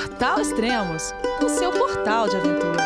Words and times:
Portal 0.00 0.40
Extremos, 0.40 1.14
o 1.44 1.48
seu 1.50 1.70
portal 1.72 2.26
de 2.26 2.34
aventura. 2.34 2.82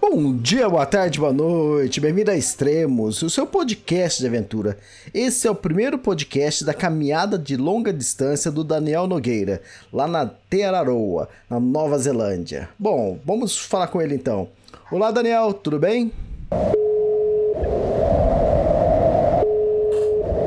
Bom 0.00 0.36
dia, 0.36 0.68
boa 0.68 0.86
tarde, 0.86 1.18
boa 1.18 1.32
noite, 1.32 2.00
bem-vindo 2.00 2.30
a 2.30 2.36
Extremos, 2.36 3.20
o 3.20 3.28
seu 3.28 3.48
podcast 3.48 4.20
de 4.20 4.28
aventura. 4.28 4.78
Esse 5.12 5.48
é 5.48 5.50
o 5.50 5.56
primeiro 5.56 5.98
podcast 5.98 6.64
da 6.64 6.72
caminhada 6.72 7.36
de 7.36 7.56
longa 7.56 7.92
distância 7.92 8.48
do 8.52 8.62
Daniel 8.62 9.08
Nogueira, 9.08 9.60
lá 9.92 10.06
na 10.06 10.24
Teraroa, 10.24 11.28
na 11.50 11.58
Nova 11.58 11.98
Zelândia. 11.98 12.68
Bom, 12.78 13.18
vamos 13.24 13.58
falar 13.58 13.88
com 13.88 14.00
ele 14.00 14.14
então. 14.14 14.48
Olá, 14.88 15.10
Daniel, 15.10 15.52
tudo 15.52 15.80
bem? 15.80 16.12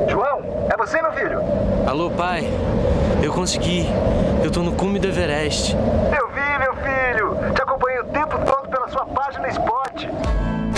João, 0.08 0.40
é 0.72 0.76
você, 0.76 1.02
meu 1.02 1.12
filho? 1.12 1.40
Alô, 1.86 2.04
pai. 2.16 2.48
Eu 3.22 3.32
consegui. 3.32 3.86
Eu 4.42 4.50
tô 4.50 4.62
no 4.62 4.72
cume 4.72 4.98
do 4.98 5.06
Everest. 5.06 5.74
Eu 5.74 6.28
vi, 6.28 6.58
meu 6.58 6.74
filho. 6.76 7.54
Te 7.54 7.62
acompanhei 7.62 8.00
o 8.00 8.04
tempo 8.04 8.38
todo 8.38 8.68
pela 8.68 8.88
sua 8.88 9.04
página 9.06 9.48
Spot. 9.48 10.08
A 10.75 10.75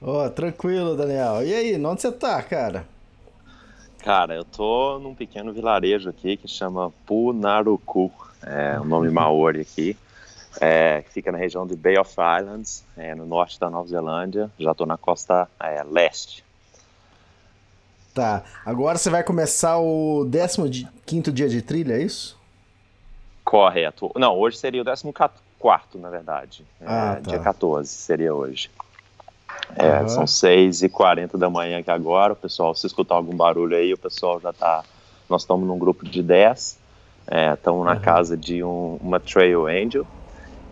Ó, 0.00 0.26
oh, 0.26 0.30
tranquilo, 0.30 0.96
Daniel. 0.96 1.44
E 1.44 1.52
aí, 1.52 1.84
onde 1.84 2.00
você 2.00 2.12
tá, 2.12 2.40
cara? 2.42 2.86
Cara, 3.98 4.34
eu 4.34 4.44
tô 4.44 4.98
num 5.00 5.14
pequeno 5.14 5.52
vilarejo 5.52 6.08
aqui 6.08 6.36
que 6.36 6.46
chama 6.46 6.92
Punaruku, 7.04 8.12
é 8.42 8.78
o 8.78 8.82
um 8.82 8.84
nome 8.84 9.10
maori 9.10 9.60
aqui, 9.60 9.96
é, 10.60 11.02
que 11.02 11.10
fica 11.10 11.32
na 11.32 11.38
região 11.38 11.66
de 11.66 11.76
Bay 11.76 11.98
of 11.98 12.10
Islands, 12.12 12.84
é, 12.96 13.14
no 13.14 13.26
norte 13.26 13.58
da 13.58 13.68
Nova 13.68 13.88
Zelândia. 13.88 14.50
Já 14.58 14.72
tô 14.72 14.86
na 14.86 14.96
costa 14.96 15.48
é, 15.60 15.82
leste. 15.82 16.44
Tá, 18.14 18.44
agora 18.64 18.98
você 18.98 19.10
vai 19.10 19.22
começar 19.22 19.78
o 19.78 20.24
15 21.06 21.30
dia 21.32 21.48
de 21.48 21.60
trilha, 21.60 21.94
é 21.94 22.02
isso? 22.02 22.38
Correto. 23.44 24.10
Não, 24.16 24.36
hoje 24.36 24.58
seria 24.58 24.82
o 24.82 24.84
14, 25.12 25.42
na 25.94 26.10
verdade. 26.10 26.64
Ah, 26.80 27.14
tá. 27.22 27.30
Dia 27.30 27.38
14 27.38 27.88
seria 27.88 28.34
hoje. 28.34 28.70
É, 29.76 30.00
uhum. 30.00 30.08
São 30.08 30.24
6h40 30.24 31.36
da 31.36 31.48
manhã 31.48 31.78
aqui 31.78 31.90
agora. 31.90 32.32
O 32.32 32.36
pessoal, 32.36 32.74
se 32.74 32.86
escutar 32.86 33.14
algum 33.14 33.36
barulho 33.36 33.76
aí, 33.76 33.92
o 33.92 33.98
pessoal 33.98 34.40
já 34.40 34.52
tá. 34.52 34.82
Nós 35.28 35.42
estamos 35.42 35.66
num 35.66 35.78
grupo 35.78 36.04
de 36.04 36.22
10. 36.22 36.78
Estamos 37.54 37.82
é, 37.82 37.84
na 37.84 37.94
uhum. 37.94 38.00
casa 38.00 38.36
de 38.36 38.64
um, 38.64 38.98
uma 39.00 39.20
Trail 39.20 39.66
Angel. 39.66 40.06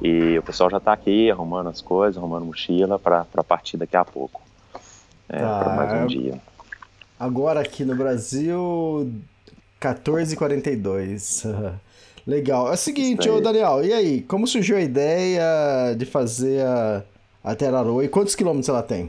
E 0.00 0.38
o 0.38 0.42
pessoal 0.42 0.68
já 0.70 0.76
está 0.78 0.92
aqui 0.92 1.30
arrumando 1.30 1.68
as 1.68 1.80
coisas, 1.80 2.18
arrumando 2.18 2.44
mochila 2.44 2.98
para 2.98 3.24
partir 3.46 3.76
daqui 3.76 3.96
a 3.96 4.04
pouco. 4.04 4.42
É, 5.28 5.38
tá. 5.38 5.60
Para 5.60 5.74
mais 5.74 6.02
um 6.02 6.06
dia. 6.06 6.40
Agora 7.18 7.60
aqui 7.60 7.84
no 7.84 7.96
Brasil, 7.96 9.10
14h42. 9.80 11.74
Legal. 12.26 12.68
É 12.68 12.72
o 12.72 12.76
seguinte, 12.76 13.28
ô 13.28 13.40
Daniel, 13.40 13.84
e 13.84 13.92
aí? 13.92 14.22
Como 14.22 14.46
surgiu 14.46 14.76
a 14.76 14.80
ideia 14.80 15.94
de 15.96 16.04
fazer 16.04 16.62
a 16.66 17.04
a 17.46 17.54
Teraroa 17.54 18.04
e 18.04 18.08
quantos 18.08 18.34
quilômetros 18.34 18.68
ela 18.68 18.82
tem? 18.82 19.08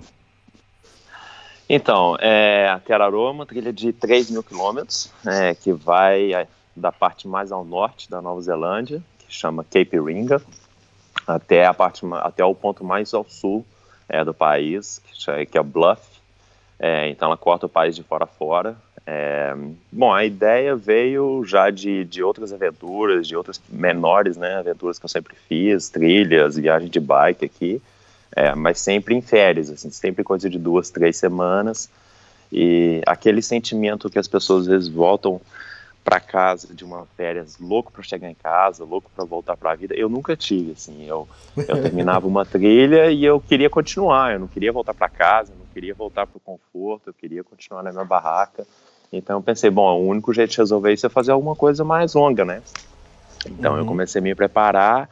Então, 1.68 2.16
é, 2.20 2.70
a 2.70 2.80
Teraroa 2.80 3.30
é 3.30 3.32
uma 3.32 3.46
trilha 3.48 3.74
de 3.74 3.92
3 3.92 4.30
mil 4.30 4.44
quilômetros, 4.44 5.12
é, 5.26 5.56
que 5.56 5.74
vai 5.74 6.34
é, 6.36 6.48
da 6.76 6.92
parte 6.92 7.28
mais 7.28 7.52
ao 7.52 7.66
norte 7.66 8.08
da 8.08 8.22
Nova 8.22 8.40
Zelândia, 8.40 9.02
que 9.18 9.34
chama 9.34 9.64
Cape 9.64 10.00
Ringa, 10.00 10.40
até, 11.26 11.66
a 11.66 11.74
parte, 11.74 12.06
até 12.22 12.46
o 12.46 12.54
ponto 12.54 12.86
mais 12.86 13.12
ao 13.12 13.26
sul 13.28 13.66
é, 14.08 14.24
do 14.24 14.36
país, 14.36 15.02
que 15.52 15.58
é 15.58 15.64
Bluff. 15.64 16.02
É, 16.80 17.10
então 17.10 17.30
ela 17.30 17.38
corta 17.38 17.66
o 17.66 17.70
país 17.70 17.96
de 17.96 18.04
fora 18.04 18.26
a 18.26 18.28
fora. 18.28 18.78
É, 19.04 19.56
bom, 19.92 20.14
a 20.14 20.24
ideia 20.24 20.76
veio 20.76 21.44
já 21.44 21.72
de, 21.72 22.06
de 22.06 22.22
outras 22.22 22.54
aventuras, 22.54 23.28
de 23.28 23.36
outras 23.36 23.60
menores 23.68 24.38
né, 24.38 24.58
aventuras 24.58 25.00
que 25.00 25.06
eu 25.06 25.10
sempre 25.10 25.36
fiz, 25.50 25.90
trilhas, 25.90 26.56
viagem 26.56 26.88
de 26.88 27.00
bike 27.00 27.44
aqui. 27.44 27.82
É, 28.36 28.54
mas 28.54 28.80
sempre 28.80 29.16
em 29.16 29.22
férias, 29.22 29.70
assim, 29.70 29.90
sempre 29.90 30.24
coisa 30.24 30.50
de 30.50 30.60
duas, 30.60 30.90
três 30.90 31.18
semanas. 31.18 31.90
E 32.52 33.02
aquele 33.06 33.42
sentimento 33.42 34.10
que 34.10 34.20
as 34.20 34.28
pessoas 34.28 34.62
às 34.64 34.68
vezes 34.68 34.88
voltam 34.88 35.42
para 36.08 36.22
casa 36.22 36.74
de 36.74 36.86
uma 36.86 37.06
férias 37.18 37.58
louco 37.60 37.92
para 37.92 38.02
chegar 38.02 38.30
em 38.30 38.34
casa, 38.34 38.86
louco 38.86 39.12
para 39.14 39.26
voltar 39.26 39.58
para 39.58 39.72
a 39.72 39.76
vida, 39.76 39.94
eu 39.94 40.08
nunca 40.08 40.38
tive, 40.38 40.72
assim, 40.72 41.06
eu, 41.06 41.28
eu 41.58 41.66
terminava 41.84 42.26
uma 42.26 42.46
trilha 42.46 43.12
e 43.12 43.26
eu 43.26 43.42
queria 43.42 43.70
continuar, 43.70 44.32
eu 44.32 44.40
não 44.40 44.48
queria 44.48 44.72
voltar 44.72 44.94
para 44.94 45.10
casa, 45.10 45.52
eu 45.52 45.58
não 45.58 45.66
queria 45.74 45.94
voltar 45.94 46.26
para 46.26 46.38
o 46.38 46.40
conforto, 46.40 47.10
eu 47.10 47.14
queria 47.14 47.44
continuar 47.44 47.84
na 47.84 47.92
minha 47.92 48.06
barraca. 48.06 48.66
Então 49.12 49.38
eu 49.38 49.42
pensei, 49.42 49.70
bom, 49.70 50.00
o 50.00 50.08
único 50.08 50.34
jeito 50.34 50.52
de 50.52 50.58
resolver 50.58 50.94
isso 50.94 51.06
é 51.06 51.10
fazer 51.10 51.34
alguma 51.34 51.58
coisa 51.58 51.84
mais 51.84 52.14
longa, 52.14 52.46
né? 52.46 52.62
Então 53.46 53.74
uhum. 53.74 53.80
eu 53.80 53.86
comecei 53.86 54.20
a 54.20 54.24
me 54.24 54.34
preparar 54.34 55.10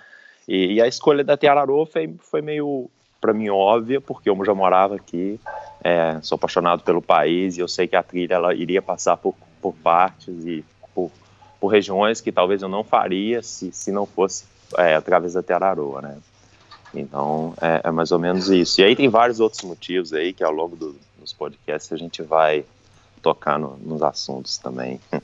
e, 0.47 0.76
e 0.76 0.82
a 0.82 0.88
escolha 0.88 1.26
da 1.26 1.36
Tiararô 1.36 1.86
foi, 1.86 2.16
foi 2.20 2.42
meio 2.42 2.90
para 3.25 3.34
mim 3.34 3.50
óbvia, 3.50 4.00
porque 4.00 4.30
eu 4.30 4.46
já 4.46 4.53
morava 4.53 4.96
aqui, 4.96 5.40
é, 5.84 6.19
sou 6.22 6.36
apaixonado 6.36 6.84
pelo 6.84 7.02
país 7.02 7.58
e 7.58 7.59
eu 7.59 7.68
sei 7.68 7.88
que 7.88 7.96
a 7.96 8.03
trilha 8.03 8.36
ela 8.36 8.53
iria 8.53 8.84
passar 8.84 9.18
por, 9.18 9.34
por 9.59 9.74
partes 9.74 10.46
e 10.46 10.63
por, 10.94 11.09
por 11.59 11.69
regiões 11.69 12.22
que 12.22 12.31
talvez 12.31 12.62
eu 12.62 12.69
não 12.69 12.84
faria 12.84 13.41
se, 13.41 13.72
se 13.72 13.91
não 13.91 14.06
fosse 14.06 14.46
é, 14.78 14.94
através 14.94 15.34
da 15.34 15.41
Teraroa, 15.41 16.03
né? 16.03 16.18
Então, 16.94 17.56
é, 17.59 17.81
é, 17.85 17.91
mais 17.91 18.12
ou 18.12 18.19
menos 18.19 18.47
isso. 18.47 18.80
E 18.80 18.84
aí 18.84 18.96
tem 18.96 19.09
vários 19.09 19.40
outros 19.40 19.64
motivos 19.64 20.14
aí 20.14 20.31
que 20.31 20.44
ao 20.44 20.52
longo 20.52 20.75
do, 20.75 20.96
dos 21.19 21.34
podcasts 21.34 21.91
a 21.91 21.97
gente 21.97 22.22
vai 22.22 22.64
tocar 23.24 23.58
no, 23.58 23.75
nos 23.78 24.03
assuntos 24.03 24.59
também. 24.59 25.00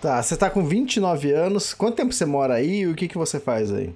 Tá, 0.00 0.20
você 0.20 0.34
está 0.34 0.50
com 0.50 0.66
29 0.66 1.30
anos, 1.30 1.72
quanto 1.72 1.94
tempo 1.94 2.12
você 2.12 2.26
mora 2.26 2.54
aí 2.54 2.80
e 2.80 2.86
o 2.88 2.94
que, 2.96 3.06
que 3.06 3.16
você 3.16 3.38
faz 3.38 3.72
aí? 3.72 3.94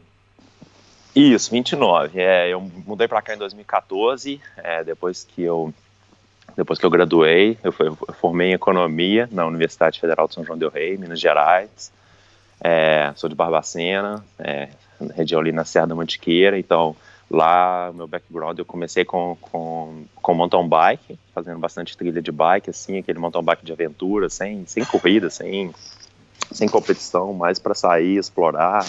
Isso, 1.16 1.50
29. 1.50 2.21
É, 2.21 2.53
eu 2.53 2.60
mudei 2.60 3.09
para 3.09 3.22
cá 3.22 3.34
em 3.34 3.38
2014, 3.38 4.38
é, 4.59 4.84
depois 4.84 5.25
que 5.25 5.43
eu 5.43 5.72
depois 6.54 6.78
que 6.78 6.87
eu 6.87 6.91
graduei, 6.91 7.59
eu, 7.62 7.72
fui, 7.72 7.88
eu, 7.88 7.97
formei 8.21 8.50
em 8.50 8.54
economia 8.54 9.28
na 9.32 9.47
Universidade 9.47 10.00
Federal 10.00 10.28
de 10.28 10.34
São 10.34 10.44
João 10.44 10.59
del 10.59 10.71
Rei, 10.71 10.97
Minas 10.97 11.21
Gerais. 11.21 11.93
É, 12.60 13.12
sou 13.16 13.28
de 13.28 13.34
Barbacena, 13.34 14.25
é, 14.38 14.69
região 15.15 15.41
ali 15.41 15.53
na 15.53 15.65
Serra 15.65 15.88
da 15.88 15.94
Mantiqueira, 15.94 16.59
então 16.59 16.97
lá 17.31 17.91
meu 17.94 18.06
background 18.06 18.59
eu 18.59 18.65
comecei 18.65 19.04
com, 19.04 19.37
com, 19.41 20.04
com 20.15 20.34
mountain 20.34 20.66
bike, 20.66 21.19
fazendo 21.34 21.59
bastante 21.59 21.97
trilha 21.97 22.22
de 22.22 22.33
bike, 22.33 22.71
assim, 22.71 22.98
aquele 22.98 23.19
mountain 23.19 23.43
bike 23.43 23.65
de 23.65 23.72
aventura, 23.72 24.31
sem, 24.31 24.65
sem 24.66 24.84
corrida, 24.84 25.28
sem, 25.28 25.75
sem 26.52 26.69
competição, 26.69 27.32
mais 27.32 27.58
para 27.58 27.74
sair, 27.74 28.19
explorar, 28.19 28.86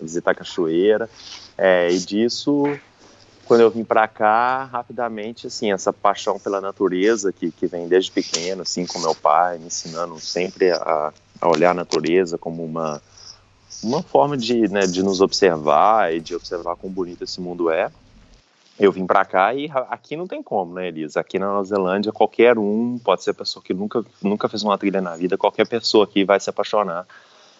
visitar 0.00 0.34
cachoeira. 0.34 1.08
É, 1.56 1.90
e 1.90 1.98
disso, 1.98 2.64
quando 3.44 3.60
eu 3.60 3.70
vim 3.70 3.84
para 3.84 4.06
cá, 4.08 4.64
rapidamente, 4.64 5.46
assim, 5.46 5.72
essa 5.72 5.92
paixão 5.92 6.38
pela 6.38 6.60
natureza 6.60 7.32
que, 7.32 7.50
que 7.50 7.66
vem 7.66 7.88
desde 7.88 8.10
pequeno, 8.10 8.62
assim, 8.62 8.86
com 8.86 8.98
meu 8.98 9.14
pai, 9.14 9.58
me 9.58 9.66
ensinando 9.66 10.18
sempre 10.20 10.70
a, 10.70 11.12
a 11.40 11.48
olhar 11.48 11.70
a 11.70 11.74
natureza 11.74 12.38
como 12.38 12.64
uma, 12.64 13.02
uma 13.82 14.02
forma 14.02 14.36
de, 14.36 14.68
né, 14.68 14.86
de 14.86 15.02
nos 15.02 15.20
observar 15.20 16.14
e 16.14 16.20
de 16.20 16.34
observar 16.34 16.76
quão 16.76 16.92
bonito 16.92 17.24
esse 17.24 17.40
mundo 17.40 17.70
é. 17.70 17.90
Eu 18.78 18.90
vim 18.90 19.06
para 19.06 19.24
cá 19.24 19.54
e 19.54 19.70
aqui 19.90 20.16
não 20.16 20.26
tem 20.26 20.42
como, 20.42 20.74
né, 20.74 20.88
Elisa? 20.88 21.20
Aqui 21.20 21.38
na 21.38 21.46
Nova 21.46 21.64
Zelândia, 21.64 22.10
qualquer 22.10 22.58
um, 22.58 22.98
pode 22.98 23.22
ser 23.22 23.34
pessoa 23.34 23.62
que 23.62 23.74
nunca, 23.74 24.04
nunca 24.22 24.48
fez 24.48 24.62
uma 24.62 24.78
trilha 24.78 25.00
na 25.00 25.14
vida, 25.14 25.36
qualquer 25.36 25.66
pessoa 25.66 26.04
aqui 26.04 26.24
vai 26.24 26.40
se 26.40 26.48
apaixonar 26.48 27.06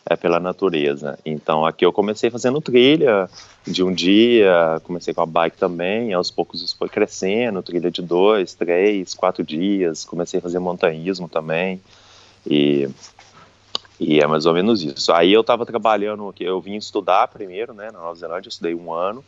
é, 0.09 0.17
pela 0.17 0.41
natureza. 0.41 1.19
Então 1.25 1.64
aqui 1.64 1.85
eu 1.85 1.93
comecei 1.93 2.31
fazendo 2.31 2.61
trilha 2.61 3.29
de 3.67 3.85
um 3.85 3.93
dia, 3.93 4.81
comecei 4.85 5.12
com 5.12 5.23
a 5.23 5.26
bike 5.26 5.59
também, 5.59 6.12
aos 6.14 6.31
poucos 6.31 6.62
isso 6.62 6.76
foi 6.76 6.88
crescendo, 6.88 7.62
trilha 7.62 7.91
de 7.91 8.03
dois, 8.03 8.55
três, 8.55 9.14
quatro 9.14 9.44
dias, 9.44 10.05
comecei 10.05 10.38
a 10.38 10.43
fazer 10.43 10.59
montanhismo 10.59 11.29
também 11.29 11.81
e 12.47 12.88
e 14.00 14.20
é 14.20 14.26
mais 14.26 14.47
ou 14.47 14.55
menos 14.55 14.82
isso. 14.82 15.12
Aí 15.12 15.32
eu 15.32 15.43
estava 15.43 15.64
trabalhando, 15.64 16.35
eu 16.41 16.61
vim 16.61 16.75
estudar 16.75 17.29
primeiro, 17.29 17.73
né, 17.73 17.91
na 17.93 18.00
Nova 18.00 18.14
Zelândia, 18.17 18.49
eu 18.49 18.50
estudei 18.50 18.75
um 18.75 18.93
ano 18.93 19.25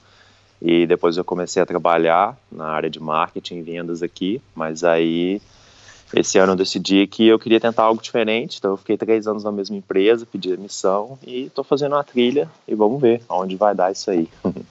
e 0.61 0.87
depois 0.87 1.17
eu 1.17 1.25
comecei 1.25 1.63
a 1.63 1.67
trabalhar 1.67 2.37
na 2.51 2.67
área 2.67 2.91
de 2.91 3.01
marketing 3.01 3.57
e 3.57 3.63
vendas 3.63 4.03
aqui, 4.03 4.41
mas 4.55 4.83
aí 4.85 5.41
esse 6.15 6.39
ano 6.39 6.53
eu 6.53 6.57
decidi 6.57 7.07
que 7.07 7.27
eu 7.27 7.39
queria 7.39 7.61
tentar 7.61 7.83
algo 7.85 8.01
diferente, 8.01 8.59
então 8.59 8.73
eu 8.73 8.77
fiquei 8.77 8.97
três 8.97 9.27
anos 9.27 9.45
na 9.45 9.51
mesma 9.51 9.77
empresa, 9.77 10.27
pedi 10.27 10.53
admissão 10.53 11.19
e 11.27 11.47
estou 11.47 11.65
fazendo 11.65 11.95
uma 11.95 12.05
trilha 12.05 12.49
e 12.69 12.75
vamos 12.75 13.01
ver 13.01 13.23
aonde 13.29 13.57
vai 13.57 13.75
dar 13.75 13.93
isso 13.93 14.11
aí. 14.11 14.29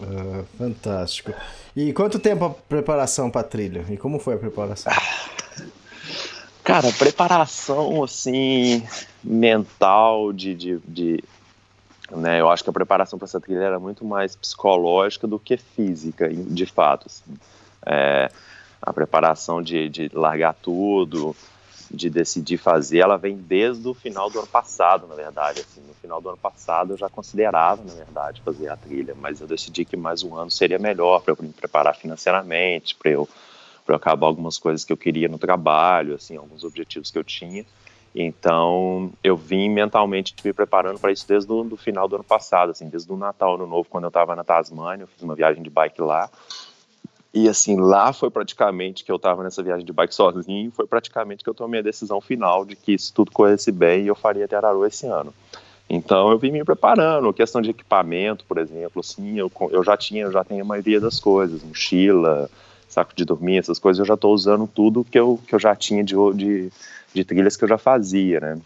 Ah, 0.00 0.44
fantástico. 0.56 1.32
E 1.74 1.92
quanto 1.92 2.18
tempo 2.18 2.44
a 2.44 2.50
preparação 2.50 3.28
para 3.28 3.42
a 3.42 3.44
trilha? 3.44 3.84
E 3.90 3.96
como 3.96 4.18
foi 4.18 4.34
a 4.34 4.38
preparação? 4.38 4.90
Cara, 6.64 6.90
preparação 6.92 8.02
assim 8.02 8.82
mental 9.22 10.32
de, 10.32 10.54
de, 10.54 10.78
de 10.86 11.24
né, 12.10 12.40
eu 12.40 12.48
acho 12.48 12.62
que 12.62 12.70
a 12.70 12.72
preparação 12.72 13.18
para 13.18 13.26
essa 13.26 13.40
trilha 13.40 13.64
era 13.64 13.80
muito 13.80 14.04
mais 14.04 14.36
psicológica 14.36 15.26
do 15.26 15.38
que 15.38 15.56
física, 15.56 16.28
de 16.28 16.66
fato. 16.66 17.06
Assim. 17.06 17.36
É, 17.86 18.30
a 18.80 18.92
preparação 18.92 19.62
de, 19.62 19.88
de 19.88 20.10
largar 20.12 20.54
tudo, 20.54 21.34
de 21.90 22.10
decidir 22.10 22.58
fazer, 22.58 22.98
ela 22.98 23.16
vem 23.16 23.36
desde 23.36 23.86
o 23.88 23.94
final 23.94 24.30
do 24.30 24.38
ano 24.38 24.48
passado, 24.48 25.06
na 25.06 25.14
verdade. 25.14 25.60
Assim, 25.60 25.80
no 25.80 25.94
final 25.94 26.20
do 26.20 26.28
ano 26.28 26.38
passado 26.38 26.92
eu 26.92 26.96
já 26.96 27.08
considerava, 27.08 27.82
na 27.84 27.94
verdade, 27.94 28.42
fazer 28.44 28.68
a 28.68 28.76
trilha, 28.76 29.14
mas 29.14 29.40
eu 29.40 29.46
decidi 29.46 29.84
que 29.84 29.96
mais 29.96 30.22
um 30.22 30.34
ano 30.36 30.50
seria 30.50 30.78
melhor 30.78 31.20
para 31.20 31.32
eu 31.32 31.38
me 31.40 31.52
preparar 31.52 31.96
financeiramente, 31.96 32.94
para 32.94 33.10
eu, 33.10 33.28
acabar 33.88 34.26
algumas 34.26 34.58
coisas 34.58 34.84
que 34.84 34.92
eu 34.92 34.96
queria 34.96 35.28
no 35.28 35.38
trabalho, 35.38 36.14
assim, 36.14 36.36
alguns 36.36 36.64
objetivos 36.64 37.10
que 37.10 37.18
eu 37.18 37.24
tinha. 37.24 37.64
Então, 38.18 39.12
eu 39.22 39.36
vim 39.36 39.68
mentalmente 39.68 40.34
me 40.42 40.50
preparando 40.50 40.98
para 40.98 41.12
isso 41.12 41.28
desde 41.28 41.52
o 41.52 41.76
final 41.76 42.08
do 42.08 42.14
ano 42.14 42.24
passado, 42.24 42.70
assim, 42.70 42.88
desde 42.88 43.12
o 43.12 43.16
Natal, 43.16 43.56
Ano 43.56 43.66
Novo, 43.66 43.90
quando 43.90 44.04
eu 44.04 44.08
estava 44.08 44.34
na 44.34 44.42
Tasmânia, 44.42 45.02
eu 45.02 45.06
fiz 45.06 45.22
uma 45.22 45.34
viagem 45.34 45.62
de 45.62 45.68
bike 45.68 46.00
lá. 46.00 46.30
E 47.34 47.46
assim, 47.46 47.76
lá 47.78 48.14
foi 48.14 48.30
praticamente 48.30 49.04
que 49.04 49.12
eu 49.12 49.16
estava 49.16 49.42
nessa 49.42 49.62
viagem 49.62 49.84
de 49.84 49.92
bike 49.92 50.14
sozinho, 50.14 50.70
foi 50.70 50.86
praticamente 50.86 51.44
que 51.44 51.50
eu 51.50 51.54
tomei 51.54 51.80
a 51.80 51.82
decisão 51.82 52.18
final 52.18 52.64
de 52.64 52.74
que 52.74 52.98
se 52.98 53.12
tudo 53.12 53.30
corresse 53.30 53.70
bem, 53.70 54.06
eu 54.06 54.14
faria 54.14 54.48
Teraru 54.48 54.86
esse 54.86 55.06
ano. 55.06 55.34
Então 55.88 56.30
eu 56.30 56.38
vim 56.38 56.50
me 56.50 56.64
preparando, 56.64 57.30
questão 57.34 57.60
de 57.60 57.68
equipamento, 57.68 58.46
por 58.46 58.56
exemplo, 58.56 59.00
assim, 59.00 59.38
eu, 59.38 59.52
eu 59.70 59.84
já 59.84 59.94
tinha, 59.94 60.22
eu 60.22 60.32
já 60.32 60.42
tenho 60.42 60.62
a 60.62 60.66
maioria 60.66 60.98
das 60.98 61.20
coisas, 61.20 61.62
mochila, 61.62 62.48
saco 62.88 63.14
de 63.14 63.26
dormir, 63.26 63.58
essas 63.58 63.78
coisas, 63.78 63.98
eu 63.98 64.06
já 64.06 64.14
estou 64.14 64.32
usando 64.32 64.66
tudo 64.66 65.04
que 65.04 65.18
eu, 65.18 65.38
que 65.46 65.54
eu 65.54 65.58
já 65.58 65.76
tinha 65.76 66.02
de, 66.02 66.14
de, 66.34 66.72
de 67.16 67.24
trilhas 67.24 67.56
que 67.56 67.64
eu 67.64 67.68
já 67.68 67.78
fazia, 67.78 68.38
né? 68.40 68.58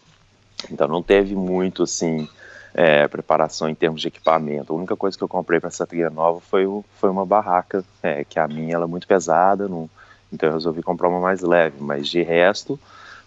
Então 0.71 0.89
não 0.89 1.03
teve 1.03 1.35
muito, 1.35 1.85
assim, 1.85 2.29
é, 2.75 3.07
preparação 3.09 3.69
em 3.69 3.75
termos 3.75 4.01
de 4.01 4.09
equipamento. 4.09 4.73
A 4.73 4.77
única 4.77 4.97
coisa 4.97 5.17
que 5.17 5.25
eu 5.25 5.29
comprei 5.29 5.61
para 5.61 5.69
essa 5.69 5.87
trilha 5.87 6.11
nova 6.11 6.41
foi, 6.41 6.67
o, 6.67 6.85
foi 6.99 7.09
uma 7.09 7.25
barraca, 7.25 7.85
é, 8.03 8.25
que 8.25 8.39
a 8.39 8.47
minha 8.47 8.75
ela 8.75 8.85
é 8.85 8.89
muito 8.89 9.07
pesada, 9.07 9.69
não, 9.69 9.89
então 10.33 10.49
eu 10.49 10.55
resolvi 10.55 10.83
comprar 10.83 11.09
uma 11.09 11.21
mais 11.21 11.41
leve, 11.41 11.77
mas 11.81 12.09
de 12.09 12.23
resto 12.23 12.79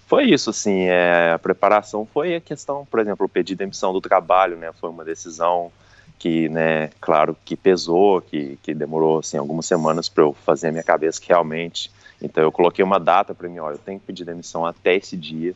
foi 0.05 0.25
isso, 0.25 0.49
assim, 0.49 0.83
é, 0.83 1.31
a 1.31 1.39
preparação 1.39 2.05
foi 2.05 2.35
a 2.35 2.41
questão, 2.41 2.85
por 2.85 2.99
exemplo, 2.99 3.25
o 3.25 3.29
pedido 3.29 3.57
de 3.57 3.63
demissão 3.63 3.91
do 3.93 4.01
trabalho, 4.01 4.57
né, 4.57 4.71
foi 4.79 4.89
uma 4.89 5.03
decisão 5.03 5.71
que, 6.19 6.47
né, 6.49 6.89
claro, 7.01 7.35
que 7.43 7.55
pesou, 7.55 8.21
que, 8.21 8.57
que 8.61 8.73
demorou, 8.73 9.19
assim, 9.19 9.37
algumas 9.37 9.65
semanas 9.65 10.07
para 10.07 10.23
eu 10.23 10.33
fazer 10.33 10.67
a 10.67 10.71
minha 10.71 10.83
cabeça 10.83 11.19
que 11.19 11.29
realmente, 11.29 11.89
então 12.23 12.41
eu 12.41 12.51
coloquei 12.51 12.83
uma 12.83 12.99
data 12.99 13.35
para 13.35 13.49
mim, 13.49 13.59
ó, 13.59 13.71
eu 13.71 13.77
tenho 13.77 13.99
que 13.99 14.05
pedir 14.05 14.23
demissão 14.23 14.65
até 14.65 14.95
esse 14.95 15.17
dia, 15.17 15.53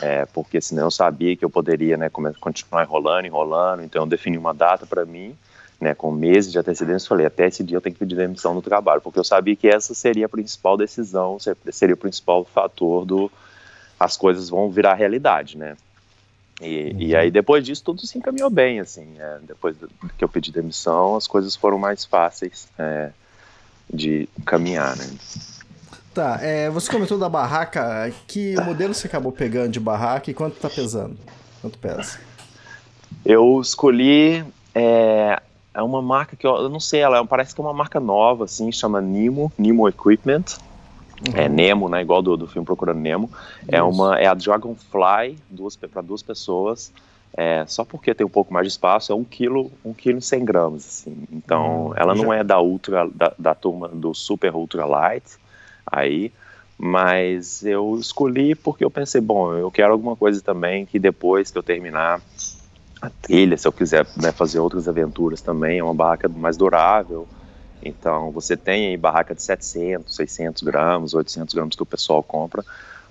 é, 0.00 0.26
porque 0.26 0.60
senão 0.60 0.84
eu 0.84 0.90
sabia 0.90 1.34
que 1.34 1.44
eu 1.44 1.50
poderia 1.50 1.96
né, 1.96 2.10
continuar 2.38 2.84
enrolando, 2.84 3.24
enrolando, 3.24 3.82
então 3.82 4.02
eu 4.02 4.06
defini 4.06 4.36
uma 4.36 4.52
data 4.52 4.86
para 4.86 5.04
mim, 5.06 5.36
né, 5.80 5.94
com 5.94 6.12
meses 6.12 6.52
de 6.52 6.58
antecedência, 6.58 7.08
falei, 7.08 7.26
até 7.26 7.48
esse 7.48 7.64
dia 7.64 7.76
eu 7.76 7.80
tenho 7.80 7.94
que 7.94 7.98
pedir 7.98 8.14
demissão 8.14 8.54
no 8.54 8.62
trabalho, 8.62 9.00
porque 9.00 9.18
eu 9.18 9.24
sabia 9.24 9.56
que 9.56 9.66
essa 9.66 9.94
seria 9.94 10.26
a 10.26 10.28
principal 10.28 10.76
decisão, 10.76 11.38
seria 11.72 11.94
o 11.94 11.98
principal 11.98 12.44
fator 12.44 13.04
do 13.04 13.30
as 13.98 14.16
coisas 14.16 14.48
vão 14.48 14.68
virar 14.68 14.94
realidade, 14.94 15.56
né. 15.56 15.76
E, 16.60 16.90
uhum. 16.90 17.00
e 17.00 17.16
aí 17.16 17.30
depois 17.30 17.64
disso 17.64 17.82
tudo 17.82 18.06
se 18.06 18.18
encaminhou 18.18 18.50
bem, 18.50 18.80
assim, 18.80 19.14
é, 19.18 19.38
depois 19.42 19.76
que 20.18 20.22
eu 20.22 20.28
pedi 20.28 20.52
demissão, 20.52 21.16
as 21.16 21.26
coisas 21.26 21.56
foram 21.56 21.78
mais 21.78 22.04
fáceis 22.04 22.68
é, 22.78 23.10
de 23.92 24.28
caminhar, 24.44 24.96
né. 24.96 25.06
Tá, 26.14 26.38
é, 26.42 26.68
você 26.68 26.90
comentou 26.90 27.18
da 27.18 27.28
barraca. 27.28 28.12
Que 28.26 28.54
modelo 28.60 28.92
você 28.92 29.06
acabou 29.06 29.32
pegando 29.32 29.70
de 29.70 29.80
barraca 29.80 30.30
e 30.30 30.34
quanto 30.34 30.56
tá 30.56 30.68
pesando? 30.68 31.16
Quanto 31.60 31.78
pesa? 31.78 32.20
Eu 33.24 33.60
escolhi. 33.60 34.44
É, 34.74 35.40
é 35.72 35.82
uma 35.82 36.02
marca 36.02 36.36
que 36.36 36.46
eu, 36.46 36.54
eu, 36.54 36.68
não 36.68 36.80
sei, 36.80 37.00
ela 37.00 37.24
parece 37.26 37.54
que 37.54 37.60
é 37.60 37.64
uma 37.64 37.72
marca 37.72 37.98
nova, 37.98 38.44
assim, 38.44 38.70
chama 38.70 39.00
Nemo, 39.00 39.50
Nemo 39.56 39.88
Equipment. 39.88 40.44
Uhum. 41.26 41.34
É 41.34 41.48
Nemo, 41.48 41.88
né? 41.88 42.02
Igual 42.02 42.20
do, 42.20 42.36
do 42.36 42.46
filme 42.46 42.66
Procurando 42.66 42.98
Nemo. 42.98 43.30
É, 43.66 43.82
uma, 43.82 44.18
é 44.18 44.26
a 44.26 44.34
Dragonfly 44.34 45.38
duas, 45.48 45.76
para 45.76 46.02
duas 46.02 46.22
pessoas. 46.22 46.92
É, 47.34 47.64
só 47.66 47.84
porque 47.84 48.14
tem 48.14 48.26
um 48.26 48.30
pouco 48.30 48.52
mais 48.52 48.66
de 48.66 48.72
espaço, 48.72 49.10
é 49.10 49.14
um 49.14 49.24
quilo, 49.24 49.72
um 49.82 49.94
quilo 49.94 50.18
e 50.18 50.22
100 50.22 50.44
gramas, 50.44 50.86
assim. 50.86 51.24
Então, 51.32 51.86
hum, 51.86 51.92
ela 51.96 52.14
não 52.14 52.26
já... 52.26 52.36
é 52.36 52.44
da 52.44 52.60
ultra, 52.60 53.08
da, 53.14 53.32
da 53.38 53.54
turma 53.54 53.88
do 53.88 54.12
super 54.12 54.54
ultra 54.54 54.84
light, 54.84 55.24
aí, 55.86 56.32
mas 56.78 57.64
eu 57.64 57.96
escolhi 57.96 58.54
porque 58.54 58.84
eu 58.84 58.90
pensei, 58.90 59.20
bom, 59.20 59.54
eu 59.54 59.70
quero 59.70 59.92
alguma 59.92 60.16
coisa 60.16 60.40
também 60.42 60.84
que 60.84 60.98
depois 60.98 61.50
que 61.50 61.56
eu 61.56 61.62
terminar 61.62 62.20
a 63.00 63.08
trilha, 63.08 63.56
se 63.56 63.68
eu 63.68 63.72
quiser 63.72 64.06
né, 64.16 64.32
fazer 64.32 64.58
outras 64.58 64.88
aventuras 64.88 65.40
também, 65.40 65.78
é 65.78 65.84
uma 65.84 65.94
barraca 65.94 66.28
mais 66.28 66.56
durável. 66.56 67.26
Então, 67.80 68.30
você 68.30 68.56
tem 68.56 68.88
aí 68.88 68.96
barraca 68.96 69.34
de 69.34 69.42
700, 69.42 70.14
600 70.14 70.62
gramas, 70.62 71.14
800 71.14 71.54
gramas 71.54 71.76
que 71.76 71.82
o 71.82 71.86
pessoal 71.86 72.22
compra, 72.22 72.64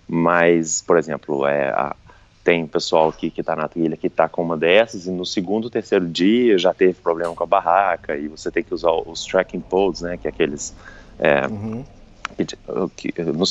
mas, 0.08 0.82
por 0.82 0.98
exemplo, 0.98 1.46
é, 1.46 1.70
a, 1.70 1.96
tem 2.44 2.68
pessoal 2.68 3.08
aqui 3.08 3.30
que 3.30 3.40
está 3.40 3.56
na 3.56 3.68
trilha 3.68 3.96
que 3.96 4.08
está 4.08 4.28
com 4.28 4.42
uma 4.42 4.58
dessas 4.58 5.08
e 5.08 5.12
no 5.12 5.26
segundo, 5.26 5.70
terceiro 5.70 6.08
dia 6.08 6.58
já 6.58 6.74
teve 6.74 6.96
problema 6.96 7.34
com 7.36 7.44
a 7.44 7.48
barraca 7.48 8.18
e 8.18 8.28
você 8.28 8.52
tem 8.52 8.64
que 8.64 8.74
usar 8.74 8.92
os 8.92 9.26
tracking 9.26 9.62
poles, 9.62 10.02
né, 10.02 10.18
que 10.18 10.28
é 10.28 10.30
aqueles 10.30 10.74
é, 11.20 11.48
uhum 11.48 11.86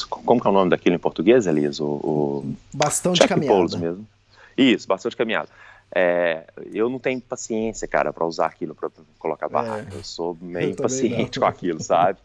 como 0.09 0.41
que 0.41 0.47
é 0.47 0.51
o 0.51 0.53
nome 0.53 0.71
daquilo 0.71 0.97
em 0.97 0.99
português, 0.99 1.47
Elias? 1.47 1.81
O, 1.81 1.87
o 1.87 2.55
bastão 2.73 3.13
de 3.13 3.27
caminhada. 3.27 3.79
mesmo. 3.79 4.07
Isso, 4.57 4.87
bastão 4.87 5.09
de 5.09 5.17
caminhada. 5.17 5.49
É, 5.93 6.45
eu 6.73 6.89
não 6.89 7.01
tenho 7.01 7.21
paciência, 7.21 7.89
cara, 7.89 8.13
para 8.13 8.25
usar 8.25 8.47
aquilo 8.47 8.75
para 8.75 8.91
colocar 9.19 9.47
é. 9.47 9.49
barraca. 9.49 9.89
É, 9.93 9.99
eu 9.99 10.05
sou 10.05 10.37
meio 10.41 10.71
impaciente 10.71 11.41
com 11.41 11.47
aquilo, 11.47 11.81
sabe? 11.83 12.19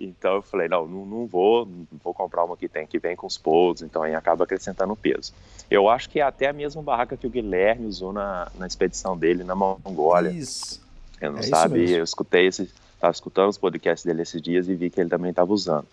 Então 0.00 0.36
eu 0.36 0.42
falei, 0.42 0.66
não, 0.66 0.86
não, 0.86 1.04
não, 1.06 1.26
vou, 1.26 1.66
não 1.66 1.86
vou 2.02 2.12
comprar 2.12 2.44
uma 2.44 2.56
que 2.56 2.68
tem 2.68 2.86
que 2.86 2.98
vem 2.98 3.14
com 3.14 3.26
os 3.26 3.38
polos, 3.38 3.82
então 3.82 4.02
aí 4.02 4.14
acaba 4.14 4.44
acrescentando 4.44 4.96
peso. 4.96 5.32
Eu 5.70 5.88
acho 5.88 6.08
que 6.10 6.20
é 6.20 6.22
até 6.22 6.48
a 6.48 6.52
mesma 6.52 6.82
barraca 6.82 7.16
que 7.16 7.26
o 7.26 7.30
Guilherme 7.30 7.86
usou 7.86 8.12
na, 8.12 8.50
na 8.58 8.66
expedição 8.66 9.16
dele 9.16 9.44
na 9.44 9.54
Mongólia. 9.54 10.30
Isso. 10.30 10.82
Eu 11.20 11.32
não 11.32 11.38
é 11.38 11.42
sabe, 11.42 11.90
eu 11.90 12.02
escutei 12.02 12.46
esse, 12.46 12.68
estava 12.94 13.12
escutando 13.12 13.50
os 13.50 13.58
podcasts 13.58 14.04
dele 14.04 14.22
esses 14.22 14.40
dias 14.40 14.68
e 14.68 14.74
vi 14.74 14.90
que 14.90 15.00
ele 15.00 15.10
também 15.10 15.30
estava 15.30 15.52
usando. 15.52 15.86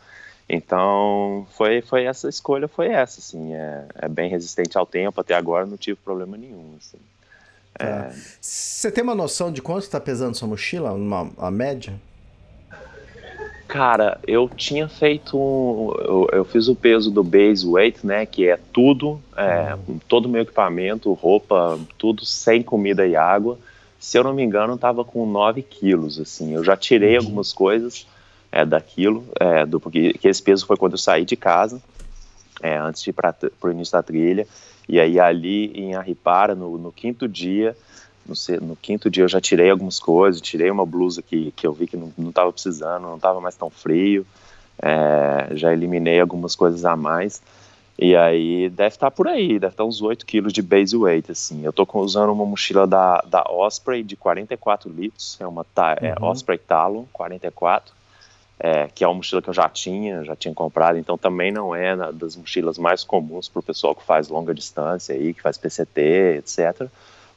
Então, 0.49 1.47
foi, 1.51 1.81
foi 1.81 2.03
essa 2.03 2.27
escolha, 2.27 2.67
foi 2.67 2.87
essa, 2.87 3.19
assim, 3.19 3.53
é, 3.53 3.85
é, 3.95 4.09
bem 4.09 4.29
resistente 4.29 4.77
ao 4.77 4.85
tempo, 4.85 5.21
até 5.21 5.33
agora 5.33 5.65
não 5.65 5.77
tive 5.77 5.97
problema 6.03 6.35
nenhum, 6.35 6.75
assim. 6.77 6.97
É... 7.79 8.11
Você 8.41 8.91
tem 8.91 9.03
uma 9.03 9.15
noção 9.15 9.51
de 9.51 9.61
quanto 9.61 9.83
está 9.83 9.99
pesando 9.99 10.35
sua 10.35 10.47
mochila, 10.47 10.91
uma, 10.91 11.31
a 11.37 11.49
média? 11.49 11.93
Cara, 13.65 14.19
eu 14.27 14.49
tinha 14.49 14.89
feito, 14.89 15.37
eu, 15.99 16.27
eu, 16.33 16.43
fiz 16.43 16.67
o 16.67 16.75
peso 16.75 17.09
do 17.09 17.23
base 17.23 17.65
weight, 17.65 18.05
né, 18.05 18.25
que 18.25 18.45
é 18.45 18.59
tudo, 18.73 19.21
é, 19.37 19.73
uhum. 19.87 19.97
todo 20.09 20.25
o 20.25 20.29
meu 20.29 20.41
equipamento, 20.41 21.13
roupa, 21.13 21.79
tudo 21.97 22.25
sem 22.25 22.61
comida 22.61 23.07
e 23.07 23.15
água, 23.15 23.57
se 24.01 24.17
eu 24.17 24.23
não 24.23 24.33
me 24.33 24.41
engano, 24.41 24.73
estava 24.73 25.05
com 25.05 25.27
9 25.27 25.61
quilos, 25.61 26.19
assim. 26.19 26.55
Eu 26.55 26.63
já 26.63 26.75
tirei 26.75 27.15
algumas 27.15 27.53
coisas 27.53 28.07
é, 28.51 28.65
daquilo, 28.65 29.23
é, 29.39 29.63
do, 29.63 29.79
porque 29.79 30.15
esse 30.23 30.41
peso 30.41 30.65
foi 30.65 30.75
quando 30.75 30.93
eu 30.93 30.97
saí 30.97 31.23
de 31.23 31.35
casa, 31.35 31.79
é, 32.63 32.77
antes 32.77 33.03
de 33.03 33.11
ir 33.11 33.13
para 33.13 33.35
o 33.61 33.69
início 33.69 33.91
da 33.91 34.01
trilha. 34.01 34.47
E 34.89 34.99
aí 34.99 35.19
ali 35.19 35.67
em 35.75 35.93
Arripara, 35.93 36.55
no, 36.55 36.79
no 36.79 36.91
quinto 36.91 37.27
dia, 37.27 37.77
no, 38.25 38.33
no, 38.65 38.75
quinto 38.75 39.07
dia 39.07 39.23
eu 39.23 39.29
já 39.29 39.39
tirei 39.39 39.69
algumas 39.69 39.99
coisas, 39.99 40.41
tirei 40.41 40.71
uma 40.71 40.85
blusa 40.85 41.21
que, 41.21 41.51
que 41.51 41.67
eu 41.67 41.71
vi 41.71 41.85
que 41.85 41.95
não 41.95 42.11
estava 42.29 42.51
precisando, 42.51 43.03
não 43.03 43.17
estava 43.17 43.39
mais 43.39 43.55
tão 43.55 43.69
frio, 43.69 44.25
é, 44.81 45.55
já 45.55 45.71
eliminei 45.71 46.19
algumas 46.19 46.55
coisas 46.55 46.85
a 46.85 46.95
mais. 46.95 47.39
E 48.01 48.15
aí 48.15 48.67
deve 48.67 48.95
estar 48.95 49.11
tá 49.11 49.15
por 49.15 49.27
aí, 49.27 49.59
deve 49.59 49.73
estar 49.73 49.83
tá 49.83 49.85
uns 49.85 50.01
8 50.01 50.25
quilos 50.25 50.51
de 50.51 50.63
base 50.63 50.97
weight, 50.97 51.31
assim. 51.31 51.63
Eu 51.63 51.71
tô 51.71 51.87
usando 51.99 52.31
uma 52.31 52.43
mochila 52.43 52.87
da, 52.87 53.21
da 53.27 53.43
Osprey 53.47 54.01
de 54.01 54.15
44 54.15 54.89
litros, 54.89 55.37
é 55.39 55.45
uma 55.45 55.63
é, 56.01 56.15
uhum. 56.19 56.29
Osprey 56.29 56.57
Talon 56.57 57.05
44, 57.13 57.93
é, 58.59 58.87
que 58.87 59.03
é 59.03 59.07
uma 59.07 59.13
mochila 59.13 59.39
que 59.39 59.51
eu 59.51 59.53
já 59.53 59.69
tinha, 59.69 60.23
já 60.23 60.35
tinha 60.35 60.51
comprado, 60.51 60.97
então 60.97 61.15
também 61.15 61.51
não 61.51 61.75
é 61.75 61.95
na, 61.95 62.09
das 62.09 62.35
mochilas 62.35 62.79
mais 62.79 63.03
comuns 63.03 63.47
para 63.47 63.59
o 63.59 63.63
pessoal 63.63 63.93
que 63.93 64.03
faz 64.03 64.29
longa 64.29 64.51
distância 64.51 65.13
aí, 65.13 65.31
que 65.31 65.41
faz 65.41 65.59
PCT, 65.59 66.37
etc. 66.39 66.89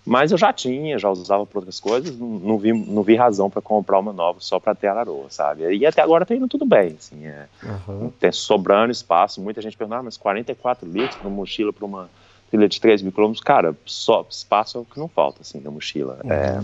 Mas 0.07 0.31
eu 0.31 0.37
já 0.37 0.53
tinha, 0.53 0.99
já 0.99 1.09
usava 1.09 1.47
para 1.47 1.61
outras 1.61 1.81
coisas, 1.81 2.15
não, 2.19 2.59
vi, 2.59 2.75
não 2.75 3.03
vi 3.03 3.17
razão 3.17 3.49
para 3.49 3.63
comprar 3.63 3.99
uma 3.99 4.13
nova 4.13 4.39
só 4.39 4.61
para 4.61 4.75
ter 4.75 4.89
Araroa, 4.89 5.31
sabe? 5.31 5.75
E 5.75 5.87
até 5.87 6.03
agora 6.03 6.27
tá 6.27 6.35
indo 6.35 6.47
tudo 6.47 6.67
bem, 6.67 6.97
assim, 6.99 7.27
é, 7.27 7.47
uhum. 7.63 8.13
tem 8.21 8.31
sobrando 8.31 8.93
espaço. 8.93 9.41
Muita 9.41 9.63
gente 9.63 9.79
pergunta, 9.79 10.01
ah, 10.01 10.03
mas 10.03 10.19
44 10.19 10.87
litros 10.87 11.17
para 11.17 11.27
uma 11.27 11.37
mochila, 11.37 11.73
para 11.73 11.87
uma 11.87 12.11
trilha 12.51 12.69
de 12.69 12.79
3 12.79 13.01
mil 13.01 13.13
quilômetros, 13.13 13.43
cara, 13.43 13.75
só 13.87 14.27
espaço 14.29 14.77
é 14.77 14.81
o 14.83 14.85
que 14.85 14.99
não 14.99 15.09
falta, 15.09 15.41
assim, 15.41 15.59
na 15.59 15.71
mochila. 15.71 16.19
Uhum. 16.23 16.31
É, 16.31 16.63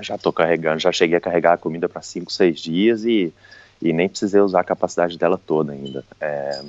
já 0.00 0.16
tô 0.16 0.32
carregando, 0.32 0.78
já 0.78 0.92
cheguei 0.92 1.16
a 1.16 1.20
carregar 1.20 1.54
a 1.54 1.58
comida 1.58 1.88
para 1.88 2.00
5, 2.00 2.32
6 2.32 2.60
dias 2.60 3.04
e, 3.04 3.34
e 3.80 3.92
nem 3.92 4.08
precisei 4.08 4.40
usar 4.40 4.60
a 4.60 4.64
capacidade 4.64 5.18
dela 5.18 5.36
toda 5.36 5.72
ainda. 5.72 6.04
É, 6.20 6.62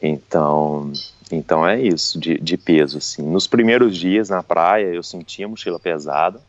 então, 0.00 0.90
então 1.36 1.66
é 1.66 1.80
isso, 1.80 2.18
de, 2.18 2.38
de 2.38 2.56
peso, 2.56 2.98
assim. 2.98 3.22
Nos 3.22 3.46
primeiros 3.46 3.96
dias 3.96 4.28
na 4.28 4.42
praia 4.42 4.86
eu 4.86 5.02
sentia 5.02 5.48
mochila 5.48 5.78
pesada, 5.78 6.40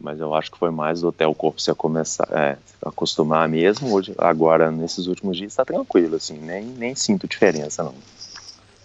mas 0.00 0.20
eu 0.20 0.34
acho 0.34 0.50
que 0.50 0.58
foi 0.58 0.70
mais 0.70 1.02
até 1.02 1.26
o 1.26 1.34
corpo 1.34 1.60
se 1.60 1.74
começar 1.74 2.28
é, 2.30 2.56
acostumar 2.84 3.48
mesmo. 3.48 3.92
Hoje, 3.92 4.14
agora, 4.16 4.70
nesses 4.70 5.06
últimos 5.06 5.36
dias, 5.36 5.52
está 5.52 5.64
tranquilo, 5.64 6.16
assim, 6.16 6.38
nem, 6.38 6.64
nem 6.64 6.94
sinto 6.94 7.26
diferença, 7.26 7.82
não. 7.82 7.94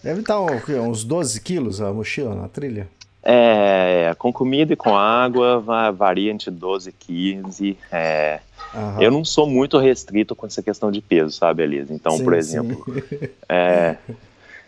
Deve 0.03 0.19
estar 0.19 0.39
uns 0.41 1.03
12 1.03 1.39
quilos 1.39 1.79
a 1.79 1.93
mochila 1.93 2.35
na 2.35 2.49
trilha? 2.49 2.89
É, 3.25 4.13
com 4.19 4.33
comida 4.33 4.73
e 4.73 4.75
com 4.75 4.97
água 4.97 5.63
varia 5.95 6.29
entre 6.29 6.51
12 6.51 6.89
e 6.89 6.91
15. 6.91 7.77
É, 7.89 8.41
uhum. 8.75 9.01
Eu 9.01 9.11
não 9.11 9.23
sou 9.23 9.47
muito 9.47 9.77
restrito 9.77 10.35
com 10.35 10.45
essa 10.45 10.61
questão 10.61 10.91
de 10.91 11.01
peso, 11.01 11.31
sabe, 11.31 11.63
Elisa? 11.63 11.93
Então, 11.93 12.17
sim, 12.17 12.23
por 12.23 12.33
exemplo, 12.33 12.85
é, 13.47 13.95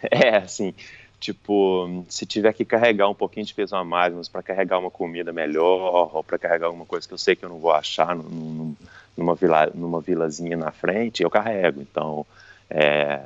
é, 0.12 0.38
assim, 0.38 0.74
tipo, 1.20 2.06
se 2.08 2.26
tiver 2.26 2.54
que 2.54 2.66
carregar 2.66 3.10
um 3.10 3.16
pouquinho 3.16 3.46
de 3.46 3.54
peso 3.54 3.76
a 3.76 3.84
mais, 3.84 4.14
mas 4.14 4.28
para 4.28 4.44
carregar 4.44 4.80
uma 4.80 4.92
comida 4.92 5.32
melhor, 5.32 6.16
ou 6.16 6.24
para 6.24 6.38
carregar 6.38 6.68
alguma 6.68 6.86
coisa 6.86 7.08
que 7.08 7.14
eu 7.14 7.18
sei 7.18 7.36
que 7.36 7.44
eu 7.44 7.50
não 7.50 7.60
vou 7.60 7.72
achar 7.72 8.16
num, 8.16 8.76
numa, 9.18 9.36
vila, 9.36 9.72
numa 9.74 10.02
vilazinha 10.02 10.58
na 10.58 10.72
frente, 10.72 11.24
eu 11.24 11.30
carrego. 11.30 11.82
Então, 11.82 12.26
é, 12.70 13.22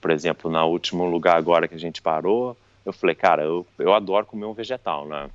por 0.00 0.10
exemplo, 0.10 0.50
no 0.50 0.64
último 0.66 1.04
lugar 1.06 1.36
agora 1.36 1.68
que 1.68 1.74
a 1.74 1.78
gente 1.78 2.02
parou, 2.02 2.56
eu 2.84 2.92
falei, 2.92 3.14
cara, 3.14 3.42
eu, 3.42 3.66
eu 3.78 3.94
adoro 3.94 4.26
comer 4.26 4.44
um 4.46 4.52
vegetal, 4.52 5.06
né? 5.06 5.30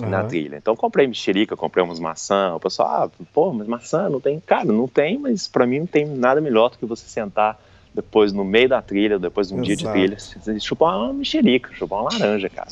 Uhum. 0.00 0.08
Na 0.08 0.22
trilha. 0.22 0.56
Então 0.56 0.76
comprei 0.76 1.06
mexerica, 1.06 1.56
comprei 1.56 1.82
umas 1.82 1.98
maçã. 1.98 2.54
O 2.54 2.60
pessoal, 2.60 2.88
ah, 2.88 3.10
pô, 3.32 3.52
mas 3.52 3.66
maçã 3.66 4.08
não 4.08 4.20
tem. 4.20 4.38
Cara, 4.38 4.66
não 4.66 4.86
tem, 4.86 5.18
mas 5.18 5.48
para 5.48 5.66
mim 5.66 5.80
não 5.80 5.86
tem 5.86 6.06
nada 6.06 6.40
melhor 6.40 6.70
do 6.70 6.78
que 6.78 6.86
você 6.86 7.08
sentar 7.08 7.58
depois 7.98 8.32
no 8.32 8.44
meio 8.44 8.68
da 8.68 8.80
trilha, 8.80 9.18
depois 9.18 9.48
de 9.48 9.54
um 9.54 9.56
Exato. 9.64 9.66
dia 9.66 10.08
de 10.08 10.16
trilha, 10.16 10.60
chupar 10.60 10.96
uma 10.96 11.12
mexerica, 11.12 11.70
chupar 11.74 12.02
uma 12.02 12.12
laranja, 12.12 12.48
cara. 12.48 12.68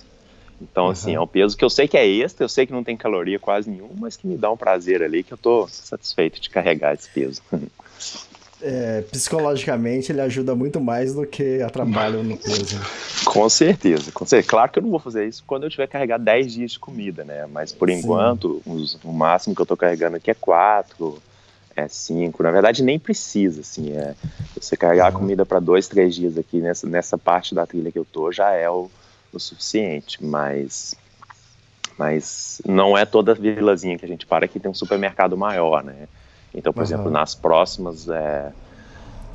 Então, 0.63 0.85
uhum. 0.85 0.91
assim, 0.91 1.15
é 1.17 1.21
um 1.21 1.27
peso 1.27 1.57
que 1.57 1.65
eu 1.65 1.69
sei 1.69 1.89
que 1.89 1.99
é 1.99 2.07
extra, 2.07 2.45
eu 2.45 2.49
sei 2.49 2.65
que 2.65 2.73
não 2.73 2.85
tem 2.85 2.97
caloria 2.97 3.37
quase 3.37 3.69
nenhuma, 3.69 3.91
mas 3.99 4.17
que 4.17 4.25
me 4.25 4.37
dá 4.37 4.51
um 4.53 4.57
prazer 4.57 5.03
ali, 5.03 5.25
que 5.25 5.33
eu 5.33 5.37
tô 5.37 5.67
satisfeito 5.69 6.41
de 6.41 6.49
carregar 6.49 6.95
esse 6.95 7.11
peso. 7.11 7.43
é, 8.63 9.03
psicologicamente 9.11 10.13
ele 10.13 10.21
ajuda 10.21 10.55
muito 10.55 10.81
mais 10.81 11.13
do 11.13 11.27
que 11.27 11.61
atrapalha 11.61 12.23
no 12.23 12.37
peso. 12.37 12.81
Com 13.25 13.49
certeza, 13.49 14.13
com 14.13 14.25
certeza. 14.25 14.49
Claro 14.49 14.71
que 14.71 14.79
eu 14.79 14.83
não 14.85 14.91
vou 14.91 15.01
fazer 15.01 15.27
isso 15.27 15.43
quando 15.45 15.65
eu 15.65 15.71
tiver 15.71 15.89
carregar 15.89 16.19
10 16.21 16.53
dias 16.53 16.71
de 16.71 16.79
comida, 16.79 17.25
né? 17.25 17.47
Mas 17.53 17.73
por 17.73 17.91
Sim. 17.91 17.97
enquanto, 17.97 18.63
os, 18.65 18.97
o 19.03 19.13
máximo 19.13 19.57
que 19.57 19.61
eu 19.61 19.67
tô 19.67 19.77
carregando 19.77 20.17
aqui 20.19 20.31
é 20.31 20.35
4, 20.35 21.21
é 21.77 21.87
5. 21.87 22.43
Na 22.43 22.51
verdade, 22.51 22.83
nem 22.83 22.99
precisa, 22.99 23.61
assim. 23.61 23.93
É, 23.93 24.15
você 24.59 24.77
carregar 24.77 25.11
uhum. 25.11 25.17
a 25.17 25.21
comida 25.21 25.47
para 25.47 25.61
2, 25.61 25.87
3 25.87 26.15
dias 26.15 26.39
aqui 26.39 26.59
nessa, 26.59 26.89
nessa 26.89 27.19
parte 27.19 27.55
da 27.55 27.67
trilha 27.67 27.93
que 27.93 27.99
eu 27.99 28.05
tô 28.05 28.33
já 28.33 28.51
é 28.53 28.69
o, 28.69 28.91
o 29.33 29.39
suficiente, 29.39 30.25
mas 30.25 30.97
mas 31.99 32.61
não 32.67 32.97
é 32.97 33.07
toda 33.07 33.35
vilazinha 33.35 33.97
que 33.97 34.05
a 34.05 34.09
gente 34.09 34.27
para 34.27 34.47
que 34.47 34.61
tem 34.61 34.71
um 34.71 34.75
supermercado 34.75 35.37
maior, 35.37 35.83
né? 35.83 36.09
Então, 36.55 36.73
por 36.73 36.81
uhum. 36.81 36.85
exemplo, 36.85 37.11
nas 37.11 37.35
próximas, 37.35 38.07
é, 38.09 38.53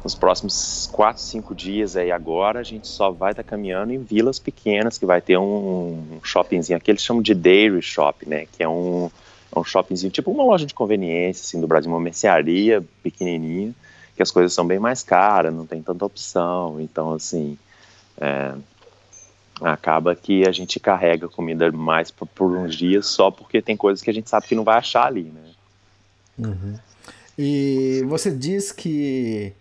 nos 0.04 0.14
próximos 0.14 0.88
4, 0.92 1.22
5 1.22 1.56
dias 1.56 1.96
aí 1.96 2.12
agora, 2.12 2.60
a 2.60 2.64
gente 2.64 2.88
só 2.88 3.10
vai 3.10 3.32
estar 3.32 3.44
tá 3.44 3.50
caminhando 3.50 3.94
em 3.94 4.04
vilas 4.04 4.38
pequenas, 4.38 4.98
que 4.98 5.06
vai 5.08 5.22
ter 5.22 5.38
um, 5.38 6.04
um 6.12 6.20
shoppingzinho 6.24 6.78
aqui, 6.78 6.92
eles 6.92 7.04
chamam 7.04 7.22
de 7.22 7.34
dairy 7.34 7.82
shop, 7.82 8.30
né, 8.30 8.46
que 8.52 8.62
é 8.62 8.70
um, 8.70 9.10
é 9.54 9.60
um 9.60 9.64
shoppingzinho, 9.64 10.12
tipo 10.12 10.32
uma 10.32 10.44
loja 10.44 10.66
de 10.66 10.74
conveniência, 10.74 11.44
assim, 11.44 11.60
do 11.60 11.68
Brasil, 11.68 11.92
uma 11.92 12.00
mercearia 12.00 12.84
pequenininha, 13.04 13.74
que 14.16 14.24
as 14.24 14.32
coisas 14.32 14.54
são 14.54 14.66
bem 14.66 14.80
mais 14.80 15.04
caras, 15.04 15.54
não 15.54 15.66
tem 15.66 15.82
tanta 15.82 16.06
opção, 16.06 16.80
então, 16.80 17.14
assim, 17.14 17.58
é, 18.18 18.54
acaba 19.62 20.16
que 20.16 20.48
a 20.48 20.52
gente 20.52 20.80
carrega 20.80 21.28
comida 21.28 21.72
mais 21.72 22.10
por, 22.12 22.28
por, 22.28 22.52
uns 22.52 22.76
dias 22.76 23.08
só 23.08 23.30
porque 23.30 23.62
tem 23.62 23.76
coisas 23.76 24.02
que 24.02 24.10
a 24.10 24.14
gente 24.14 24.30
sabe 24.30 24.48
que 24.48 24.56
não 24.56 24.64
vai 24.64 24.78
achar 24.78 25.06
ali, 25.06 25.24
né. 25.24 25.42
Uhum. 26.40 26.80
E 27.38 28.04
você 28.08 28.32
diz 28.32 28.72
que 28.72 29.54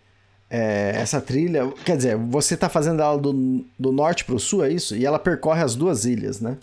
é, 0.49 0.93
essa 0.97 1.21
trilha, 1.21 1.73
quer 1.85 1.97
dizer, 1.97 2.17
você 2.17 2.55
está 2.55 2.69
fazendo 2.69 3.03
ela 3.03 3.19
do, 3.19 3.65
do 3.79 3.93
norte 3.93 4.25
para 4.25 4.35
o 4.35 4.41
sul, 4.41 4.65
é 4.65 4.71
isso? 4.71 4.97
E 4.97 5.07
ela 5.07 5.19
percorre 5.19 5.63
as 5.63 5.75
duas 5.75 6.05
ilhas, 6.05 6.41
né? 6.41 6.57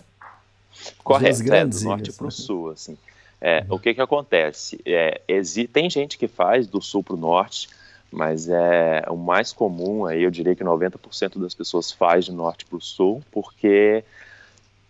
Correto, 1.03 1.53
é, 1.53 1.65
do 1.65 1.79
norte 1.81 2.11
para 2.11 2.27
o 2.27 2.31
sul, 2.31 2.71
assim. 2.71 2.97
É. 3.39 3.65
O 3.69 3.77
que 3.77 3.93
que 3.93 4.01
acontece? 4.01 4.79
É, 4.85 5.21
tem 5.71 5.89
gente 5.89 6.17
que 6.17 6.27
faz 6.27 6.67
do 6.67 6.81
sul 6.81 7.03
para 7.03 7.13
o 7.13 7.17
norte, 7.17 7.69
mas 8.11 8.49
é 8.49 9.03
o 9.09 9.17
mais 9.17 9.53
comum, 9.53 10.05
aí 10.05 10.23
eu 10.23 10.31
diria 10.31 10.55
que 10.55 10.63
90% 10.63 11.39
das 11.39 11.53
pessoas 11.53 11.91
faz 11.91 12.25
de 12.25 12.31
norte 12.31 12.65
para 12.65 12.77
o 12.77 12.81
sul, 12.81 13.21
porque 13.31 14.03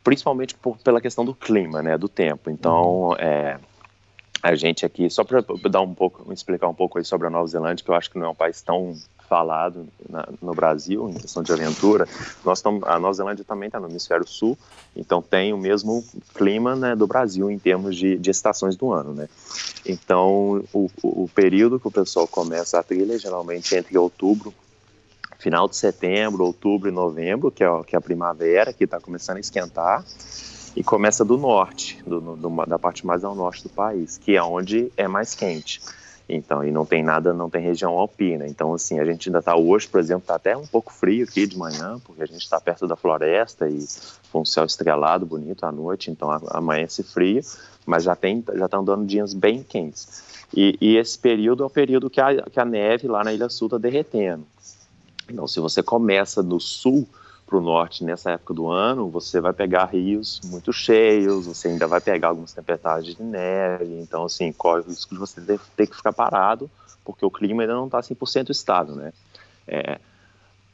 principalmente 0.04 0.56
por, 0.56 0.78
pela 0.78 1.02
questão 1.02 1.26
do 1.26 1.36
clima, 1.36 1.82
né, 1.82 1.98
do 1.98 2.08
tempo. 2.08 2.50
Então, 2.50 3.10
uhum. 3.10 3.16
é, 3.16 3.60
a 4.42 4.56
gente 4.56 4.86
aqui, 4.86 5.10
só 5.10 5.24
para 5.24 5.44
dar 5.70 5.82
um 5.82 5.94
pouco, 5.94 6.32
explicar 6.32 6.70
um 6.70 6.74
pouco 6.74 6.98
aí 6.98 7.04
sobre 7.04 7.28
a 7.28 7.30
Nova 7.30 7.48
Zelândia, 7.48 7.84
que 7.84 7.92
eu 7.92 7.96
acho 7.96 8.10
que 8.10 8.18
não 8.18 8.28
é 8.28 8.30
um 8.30 8.36
país 8.36 8.62
tão 8.62 8.96
falado 9.28 9.88
na, 10.10 10.28
no 10.42 10.54
Brasil 10.54 11.10
em 11.10 11.14
questão 11.14 11.44
de 11.44 11.52
aventura. 11.52 12.08
Nós 12.44 12.62
tam, 12.62 12.80
a 12.84 13.00
Nova 13.00 13.14
Zelândia 13.14 13.46
também 13.46 13.68
está 13.68 13.80
no 13.80 13.90
hemisfério 13.90 14.28
sul, 14.28 14.58
então 14.96 15.22
tem 15.22 15.54
o 15.54 15.58
mesmo 15.58 16.04
clima 16.34 16.76
né, 16.76 16.96
do 16.96 17.06
Brasil 17.06 17.52
em 17.52 17.60
termos 17.60 17.96
de, 17.96 18.18
de 18.18 18.32
estações 18.32 18.76
do 18.76 18.92
ano, 18.92 19.14
né? 19.14 19.28
Então 19.86 20.64
o, 20.74 20.90
o, 21.04 21.30
período 21.34 21.80
que 21.80 21.88
o 21.88 21.92
pessoal 21.92 22.28
começa 22.28 22.80
a 22.80 22.84
trilha 22.84 23.18
geralmente 23.18 23.76
é 23.76 23.80
entre 23.80 23.98
outubro 23.98 24.54
final 25.38 25.68
de 25.68 25.76
setembro, 25.76 26.44
outubro 26.44 26.90
e 26.90 26.92
novembro, 26.92 27.52
que 27.52 27.64
é, 27.64 27.84
que 27.84 27.96
é 27.96 28.00
a 28.00 28.02
primavera, 28.02 28.74
que 28.74 28.86
está 28.86 29.00
começando 29.00 29.38
a 29.38 29.40
esquentar, 29.40 30.04
e 30.76 30.84
começa 30.84 31.24
do 31.24 31.38
norte, 31.38 32.02
do, 32.06 32.20
do, 32.20 32.66
da 32.66 32.80
parte 32.80 33.06
mais 33.06 33.24
ao 33.24 33.36
norte 33.36 33.64
do 33.64 33.70
país, 33.70 34.18
que 34.18 34.36
é 34.36 34.44
onde 34.44 34.92
é 34.98 35.08
mais 35.08 35.34
quente. 35.36 35.80
Então, 36.30 36.64
e 36.64 36.72
não 36.72 36.86
tem 36.86 37.02
nada, 37.02 37.34
não 37.34 37.50
tem 37.50 37.62
região 37.62 37.98
alpina. 37.98 38.46
Então, 38.48 38.74
assim, 38.74 39.00
a 39.00 39.06
gente 39.06 39.30
ainda 39.30 39.40
está 39.40 39.56
hoje, 39.56 39.88
por 39.88 40.00
exemplo, 40.00 40.24
está 40.24 40.36
até 40.36 40.58
um 40.58 40.68
pouco 40.68 40.92
frio 40.92 41.24
aqui 41.24 41.48
de 41.48 41.58
manhã, 41.58 42.00
porque 42.04 42.22
a 42.22 42.26
gente 42.26 42.42
está 42.42 42.60
perto 42.60 42.86
da 42.86 42.98
floresta 42.98 43.70
e 43.70 43.86
com 44.32 44.42
um 44.42 44.46
céu 44.46 44.66
estrelado, 44.66 45.26
bonito 45.26 45.66
à 45.66 45.72
noite, 45.72 46.12
então 46.12 46.30
amanhece 46.50 47.02
frio, 47.02 47.42
mas 47.86 48.04
já 48.04 48.16
tem, 48.16 48.44
já 48.56 48.66
estão 48.66 48.84
dando 48.84 49.06
dias 49.06 49.34
bem 49.34 49.64
quentes. 49.64 50.46
E, 50.54 50.78
e, 50.82 50.98
esse 50.98 51.18
período 51.18 51.64
é 51.64 51.66
o 51.66 51.70
período 51.70 52.10
que 52.10 52.20
a, 52.22 52.42
que 52.44 52.60
a 52.60 52.66
neve 52.66 53.08
lá 53.08 53.24
na 53.24 53.34
Ilha 53.34 53.50
Sul 53.50 53.68
está 53.68 53.78
derretendo. 53.78 54.46
Então, 55.30 55.48
se 55.48 55.60
você 55.60 55.84
começa 55.84 56.42
no 56.42 56.60
sul, 56.60 57.08
para 57.48 57.58
o 57.58 57.62
norte 57.62 58.04
nessa 58.04 58.32
época 58.32 58.54
do 58.54 58.68
ano, 58.68 59.10
você 59.10 59.40
vai 59.40 59.54
pegar 59.54 59.86
rios 59.86 60.42
muito 60.44 60.74
cheios, 60.74 61.48
você 61.48 61.70
ainda 61.70 61.88
vai 61.88 62.02
pegar 62.02 62.28
algumas 62.28 62.52
tempestades 62.52 63.16
de 63.16 63.24
neve, 63.24 64.00
então, 64.02 64.26
assim, 64.26 64.52
corre 64.52 64.82
o 64.82 64.84
risco 64.84 65.14
de 65.14 65.20
você 65.20 65.42
ter 65.78 65.88
que 65.88 65.96
ficar 65.96 66.12
parado, 66.12 66.70
porque 67.06 67.26
o 67.26 67.32
clima 67.32 67.64
ainda 67.64 67.74
não 67.74 67.86
está 67.86 68.02
100% 68.02 68.50
estável, 68.50 68.96
né? 68.96 69.14
É, 69.66 69.98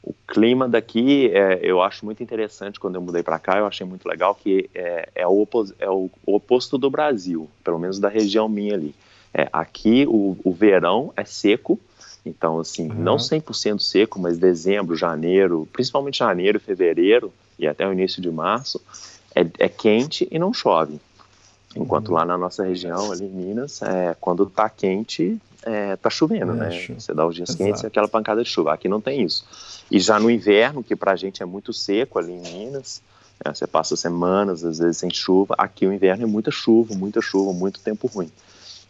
o 0.02 0.12
clima 0.26 0.68
daqui, 0.68 1.30
é, 1.32 1.60
eu 1.62 1.80
acho 1.80 2.04
muito 2.04 2.22
interessante, 2.22 2.80
quando 2.80 2.96
eu 2.96 3.00
mudei 3.00 3.22
para 3.22 3.38
cá, 3.38 3.58
eu 3.58 3.66
achei 3.66 3.86
muito 3.86 4.06
legal 4.06 4.34
que 4.34 4.68
é, 4.74 5.08
é, 5.14 5.26
o, 5.26 5.48
é 5.78 5.88
o, 5.88 6.10
oposto 6.26 6.76
do 6.76 6.90
Brasil, 6.90 7.48
pelo 7.62 7.78
menos 7.78 8.00
da 8.00 8.08
região 8.08 8.48
minha 8.48 8.74
ali. 8.74 8.94
É, 9.32 9.48
aqui, 9.52 10.06
o, 10.06 10.36
o 10.44 10.52
verão 10.52 11.12
é 11.16 11.24
seco, 11.24 11.78
então, 12.24 12.58
assim, 12.58 12.88
uhum. 12.88 12.94
não 12.94 13.16
100% 13.16 13.80
seco, 13.80 14.18
mas 14.18 14.38
dezembro, 14.38 14.96
janeiro, 14.96 15.68
principalmente 15.72 16.18
janeiro, 16.18 16.58
fevereiro 16.58 17.32
e 17.58 17.66
até 17.66 17.86
o 17.86 17.92
início 17.92 18.22
de 18.22 18.30
março, 18.30 18.80
é, 19.34 19.46
é 19.58 19.68
quente 19.68 20.26
e 20.30 20.38
não 20.38 20.52
chove. 20.52 20.98
Enquanto 21.76 22.08
uhum. 22.08 22.14
lá 22.14 22.24
na 22.24 22.38
nossa 22.38 22.64
região, 22.64 23.12
ali 23.12 23.24
em 23.24 23.28
Minas, 23.28 23.82
é, 23.82 24.16
quando 24.20 24.46
tá 24.46 24.68
quente, 24.68 25.38
é, 25.64 25.96
tá 25.96 26.08
chovendo, 26.08 26.52
é, 26.52 26.54
né? 26.54 26.86
Você 26.96 27.12
dá 27.12 27.26
os 27.26 27.34
dias 27.34 27.50
Exato. 27.50 27.64
quentes 27.64 27.82
e 27.82 27.86
aquela 27.86 28.08
pancada 28.08 28.42
de 28.42 28.48
chuva. 28.48 28.72
Aqui 28.72 28.88
não 28.88 29.00
tem 29.00 29.22
isso. 29.22 29.44
E 29.90 29.98
já 29.98 30.18
no 30.18 30.30
inverno, 30.30 30.82
que 30.82 30.94
pra 30.94 31.16
gente 31.16 31.42
é 31.42 31.46
muito 31.46 31.72
seco 31.72 32.18
ali 32.18 32.32
em 32.32 32.40
Minas, 32.40 33.02
é, 33.44 33.52
você 33.52 33.66
passa 33.66 33.96
semanas, 33.96 34.64
às 34.64 34.78
vezes, 34.78 34.98
sem 34.98 35.10
chuva. 35.10 35.54
Aqui 35.58 35.86
o 35.86 35.92
inverno 35.92 36.22
é 36.22 36.26
muita 36.26 36.50
chuva, 36.50 36.94
muita 36.94 37.20
chuva, 37.20 37.52
muito 37.52 37.80
tempo 37.80 38.06
ruim. 38.06 38.30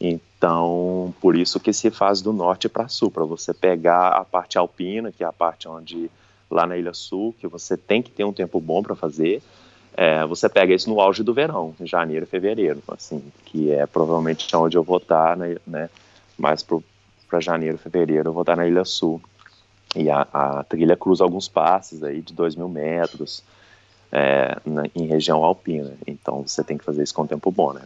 Então, 0.00 1.14
por 1.20 1.36
isso 1.36 1.60
que 1.60 1.72
se 1.72 1.90
faz 1.90 2.20
do 2.20 2.32
norte 2.32 2.68
para 2.68 2.88
sul, 2.88 3.10
para 3.10 3.24
você 3.24 3.54
pegar 3.54 4.08
a 4.08 4.24
parte 4.24 4.58
alpina, 4.58 5.12
que 5.12 5.22
é 5.22 5.26
a 5.26 5.32
parte 5.32 5.68
onde 5.68 6.10
lá 6.50 6.66
na 6.66 6.76
Ilha 6.76 6.92
Sul, 6.92 7.34
que 7.38 7.46
você 7.46 7.76
tem 7.76 8.02
que 8.02 8.10
ter 8.10 8.24
um 8.24 8.32
tempo 8.32 8.60
bom 8.60 8.82
para 8.82 8.94
fazer, 8.94 9.42
é, 9.96 10.24
você 10.26 10.48
pega 10.48 10.74
isso 10.74 10.90
no 10.90 11.00
auge 11.00 11.22
do 11.22 11.32
verão, 11.32 11.74
em 11.80 11.86
janeiro, 11.86 12.26
fevereiro, 12.26 12.82
assim, 12.88 13.22
que 13.44 13.70
é 13.70 13.86
provavelmente 13.86 14.54
onde 14.56 14.76
eu 14.76 14.82
vou 14.82 14.98
estar, 14.98 15.36
né, 15.36 15.56
né 15.66 15.88
mais 16.36 16.62
para 16.62 17.40
janeiro, 17.40 17.78
fevereiro, 17.78 18.28
eu 18.28 18.32
vou 18.32 18.42
estar 18.42 18.56
na 18.56 18.66
Ilha 18.66 18.84
Sul. 18.84 19.20
E 19.94 20.10
a, 20.10 20.26
a 20.32 20.64
trilha 20.64 20.96
cruza 20.96 21.22
alguns 21.22 21.46
passes 21.46 22.02
aí 22.02 22.20
de 22.20 22.34
2 22.34 22.56
mil 22.56 22.68
metros 22.68 23.44
é, 24.10 24.56
na, 24.66 24.84
em 24.94 25.06
região 25.06 25.44
alpina. 25.44 25.92
Então 26.04 26.44
você 26.46 26.64
tem 26.64 26.76
que 26.76 26.84
fazer 26.84 27.04
isso 27.04 27.14
com 27.14 27.26
tempo 27.26 27.52
bom, 27.52 27.72
né? 27.72 27.82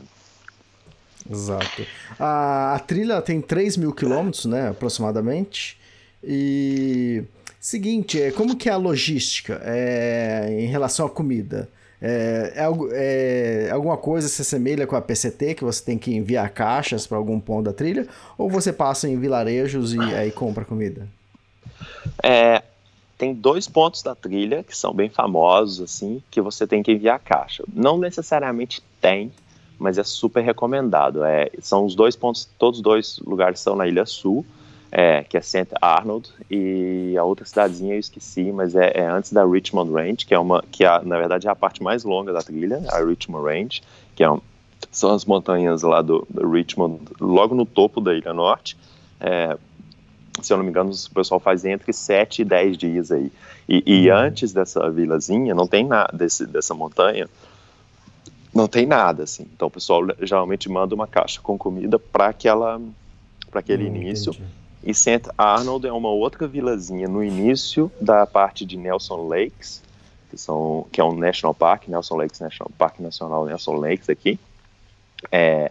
Exato. 1.31 1.87
A, 2.19 2.75
a 2.75 2.79
trilha 2.79 3.21
tem 3.21 3.41
3 3.41 3.77
mil 3.77 3.93
quilômetros, 3.93 4.45
né, 4.47 4.69
aproximadamente. 4.69 5.79
E 6.23 7.25
seguinte, 7.61 8.21
é, 8.21 8.31
como 8.31 8.57
que 8.57 8.69
é 8.69 8.73
a 8.73 8.77
logística 8.77 9.61
é, 9.65 10.49
em 10.51 10.67
relação 10.67 11.07
à 11.07 11.11
comida? 11.11 11.69
É, 12.01 12.53
é, 12.55 13.67
é, 13.67 13.71
alguma 13.71 13.97
coisa 13.97 14.29
se 14.29 14.43
assemelha 14.43 14.87
com 14.87 14.95
a 14.95 15.01
PCT, 15.01 15.55
que 15.55 15.65
você 15.65 15.85
tem 15.85 15.99
que 15.99 16.15
enviar 16.15 16.49
caixas 16.51 17.07
para 17.07 17.19
algum 17.19 17.41
ponto 17.41 17.65
da 17.65 17.73
trilha? 17.73 18.07
Ou 18.37 18.49
você 18.49 18.73
passa 18.73 19.09
em 19.09 19.19
vilarejos 19.19 19.95
e 19.95 20.01
aí 20.01 20.31
compra 20.31 20.65
comida? 20.65 21.09
É, 22.23 22.63
tem 23.17 23.35
dois 23.35 23.67
pontos 23.67 24.03
da 24.03 24.15
trilha 24.15 24.63
que 24.63 24.77
são 24.77 24.95
bem 24.95 25.09
famosos, 25.09 25.81
assim, 25.81 26.23
que 26.31 26.41
você 26.41 26.67
tem 26.67 26.83
que 26.83 26.93
enviar 26.93 27.19
caixa. 27.19 27.65
Não 27.73 27.99
necessariamente 27.99 28.81
tem, 29.01 29.33
mas 29.79 29.99
é 29.99 30.05
super 30.05 30.43
recomendado. 30.43 31.25
É, 31.25 31.51
são 31.61 31.85
os 31.85 31.95
dois 31.95 32.17
pontos, 32.17 32.49
todos 32.59 32.79
os 32.79 32.83
dois 32.83 33.19
lugares 33.21 33.61
são 33.61 33.77
na 33.77 33.87
Ilha 33.87 34.07
Sul 34.07 34.45
é, 34.91 35.23
que 35.25 35.37
é 35.37 35.41
St. 35.41 35.69
Arnold, 35.81 36.31
e 36.51 37.15
a 37.17 37.25
outra 37.25 37.45
cidadezinha 37.45 37.95
eu 37.95 37.99
esqueci, 37.99 38.51
mas 38.53 38.75
é, 38.75 38.93
é, 38.95 39.07
antes 39.07 39.33
da 39.33 39.45
Richmond 39.45 39.93
Range, 39.93 40.25
que 40.25 40.35
é 40.35 40.39
uma, 40.39 40.63
que 40.71 40.85
é, 40.85 41.05
na 41.05 41.19
verdade 41.19 41.47
é 41.47 41.51
a 41.51 41.57
parte 41.57 41.83
mais 41.83 42.05
longa 42.05 42.33
da 42.33 42.43
trilha, 42.43 42.83
a 42.89 42.99
Richmond 43.05 43.47
Range, 43.47 43.83
que 44.15 44.23
é 44.23 44.31
um, 44.31 44.41
são 44.91 45.13
as 45.13 45.25
montanhas 45.25 45.83
lá 45.83 46.01
do, 46.01 46.27
do, 46.31 46.49
Richmond, 46.49 47.01
logo 47.21 47.55
no 47.55 47.67
topo 47.67 48.01
da 48.01 48.15
Ilha 48.15 48.33
Norte. 48.33 48.77
É, 49.21 49.57
se 50.41 50.53
eu 50.53 50.57
não 50.57 50.65
me 50.65 50.71
engano, 50.71 50.91
o 50.91 51.15
pessoal 51.15 51.41
faz 51.41 51.65
entre 51.65 51.93
7 51.93 52.43
e 52.43 52.45
10 52.45 52.79
dias 52.79 53.11
aí. 53.11 53.31
E, 53.69 53.83
e 53.85 54.11
uhum. 54.11 54.17
antes 54.17 54.53
dessa 54.53 54.89
vilazinha, 54.89 55.55
não 55.55 55.67
tem 55.67 55.85
nada, 55.85 56.17
desse, 56.17 56.47
dessa 56.47 56.75
montanha, 56.75 57.29
não 58.59 58.67
tem 58.67 58.85
nada, 58.87 59.23
assim. 59.23 59.47
Então 59.55 59.69
o 59.69 59.71
pessoal 59.71 60.03
geralmente 60.21 60.69
manda 60.69 60.95
uma 60.95 61.07
caixa 61.07 61.41
com 61.41 61.57
comida 61.57 61.99
para 61.99 62.27
aquela 62.27 62.81
para 63.51 63.61
aquele 63.61 63.85
hum, 63.85 63.95
início. 63.97 64.33
Entendi. 64.33 64.49
E 64.83 64.95
St. 64.95 65.31
Arnold 65.37 65.87
é 65.87 65.93
uma 65.93 66.11
outra 66.11 66.47
vilazinha 66.47 67.09
no 67.09 67.23
início 67.23 67.91
da 68.01 68.27
parte 68.27 68.65
de 68.65 68.77
Nelson 68.77 69.27
Lakes, 69.27 69.83
que, 70.31 70.37
são, 70.37 70.87
que 70.93 71.01
é 71.01 71.05
um 71.05 71.15
National 71.15 71.55
Park, 71.55 71.89
Nelson 71.89 72.17
Lakes 72.17 72.41
National 72.41 72.71
Park 72.77 73.01
Nacional 73.01 73.45
Nelson 73.47 73.75
Lakes 73.75 74.09
aqui. 74.09 74.39
É, 75.33 75.71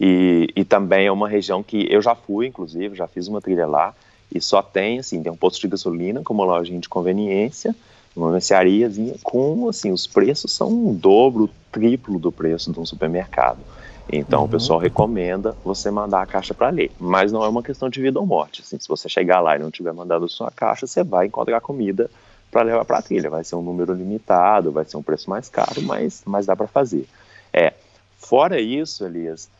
e, 0.00 0.48
e 0.54 0.64
também 0.64 1.06
é 1.06 1.12
uma 1.12 1.28
região 1.28 1.62
que 1.62 1.86
eu 1.90 2.00
já 2.00 2.14
fui, 2.14 2.46
inclusive, 2.46 2.94
já 2.94 3.08
fiz 3.08 3.26
uma 3.26 3.40
trilha 3.40 3.66
lá, 3.66 3.94
e 4.32 4.40
só 4.40 4.62
tem, 4.62 5.00
assim, 5.00 5.22
tem 5.22 5.32
um 5.32 5.36
posto 5.36 5.60
de 5.60 5.68
gasolina 5.68 6.22
com 6.22 6.32
uma 6.32 6.44
lojinha 6.44 6.78
de 6.78 6.88
conveniência, 6.88 7.74
uma 8.16 8.32
merceariazinha 8.32 9.14
com, 9.22 9.68
assim, 9.68 9.92
os 9.92 10.06
preços 10.06 10.52
são 10.52 10.68
um 10.68 10.94
dobro, 10.94 11.48
triplo 11.70 12.18
do 12.18 12.32
preço 12.32 12.72
de 12.72 12.80
um 12.80 12.86
supermercado. 12.86 13.58
Então 14.10 14.40
uhum. 14.40 14.46
o 14.46 14.48
pessoal 14.48 14.78
recomenda 14.78 15.54
você 15.62 15.90
mandar 15.90 16.22
a 16.22 16.26
caixa 16.26 16.54
para 16.54 16.70
ler. 16.70 16.90
Mas 16.98 17.30
não 17.30 17.44
é 17.44 17.48
uma 17.48 17.62
questão 17.62 17.88
de 17.88 18.00
vida 18.00 18.18
ou 18.18 18.26
morte. 18.26 18.62
Assim, 18.62 18.78
se 18.78 18.88
você 18.88 19.08
chegar 19.08 19.40
lá 19.40 19.56
e 19.56 19.58
não 19.58 19.70
tiver 19.70 19.92
mandado 19.92 20.28
sua 20.28 20.50
caixa, 20.50 20.86
você 20.86 21.04
vai 21.04 21.26
encontrar 21.26 21.60
comida 21.60 22.10
para 22.50 22.62
levar 22.62 22.84
para 22.84 22.98
a 22.98 23.02
trilha. 23.02 23.28
Vai 23.28 23.44
ser 23.44 23.56
um 23.56 23.62
número 23.62 23.92
limitado, 23.92 24.72
vai 24.72 24.84
ser 24.84 24.96
um 24.96 25.02
preço 25.02 25.28
mais 25.28 25.48
caro, 25.48 25.82
mas, 25.82 26.22
mas 26.24 26.46
dá 26.46 26.56
para 26.56 26.66
fazer. 26.66 27.06
É, 27.52 27.74
fora 28.16 28.60
isso, 28.60 29.04
Elias, 29.04 29.50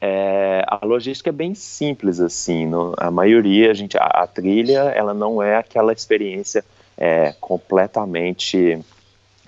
é, 0.00 0.62
a 0.66 0.84
logística 0.84 1.30
é 1.30 1.32
bem 1.32 1.54
simples 1.54 2.20
assim. 2.20 2.66
No, 2.66 2.94
a 2.98 3.10
maioria, 3.10 3.70
a 3.70 3.74
gente, 3.74 3.96
a, 3.96 4.04
a, 4.04 4.26
trilha, 4.26 4.80
ela 4.94 5.14
não 5.14 5.42
é 5.42 5.56
aquela 5.56 5.92
experiência 5.92 6.64
é, 6.96 7.34
completamente 7.40 8.78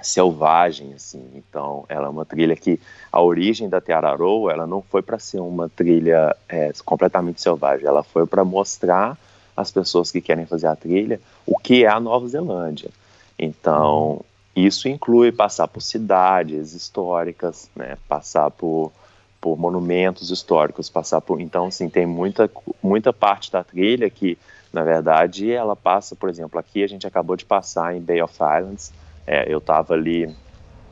selvagem, 0.02 0.94
assim. 0.94 1.24
Então, 1.34 1.84
ela 1.88 2.06
é 2.06 2.10
uma 2.10 2.24
trilha 2.24 2.54
que 2.54 2.80
a 3.10 3.20
origem 3.20 3.68
da 3.68 3.80
Teararoa, 3.80 4.52
ela 4.52 4.66
não 4.66 4.82
foi 4.82 5.02
para 5.02 5.18
ser 5.18 5.40
uma 5.40 5.68
trilha 5.68 6.36
é, 6.48 6.72
completamente 6.84 7.40
selvagem, 7.40 7.86
ela 7.86 8.02
foi 8.02 8.26
para 8.26 8.44
mostrar 8.44 9.18
às 9.56 9.70
pessoas 9.70 10.10
que 10.10 10.20
querem 10.20 10.46
fazer 10.46 10.68
a 10.68 10.76
trilha 10.76 11.20
o 11.44 11.58
que 11.58 11.84
é 11.84 11.88
a 11.88 11.98
Nova 11.98 12.28
Zelândia. 12.28 12.90
Então, 13.38 14.24
isso 14.54 14.88
inclui 14.88 15.32
passar 15.32 15.68
por 15.68 15.80
cidades 15.80 16.74
históricas, 16.74 17.70
né, 17.74 17.96
passar 18.08 18.50
por, 18.50 18.92
por 19.40 19.58
monumentos 19.58 20.30
históricos, 20.30 20.88
passar 20.88 21.20
por... 21.20 21.40
Então, 21.40 21.66
assim, 21.66 21.88
tem 21.88 22.06
muita, 22.06 22.50
muita 22.82 23.12
parte 23.12 23.50
da 23.50 23.62
trilha 23.62 24.10
que, 24.10 24.38
na 24.72 24.84
verdade, 24.84 25.50
ela 25.50 25.74
passa, 25.74 26.14
por 26.14 26.28
exemplo, 26.28 26.58
aqui 26.58 26.82
a 26.82 26.86
gente 26.86 27.06
acabou 27.06 27.36
de 27.36 27.44
passar 27.44 27.96
em 27.96 28.00
Bay 28.00 28.22
of 28.22 28.34
Islands, 28.34 28.92
é, 29.26 29.52
eu 29.52 29.58
estava 29.58 29.94
ali 29.94 30.34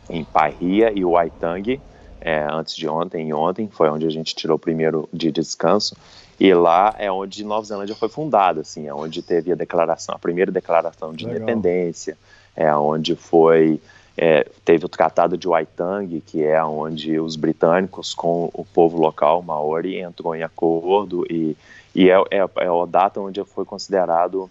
em 0.08 0.24
Paihia 0.24 0.92
e 0.94 1.04
Waitangi 1.04 1.80
é, 2.20 2.46
antes 2.50 2.74
de 2.74 2.88
ontem 2.88 3.28
e 3.28 3.34
ontem, 3.34 3.68
foi 3.68 3.88
onde 3.88 4.06
a 4.06 4.10
gente 4.10 4.34
tirou 4.34 4.56
o 4.56 4.58
primeiro 4.58 5.08
dia 5.12 5.30
de 5.30 5.40
descanso. 5.40 5.96
E 6.38 6.52
lá 6.52 6.94
é 6.98 7.10
onde 7.10 7.44
Nova 7.44 7.64
Zelândia 7.64 7.94
foi 7.94 8.08
fundada, 8.08 8.60
assim, 8.60 8.86
é 8.86 8.92
onde 8.92 9.22
teve 9.22 9.52
a 9.52 9.54
declaração, 9.54 10.14
a 10.14 10.18
primeira 10.18 10.50
declaração 10.50 11.14
de 11.14 11.24
Legal. 11.24 11.42
independência, 11.42 12.16
é 12.54 12.74
onde 12.74 13.14
foi 13.14 13.80
é, 14.18 14.46
teve 14.64 14.84
o 14.84 14.88
Tratado 14.88 15.36
de 15.36 15.46
Waitangi, 15.46 16.20
que 16.20 16.42
é 16.42 16.62
onde 16.64 17.20
os 17.20 17.36
britânicos 17.36 18.14
com 18.14 18.50
o 18.52 18.64
povo 18.64 18.98
local, 18.98 19.42
Maori, 19.42 19.98
entrou 19.98 20.34
em 20.34 20.42
acordo 20.42 21.26
e, 21.30 21.56
e 21.96 22.10
é, 22.10 22.14
é, 22.30 22.36
é 22.36 22.68
a 22.68 22.86
data 22.86 23.18
onde 23.18 23.42
foi 23.42 23.64
considerado 23.64 24.50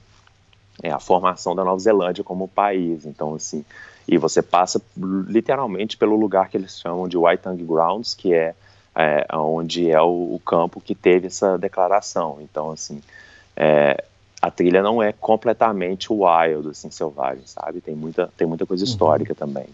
é 0.81 0.89
a 0.89 0.99
formação 0.99 1.55
da 1.55 1.63
Nova 1.63 1.79
Zelândia 1.79 2.23
como 2.23 2.47
país. 2.47 3.05
Então, 3.05 3.35
assim, 3.35 3.63
e 4.07 4.17
você 4.17 4.41
passa 4.41 4.81
literalmente 4.97 5.95
pelo 5.95 6.15
lugar 6.15 6.49
que 6.49 6.57
eles 6.57 6.79
chamam 6.79 7.07
de 7.07 7.15
Waitangi 7.15 7.63
Grounds, 7.63 8.15
que 8.15 8.33
é, 8.33 8.55
é 8.95 9.27
onde 9.37 9.91
é 9.91 10.01
o, 10.01 10.33
o, 10.33 10.41
campo 10.43 10.81
que 10.81 10.95
teve 10.95 11.27
essa 11.27 11.55
declaração. 11.55 12.39
Então, 12.41 12.71
assim, 12.71 12.99
é, 13.55 14.03
a 14.41 14.49
trilha 14.49 14.81
não 14.81 15.01
é 15.01 15.13
completamente 15.13 16.11
wild, 16.11 16.69
assim, 16.69 16.89
selvagem, 16.89 17.43
sabe? 17.45 17.79
Tem 17.79 17.95
muita, 17.95 18.27
tem 18.35 18.47
muita 18.47 18.65
coisa 18.65 18.83
uhum. 18.83 18.89
histórica 18.89 19.33
uhum. 19.33 19.37
também. 19.37 19.67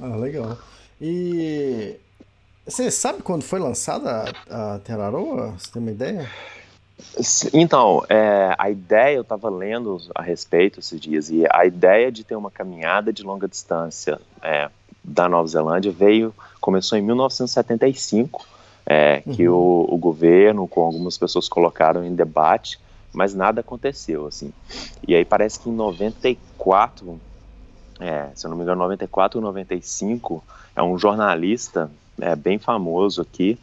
Ah, 0.00 0.16
legal. 0.16 0.56
E 1.00 1.96
você 2.66 2.90
sabe 2.90 3.22
quando 3.22 3.42
foi 3.42 3.58
lançada 3.58 4.24
a, 4.48 4.74
a 4.74 4.78
Teraroa? 4.78 5.54
Você 5.58 5.72
tem 5.72 5.82
uma 5.82 5.90
ideia? 5.90 6.28
Então, 7.52 8.04
é, 8.08 8.54
a 8.56 8.70
ideia, 8.70 9.16
eu 9.16 9.22
estava 9.22 9.50
lendo 9.50 10.00
a 10.14 10.22
respeito 10.22 10.80
esses 10.80 11.00
dias, 11.00 11.30
e 11.30 11.44
a 11.50 11.66
ideia 11.66 12.12
de 12.12 12.24
ter 12.24 12.36
uma 12.36 12.50
caminhada 12.50 13.12
de 13.12 13.22
longa 13.22 13.48
distância 13.48 14.20
é, 14.42 14.70
da 15.02 15.28
Nova 15.28 15.48
Zelândia 15.48 15.90
veio, 15.90 16.34
começou 16.60 16.96
em 16.96 17.02
1975, 17.02 18.46
é, 18.86 19.20
que 19.20 19.48
uhum. 19.48 19.56
o, 19.56 19.94
o, 19.94 19.98
governo, 19.98 20.68
com 20.68 20.82
algumas 20.82 21.18
pessoas 21.18 21.48
colocaram 21.48 22.04
em 22.04 22.14
debate, 22.14 22.78
mas 23.12 23.34
nada 23.34 23.60
aconteceu, 23.60 24.26
assim. 24.26 24.52
E 25.06 25.14
aí 25.14 25.24
parece 25.24 25.58
que 25.58 25.68
em 25.68 25.74
94, 25.74 27.20
é, 28.00 28.28
se 28.34 28.46
eu 28.46 28.50
não 28.50 28.56
me 28.56 28.62
engano, 28.62 28.80
94 28.82 29.38
ou 29.38 29.44
95, 29.44 30.42
é 30.74 30.82
um 30.82 30.96
jornalista 30.96 31.90
é, 32.20 32.36
bem 32.36 32.58
famoso 32.58 33.20
aqui, 33.22 33.58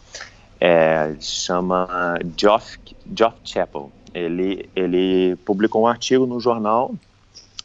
é, 0.59 1.15
chama 1.19 2.17
Geoff, 2.38 2.77
Geoff 3.15 3.38
Chappell. 3.43 3.91
Ele, 4.13 4.69
ele 4.75 5.35
publicou 5.45 5.83
um 5.83 5.88
artigo 5.88 6.25
no 6.25 6.39
jornal 6.39 6.93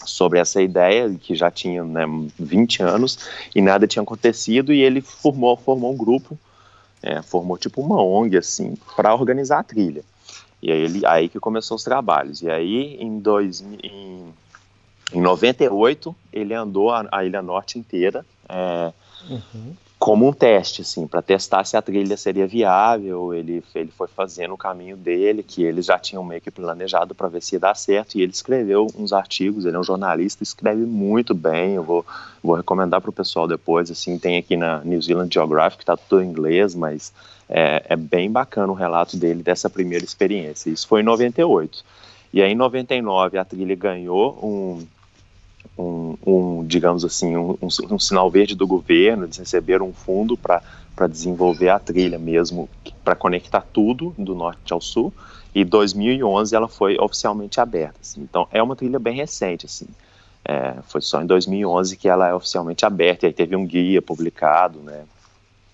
sobre 0.05 0.39
essa 0.39 0.61
ideia 0.61 1.13
que 1.15 1.35
já 1.35 1.51
tinha 1.51 1.83
né, 1.83 2.05
20 2.39 2.83
anos 2.83 3.19
e 3.55 3.63
nada 3.63 3.87
tinha 3.87 4.03
acontecido 4.03 4.73
e 4.73 4.83
ele 4.83 5.01
formou, 5.01 5.57
formou 5.57 5.93
um 5.93 5.97
grupo, 5.97 6.39
é, 7.03 7.23
formou 7.23 7.57
tipo 7.57 7.81
uma 7.81 8.03
ONG 8.03 8.37
assim 8.37 8.77
para 8.95 9.15
organizar 9.15 9.61
a 9.61 9.65
trilha. 9.65 10.05
E 10.63 10.71
aí, 10.71 10.81
ele, 10.81 11.07
aí 11.07 11.29
que 11.29 11.41
começou 11.41 11.77
os 11.77 11.85
trabalhos. 11.85 12.43
E 12.43 12.51
aí 12.51 12.97
em, 13.01 13.19
dois, 13.19 13.61
em, 13.61 14.33
em 15.13 15.21
98 15.21 16.15
ele 16.33 16.55
andou 16.55 16.91
a, 16.91 17.07
a 17.11 17.25
Ilha 17.25 17.43
Norte 17.43 17.79
inteira. 17.79 18.25
É, 18.49 18.93
uhum 19.29 19.75
como 20.05 20.29
um 20.29 20.35
teste, 20.35 20.83
assim, 20.83 21.07
para 21.07 21.23
testar 21.23 21.65
se 21.65 21.79
a 21.79 21.81
trilha 21.81 22.15
seria 22.19 22.47
viável. 22.47 23.33
Ele, 23.33 23.65
ele 23.75 23.91
foi 23.97 24.07
fazendo 24.07 24.53
o 24.53 24.59
caminho 24.59 24.99
dele, 24.99 25.43
que 25.43 25.65
eles 25.65 25.87
já 25.87 25.99
tinham 25.99 26.23
meio 26.23 26.43
que 26.43 26.51
planejado 26.51 27.15
para 27.15 27.27
ver 27.27 27.43
se 27.43 27.55
ia 27.55 27.59
dar 27.59 27.75
certo. 27.75 28.15
E 28.15 28.21
ele 28.21 28.31
escreveu 28.31 28.87
uns 28.99 29.15
artigos. 29.15 29.65
Ele 29.65 29.75
é 29.75 29.81
um 29.81 29.83
jornalista, 29.83 30.43
escreve 30.43 30.83
muito 30.83 31.35
bem. 31.35 31.77
Eu 31.77 31.83
vou, 31.83 32.05
vou 32.43 32.55
recomendar 32.55 33.01
para 33.01 33.09
o 33.09 33.15
pessoal 33.15 33.49
depois. 33.49 33.91
Assim, 33.91 34.19
tem 34.19 34.37
aqui 34.37 34.59
na 34.59 34.85
New 34.85 35.01
Zealand 35.01 35.33
Geographic, 35.33 35.83
está 35.83 35.97
tudo 35.97 36.23
em 36.23 36.29
inglês, 36.29 36.75
mas 36.75 37.11
é, 37.49 37.87
é 37.89 37.97
bem 37.97 38.31
bacana 38.31 38.71
o 38.71 38.77
relato 38.77 39.17
dele 39.17 39.43
dessa 39.43 39.71
primeira 39.71 40.05
experiência. 40.05 40.69
Isso 40.69 40.87
foi 40.87 41.01
em 41.01 41.05
98. 41.05 41.83
E 42.31 42.43
aí, 42.43 42.53
em 42.53 42.55
99, 42.55 43.39
a 43.39 43.45
trilha 43.47 43.75
ganhou 43.75 44.39
um 44.43 44.87
um, 45.77 46.17
um 46.27 46.67
digamos 46.67 47.05
assim, 47.05 47.37
um, 47.37 47.57
um, 47.61 47.69
um, 47.91 47.99
sinal 47.99 48.31
verde 48.31 48.55
do 48.55 48.67
governo, 48.67 49.25
eles 49.25 49.37
receberam 49.37 49.89
um 49.89 49.93
fundo 49.93 50.37
para 50.37 51.07
desenvolver 51.09 51.69
a 51.69 51.79
trilha 51.79 52.19
mesmo, 52.19 52.69
para 53.03 53.15
conectar 53.15 53.61
tudo 53.73 54.15
do 54.17 54.35
norte 54.35 54.73
ao 54.73 54.81
sul, 54.81 55.13
e 55.55 55.65
2011 55.65 56.55
ela 56.55 56.69
foi 56.69 56.97
oficialmente 56.99 57.61
aberta. 57.61 57.99
Assim. 58.01 58.21
Então 58.23 58.47
é 58.51 58.63
uma 58.63 58.77
trilha 58.77 58.99
bem 58.99 59.15
recente, 59.15 59.67
assim. 59.67 59.87
É, 60.45 60.77
foi 60.89 61.01
só 61.01 61.23
em 61.23 61.27
2011 61.27 61.97
que 61.97 62.09
ela 62.09 62.29
é 62.29 62.35
oficialmente 62.35 62.85
aberta, 62.85 63.27
e 63.27 63.29
aí 63.29 63.33
teve 63.33 63.57
um 63.57 63.67
guia 63.67 64.03
publicado, 64.03 64.79
né, 64.81 65.05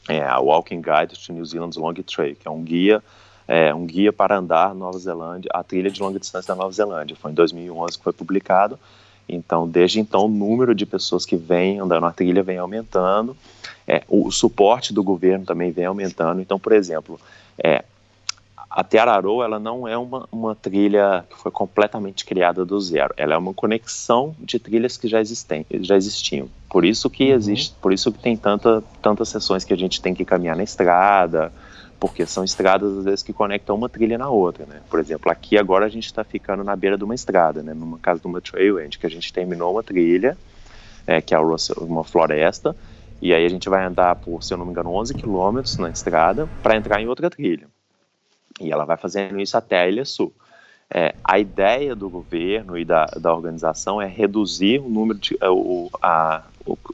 é, 0.08 0.22
a 0.22 0.38
Walking 0.38 0.80
Guide 0.80 1.18
to 1.18 1.32
New 1.32 1.44
Zealand's 1.44 1.76
Long 1.76 1.94
Trail, 1.94 2.36
que 2.36 2.46
é 2.46 2.50
um 2.50 2.62
guia 2.62 3.02
é, 3.50 3.74
um 3.74 3.84
guia 3.84 4.12
para 4.12 4.38
andar 4.38 4.72
Nova 4.76 4.96
Zelândia, 4.96 5.50
a 5.52 5.64
trilha 5.64 5.90
de 5.90 6.00
longa 6.00 6.20
distância 6.20 6.54
da 6.54 6.62
Nova 6.62 6.72
Zelândia. 6.72 7.16
Foi 7.16 7.32
em 7.32 7.34
2011 7.34 7.98
que 7.98 8.04
foi 8.04 8.12
publicado. 8.12 8.78
Então, 9.34 9.68
desde 9.68 10.00
então, 10.00 10.26
o 10.26 10.28
número 10.28 10.74
de 10.74 10.84
pessoas 10.84 11.24
que 11.24 11.36
vêm 11.36 11.78
andando 11.78 12.06
a 12.06 12.12
trilha 12.12 12.42
vem 12.42 12.58
aumentando. 12.58 13.36
É, 13.86 14.02
o, 14.08 14.30
suporte 14.30 14.92
do 14.92 15.02
governo 15.02 15.44
também 15.44 15.72
vem 15.72 15.84
aumentando. 15.84 16.40
Então, 16.40 16.58
por 16.58 16.72
exemplo, 16.72 17.18
é, 17.62 17.84
a 18.70 18.84
Teararô, 18.84 19.42
ela 19.42 19.58
não 19.58 19.88
é 19.88 19.98
uma, 19.98 20.28
uma 20.30 20.54
trilha 20.54 21.24
que 21.28 21.36
foi 21.36 21.50
completamente 21.50 22.24
criada 22.24 22.64
do 22.64 22.80
zero. 22.80 23.12
Ela 23.16 23.34
é 23.34 23.36
uma 23.36 23.52
conexão 23.52 24.34
de 24.38 24.58
trilhas 24.58 24.96
que 24.96 25.08
já 25.08 25.20
existem, 25.20 25.66
já 25.80 25.96
existiam. 25.96 26.48
Por 26.68 26.84
isso 26.84 27.10
que 27.10 27.30
uhum. 27.30 27.36
existe, 27.36 27.74
por 27.80 27.92
isso 27.92 28.12
que 28.12 28.18
tem 28.20 28.36
tanta, 28.36 28.82
tantas 29.02 29.28
sessões 29.28 29.64
que 29.64 29.74
a 29.74 29.76
gente 29.76 30.00
tem 30.00 30.14
que 30.14 30.24
caminhar 30.24 30.56
na 30.56 30.62
estrada, 30.62 31.52
porque 32.00 32.24
são 32.24 32.42
estradas 32.42 32.96
às 32.96 33.04
vezes 33.04 33.22
que 33.22 33.32
conectam 33.32 33.76
uma 33.76 33.88
trilha 33.88 34.16
na 34.16 34.30
outra, 34.30 34.64
né? 34.64 34.80
Por 34.88 34.98
exemplo, 34.98 35.30
aqui 35.30 35.58
agora 35.58 35.84
a 35.84 35.88
gente 35.90 36.06
está 36.06 36.24
ficando 36.24 36.64
na 36.64 36.74
beira 36.74 36.96
de 36.96 37.04
uma 37.04 37.14
estrada, 37.14 37.62
né? 37.62 37.74
Numa 37.74 37.98
casa 37.98 38.18
de 38.18 38.26
uma 38.26 38.40
trailend, 38.40 38.98
que 38.98 39.06
a 39.06 39.10
gente 39.10 39.30
terminou 39.30 39.72
uma 39.72 39.82
trilha, 39.82 40.36
é, 41.06 41.20
que 41.20 41.34
é 41.34 41.38
uma 41.38 42.02
floresta, 42.02 42.74
e 43.20 43.34
aí 43.34 43.44
a 43.44 43.48
gente 43.50 43.68
vai 43.68 43.84
andar 43.84 44.16
por, 44.16 44.42
se 44.42 44.54
eu 44.54 44.56
não 44.56 44.64
me 44.64 44.70
engano, 44.70 44.94
11 44.94 45.14
quilômetros 45.14 45.76
na 45.76 45.90
estrada 45.90 46.48
para 46.62 46.74
entrar 46.74 47.02
em 47.02 47.06
outra 47.06 47.28
trilha. 47.28 47.68
E 48.58 48.72
ela 48.72 48.86
vai 48.86 48.96
fazendo 48.96 49.38
isso 49.38 49.56
até 49.56 49.80
a 49.80 49.88
Ilha 49.88 50.06
Sul. 50.06 50.32
É, 50.92 51.14
a 51.22 51.38
ideia 51.38 51.94
do 51.94 52.08
governo 52.08 52.78
e 52.78 52.84
da, 52.84 53.04
da 53.06 53.32
organização 53.32 54.00
é 54.00 54.06
reduzir 54.06 54.80
o 54.80 54.88
número 54.88 55.18
de, 55.18 55.36
o, 55.42 55.90
a, 56.02 56.42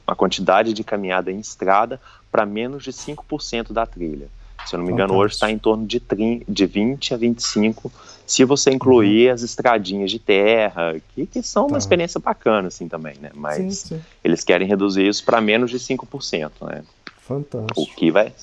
a 0.05 0.15
quantidade 0.15 0.73
de 0.73 0.83
caminhada 0.83 1.31
em 1.31 1.39
estrada 1.39 1.99
para 2.29 2.45
menos 2.45 2.83
de 2.83 2.91
5% 2.91 3.71
da 3.71 3.85
trilha. 3.85 4.27
Se 4.65 4.75
eu 4.75 4.79
não 4.79 4.85
me 4.85 4.91
engano, 4.91 5.15
hoje 5.15 5.35
está 5.35 5.49
em 5.49 5.57
torno 5.57 5.85
de, 5.85 5.99
30, 5.99 6.45
de 6.51 6.65
20 6.65 7.13
a 7.13 7.17
25, 7.17 7.91
se 8.25 8.43
você 8.43 8.71
incluir 8.71 9.27
uhum. 9.27 9.33
as 9.33 9.41
estradinhas 9.41 10.11
de 10.11 10.19
terra, 10.19 10.95
que, 11.15 11.25
que 11.25 11.41
são 11.41 11.67
tá. 11.67 11.73
uma 11.73 11.77
experiência 11.77 12.19
bacana, 12.19 12.67
assim, 12.67 12.87
também, 12.87 13.15
né? 13.21 13.29
Mas 13.33 13.77
sim, 13.77 13.95
sim. 13.95 14.01
eles 14.23 14.43
querem 14.43 14.67
reduzir 14.67 15.07
isso 15.07 15.23
para 15.23 15.39
menos 15.39 15.71
de 15.71 15.77
5%, 15.77 16.51
né? 16.61 16.83
Fantástico. 17.21 17.81
O 17.81 17.85
que 17.85 18.11
vai... 18.11 18.33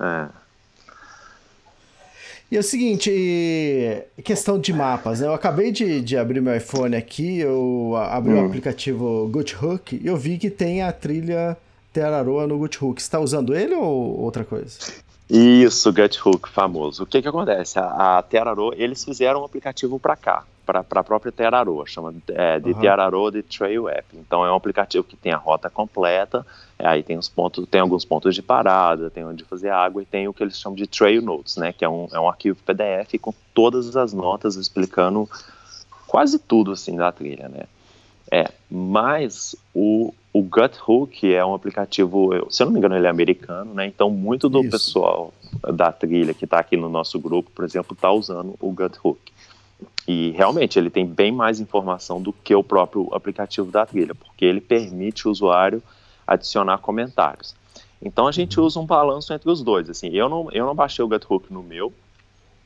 É. 0.00 0.28
E 2.50 2.56
é 2.56 2.60
o 2.60 2.62
seguinte, 2.62 3.10
questão 4.24 4.58
de 4.58 4.72
mapas, 4.72 5.20
né? 5.20 5.26
Eu 5.26 5.34
acabei 5.34 5.70
de, 5.70 6.00
de 6.00 6.16
abrir 6.16 6.40
meu 6.40 6.56
iPhone 6.56 6.96
aqui, 6.96 7.38
eu 7.38 7.94
abri 7.94 8.32
hum. 8.32 8.42
o 8.42 8.46
aplicativo 8.46 9.28
GoodHook 9.28 10.00
e 10.02 10.06
eu 10.06 10.16
vi 10.16 10.38
que 10.38 10.48
tem 10.48 10.82
a 10.82 10.90
trilha 10.90 11.58
Teraroa 11.92 12.46
no 12.46 12.56
GoodHook. 12.56 13.02
Você 13.02 13.06
está 13.06 13.20
usando 13.20 13.54
ele 13.54 13.74
ou 13.74 14.18
outra 14.18 14.44
coisa? 14.44 14.78
Isso, 15.30 15.92
GutHook, 15.92 16.48
famoso. 16.48 17.02
O 17.02 17.06
que 17.06 17.20
que 17.20 17.28
acontece? 17.28 17.78
A, 17.78 18.18
a 18.18 18.22
Terarô, 18.22 18.72
eles 18.74 19.04
fizeram 19.04 19.42
um 19.42 19.44
aplicativo 19.44 19.98
para 19.98 20.16
cá, 20.16 20.44
para 20.64 20.80
a 20.80 21.04
própria 21.04 21.30
Terarô, 21.30 21.84
chama 21.84 22.14
é, 22.28 22.58
de 22.58 22.72
uhum. 22.72 22.80
Terarô 22.80 23.30
de 23.30 23.42
Trail 23.42 23.88
App. 23.90 24.06
Então 24.14 24.44
é 24.44 24.50
um 24.50 24.54
aplicativo 24.54 25.04
que 25.04 25.16
tem 25.16 25.30
a 25.32 25.36
rota 25.36 25.68
completa, 25.68 26.46
é, 26.78 26.86
aí 26.86 27.02
tem 27.02 27.18
os 27.18 27.28
pontos, 27.28 27.66
tem 27.68 27.80
alguns 27.80 28.06
pontos 28.06 28.34
de 28.34 28.40
parada, 28.40 29.10
tem 29.10 29.24
onde 29.24 29.44
fazer 29.44 29.68
água 29.68 30.02
e 30.02 30.06
tem 30.06 30.26
o 30.28 30.32
que 30.32 30.42
eles 30.42 30.58
chamam 30.58 30.76
de 30.76 30.86
Trail 30.86 31.20
Notes, 31.20 31.56
né? 31.56 31.74
Que 31.74 31.84
é 31.84 31.88
um, 31.88 32.08
é 32.10 32.18
um 32.18 32.28
arquivo 32.28 32.58
PDF 32.64 33.20
com 33.20 33.34
todas 33.52 33.96
as 33.96 34.14
notas 34.14 34.56
explicando 34.56 35.28
quase 36.06 36.38
tudo 36.38 36.72
assim 36.72 36.96
da 36.96 37.12
trilha, 37.12 37.48
né? 37.50 37.64
É, 38.30 38.50
mas 38.70 39.54
o, 39.74 40.14
o 40.32 40.42
GutHook 40.42 41.32
é 41.32 41.44
um 41.44 41.54
aplicativo, 41.54 42.30
se 42.50 42.62
eu 42.62 42.66
não 42.66 42.72
me 42.72 42.78
engano, 42.78 42.96
ele 42.96 43.06
é 43.06 43.10
americano, 43.10 43.74
né? 43.74 43.86
Então, 43.86 44.10
muito 44.10 44.48
do 44.48 44.60
Isso. 44.60 44.70
pessoal 44.70 45.32
da 45.74 45.90
trilha 45.90 46.34
que 46.34 46.44
está 46.44 46.58
aqui 46.58 46.76
no 46.76 46.88
nosso 46.88 47.18
grupo, 47.18 47.50
por 47.50 47.64
exemplo, 47.64 47.94
está 47.94 48.12
usando 48.12 48.54
o 48.60 48.70
GutHook. 48.70 49.20
E 50.06 50.30
realmente 50.30 50.78
ele 50.78 50.90
tem 50.90 51.06
bem 51.06 51.32
mais 51.32 51.60
informação 51.60 52.20
do 52.20 52.32
que 52.32 52.54
o 52.54 52.62
próprio 52.62 53.08
aplicativo 53.12 53.70
da 53.70 53.86
trilha, 53.86 54.14
porque 54.14 54.44
ele 54.44 54.60
permite 54.60 55.26
o 55.26 55.30
usuário 55.30 55.82
adicionar 56.26 56.78
comentários. 56.78 57.54
Então 58.00 58.26
a 58.26 58.32
gente 58.32 58.60
usa 58.60 58.78
um 58.78 58.86
balanço 58.86 59.32
entre 59.32 59.50
os 59.50 59.62
dois. 59.62 59.88
Assim, 59.90 60.08
eu 60.08 60.28
não, 60.28 60.50
eu 60.52 60.66
não 60.66 60.74
baixei 60.74 61.04
o 61.04 61.08
GutHook 61.08 61.52
no 61.52 61.62
meu, 61.62 61.92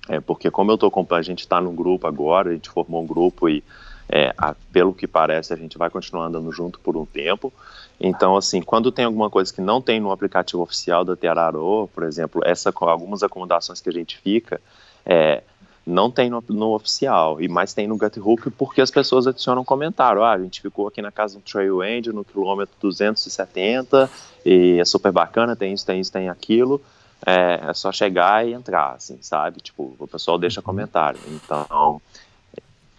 é, 0.08 0.20
porque 0.20 0.50
como 0.50 0.70
eu 0.70 0.78
tô 0.78 0.90
com 0.90 1.06
a 1.10 1.22
gente 1.22 1.40
está 1.40 1.60
no 1.60 1.72
grupo 1.72 2.06
agora, 2.06 2.50
a 2.50 2.52
gente 2.52 2.68
formou 2.68 3.02
um 3.02 3.06
grupo 3.06 3.48
e 3.48 3.62
é, 4.08 4.34
a, 4.36 4.54
pelo 4.72 4.92
que 4.92 5.06
parece, 5.06 5.52
a 5.52 5.56
gente 5.56 5.78
vai 5.78 5.90
continuar 5.90 6.26
andando 6.26 6.50
junto 6.52 6.78
por 6.80 6.96
um 6.96 7.04
tempo. 7.04 7.52
Então, 8.00 8.36
assim, 8.36 8.60
quando 8.60 8.90
tem 8.90 9.04
alguma 9.04 9.30
coisa 9.30 9.52
que 9.52 9.60
não 9.60 9.80
tem 9.80 10.00
no 10.00 10.10
aplicativo 10.10 10.62
oficial 10.62 11.04
da 11.04 11.14
Terarô, 11.14 11.88
por 11.94 12.02
exemplo, 12.02 12.42
essa, 12.44 12.72
algumas 12.80 13.22
acomodações 13.22 13.80
que 13.80 13.88
a 13.88 13.92
gente 13.92 14.18
fica, 14.18 14.60
é, 15.06 15.42
não 15.86 16.10
tem 16.10 16.30
no, 16.30 16.42
no, 16.48 16.74
oficial, 16.74 17.40
e 17.40 17.48
mais 17.48 17.74
tem 17.74 17.86
no 17.86 17.96
GutHook 17.96 18.50
porque 18.50 18.80
as 18.80 18.90
pessoas 18.90 19.26
adicionam 19.26 19.64
comentário. 19.64 20.22
Ah, 20.22 20.32
a 20.32 20.38
gente 20.38 20.60
ficou 20.60 20.86
aqui 20.86 21.02
na 21.02 21.10
casa 21.10 21.38
do 21.38 21.42
Trail 21.42 21.82
End 21.82 22.12
no 22.12 22.24
quilômetro 22.24 22.74
270 22.80 24.10
e 24.44 24.78
é 24.80 24.84
super 24.84 25.12
bacana, 25.12 25.56
tem 25.56 25.72
isso, 25.72 25.86
tem 25.86 26.00
isso, 26.00 26.12
tem 26.12 26.28
aquilo. 26.28 26.80
É, 27.24 27.60
é 27.68 27.74
só 27.74 27.92
chegar 27.92 28.46
e 28.46 28.52
entrar, 28.52 28.94
assim, 28.94 29.18
sabe? 29.20 29.60
Tipo, 29.60 29.94
o 29.98 30.08
pessoal 30.08 30.38
deixa 30.38 30.60
uhum. 30.60 30.64
comentário. 30.64 31.20
Então, 31.28 32.02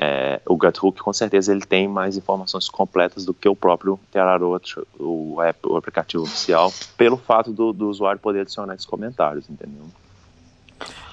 é, 0.04 0.42
o 0.46 0.58
GutHook 0.58 1.02
com 1.02 1.14
certeza 1.14 1.52
ele 1.52 1.66
tem 1.66 1.88
mais 1.88 2.18
informações 2.18 2.68
completas 2.68 3.24
do 3.26 3.34
que 3.34 3.48
o 3.48 3.56
próprio 3.56 3.98
Terarô, 4.12 4.60
o, 5.00 5.42
app, 5.42 5.60
o 5.66 5.78
aplicativo 5.78 6.24
oficial, 6.24 6.74
pelo 6.98 7.16
fato 7.16 7.52
do, 7.52 7.72
do 7.72 7.90
usuário 7.90 8.20
poder 8.20 8.42
adicionar 8.42 8.74
esses 8.74 8.86
comentários, 8.86 9.50
entendeu? 9.50 9.84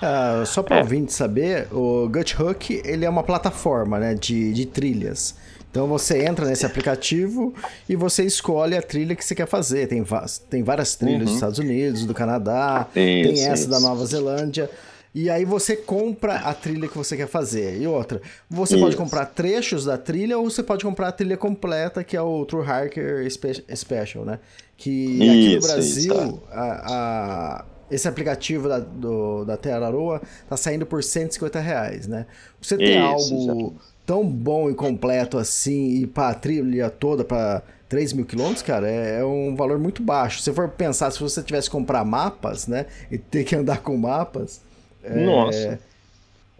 Uh, 0.02 0.44
só 0.44 0.62
para 0.62 0.78
é. 0.78 0.80
ouvinte 0.80 1.12
saber, 1.12 1.68
o 1.72 2.08
GutHook 2.08 2.82
ele 2.84 3.04
é 3.04 3.10
uma 3.10 3.22
plataforma 3.22 4.00
né, 4.00 4.14
de, 4.14 4.52
de 4.52 4.66
trilhas. 4.66 5.36
Então 5.70 5.86
você 5.86 6.24
entra 6.24 6.46
nesse 6.46 6.66
aplicativo 6.66 7.54
e 7.88 7.94
você 7.94 8.24
escolhe 8.24 8.76
a 8.76 8.82
trilha 8.82 9.14
que 9.14 9.24
você 9.24 9.36
quer 9.36 9.46
fazer. 9.46 9.86
Tem, 9.86 10.04
tem 10.48 10.64
várias 10.64 10.96
trilhas 10.96 11.20
uhum. 11.20 11.24
dos 11.26 11.34
Estados 11.34 11.58
Unidos, 11.60 12.04
do 12.04 12.12
Canadá, 12.12 12.88
isso, 12.88 12.94
tem 12.94 13.44
essa 13.44 13.62
isso. 13.62 13.70
da 13.70 13.78
Nova 13.78 14.04
Zelândia. 14.04 14.68
E 15.14 15.28
aí 15.28 15.44
você 15.44 15.74
compra 15.74 16.36
a 16.36 16.54
trilha 16.54 16.86
que 16.86 16.96
você 16.96 17.16
quer 17.16 17.26
fazer. 17.26 17.80
E 17.80 17.86
outra, 17.86 18.22
você 18.48 18.74
Isso. 18.74 18.84
pode 18.84 18.96
comprar 18.96 19.26
trechos 19.26 19.84
da 19.84 19.98
trilha 19.98 20.38
ou 20.38 20.48
você 20.48 20.62
pode 20.62 20.84
comprar 20.84 21.08
a 21.08 21.12
trilha 21.12 21.36
completa, 21.36 22.04
que 22.04 22.16
é 22.16 22.22
o 22.22 22.44
True 22.46 22.64
Harker 22.64 23.26
Special, 23.30 24.24
né? 24.24 24.38
Que 24.76 25.16
aqui 25.28 25.54
no 25.56 25.60
Brasil, 25.62 26.14
isso, 26.14 26.36
tá. 26.48 26.54
a, 26.54 26.84
a, 26.86 27.64
esse 27.90 28.06
aplicativo 28.06 28.68
da, 28.68 28.78
do, 28.78 29.44
da 29.44 29.56
Terraroa 29.56 30.22
tá 30.48 30.56
saindo 30.56 30.86
por 30.86 31.02
150 31.02 31.58
reais, 31.58 32.06
né? 32.06 32.26
Você 32.62 32.76
tem 32.76 32.98
algo 32.98 33.74
tão 34.06 34.24
bom 34.26 34.70
e 34.70 34.74
completo 34.74 35.38
assim 35.38 36.02
e 36.02 36.06
para 36.06 36.28
a 36.28 36.34
trilha 36.34 36.88
toda 36.88 37.24
para 37.24 37.62
3 37.88 38.12
mil 38.12 38.24
quilômetros, 38.24 38.62
cara, 38.62 38.88
é, 38.88 39.18
é, 39.18 39.24
um 39.24 39.56
valor 39.56 39.78
muito 39.78 40.02
baixo. 40.02 40.40
Se 40.40 40.52
for 40.52 40.68
pensar, 40.68 41.10
se 41.10 41.18
você 41.18 41.42
tivesse 41.42 41.68
que 41.68 41.72
comprar 41.72 42.04
mapas, 42.04 42.68
né, 42.68 42.86
e 43.10 43.18
ter 43.18 43.42
que 43.42 43.56
andar 43.56 43.82
com 43.82 43.96
mapas, 43.96 44.60
é, 45.02 45.24
Nossa. 45.24 45.80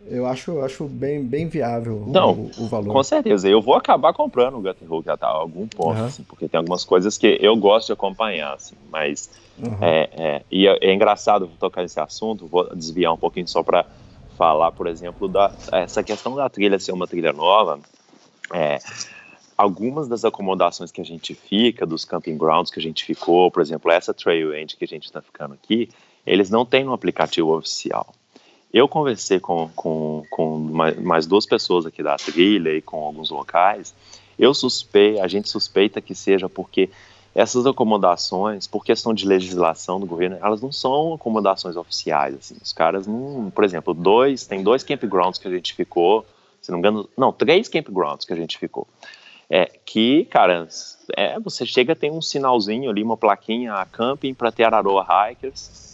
Eu 0.07 0.27
acho, 0.27 0.61
acho 0.61 0.85
bem, 0.87 1.23
bem 1.23 1.47
viável 1.47 2.05
Não, 2.07 2.33
o, 2.33 2.51
o, 2.59 2.69
valor. 2.69 2.93
Com 2.93 3.03
certeza. 3.03 3.49
Eu 3.49 3.61
vou 3.61 3.75
acabar 3.75 4.13
comprando 4.15 4.57
o 4.57 4.61
Guttenhook 4.61 5.09
a 5.09 5.17
algum 5.27 5.69
ponto, 5.69 5.99
uhum. 5.99 6.07
assim, 6.07 6.23
porque 6.23 6.49
tem 6.49 6.59
algumas 6.59 6.85
coisas 6.85 7.19
que 7.19 7.39
eu 7.41 7.55
gosto 7.57 7.89
de 7.89 7.93
acompanhar, 7.93 8.55
assim, 8.55 8.77
mas 8.91 9.31
uhum. 9.59 9.77
é, 9.81 10.11
é, 10.13 10.43
e 10.51 10.67
é, 10.67 10.79
é, 10.81 10.95
engraçado 10.95 11.51
tocar 11.59 11.83
nesse 11.83 12.01
assunto, 12.01 12.47
vou 12.47 12.75
desviar 12.75 13.13
um 13.13 13.19
pouquinho 13.19 13.47
só 13.47 13.63
para 13.63 13.85
falar, 14.39 14.73
por 14.73 14.87
exemplo, 14.87 15.29
da 15.29 15.53
essa 15.71 16.03
questão 16.03 16.35
da 16.35 16.49
trilha 16.49 16.79
ser 16.79 16.93
uma 16.93 17.07
trilha 17.07 17.33
nova. 17.33 17.79
É, 18.55 18.79
algumas 19.57 20.09
das 20.09 20.25
acomodações 20.25 20.91
que 20.91 21.03
a 21.03 21.05
gente 21.05 21.35
fica, 21.35 21.85
dos 21.85 22.07
camping 22.07 22.39
grounds 22.39 22.73
que 22.73 22.81
a 22.81 22.83
gente 22.83 23.05
ficou, 23.05 23.51
por 23.51 23.61
exemplo, 23.61 23.91
essa 23.93 24.15
trail 24.15 24.55
end 24.55 24.77
que 24.77 24.85
a 24.85 24.89
gente 24.89 25.05
está 25.05 25.21
ficando 25.21 25.53
aqui, 25.53 25.91
eles 26.27 26.49
não 26.49 26.65
têm 26.65 26.85
no 26.85 26.95
aplicativo 26.95 27.55
oficial. 27.55 28.15
Eu 28.73 28.87
conversei 28.87 29.41
com, 29.41 29.69
com, 29.75 30.23
com 30.31 30.59
mais 31.03 31.27
duas 31.27 31.45
pessoas 31.45 31.87
aqui 31.87 32.03
da 32.03 32.17
trilha 32.17 32.71
e 32.71 32.81
com 32.81 33.05
alguns 33.05 33.31
locais. 33.31 33.95
Eu 34.39 34.55
suspeito, 34.55 35.21
a 35.21 35.29
gente 35.29 35.49
suspeita 35.49 36.01
que 36.01 36.15
seja 36.15 36.49
porque 36.49 36.89
essas 37.35 37.67
acomodações, 37.67 38.67
por 38.67 38.85
questão 38.85 39.15
de 39.15 39.27
legislação 39.27 40.01
do 40.01 40.07
governo, 40.07 40.39
elas 40.41 40.61
não 40.61 40.73
são 40.73 41.15
acomodações 41.15 41.77
oficiais. 41.77 42.35
Assim. 42.35 42.57
Os 42.63 42.73
caras 42.73 43.07
por 43.55 43.65
exemplo, 43.65 43.95
dois, 43.95 44.47
tem 44.47 44.63
dois 44.63 44.83
campgrounds 44.83 45.39
que 45.39 45.47
a 45.47 45.51
gente 45.51 45.75
ficou, 45.75 46.25
se 46.61 46.71
não 46.71 46.79
me 46.79 46.89
engano, 46.89 47.09
não, 47.17 47.33
três 47.33 47.69
campgrounds 47.69 48.25
que 48.25 48.33
a 48.33 48.37
gente 48.37 48.59
ficou. 48.59 48.87
É 49.49 49.67
que, 49.85 50.27
cara, 50.27 50.69
é, 51.17 51.39
você 51.41 51.67
chega, 51.67 51.97
tem 51.97 52.11
um 52.11 52.23
sinalzinho 52.23 52.89
ali, 52.89 53.03
uma 53.03 53.17
plaquinha, 53.17 53.75
a 53.75 53.85
camping 53.85 54.33
para 54.33 54.53
Araroa 54.65 55.05
Hikers, 55.05 55.90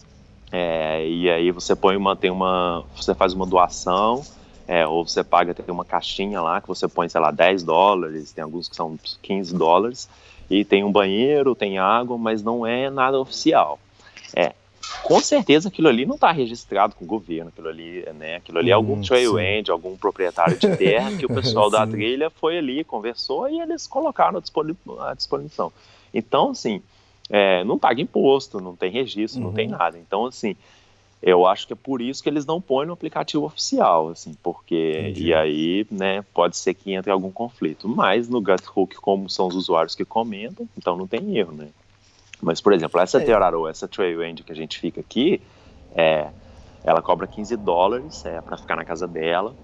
é, 0.51 1.07
e 1.07 1.29
aí 1.29 1.51
você 1.51 1.75
põe 1.75 1.97
uma, 1.97 2.17
tem 2.17 2.31
uma, 2.31 2.85
você 2.95 3.15
faz 3.15 3.33
uma 3.33 3.47
doação, 3.47 4.25
é, 4.67 4.87
ou 4.87 5.07
você 5.07 5.23
paga, 5.23 5.55
tem 5.55 5.73
uma 5.73 5.85
caixinha 5.85 6.41
lá 6.41 6.61
que 6.61 6.69
você 6.69 6.89
põe, 6.89 7.09
sei 7.09 7.21
lá, 7.21 7.31
10 7.31 7.63
dólares, 7.63 8.33
tem 8.33 8.43
alguns 8.43 8.69
que 8.69 8.77
são 8.77 8.99
15 9.23 9.55
dólares, 9.55 10.09
e 10.51 10.65
tem 10.65 10.85
um 10.85 10.93
banheiro, 10.93 11.55
tem 11.55 11.79
água, 11.79 12.17
mas 12.17 12.43
não 12.43 12.67
é 12.67 12.91
nada 12.91 13.19
oficial. 13.19 13.79
É, 14.35 14.53
com 15.03 15.21
certeza 15.21 15.69
aquilo 15.69 15.89
ali 15.89 16.07
não 16.07 16.15
está 16.15 16.31
registrado 16.31 16.95
com 16.95 17.05
o 17.05 17.09
governo, 17.09 17.49
aquilo 17.49 17.69
ali, 17.69 18.05
né? 18.15 18.37
Aquilo 18.37 18.59
ali 18.59 18.71
é 18.71 18.73
algum 18.73 18.95
hum, 18.95 19.03
trail 19.03 19.39
end, 19.39 19.71
algum 19.71 19.97
proprietário 19.97 20.59
de 20.59 20.77
terra 20.77 21.17
que 21.17 21.27
o 21.27 21.29
pessoal 21.29 21.71
da 21.71 21.87
trilha 21.87 22.31
foi 22.31 22.59
ali, 22.59 22.85
conversou 22.85 23.49
e 23.49 23.61
eles 23.61 23.87
colocaram 23.87 24.41
à 25.01 25.15
disposição. 25.15 25.73
Então, 26.13 26.51
assim, 26.51 26.83
é, 27.31 27.65
não 27.65 27.79
paga 27.79 28.01
imposto, 28.01 28.61
não 28.61 28.77
tem 28.77 28.91
registro, 28.91 29.41
uhum. 29.41 29.49
não 29.49 29.55
tem 29.55 29.71
uhum. 29.71 29.77
nada. 29.77 29.99
Então, 29.99 30.27
assim, 30.27 30.57
eu 31.23 31.47
acho 31.47 31.67
que 31.67 31.73
é 31.73 31.77
por 31.77 32.01
isso 32.01 32.23
que 32.23 32.29
eles 32.29 32.47
não 32.47 32.61
põem 32.61 32.87
no 32.87 32.93
aplicativo 32.93 33.45
oficial, 33.45 34.11
assim, 34.11 34.35
porque 34.43 34.99
Entendi. 35.01 35.27
e 35.27 35.35
aí, 35.35 35.87
né, 35.91 36.25
pode 36.33 36.57
ser 36.57 36.75
que 36.75 36.93
entre 36.93 37.11
algum 37.11 37.31
conflito. 37.31 37.89
Mas 37.89 38.29
no 38.29 38.41
Guthook, 38.41 38.97
como 38.97 39.29
são 39.29 39.49
os 39.49 39.55
usuários 39.55 39.95
que 39.95 40.05
comentam, 40.05 40.69
então 40.77 40.97
não 40.97 41.07
tem 41.07 41.37
erro, 41.37 41.53
né? 41.53 41.69
Mas, 42.41 42.61
por 42.61 42.73
exemplo, 42.73 43.01
essa 43.01 43.19
é. 43.19 43.71
essa 43.71 43.89
Trail 43.89 44.23
End 44.23 44.43
que 44.43 44.53
a 44.53 44.57
gente 44.57 44.79
fica 44.79 45.01
aqui, 45.01 45.41
é, 45.95 46.29
ela 46.85 47.01
cobra 47.01 47.27
15 47.27 47.57
dólares 47.57 48.25
é, 48.25 48.41
para 48.41 48.57
ficar 48.57 48.77
na 48.77 48.85
casa 48.85 49.09
dela. 49.09 49.55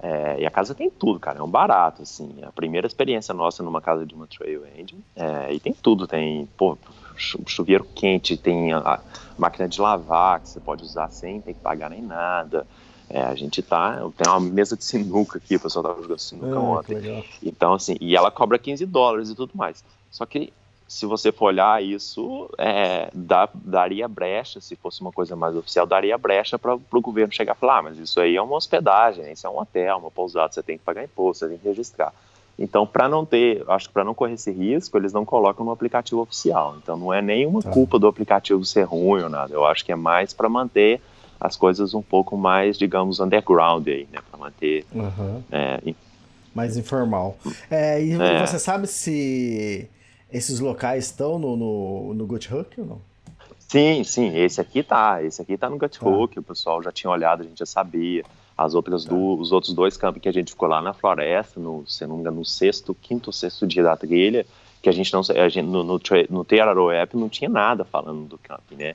É, 0.00 0.40
e 0.40 0.46
a 0.46 0.50
casa 0.50 0.74
tem 0.74 0.88
tudo, 0.88 1.18
cara, 1.18 1.40
é 1.40 1.42
um 1.42 1.50
barato, 1.50 2.02
assim. 2.02 2.36
A 2.42 2.52
primeira 2.52 2.86
experiência 2.86 3.34
nossa 3.34 3.62
numa 3.62 3.80
casa 3.80 4.06
de 4.06 4.14
uma 4.14 4.26
Trail 4.26 4.64
End. 4.66 4.96
É, 5.16 5.52
e 5.52 5.58
tem 5.58 5.72
tudo, 5.72 6.06
tem, 6.06 6.48
pô, 6.56 6.78
chuveiro 7.16 7.84
quente, 7.94 8.36
tem 8.36 8.72
a, 8.72 9.00
máquina 9.36 9.68
de 9.68 9.80
lavar 9.80 10.40
que 10.40 10.48
você 10.48 10.60
pode 10.60 10.84
usar 10.84 11.10
sem 11.10 11.40
ter 11.40 11.54
que 11.54 11.60
pagar 11.60 11.90
nem 11.90 12.02
nada. 12.02 12.66
É, 13.10 13.22
a 13.22 13.34
gente 13.34 13.62
tá. 13.62 13.98
Tem 14.16 14.30
uma 14.30 14.40
mesa 14.40 14.76
de 14.76 14.84
sinuca 14.84 15.38
aqui, 15.38 15.56
o 15.56 15.60
pessoal 15.60 15.82
tava 15.82 16.02
jogando 16.02 16.18
sinuca 16.18 16.56
ah, 16.56 16.60
ontem. 16.60 17.24
Então, 17.42 17.72
assim, 17.72 17.96
e 18.00 18.14
ela 18.14 18.30
cobra 18.30 18.58
15 18.58 18.84
dólares 18.86 19.30
e 19.30 19.34
tudo 19.34 19.52
mais. 19.54 19.82
Só 20.10 20.26
que 20.26 20.52
se 20.88 21.04
você 21.04 21.30
for 21.30 21.46
olhar 21.48 21.84
isso, 21.84 22.48
é, 22.56 23.10
dá, 23.12 23.46
daria 23.54 24.08
brecha, 24.08 24.58
se 24.58 24.74
fosse 24.74 25.02
uma 25.02 25.12
coisa 25.12 25.36
mais 25.36 25.54
oficial, 25.54 25.86
daria 25.86 26.16
brecha 26.16 26.58
para 26.58 26.74
o 26.74 27.00
governo 27.02 27.30
chegar 27.30 27.54
e 27.54 27.60
falar, 27.60 27.78
ah, 27.78 27.82
mas 27.82 27.98
isso 27.98 28.18
aí 28.18 28.34
é 28.34 28.40
uma 28.40 28.56
hospedagem, 28.56 29.30
isso 29.30 29.46
é 29.46 29.50
um 29.50 29.58
hotel, 29.58 29.98
uma 29.98 30.10
pousada, 30.10 30.50
você 30.50 30.62
tem 30.62 30.78
que 30.78 30.84
pagar 30.84 31.04
imposto, 31.04 31.44
você 31.44 31.50
tem 31.50 31.58
que 31.58 31.68
registrar. 31.68 32.10
Então, 32.58 32.86
para 32.86 33.06
não 33.06 33.24
ter, 33.26 33.62
acho 33.68 33.88
que 33.88 33.92
para 33.92 34.02
não 34.02 34.14
correr 34.14 34.32
esse 34.32 34.50
risco, 34.50 34.96
eles 34.96 35.12
não 35.12 35.26
colocam 35.26 35.64
no 35.64 35.70
aplicativo 35.70 36.22
oficial. 36.22 36.76
Então, 36.82 36.96
não 36.96 37.12
é 37.12 37.20
nenhuma 37.20 37.60
tá. 37.60 37.70
culpa 37.70 37.98
do 37.98 38.08
aplicativo 38.08 38.64
ser 38.64 38.84
ruim 38.84 39.22
ou 39.22 39.28
nada. 39.28 39.54
Eu 39.54 39.66
acho 39.66 39.84
que 39.84 39.92
é 39.92 39.96
mais 39.96 40.32
para 40.32 40.48
manter 40.48 41.00
as 41.38 41.54
coisas 41.54 41.94
um 41.94 42.02
pouco 42.02 42.36
mais, 42.36 42.76
digamos, 42.76 43.20
underground 43.20 43.86
aí, 43.86 44.08
né? 44.10 44.18
Para 44.28 44.40
manter. 44.40 44.84
Uhum. 44.92 45.42
É, 45.52 45.94
mais 46.52 46.76
informal. 46.76 47.36
É, 47.70 48.02
e 48.02 48.12
é. 48.12 48.44
você 48.44 48.58
sabe 48.58 48.88
se 48.88 49.88
esses 50.32 50.60
locais 50.60 51.06
estão 51.06 51.38
no, 51.38 51.56
no, 51.56 52.14
no 52.14 52.26
Gut 52.26 52.52
Hook 52.52 52.80
ou 52.80 52.86
não? 52.86 53.00
Sim, 53.58 54.02
sim, 54.04 54.36
esse 54.36 54.60
aqui 54.60 54.82
tá. 54.82 55.22
Esse 55.22 55.42
aqui 55.42 55.56
tá 55.56 55.68
no 55.68 55.78
Gut 55.78 55.98
tá. 55.98 56.08
O 56.08 56.42
pessoal 56.42 56.82
já 56.82 56.90
tinha 56.90 57.10
olhado, 57.10 57.42
a 57.42 57.44
gente 57.44 57.58
já 57.58 57.66
sabia. 57.66 58.24
As 58.56 58.74
outras 58.74 59.04
tá. 59.04 59.10
do, 59.10 59.38
os 59.38 59.52
outros 59.52 59.72
dois 59.72 59.96
campos 59.96 60.22
que 60.22 60.28
a 60.28 60.32
gente 60.32 60.50
ficou 60.50 60.68
lá 60.68 60.80
na 60.80 60.92
floresta, 60.92 61.60
no, 61.60 61.86
se 61.86 62.06
não 62.06 62.16
me 62.16 62.20
engano, 62.22 62.38
no 62.38 62.44
sexto, 62.44 62.94
quinto, 62.94 63.32
sexto 63.32 63.66
dia 63.66 63.82
da 63.82 63.96
trilha, 63.96 64.46
que 64.82 64.88
a 64.88 64.92
gente 64.92 65.12
não 65.12 65.20
a 65.20 65.48
gente, 65.48 65.66
no, 65.66 65.84
no, 65.84 66.00
no 66.30 66.90
App 66.90 67.16
não 67.16 67.28
tinha 67.28 67.50
nada 67.50 67.84
falando 67.84 68.26
do 68.26 68.38
camping, 68.38 68.76
né? 68.76 68.94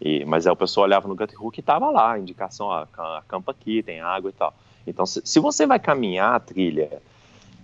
E, 0.00 0.24
mas 0.24 0.46
aí 0.46 0.52
o 0.52 0.56
pessoal 0.56 0.84
olhava 0.84 1.06
no 1.06 1.14
Gut 1.14 1.34
Hook 1.36 1.58
e 1.58 1.62
tava 1.62 1.90
lá, 1.90 2.18
indicação, 2.18 2.66
ó, 2.66 2.86
campa 3.28 3.52
aqui, 3.52 3.82
tem 3.82 4.00
água 4.00 4.30
e 4.30 4.32
tal. 4.32 4.52
Então, 4.86 5.06
se, 5.06 5.22
se 5.24 5.38
você 5.38 5.64
vai 5.66 5.78
caminhar 5.78 6.34
a 6.34 6.40
trilha 6.40 7.00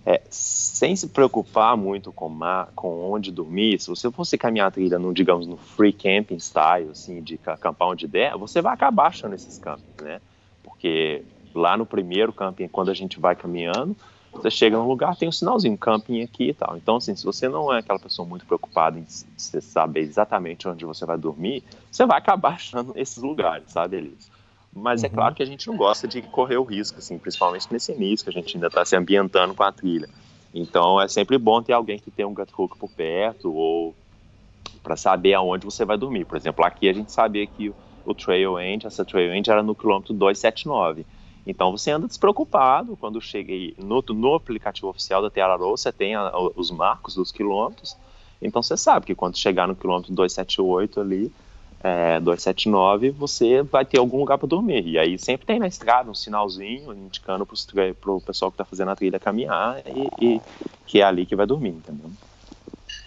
é, 0.05 0.21
sem 0.29 0.95
se 0.95 1.09
preocupar 1.09 1.75
muito 1.75 2.11
com, 2.11 2.39
com 2.75 3.11
onde 3.11 3.31
dormir, 3.31 3.79
se 3.79 3.89
você 3.89 4.09
fosse 4.11 4.37
caminhar 4.37 4.67
a 4.67 4.71
trilha 4.71 4.97
no, 4.97 5.13
digamos, 5.13 5.45
no 5.45 5.57
free 5.57 5.93
camping 5.93 6.39
style, 6.39 6.89
assim, 6.91 7.21
de 7.21 7.39
acampar 7.45 7.89
onde 7.89 8.07
der, 8.07 8.37
você 8.37 8.61
vai 8.61 8.73
acabar 8.73 9.07
achando 9.07 9.35
esses 9.35 9.57
campings, 9.57 10.01
né? 10.01 10.21
Porque 10.63 11.23
lá 11.53 11.77
no 11.77 11.85
primeiro 11.85 12.31
camping, 12.31 12.67
quando 12.67 12.89
a 12.89 12.93
gente 12.93 13.19
vai 13.19 13.35
caminhando, 13.35 13.95
você 14.31 14.49
chega 14.49 14.77
num 14.77 14.87
lugar, 14.87 15.15
tem 15.15 15.27
um 15.27 15.31
sinalzinho, 15.31 15.77
camping 15.77 16.21
aqui 16.21 16.49
e 16.49 16.53
tal. 16.53 16.77
Então, 16.77 16.97
assim, 16.97 17.15
se 17.15 17.25
você 17.25 17.49
não 17.49 17.73
é 17.73 17.79
aquela 17.79 17.99
pessoa 17.99 18.27
muito 18.27 18.45
preocupada 18.45 18.97
em 18.97 19.05
saber 19.37 20.01
exatamente 20.01 20.67
onde 20.67 20.85
você 20.85 21.05
vai 21.05 21.17
dormir, 21.17 21.63
você 21.91 22.05
vai 22.05 22.17
acabar 22.17 22.53
achando 22.55 22.93
esses 22.95 23.21
lugares, 23.21 23.71
sabe, 23.71 23.97
Elise? 23.97 24.29
Mas 24.73 25.03
é 25.03 25.07
uhum. 25.07 25.13
é 25.13 25.15
claro 25.15 25.35
que 25.35 25.43
a 25.43 25.45
gente 25.45 25.67
não 25.67 25.75
gosta 25.75 26.07
de 26.07 26.21
correr 26.21 26.57
o 26.57 26.63
risco, 26.63 26.99
assim, 26.99 27.17
principalmente 27.17 27.67
nesse 27.71 27.91
início, 27.91 28.23
que 28.23 28.29
a 28.29 28.41
gente 28.41 28.55
ainda 28.55 28.67
está 28.67 28.85
se 28.85 28.95
ambientando 28.95 29.53
com 29.53 29.63
a 29.63 29.71
trilha. 29.71 30.09
Então 30.53 30.99
é 30.99 31.07
sempre 31.07 31.37
bom 31.37 31.61
ter 31.61 31.73
alguém 31.73 31.99
que 31.99 32.09
tem 32.09 32.25
um 32.25 32.33
gut 32.33 32.51
hook 32.57 32.77
por 32.77 32.89
perto 32.89 33.53
ou 33.53 33.95
para 34.81 34.95
saber 34.95 35.33
aonde 35.33 35.65
você 35.65 35.85
vai 35.85 35.97
dormir. 35.97 36.25
Por 36.25 36.37
exemplo, 36.37 36.63
aqui 36.65 36.89
a 36.89 36.93
gente 36.93 37.11
sabia 37.11 37.45
que 37.45 37.73
o 38.05 38.13
Trail 38.13 38.59
End, 38.59 38.87
essa 38.87 39.05
Trail 39.05 39.33
End 39.33 39.49
era 39.49 39.61
no 39.61 39.75
quilômetro 39.75 40.13
279. 40.13 41.05
Então 41.45 41.71
você 41.71 41.91
anda 41.91 42.07
despreocupado 42.07 42.95
quando 42.97 43.21
chega 43.21 43.53
aí 43.53 43.73
no, 43.77 44.03
no 44.09 44.35
aplicativo 44.35 44.87
oficial 44.87 45.21
da 45.21 45.29
Teararô, 45.29 45.75
você 45.75 45.91
tem 45.91 46.15
a, 46.15 46.31
os 46.55 46.71
marcos 46.71 47.15
dos 47.15 47.31
quilômetros. 47.31 47.95
Então 48.41 48.63
você 48.63 48.77
sabe 48.77 49.05
que 49.05 49.15
quando 49.15 49.37
chegar 49.37 49.67
no 49.67 49.75
quilômetro 49.75 50.13
278 50.13 50.99
ali, 50.99 51.31
é, 51.81 52.19
279, 52.19 53.11
você 53.11 53.61
vai 53.63 53.85
ter 53.85 53.97
algum 53.97 54.17
lugar 54.19 54.37
para 54.37 54.47
dormir. 54.47 54.85
E 54.85 54.97
aí 54.97 55.17
sempre 55.17 55.45
tem 55.45 55.59
na 55.59 55.67
estrada 55.67 56.09
um 56.09 56.15
sinalzinho 56.15 56.93
indicando 56.93 57.45
para 57.45 58.11
o 58.11 58.21
pessoal 58.21 58.51
que 58.51 58.55
está 58.55 58.65
fazendo 58.65 58.91
a 58.91 58.95
trilha 58.95 59.19
caminhar 59.19 59.81
e, 59.85 60.25
e, 60.25 60.41
que 60.85 60.99
é 60.99 61.03
ali 61.03 61.25
que 61.25 61.35
vai 61.35 61.45
dormir, 61.45 61.69
entendeu? 61.69 62.11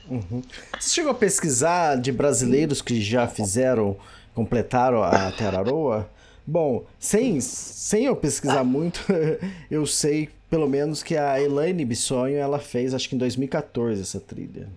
Uhum. 0.08 0.42
Você 0.78 0.90
chegou 0.90 1.12
a 1.12 1.14
pesquisar 1.14 1.96
de 1.96 2.10
brasileiros 2.10 2.82
que 2.82 3.00
já 3.00 3.28
fizeram, 3.28 3.96
completaram 4.34 5.02
a 5.02 5.30
Teraroa? 5.32 6.08
Bom, 6.46 6.84
sem, 6.98 7.40
sem 7.40 8.06
eu 8.06 8.16
pesquisar 8.16 8.64
muito, 8.64 9.00
eu 9.70 9.86
sei 9.86 10.28
pelo 10.50 10.68
menos 10.68 11.02
que 11.02 11.16
a 11.16 11.40
Elaine 11.40 11.84
Bissonho 11.84 12.36
ela 12.36 12.58
fez, 12.58 12.92
acho 12.92 13.08
que 13.08 13.14
em 13.14 13.18
2014, 13.18 14.02
essa 14.02 14.20
trilha. 14.20 14.68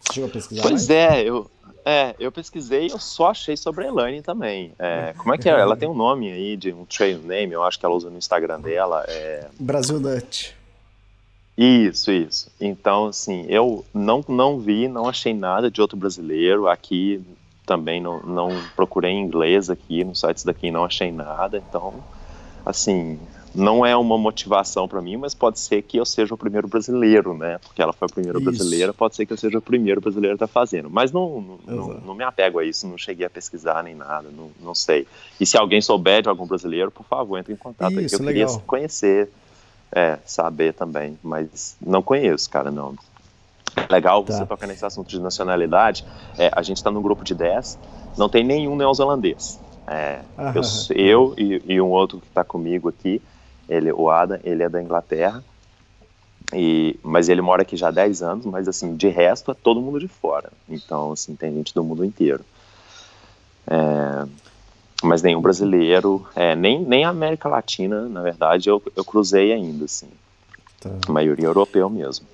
Você 0.00 0.14
chegou 0.14 0.30
a 0.30 0.32
pesquisar? 0.32 0.62
Pois 0.62 0.88
mais? 0.88 0.90
é, 0.90 1.22
eu, 1.24 1.50
é, 1.84 2.14
eu 2.18 2.30
pesquisei 2.30 2.86
e 2.86 2.90
eu 2.90 2.98
só 2.98 3.30
achei 3.30 3.56
sobre 3.56 3.84
a 3.84 3.88
Elaine 3.88 4.22
também. 4.22 4.72
É, 4.78 5.14
como 5.16 5.34
é 5.34 5.38
que 5.38 5.48
é? 5.48 5.52
Ela 5.52 5.76
tem 5.76 5.88
um 5.88 5.94
nome 5.94 6.30
aí, 6.30 6.56
de 6.56 6.72
um 6.72 6.84
trail 6.84 7.18
name, 7.18 7.52
eu 7.52 7.62
acho 7.62 7.78
que 7.78 7.84
ela 7.86 7.94
usa 7.94 8.10
no 8.10 8.18
Instagram 8.18 8.60
dela. 8.60 9.04
É... 9.08 9.46
Brasil 9.58 10.00
Dutch. 10.00 10.50
Isso, 11.56 12.12
isso. 12.12 12.50
Então, 12.60 13.06
assim, 13.06 13.44
eu 13.48 13.84
não, 13.92 14.24
não 14.28 14.60
vi, 14.60 14.86
não 14.86 15.08
achei 15.08 15.34
nada 15.34 15.68
de 15.68 15.80
outro 15.80 15.96
brasileiro. 15.96 16.68
Aqui 16.68 17.20
também 17.66 18.00
não, 18.00 18.22
não 18.22 18.48
procurei 18.76 19.10
em 19.10 19.20
inglês 19.20 19.68
aqui, 19.68 20.04
nos 20.04 20.20
sites 20.20 20.44
daqui 20.44 20.70
não 20.70 20.84
achei 20.84 21.10
nada. 21.10 21.58
Então, 21.58 21.94
assim, 22.64 23.18
não 23.54 23.84
é 23.84 23.96
uma 23.96 24.18
motivação 24.18 24.86
para 24.86 25.00
mim, 25.00 25.16
mas 25.16 25.34
pode 25.34 25.58
ser 25.58 25.82
que 25.82 25.96
eu 25.96 26.04
seja 26.04 26.34
o 26.34 26.38
primeiro 26.38 26.68
brasileiro, 26.68 27.36
né? 27.36 27.58
Porque 27.58 27.80
ela 27.80 27.92
foi 27.92 28.06
a 28.06 28.12
primeira 28.12 28.38
isso. 28.38 28.44
brasileira, 28.44 28.92
pode 28.92 29.16
ser 29.16 29.26
que 29.26 29.32
eu 29.32 29.36
seja 29.36 29.58
o 29.58 29.62
primeiro 29.62 30.00
brasileiro 30.00 30.34
a 30.36 30.38
tá 30.38 30.46
fazendo. 30.46 30.90
Mas 30.90 31.12
não, 31.12 31.58
não, 31.66 31.88
não, 32.00 32.14
me 32.14 32.24
apego 32.24 32.58
a 32.58 32.64
isso, 32.64 32.86
não 32.86 32.98
cheguei 32.98 33.26
a 33.26 33.30
pesquisar 33.30 33.82
nem 33.82 33.94
nada, 33.94 34.28
não, 34.30 34.50
não 34.60 34.74
sei. 34.74 35.06
E 35.40 35.46
se 35.46 35.56
alguém 35.56 35.80
souber 35.80 36.22
de 36.22 36.28
algum 36.28 36.46
brasileiro, 36.46 36.90
por 36.90 37.04
favor, 37.04 37.38
entre 37.38 37.52
em 37.52 37.56
contato. 37.56 37.98
Isso, 38.00 38.16
eu 38.16 38.24
legal. 38.24 38.46
queria 38.46 38.62
conhecer, 38.66 39.30
é, 39.92 40.18
saber 40.24 40.74
também, 40.74 41.18
mas 41.22 41.76
não 41.80 42.02
conheço, 42.02 42.48
cara, 42.50 42.70
não. 42.70 42.94
Legal 43.90 44.22
tá. 44.24 44.32
você 44.32 44.46
tocar 44.46 44.66
nesse 44.66 44.84
assunto 44.84 45.08
de 45.08 45.20
nacionalidade. 45.20 46.04
É, 46.36 46.50
a 46.52 46.62
gente 46.62 46.78
está 46.78 46.90
num 46.90 47.02
grupo 47.02 47.24
de 47.24 47.34
10, 47.34 47.78
não 48.16 48.28
tem 48.28 48.44
nenhum 48.44 48.76
neozelandês. 48.76 49.58
É, 49.86 50.20
eu, 50.54 50.62
eu 50.94 51.34
e, 51.38 51.62
e, 51.66 51.80
um 51.80 51.88
outro 51.88 52.20
que 52.20 52.26
está 52.26 52.44
comigo 52.44 52.90
aqui, 52.90 53.22
ele, 53.68 53.92
o 53.92 54.10
Adam, 54.10 54.38
ele 54.42 54.62
é 54.62 54.68
da 54.68 54.82
Inglaterra, 54.82 55.42
e, 56.54 56.98
mas 57.02 57.28
ele 57.28 57.42
mora 57.42 57.62
aqui 57.62 57.76
já 57.76 57.88
há 57.88 57.90
10 57.90 58.22
anos, 58.22 58.46
mas 58.46 58.66
assim, 58.68 58.96
de 58.96 59.08
resto 59.08 59.50
é 59.50 59.54
todo 59.54 59.80
mundo 59.80 60.00
de 60.00 60.08
fora. 60.08 60.50
Então, 60.68 61.12
assim, 61.12 61.36
tem 61.36 61.52
gente 61.52 61.74
do 61.74 61.84
mundo 61.84 62.04
inteiro. 62.04 62.44
É, 63.66 64.26
mas 65.02 65.22
nenhum 65.22 65.42
brasileiro, 65.42 66.26
é, 66.34 66.56
nem, 66.56 66.82
nem 66.82 67.04
a 67.04 67.10
América 67.10 67.48
Latina, 67.48 68.08
na 68.08 68.22
verdade, 68.22 68.68
eu, 68.70 68.82
eu 68.96 69.04
cruzei 69.04 69.52
ainda, 69.52 69.84
assim. 69.84 70.08
Tá. 70.80 70.90
A 71.06 71.12
maioria 71.12 71.46
europeu 71.46 71.90
mesmo. 71.90 72.26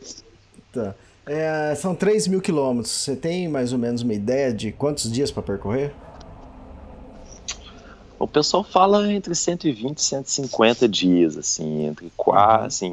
Tá. 0.73 0.95
É, 1.27 1.75
são 1.75 1.95
3 1.95 2.29
mil 2.29 2.41
quilômetros. 2.41 2.93
Você 2.93 3.17
tem 3.17 3.49
mais 3.49 3.73
ou 3.73 3.79
menos 3.79 4.03
uma 4.03 4.13
ideia 4.13 4.53
de 4.53 4.71
quantos 4.71 5.11
dias 5.11 5.31
para 5.31 5.43
percorrer? 5.43 5.93
O 8.19 8.29
pessoal 8.29 8.63
fala 8.63 9.13
entre 9.13 9.35
120 9.35 9.99
e 9.99 10.03
150 10.03 10.89
dias, 10.89 11.37
assim, 11.37 11.87
entre 11.87 12.13
quatro, 12.17 12.61
uhum. 12.61 12.67
assim, 12.67 12.93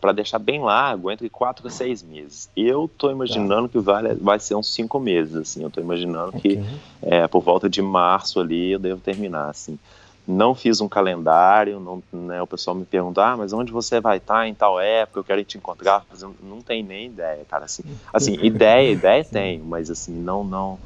para 0.00 0.12
deixar 0.12 0.38
bem 0.38 0.60
largo, 0.60 1.10
entre 1.10 1.28
4 1.28 1.66
a 1.66 1.70
6 1.70 2.02
meses. 2.04 2.48
Eu 2.56 2.88
tô 2.96 3.10
imaginando 3.10 3.68
tá. 3.68 3.72
que 3.72 3.78
vai, 3.78 4.14
vai 4.14 4.38
ser 4.38 4.54
uns 4.54 4.72
5 4.72 5.00
meses, 5.00 5.34
assim, 5.34 5.62
eu 5.62 5.70
tô 5.70 5.80
imaginando 5.80 6.28
okay. 6.36 6.56
que 6.56 6.64
é, 7.02 7.26
por 7.26 7.40
volta 7.40 7.68
de 7.68 7.82
março 7.82 8.40
ali 8.40 8.72
eu 8.72 8.78
devo 8.78 9.00
terminar, 9.00 9.50
assim. 9.50 9.78
Não 10.26 10.54
fiz 10.54 10.80
um 10.80 10.88
calendário, 10.88 11.80
não, 11.80 12.02
né, 12.12 12.40
o 12.40 12.46
pessoal 12.46 12.76
me 12.76 12.84
pergunta, 12.84 13.24
ah, 13.24 13.36
mas 13.36 13.52
onde 13.52 13.72
você 13.72 14.00
vai 14.00 14.18
estar 14.18 14.46
em 14.46 14.54
tal 14.54 14.78
época, 14.78 15.18
eu 15.18 15.24
quero 15.24 15.42
te 15.42 15.58
encontrar, 15.58 16.04
não 16.40 16.62
tem 16.62 16.84
nem 16.84 17.06
ideia, 17.06 17.44
cara, 17.50 17.64
assim, 17.64 17.82
assim 18.12 18.34
ideia, 18.44 18.92
ideia 18.92 19.24
tenho, 19.24 19.64
mas 19.64 19.90
assim, 19.90 20.12
não, 20.12 20.44
não 20.44 20.78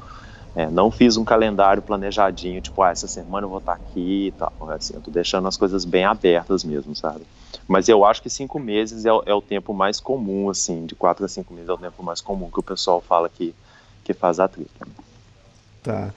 é, 0.55 0.69
não 0.69 0.89
fiz 0.89 1.17
um 1.17 1.25
calendário 1.25 1.81
planejadinho, 1.81 2.61
tipo, 2.61 2.81
ah, 2.81 2.89
essa 2.89 3.07
semana 3.07 3.45
eu 3.45 3.49
vou 3.49 3.59
estar 3.59 3.73
aqui 3.73 4.27
e 4.27 4.31
tal. 4.31 4.53
Assim, 4.69 4.93
eu 4.93 5.01
tô 5.01 5.11
deixando 5.11 5.47
as 5.47 5.57
coisas 5.57 5.83
bem 5.83 6.05
abertas 6.05 6.63
mesmo, 6.63 6.95
sabe? 6.95 7.23
Mas 7.67 7.89
eu 7.89 8.05
acho 8.05 8.21
que 8.21 8.29
cinco 8.29 8.57
meses 8.57 9.05
é, 9.05 9.09
é, 9.09 9.33
o 9.33 9.41
tempo 9.41 9.73
mais 9.73 9.99
comum, 9.99 10.49
assim, 10.49 10.85
de 10.85 10.95
quatro 10.95 11.25
a 11.25 11.27
cinco 11.27 11.53
meses 11.53 11.67
é 11.67 11.73
o 11.73 11.77
tempo 11.77 12.01
mais 12.01 12.21
comum 12.21 12.49
que 12.49 12.59
o 12.59 12.63
pessoal 12.63 13.01
fala 13.01 13.27
que, 13.27 13.53
que 14.03 14.13
faz 14.13 14.39
a 14.39 14.47
trilha. 14.47 14.69
Tá. 15.83 16.13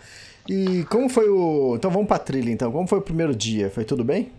E 0.48 0.84
como 0.84 1.08
foi 1.08 1.28
o. 1.28 1.74
Então 1.76 1.90
vamos 1.90 2.06
pra 2.06 2.18
trilha 2.18 2.50
então. 2.50 2.70
Como 2.70 2.86
foi 2.86 2.98
o 2.98 3.02
primeiro 3.02 3.34
dia? 3.34 3.70
Foi 3.70 3.84
tudo 3.84 4.04
bem? 4.04 4.30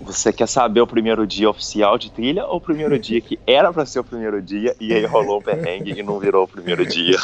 Você 0.00 0.32
quer 0.32 0.46
saber 0.46 0.80
o 0.80 0.86
primeiro 0.86 1.26
dia 1.26 1.50
oficial 1.50 1.98
de 1.98 2.10
trilha 2.10 2.46
ou 2.46 2.56
o 2.56 2.60
primeiro 2.60 2.96
dia 3.00 3.20
que 3.20 3.38
era 3.46 3.72
para 3.72 3.84
ser 3.84 4.00
o 4.00 4.04
primeiro 4.04 4.40
dia 4.40 4.74
e 4.80 4.92
aí 4.92 5.04
rolou 5.04 5.38
um 5.38 5.42
perrengue 5.42 5.98
e 5.98 6.02
não 6.02 6.18
virou 6.18 6.44
o 6.44 6.48
primeiro 6.48 6.86
dia? 6.86 7.16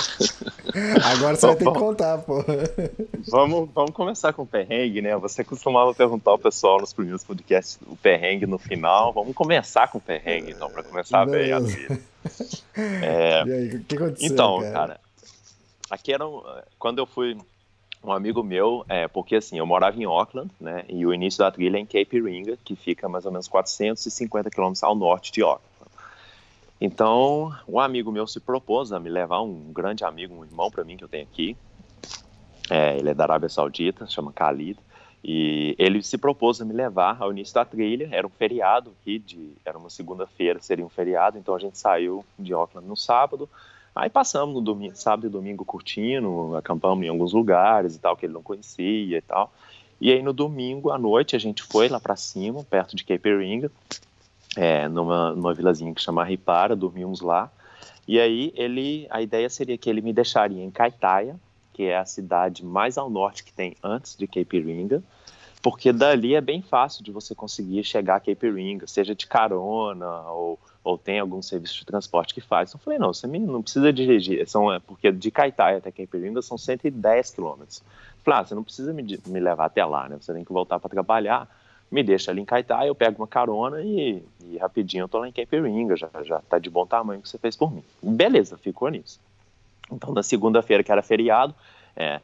Agora 1.13 1.37
você 1.37 1.47
vai 1.47 1.57
ter 1.57 1.65
que 1.65 1.79
contar, 1.79 2.19
pô. 2.19 2.45
Vamos, 3.29 3.69
vamos 3.73 3.93
começar 3.93 4.33
com 4.33 4.43
o 4.43 4.47
perrengue, 4.47 5.01
né? 5.01 5.17
Você 5.17 5.45
costumava 5.45 5.95
perguntar 5.95 6.33
ao 6.33 6.39
pessoal 6.39 6.81
nos 6.81 6.93
primeiros 6.93 7.23
podcasts 7.23 7.79
o 7.87 7.97
perrengue 7.97 8.47
no 8.47 8.59
final. 8.59 9.13
Vamos 9.13 9.35
começar 9.35 9.89
com 9.89 9.99
o 9.99 10.01
perrengue, 10.01 10.51
então, 10.51 10.69
para 10.71 10.83
começar 10.83 11.25
bem 11.27 11.53
a 11.53 11.61
trilha. 11.61 12.01
É... 12.75 13.45
E 13.47 13.53
aí, 13.53 13.77
o 13.77 13.85
que 13.85 13.97
aconteceu? 13.97 14.33
Então, 14.33 14.59
cara, 14.61 14.73
cara 14.73 15.01
aqui 15.91 16.13
era 16.13 16.27
um, 16.27 16.43
quando 16.79 16.99
eu 16.99 17.07
fui 17.07 17.37
um 18.05 18.13
amigo 18.13 18.43
meu, 18.43 18.85
é, 18.89 19.09
porque 19.09 19.37
assim, 19.37 19.59
eu 19.59 19.67
morava 19.67 19.97
em 19.97 20.05
Auckland, 20.05 20.51
né, 20.61 20.85
e 20.89 21.07
o 21.07 21.15
início 21.15 21.39
da 21.39 21.51
trilha 21.51 21.79
é 21.79 21.81
em 21.81 21.87
Cape 21.87 22.21
Ringa, 22.21 22.59
que 22.63 22.77
fica 22.77 23.09
mais 23.09 23.25
ou 23.25 23.33
menos 23.33 23.49
450 23.49 24.51
quilômetros 24.51 24.83
ao 24.83 24.95
norte 24.95 25.33
de 25.33 25.43
Auckland. 25.43 25.73
Então, 26.81 27.55
um 27.67 27.81
amigo 27.81 28.13
meu 28.13 28.27
se 28.27 28.39
propôs 28.39 28.93
a 28.93 29.01
me 29.01 29.09
levar, 29.09 29.41
um 29.41 29.73
grande 29.73 30.05
amigo, 30.05 30.35
um 30.35 30.45
irmão 30.45 30.71
para 30.71 30.85
mim 30.85 30.99
que 30.99 31.05
eu 31.05 31.09
tenho 31.09 31.25
aqui, 31.25 31.57
é, 32.71 32.99
ele 32.99 33.09
é 33.09 33.15
da 33.15 33.25
Arábia 33.25 33.49
Saudita, 33.49 34.07
chama 34.07 34.33
Khalid, 34.33 34.79
e 35.23 35.75
ele 35.79 36.03
se 36.03 36.19
propôs 36.19 36.61
a 36.61 36.65
me 36.67 36.75
levar 36.75 37.17
ao 37.21 37.33
início 37.33 37.55
da 37.55 37.65
trilha, 37.65 38.09
era 38.13 38.27
um 38.27 38.31
feriado 38.31 38.93
aqui, 39.01 39.19
de, 39.19 39.53
era 39.65 39.79
uma 39.79 39.89
segunda-feira, 39.89 40.61
seria 40.61 40.85
um 40.85 40.91
feriado, 40.91 41.39
então 41.39 41.55
a 41.55 41.59
gente 41.59 41.79
saiu 41.79 42.23
de 42.39 42.53
Auckland 42.53 42.87
no 42.87 42.97
sábado, 42.97 43.49
Aí 43.95 44.11
passamos 44.11 44.55
no 44.55 44.61
domingo, 44.61 44.97
sábado 44.97 45.27
e 45.27 45.31
domingo 45.31 45.65
curtindo, 45.65 46.57
acampamos 46.57 47.05
em 47.05 47.09
alguns 47.09 47.33
lugares 47.33 47.95
e 47.95 48.01
tal, 48.01 48.17
que 48.17 48.27
ele 48.27 48.33
não 48.33 48.43
conhecia 48.43 49.19
e 49.19 49.23
tal. 49.23 49.53
E 50.01 50.11
aí 50.11 50.23
no 50.23 50.33
domingo 50.33 50.91
à 50.91 50.99
noite 50.99 51.37
a 51.37 51.39
gente 51.39 51.63
foi 51.63 51.89
lá 51.89 52.01
para 52.01 52.17
cima, 52.17 52.65
perto 52.65 52.97
de 52.97 53.05
Cape 53.05 53.37
Ringa, 53.37 53.71
é, 54.57 54.89
numa, 54.89 55.33
numa 55.33 55.55
vilazinha 55.55 55.95
que 55.95 56.01
chama 56.01 56.25
Ripara, 56.25 56.75
dormimos 56.75 57.21
lá. 57.21 57.51
E 58.07 58.19
aí 58.19 58.53
ele, 58.57 59.07
a 59.11 59.23
ideia 59.23 59.49
seria 59.49 59.79
que 59.79 59.89
ele 59.89 60.01
me 60.01 60.13
deixaria 60.13 60.63
em 60.63 60.71
Kaitaia, 60.71 61.37
que 61.73 61.85
é 61.85 61.97
a 61.97 62.05
cidade 62.05 62.65
mais 62.65 62.99
ao 62.99 63.09
norte 63.09 63.45
que 63.45 63.53
tem 63.53 63.77
antes 63.83 64.17
de 64.17 64.27
Cape 64.27 64.61
Ringa, 64.61 65.03
porque 65.63 65.93
dali 65.93 66.35
é 66.35 66.41
bem 66.41 66.61
fácil 66.61 67.03
de 67.03 67.11
você 67.11 67.35
conseguir 67.35 67.83
chegar 67.85 68.17
a 68.17 68.21
Cape 68.21 68.51
Ringa, 68.51 68.87
seja 68.87 69.15
de 69.15 69.27
carona 69.27 70.21
ou, 70.31 70.59
ou 70.85 70.99
tem 70.99 71.19
algum 71.19 71.41
serviço 71.41 71.79
de 71.79 71.87
transporte 71.87 72.35
que 72.35 72.43
faz. 72.43 72.69
Então, 72.69 72.79
eu 72.79 72.85
falei, 72.85 72.99
não, 72.99 73.13
você 73.13 73.27
não 73.27 73.63
precisa 73.63 73.91
dirigir, 73.91 74.47
são, 74.47 74.71
é, 74.71 74.79
porque 74.79 75.11
de 75.11 75.31
Caetaia 75.31 75.79
até 75.79 75.91
Cape 75.91 76.19
Ringa 76.19 76.43
são 76.43 76.59
110 76.59 77.31
quilômetros. 77.31 77.83
Falei, 78.23 78.41
ah, 78.41 78.45
você 78.45 78.55
não 78.55 78.63
precisa 78.63 78.93
me, 78.93 79.03
me 79.27 79.41
levar 79.41 79.65
até 79.65 79.85
lá, 79.85 80.09
né? 80.09 80.19
Você 80.21 80.33
tem 80.35 80.45
que 80.45 80.53
voltar 80.53 80.79
para 80.79 80.91
trabalhar, 80.91 81.49
me 81.91 82.03
deixa 82.03 82.31
ali 82.31 82.43
em 82.43 82.45
Caetaia, 82.45 82.89
eu 82.89 82.95
pego 82.95 83.23
uma 83.23 83.27
carona 83.27 83.81
e, 83.81 84.23
e 84.43 84.59
rapidinho 84.59 85.05
eu 85.05 85.09
tô 85.09 85.19
lá 85.19 85.29
em 85.29 85.33
Cape 85.33 85.59
Ringa, 85.59 85.97
já, 85.97 86.11
já 86.23 86.41
tá 86.41 86.59
de 86.59 86.69
bom 86.69 86.85
tamanho 86.85 87.23
que 87.23 87.29
você 87.29 87.39
fez 87.39 87.57
por 87.57 87.73
mim. 87.73 87.83
Beleza, 88.03 88.59
ficou 88.59 88.89
nisso. 88.91 89.19
Então, 89.91 90.13
na 90.13 90.23
segunda-feira, 90.23 90.83
que 90.83 90.93
era 90.93 91.03
feriado, 91.03 91.55
é, 91.97 92.21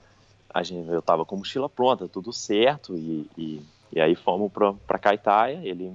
a 0.52 0.62
gente, 0.62 0.88
eu 0.88 1.00
tava 1.00 1.24
com 1.24 1.36
mochila 1.36 1.68
pronta, 1.68 2.08
tudo 2.08 2.32
certo, 2.32 2.96
e, 2.96 3.26
e, 3.38 3.62
e 3.92 4.00
aí 4.00 4.14
fomos 4.14 4.50
para 4.52 4.98
Caetaia, 4.98 5.60
ele, 5.62 5.92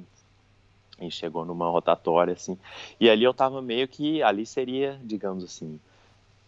ele 0.99 1.11
chegou 1.11 1.45
numa 1.45 1.69
rotatória, 1.69 2.33
assim, 2.33 2.57
e 2.99 3.09
ali 3.09 3.23
eu 3.23 3.33
tava 3.33 3.61
meio 3.61 3.87
que, 3.87 4.21
ali 4.23 4.45
seria, 4.45 4.99
digamos 5.03 5.43
assim, 5.43 5.79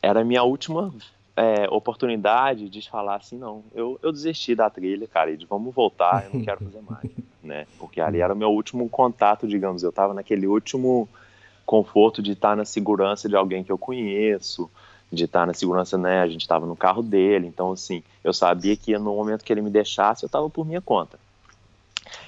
era 0.01 0.21
a 0.21 0.23
minha 0.23 0.43
última 0.43 0.93
é, 1.35 1.67
oportunidade 1.69 2.69
de 2.69 2.89
falar 2.89 3.15
assim, 3.15 3.37
não, 3.37 3.63
eu, 3.73 3.99
eu 4.01 4.11
desisti 4.11 4.55
da 4.55 4.69
trilha, 4.69 5.07
cara, 5.07 5.31
e 5.31 5.37
de 5.37 5.45
vamos 5.45 5.73
voltar, 5.73 6.25
eu 6.25 6.33
não 6.33 6.45
quero 6.45 6.63
fazer 6.63 6.81
mais, 6.81 7.09
né, 7.43 7.67
porque 7.77 7.99
ali 7.99 8.19
era 8.19 8.33
o 8.33 8.37
meu 8.37 8.49
último 8.49 8.87
contato, 8.89 9.47
digamos, 9.47 9.83
eu 9.83 9.91
tava 9.91 10.13
naquele 10.13 10.47
último 10.47 11.07
conforto 11.65 12.21
de 12.21 12.31
estar 12.31 12.55
na 12.55 12.63
segurança 12.63 13.27
de 13.27 13.35
alguém 13.35 13.61
que 13.61 13.71
eu 13.71 13.77
conheço, 13.77 14.71
de 15.11 15.25
estar 15.25 15.45
na 15.45 15.53
segurança, 15.53 15.97
né? 15.97 16.21
A 16.21 16.27
gente 16.27 16.41
estava 16.41 16.65
no 16.65 16.75
carro 16.75 17.03
dele, 17.03 17.47
então 17.47 17.73
assim, 17.73 18.03
eu 18.23 18.33
sabia 18.33 18.75
que 18.75 18.97
no 18.97 19.15
momento 19.15 19.43
que 19.43 19.51
ele 19.51 19.61
me 19.61 19.69
deixasse, 19.69 20.23
eu 20.23 20.27
estava 20.27 20.49
por 20.49 20.65
minha 20.65 20.81
conta. 20.81 21.19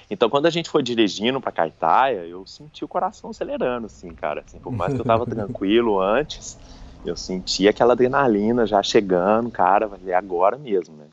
Então, 0.10 0.30
quando 0.30 0.46
a 0.46 0.50
gente 0.50 0.70
foi 0.70 0.82
dirigindo 0.82 1.39
para 1.39 1.52
Caetaia, 1.52 2.26
eu 2.26 2.46
senti 2.46 2.84
o 2.84 2.88
coração 2.88 3.30
acelerando, 3.30 3.86
assim, 3.86 4.10
cara. 4.10 4.44
Assim, 4.46 4.60
por 4.60 4.72
mais 4.72 4.94
que 4.94 5.00
eu 5.00 5.04
estava 5.04 5.26
tranquilo 5.28 6.00
antes, 6.02 6.58
eu 7.06 7.15
senti 7.15 7.68
aquela 7.68 7.94
adrenalina 7.94 8.65
já 8.65 8.82
chegando, 8.84 9.50
cara, 9.50 9.88
vai 9.88 10.00
ser 10.00 10.13
agora 10.13 10.58
mesmo, 10.58 10.96
né? 10.96 11.06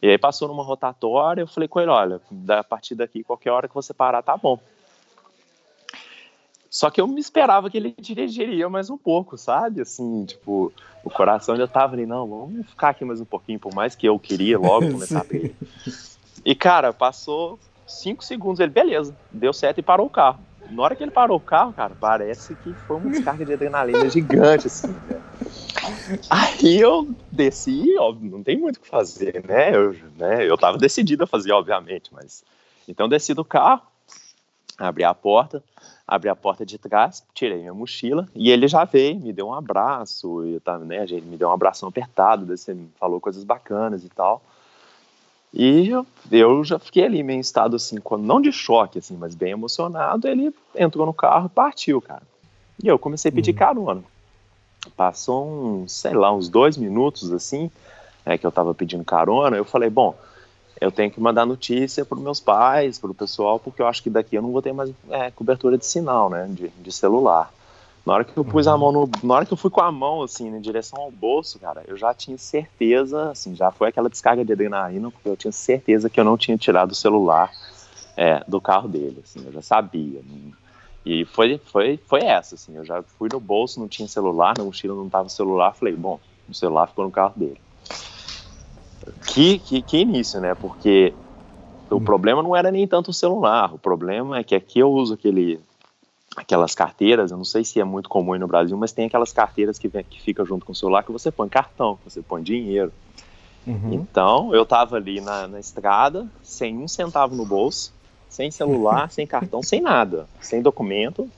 E 0.00 0.08
aí 0.08 0.18
passou 0.18 0.48
numa 0.48 0.62
rotatória, 0.62 1.42
eu 1.42 1.46
falei 1.46 1.68
com 1.68 1.80
ele, 1.80 1.90
olha, 1.90 2.20
a 2.48 2.64
partir 2.64 2.94
daqui, 2.94 3.24
qualquer 3.24 3.50
hora 3.50 3.68
que 3.68 3.74
você 3.74 3.94
parar, 3.94 4.22
tá 4.22 4.36
bom. 4.36 4.58
Só 6.72 6.88
que 6.90 7.00
eu 7.00 7.06
me 7.06 7.20
esperava 7.20 7.68
que 7.68 7.76
ele 7.76 7.94
dirigiria 7.98 8.68
mais 8.68 8.88
um 8.88 8.96
pouco, 8.96 9.36
sabe? 9.36 9.82
Assim, 9.82 10.24
tipo, 10.24 10.72
o 11.04 11.10
coração 11.10 11.54
já 11.54 11.66
tava 11.66 11.94
ali, 11.94 12.06
não, 12.06 12.26
vamos 12.26 12.66
ficar 12.66 12.90
aqui 12.90 13.04
mais 13.04 13.20
um 13.20 13.26
pouquinho, 13.26 13.60
por 13.60 13.74
mais 13.74 13.94
que 13.94 14.06
eu 14.06 14.18
queria 14.18 14.58
logo 14.58 14.88
começar 14.92 15.20
a. 15.20 15.26
E, 16.44 16.54
cara, 16.54 16.92
passou 16.92 17.58
cinco 17.92 18.24
segundos, 18.24 18.60
ele, 18.60 18.72
beleza, 18.72 19.16
deu 19.30 19.52
certo 19.52 19.78
e 19.78 19.82
parou 19.82 20.06
o 20.06 20.10
carro. 20.10 20.44
Na 20.70 20.82
hora 20.82 20.96
que 20.96 21.02
ele 21.02 21.10
parou 21.10 21.36
o 21.36 21.40
carro, 21.40 21.72
cara, 21.72 21.94
parece 21.98 22.54
que 22.54 22.74
foi 22.86 22.96
uma 22.96 23.10
descarga 23.10 23.44
de 23.44 23.52
adrenalina 23.52 24.08
gigante, 24.10 24.66
assim, 24.66 24.92
né? 25.06 25.22
Aí 26.30 26.78
eu 26.78 27.14
desci, 27.30 27.96
óbvio, 27.98 28.30
não 28.30 28.42
tem 28.42 28.56
muito 28.56 28.76
o 28.76 28.80
que 28.80 28.88
fazer, 28.88 29.44
né? 29.46 29.74
Eu, 29.74 29.92
né? 30.16 30.48
eu 30.48 30.56
tava 30.56 30.78
decidido 30.78 31.24
a 31.24 31.26
fazer, 31.26 31.52
obviamente, 31.52 32.10
mas. 32.12 32.44
Então 32.88 33.08
desci 33.08 33.34
do 33.34 33.44
carro, 33.44 33.82
abri 34.78 35.04
a 35.04 35.14
porta, 35.14 35.62
abri 36.06 36.28
a 36.28 36.36
porta 36.36 36.64
de 36.64 36.78
trás, 36.78 37.24
tirei 37.34 37.58
minha 37.58 37.74
mochila 37.74 38.28
e 38.34 38.50
ele 38.50 38.66
já 38.68 38.84
veio, 38.84 39.20
me 39.20 39.32
deu 39.32 39.48
um 39.48 39.54
abraço, 39.54 40.44
e 40.46 40.60
tá, 40.60 40.78
né, 40.78 41.04
ele 41.04 41.20
me 41.22 41.36
deu 41.36 41.48
um 41.48 41.52
abração 41.52 41.88
apertado, 41.88 42.46
você 42.46 42.76
falou 42.98 43.20
coisas 43.20 43.44
bacanas 43.44 44.04
e 44.04 44.08
tal. 44.08 44.42
E 45.52 45.90
eu, 46.30 46.64
já 46.64 46.78
fiquei 46.78 47.04
ali 47.04 47.22
meio 47.22 47.36
em 47.36 47.40
estado 47.40 47.76
assim, 47.76 47.98
não 48.20 48.40
de 48.40 48.50
choque 48.50 48.98
assim, 48.98 49.16
mas 49.16 49.34
bem 49.34 49.52
emocionado. 49.52 50.26
Ele 50.26 50.54
entrou 50.74 51.04
no 51.04 51.12
carro 51.12 51.46
e 51.46 51.54
partiu, 51.54 52.00
cara. 52.00 52.22
E 52.82 52.88
eu 52.88 52.98
comecei 52.98 53.30
a 53.30 53.34
pedir 53.34 53.52
uhum. 53.52 53.58
carona. 53.58 54.04
Passou 54.96 55.46
uns, 55.46 55.92
sei 55.92 56.14
lá, 56.14 56.32
uns 56.32 56.48
dois 56.48 56.76
minutos 56.76 57.32
assim, 57.32 57.70
é, 58.24 58.38
que 58.38 58.46
eu 58.46 58.50
tava 58.50 58.74
pedindo 58.74 59.04
carona. 59.04 59.56
Eu 59.56 59.64
falei, 59.64 59.90
bom, 59.90 60.16
eu 60.80 60.90
tenho 60.90 61.10
que 61.10 61.20
mandar 61.20 61.46
notícia 61.46 62.04
para 62.04 62.16
os 62.16 62.22
meus 62.22 62.40
pais, 62.40 62.98
para 62.98 63.10
o 63.10 63.14
pessoal, 63.14 63.60
porque 63.60 63.80
eu 63.80 63.86
acho 63.86 64.02
que 64.02 64.10
daqui 64.10 64.34
eu 64.34 64.42
não 64.42 64.50
vou 64.50 64.60
ter 64.60 64.72
mais 64.72 64.90
é, 65.10 65.30
cobertura 65.30 65.78
de 65.78 65.86
sinal, 65.86 66.28
né, 66.28 66.48
de, 66.50 66.68
de, 66.68 66.92
celular. 66.92 67.52
Na 68.04 68.14
hora 68.14 68.24
que 68.24 68.36
eu 68.36 68.44
pus 68.44 68.66
a 68.66 68.76
mão 68.76 68.90
no, 68.90 69.08
na 69.22 69.34
hora 69.34 69.46
que 69.46 69.52
eu 69.52 69.56
fui 69.56 69.70
com 69.70 69.80
a 69.80 69.92
mão 69.92 70.22
assim 70.22 70.48
em 70.48 70.60
direção 70.60 71.00
ao 71.00 71.10
bolso, 71.10 71.58
cara, 71.60 71.84
eu 71.86 71.96
já 71.96 72.12
tinha 72.12 72.36
certeza, 72.36 73.30
assim, 73.30 73.54
já 73.54 73.70
foi 73.70 73.88
aquela 73.88 74.10
descarga 74.10 74.44
de 74.44 74.52
adrenalina, 74.52 75.10
porque 75.10 75.28
eu 75.28 75.36
tinha 75.36 75.52
certeza 75.52 76.10
que 76.10 76.18
eu 76.18 76.24
não 76.24 76.36
tinha 76.36 76.58
tirado 76.58 76.90
o 76.90 76.96
celular 76.96 77.52
é, 78.16 78.42
do 78.48 78.60
carro 78.60 78.88
dele, 78.88 79.20
assim, 79.22 79.44
eu 79.46 79.52
já 79.52 79.62
sabia. 79.62 80.20
E 81.06 81.24
foi, 81.26 81.58
foi, 81.58 81.96
foi 81.96 82.24
essa, 82.24 82.56
assim, 82.56 82.76
eu 82.76 82.84
já 82.84 83.02
fui 83.02 83.28
no 83.32 83.38
bolso, 83.38 83.78
não 83.78 83.88
tinha 83.88 84.08
celular, 84.08 84.56
na 84.58 84.64
mochila 84.64 84.96
não 84.96 85.08
tava 85.08 85.28
celular, 85.28 85.72
falei, 85.72 85.94
bom, 85.94 86.18
o 86.48 86.54
celular 86.54 86.88
ficou 86.88 87.04
no 87.04 87.10
carro 87.10 87.34
dele. 87.36 87.60
Que, 89.26 89.58
que, 89.58 89.82
que 89.82 89.98
início, 89.98 90.40
né? 90.40 90.54
Porque 90.54 91.14
o 91.90 91.96
hum. 91.96 92.04
problema 92.04 92.42
não 92.42 92.54
era 92.54 92.70
nem 92.70 92.86
tanto 92.86 93.10
o 93.10 93.14
celular, 93.14 93.74
o 93.74 93.78
problema 93.78 94.38
é 94.38 94.44
que 94.44 94.54
aqui 94.54 94.78
eu 94.78 94.90
uso 94.90 95.14
aquele, 95.14 95.60
aquelas 96.36 96.74
carteiras, 96.74 97.30
eu 97.30 97.36
não 97.36 97.44
sei 97.44 97.64
se 97.64 97.80
é 97.80 97.84
muito 97.84 98.08
comum 98.08 98.36
no 98.38 98.46
Brasil, 98.46 98.76
mas 98.76 98.92
tem 98.92 99.06
aquelas 99.06 99.32
carteiras 99.32 99.78
que, 99.78 99.88
vem, 99.88 100.04
que 100.04 100.20
fica 100.20 100.44
junto 100.44 100.64
com 100.64 100.72
o 100.72 100.74
celular 100.74 101.02
que 101.02 101.12
você 101.12 101.30
põe 101.30 101.48
cartão, 101.48 101.96
que 101.96 102.10
você 102.10 102.22
põe 102.22 102.42
dinheiro. 102.42 102.92
Uhum. 103.66 103.92
Então, 103.92 104.54
eu 104.54 104.64
tava 104.64 104.96
ali 104.96 105.20
na, 105.20 105.46
na 105.46 105.60
estrada, 105.60 106.26
sem 106.42 106.76
um 106.78 106.88
centavo 106.88 107.34
no 107.34 107.46
bolso, 107.46 107.92
sem 108.28 108.50
celular, 108.50 109.10
sem 109.12 109.26
cartão, 109.26 109.62
sem 109.62 109.80
nada, 109.80 110.26
sem 110.40 110.62
documento, 110.62 111.28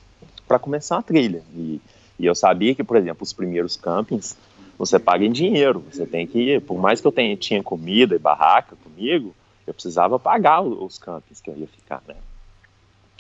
para 0.47 0.59
começar 0.59 0.99
a 0.99 1.03
trilha. 1.03 1.43
E, 1.55 1.81
e, 2.19 2.27
eu 2.27 2.35
sabia 2.35 2.75
que, 2.75 2.85
por 2.85 2.97
exemplo, 2.97 3.23
os 3.23 3.33
primeiros 3.33 3.77
campings, 3.77 4.37
você 4.79 4.99
paga 4.99 5.25
em 5.25 5.33
dinheiro, 5.33 5.85
você 5.91 6.07
tem 6.07 6.27
que, 6.27 6.61
por 6.61 6.79
mais 6.79 7.01
que 7.01 7.07
eu 7.07 7.13
tenha, 7.13 7.37
tinha 7.37 7.63
comida 7.63 8.15
e 8.15 8.19
barraca 8.19 8.77
comigo, 8.83 9.35
eu 9.67 9.73
precisava 9.73 10.19
pagar 10.19 10.63
os 10.63 10.99
campings 10.99 11.41
que 11.41 11.51
eu 11.51 11.57
ia 11.57 11.67
ficar, 11.67 12.03
né? 12.07 12.17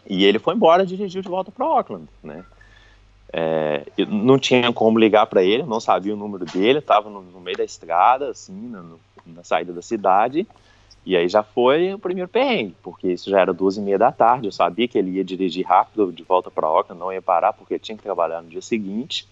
E 0.07 0.25
ele 0.25 0.39
foi 0.39 0.55
embora, 0.55 0.85
dirigiu 0.85 1.23
de 1.23 1.29
volta 1.29 1.51
para 1.51 1.65
Auckland, 1.65 2.09
né? 2.23 2.45
É, 3.33 3.85
não 4.07 4.39
tinha 4.39 4.73
como 4.73 4.99
ligar 4.99 5.27
para 5.27 5.43
ele, 5.43 5.65
não 5.65 5.81
sabia 5.81 6.15
o 6.15 6.17
número 6.17 6.45
dele, 6.45 6.79
estava 6.79 7.11
no, 7.11 7.21
no, 7.21 7.41
meio 7.41 7.57
da 7.57 7.65
estrada, 7.65 8.31
assim, 8.31 8.69
na, 8.69 8.85
na, 9.27 9.43
saída 9.43 9.73
da 9.73 9.83
cidade. 9.83 10.47
E 11.05 11.17
aí 11.17 11.29
já 11.29 11.43
foi 11.43 11.93
o 11.93 11.99
primeiro 11.99 12.29
perrengue, 12.29 12.77
porque 12.83 13.09
isso 13.09 13.29
já 13.29 13.41
era 13.41 13.53
duas 13.53 13.77
e 13.77 13.81
meia 13.81 13.99
da 13.99 14.13
tarde. 14.13 14.47
Eu 14.47 14.53
sabia 14.53 14.87
que 14.87 14.97
ele 14.97 15.17
ia 15.17 15.25
dirigir 15.25 15.67
rápido 15.67 16.13
de 16.13 16.23
volta 16.23 16.51
para 16.51 16.67
Auckland, 16.67 16.99
não 16.99 17.13
ia 17.13 17.21
parar 17.21 17.53
porque 17.53 17.79
tinha 17.79 17.97
que 17.97 18.05
trabalhar 18.05 18.41
no 18.41 18.49
dia 18.49 18.63
seguinte. 18.63 19.27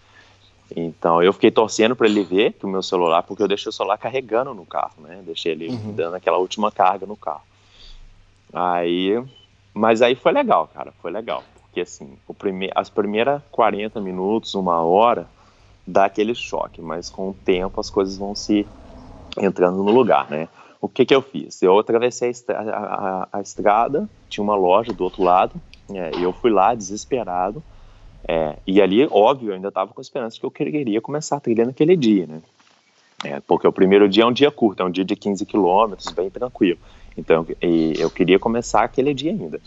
Então 0.74 1.22
eu 1.22 1.32
fiquei 1.32 1.50
torcendo 1.50 1.94
para 1.94 2.06
ele 2.08 2.24
ver 2.24 2.54
que 2.54 2.66
o 2.66 2.68
meu 2.68 2.82
celular, 2.82 3.22
porque 3.22 3.42
eu 3.42 3.48
deixei 3.48 3.70
o 3.70 3.72
celular 3.72 3.98
carregando 3.98 4.52
no 4.52 4.66
carro, 4.66 4.94
né? 4.98 5.22
Deixei 5.24 5.52
ele 5.52 5.68
uhum. 5.68 5.94
dando 5.94 6.16
aquela 6.16 6.38
última 6.38 6.72
carga 6.72 7.06
no 7.06 7.16
carro. 7.16 7.42
Aí, 8.52 9.22
mas 9.74 10.02
aí 10.02 10.14
foi 10.14 10.32
legal, 10.32 10.68
cara, 10.72 10.92
foi 11.00 11.10
legal, 11.10 11.42
porque 11.62 11.80
assim, 11.80 12.16
o 12.26 12.34
prime 12.34 12.70
as 12.74 12.90
primeiras 12.90 13.42
40 13.50 14.00
minutos, 14.00 14.54
uma 14.54 14.82
hora, 14.82 15.26
dá 15.86 16.04
aquele 16.04 16.34
choque, 16.34 16.80
mas 16.80 17.08
com 17.08 17.30
o 17.30 17.34
tempo 17.34 17.80
as 17.80 17.90
coisas 17.90 18.16
vão 18.16 18.34
se 18.34 18.66
entrando 19.38 19.82
no 19.82 19.90
lugar, 19.90 20.30
né? 20.30 20.48
O 20.80 20.88
que 20.88 21.06
que 21.06 21.14
eu 21.14 21.22
fiz? 21.22 21.62
Eu 21.62 21.78
atravessei 21.78 22.32
a, 22.48 22.52
a, 22.52 23.28
a 23.32 23.40
estrada, 23.40 24.08
tinha 24.28 24.42
uma 24.42 24.56
loja 24.56 24.92
do 24.92 25.04
outro 25.04 25.22
lado, 25.22 25.54
é, 25.92 26.10
eu 26.20 26.32
fui 26.32 26.50
lá 26.50 26.74
desesperado, 26.74 27.62
é, 28.26 28.56
e 28.66 28.80
ali, 28.80 29.06
óbvio, 29.10 29.50
eu 29.50 29.54
ainda 29.54 29.68
estava 29.68 29.92
com 29.92 30.00
a 30.00 30.02
esperança 30.02 30.38
que 30.38 30.46
eu 30.46 30.50
queria 30.50 31.00
começar 31.00 31.36
a 31.36 31.40
trilha 31.40 31.64
naquele 31.64 31.96
dia, 31.96 32.26
né? 32.26 32.42
É, 33.24 33.40
porque 33.40 33.66
o 33.66 33.72
primeiro 33.72 34.08
dia 34.08 34.24
é 34.24 34.26
um 34.26 34.32
dia 34.32 34.50
curto, 34.50 34.82
é 34.82 34.86
um 34.86 34.90
dia 34.90 35.04
de 35.04 35.14
15 35.14 35.46
quilômetros, 35.46 36.12
bem 36.12 36.28
tranquilo. 36.28 36.78
Então, 37.16 37.46
eu 37.60 38.10
queria 38.10 38.38
começar 38.38 38.82
aquele 38.82 39.12
dia 39.12 39.30
ainda. 39.30 39.60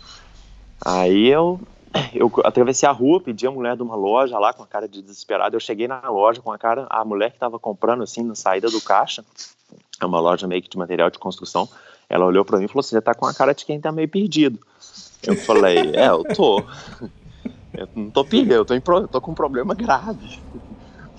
Aí 0.84 1.28
eu, 1.28 1.60
eu 2.14 2.32
atravessei 2.43 2.88
a 2.88 2.91
rua, 2.91 3.22
pedi 3.22 3.48
a 3.48 3.52
mulher 3.52 3.76
de 3.76 3.84
uma 3.84 3.96
loja 3.96 4.38
lá 4.38 4.54
com 4.54 4.64
a 4.64 4.68
cara 4.68 4.88
de 4.88 5.02
desesperado. 5.02 5.56
Eu 5.56 5.60
cheguei 5.60 5.88
na 5.88 6.10
loja 6.10 6.41
com 6.41 6.52
a 6.52 6.58
cara, 6.58 6.88
a 6.89 7.06
mulher 7.06 7.30
que 7.30 7.38
estava 7.38 7.60
comprando 7.60 8.04
assim 8.04 8.24
na 8.24 8.36
saída 8.36 8.70
do 8.70 8.82
caixa, 8.82 9.24
é 10.02 10.06
uma 10.06 10.20
loja 10.20 10.48
meio 10.48 10.62
que 10.62 10.70
de 10.70 10.78
material 10.78 11.10
de 11.10 11.20
construção. 11.20 11.70
Ela 12.10 12.26
olhou 12.26 12.46
para 12.46 12.58
mim 12.60 12.66
e 12.66 12.68
falou 12.68 12.84
"Você 12.84 13.02
tá 13.02 13.14
com 13.14 13.26
a 13.26 13.34
cara 13.34 13.54
de 13.54 13.66
quem 13.66 13.80
tá 13.80 13.91
meio 13.91 14.10
perdido". 14.10 14.60
Eu 15.26 15.36
falei: 15.36 15.96
"É, 15.96 16.10
eu 16.10 16.24
tô". 16.24 16.64
Eu 17.78 17.89
não 17.93 18.10
tô 18.10 18.24
pilha, 18.24 18.54
eu 18.54 18.64
tô, 18.64 18.74
em, 18.74 18.82
eu 18.88 19.08
tô 19.10 19.20
com 19.20 19.32
um 19.32 19.36
problema 19.36 19.76
grave. 19.76 20.30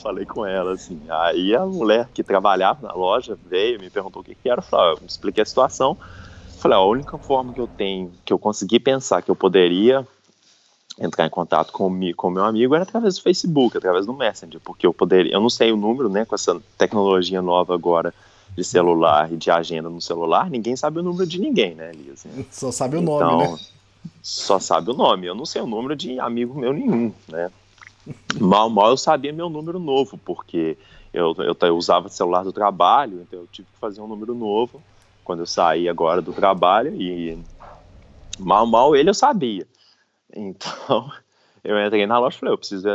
Falei 0.07 0.25
com 0.25 0.47
ela, 0.47 0.75
assim. 0.75 1.01
Aí 1.09 1.53
a 1.53 1.67
mulher 1.67 2.09
que 2.15 2.23
trabalhava 2.23 2.87
na 2.87 2.95
loja 2.95 3.37
veio, 3.51 3.81
me 3.81 3.91
perguntou 3.91 4.23
o 4.23 4.25
que, 4.25 4.37
que 4.37 4.49
era. 4.49 4.61
Eu, 4.61 4.63
falei, 4.63 4.93
eu 4.93 5.01
expliquei 5.05 5.43
a 5.43 5.45
situação. 5.45 5.99
Falei, 6.59 6.79
a 6.79 6.81
única 6.81 7.19
forma 7.19 7.53
que 7.53 7.61
eu 7.61 7.67
tenho, 7.67 8.13
que 8.25 8.33
eu 8.33 8.39
consegui 8.39 8.79
pensar 8.79 9.21
que 9.21 9.29
eu 9.33 9.35
poderia 9.35 10.07
entrar 10.97 11.27
em 11.27 11.29
contato 11.29 11.73
com 11.73 11.89
o 11.89 12.15
com 12.15 12.31
meu 12.31 12.45
amigo 12.45 12.77
era 12.77 12.85
através 12.85 13.17
do 13.17 13.23
Facebook, 13.23 13.77
através 13.77 14.07
do 14.07 14.15
Messenger, 14.15 14.61
porque 14.61 14.87
eu 14.87 14.95
poderia, 14.95 15.33
eu 15.33 15.41
não 15.41 15.51
sei 15.51 15.73
o 15.73 15.77
número, 15.77 16.09
né, 16.09 16.25
com 16.25 16.37
essa 16.37 16.57
tecnologia 16.79 17.43
nova 17.43 17.75
agora 17.75 18.15
de 18.57 18.63
celular 18.63 19.31
e 19.31 19.37
de 19.37 19.51
agenda 19.51 19.91
no 19.91 20.01
celular, 20.01 20.49
ninguém 20.49 20.77
sabe 20.77 21.01
o 21.01 21.03
número 21.03 21.27
de 21.27 21.41
ninguém, 21.41 21.75
né, 21.75 21.91
Elias? 21.91 22.25
Só 22.53 22.71
sabe 22.71 22.97
o 22.97 23.03
nome, 23.03 23.25
então, 23.25 23.53
né? 23.53 23.59
só 24.23 24.61
sabe 24.61 24.91
o 24.91 24.95
nome. 24.95 25.27
Eu 25.27 25.35
não 25.35 25.45
sei 25.45 25.61
o 25.61 25.67
número 25.67 25.97
de 25.97 26.19
amigo 26.21 26.59
meu 26.59 26.73
nenhum, 26.73 27.13
né? 27.29 27.51
Mal, 28.41 28.71
mal 28.71 28.91
eu 28.91 28.97
sabia 28.97 29.33
meu 29.33 29.49
número 29.49 29.79
novo, 29.79 30.19
porque 30.19 30.79
eu, 31.13 31.35
eu, 31.39 31.57
eu 31.61 31.77
usava 31.77 32.07
o 32.07 32.11
celular 32.11 32.45
do 32.45 32.53
trabalho, 32.53 33.23
então 33.23 33.41
eu 33.41 33.47
tive 33.47 33.69
que 33.69 33.79
fazer 33.79 34.01
um 34.01 34.07
número 34.07 34.35
novo 34.35 34.83
quando 35.25 35.41
eu 35.41 35.47
saí 35.47 35.89
agora 35.89 36.23
do 36.23 36.33
trabalho 36.33 36.95
e 36.95 37.43
mal, 38.39 38.67
mal 38.67 38.95
ele 38.95 39.11
eu 39.11 39.15
sabia. 39.15 39.67
Então 40.33 41.11
eu 41.65 41.85
entrei 41.85 42.07
na 42.07 42.19
loja 42.19 42.37
e 42.37 42.41
falei, 42.41 42.55
eu 42.55 42.59
preciso 42.59 42.89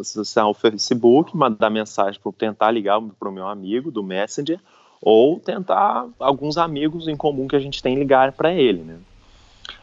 acessar 0.00 0.46
o 0.48 0.54
Facebook, 0.54 1.36
mandar 1.36 1.70
mensagem 1.70 2.20
para 2.20 2.32
tentar 2.32 2.70
ligar 2.70 3.00
para 3.18 3.28
o 3.28 3.32
meu 3.32 3.48
amigo 3.48 3.90
do 3.90 4.02
Messenger 4.02 4.60
ou 5.02 5.40
tentar 5.40 6.08
alguns 6.18 6.56
amigos 6.56 7.08
em 7.08 7.16
comum 7.16 7.48
que 7.48 7.56
a 7.56 7.60
gente 7.60 7.82
tem 7.82 7.96
ligar 7.96 8.32
para 8.32 8.52
ele, 8.52 8.82
né? 8.82 8.98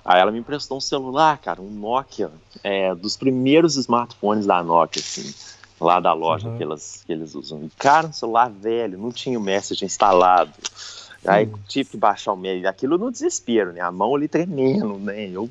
Aí 0.05 0.19
ela 0.19 0.31
me 0.31 0.39
emprestou 0.39 0.77
um 0.77 0.81
celular, 0.81 1.37
cara, 1.37 1.61
um 1.61 1.69
Nokia, 1.69 2.29
é, 2.63 2.93
dos 2.93 3.15
primeiros 3.15 3.77
smartphones 3.77 4.45
da 4.45 4.61
Nokia, 4.61 5.01
assim, 5.01 5.33
lá 5.79 5.99
da 5.99 6.11
loja 6.11 6.49
uhum. 6.49 6.57
que, 6.57 6.63
elas, 6.63 7.03
que 7.05 7.13
eles 7.13 7.35
usam. 7.35 7.63
E, 7.63 7.69
cara, 7.69 8.07
um 8.07 8.13
celular 8.13 8.49
velho, 8.49 8.97
não 8.97 9.11
tinha 9.11 9.39
o 9.39 9.41
Message 9.41 9.85
instalado. 9.85 10.51
Aí 11.25 11.45
uhum. 11.45 11.57
tive 11.69 11.91
que 11.91 11.97
baixar 11.97 12.33
o 12.33 12.37
Messenger, 12.37 12.69
aquilo 12.69 12.97
no 12.97 13.09
desespero, 13.09 13.71
né? 13.71 13.79
A 13.79 13.91
mão 13.91 14.13
ali 14.13 14.27
tremendo, 14.27 14.97
né? 14.99 15.29
Eu 15.29 15.49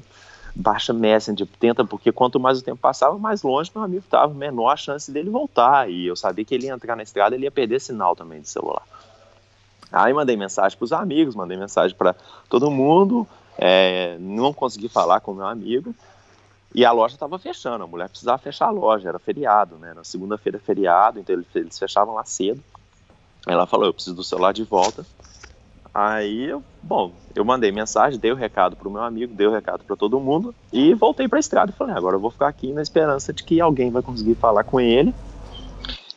baixa 0.54 0.92
Messenger, 0.92 1.48
tenta, 1.58 1.82
porque 1.82 2.12
quanto 2.12 2.38
mais 2.38 2.58
o 2.58 2.62
tempo 2.62 2.76
passava, 2.76 3.18
mais 3.18 3.42
longe 3.42 3.70
meu 3.74 3.82
amigo 3.82 4.04
estava, 4.04 4.32
menor 4.34 4.70
a 4.70 4.76
chance 4.76 5.10
dele 5.10 5.30
voltar. 5.30 5.90
E 5.90 6.06
eu 6.06 6.14
sabia 6.14 6.44
que 6.44 6.54
ele 6.54 6.66
ia 6.66 6.74
entrar 6.74 6.94
na 6.94 7.02
estrada, 7.02 7.34
ele 7.34 7.44
ia 7.44 7.50
perder 7.50 7.80
sinal 7.80 8.14
também 8.14 8.40
de 8.40 8.48
celular. 8.50 8.82
Aí 9.90 10.12
mandei 10.12 10.36
mensagem 10.36 10.76
para 10.76 10.84
os 10.84 10.92
amigos, 10.92 11.34
mandei 11.34 11.56
mensagem 11.56 11.96
para 11.96 12.14
todo 12.48 12.70
mundo, 12.70 13.26
é, 13.58 14.16
não 14.18 14.52
consegui 14.52 14.88
falar 14.88 15.20
com 15.20 15.34
meu 15.34 15.46
amigo 15.46 15.94
e 16.74 16.84
a 16.84 16.92
loja 16.92 17.14
estava 17.14 17.38
fechando. 17.38 17.84
A 17.84 17.86
mulher 17.86 18.08
precisava 18.08 18.38
fechar 18.38 18.66
a 18.66 18.70
loja, 18.70 19.08
era 19.08 19.18
feriado, 19.18 19.76
né? 19.76 19.92
Na 19.94 20.04
segunda-feira 20.04 20.58
é 20.58 20.60
feriado, 20.60 21.20
então 21.20 21.34
eles, 21.54 21.78
fechavam 21.78 22.14
lá 22.14 22.24
cedo. 22.24 22.62
Ela 23.46 23.66
falou: 23.66 23.86
Eu 23.86 23.94
preciso 23.94 24.16
do 24.16 24.24
celular 24.24 24.52
de 24.52 24.64
volta. 24.64 25.04
Aí, 25.94 26.48
bom, 26.82 27.12
eu 27.34 27.44
mandei 27.44 27.70
mensagem, 27.70 28.18
dei 28.18 28.32
o 28.32 28.36
recado 28.36 28.74
pro 28.76 28.90
meu 28.90 29.02
amigo, 29.02 29.34
dei 29.34 29.46
o 29.46 29.52
recado 29.52 29.84
para 29.84 29.94
todo 29.94 30.18
mundo 30.18 30.54
e 30.72 30.94
voltei 30.94 31.28
para 31.28 31.38
a 31.38 31.40
estrada 31.40 31.72
falei: 31.72 31.94
Agora 31.94 32.16
eu 32.16 32.20
vou 32.20 32.30
ficar 32.30 32.48
aqui 32.48 32.72
na 32.72 32.80
esperança 32.80 33.32
de 33.32 33.44
que 33.44 33.60
alguém 33.60 33.90
vai 33.90 34.00
conseguir 34.00 34.34
falar 34.36 34.64
com 34.64 34.80
ele 34.80 35.14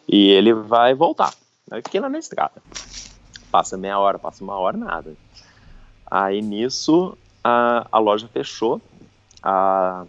e 0.07 0.29
ele 0.29 0.53
vai 0.53 0.93
voltar. 0.93 1.33
Aí 1.69 1.81
fiquei 1.81 1.99
lá 1.99 2.07
na 2.07 2.19
estrada. 2.19 2.61
Passa 3.51 3.77
meia 3.77 3.99
hora, 3.99 4.17
passa 4.17 4.43
uma 4.43 4.57
hora, 4.57 4.77
nada. 4.77 5.13
Aí 6.09 6.41
nisso 6.41 7.17
a, 7.45 7.85
a 7.91 7.99
loja 7.99 8.27
fechou. 8.27 8.81
A, 9.43 10.05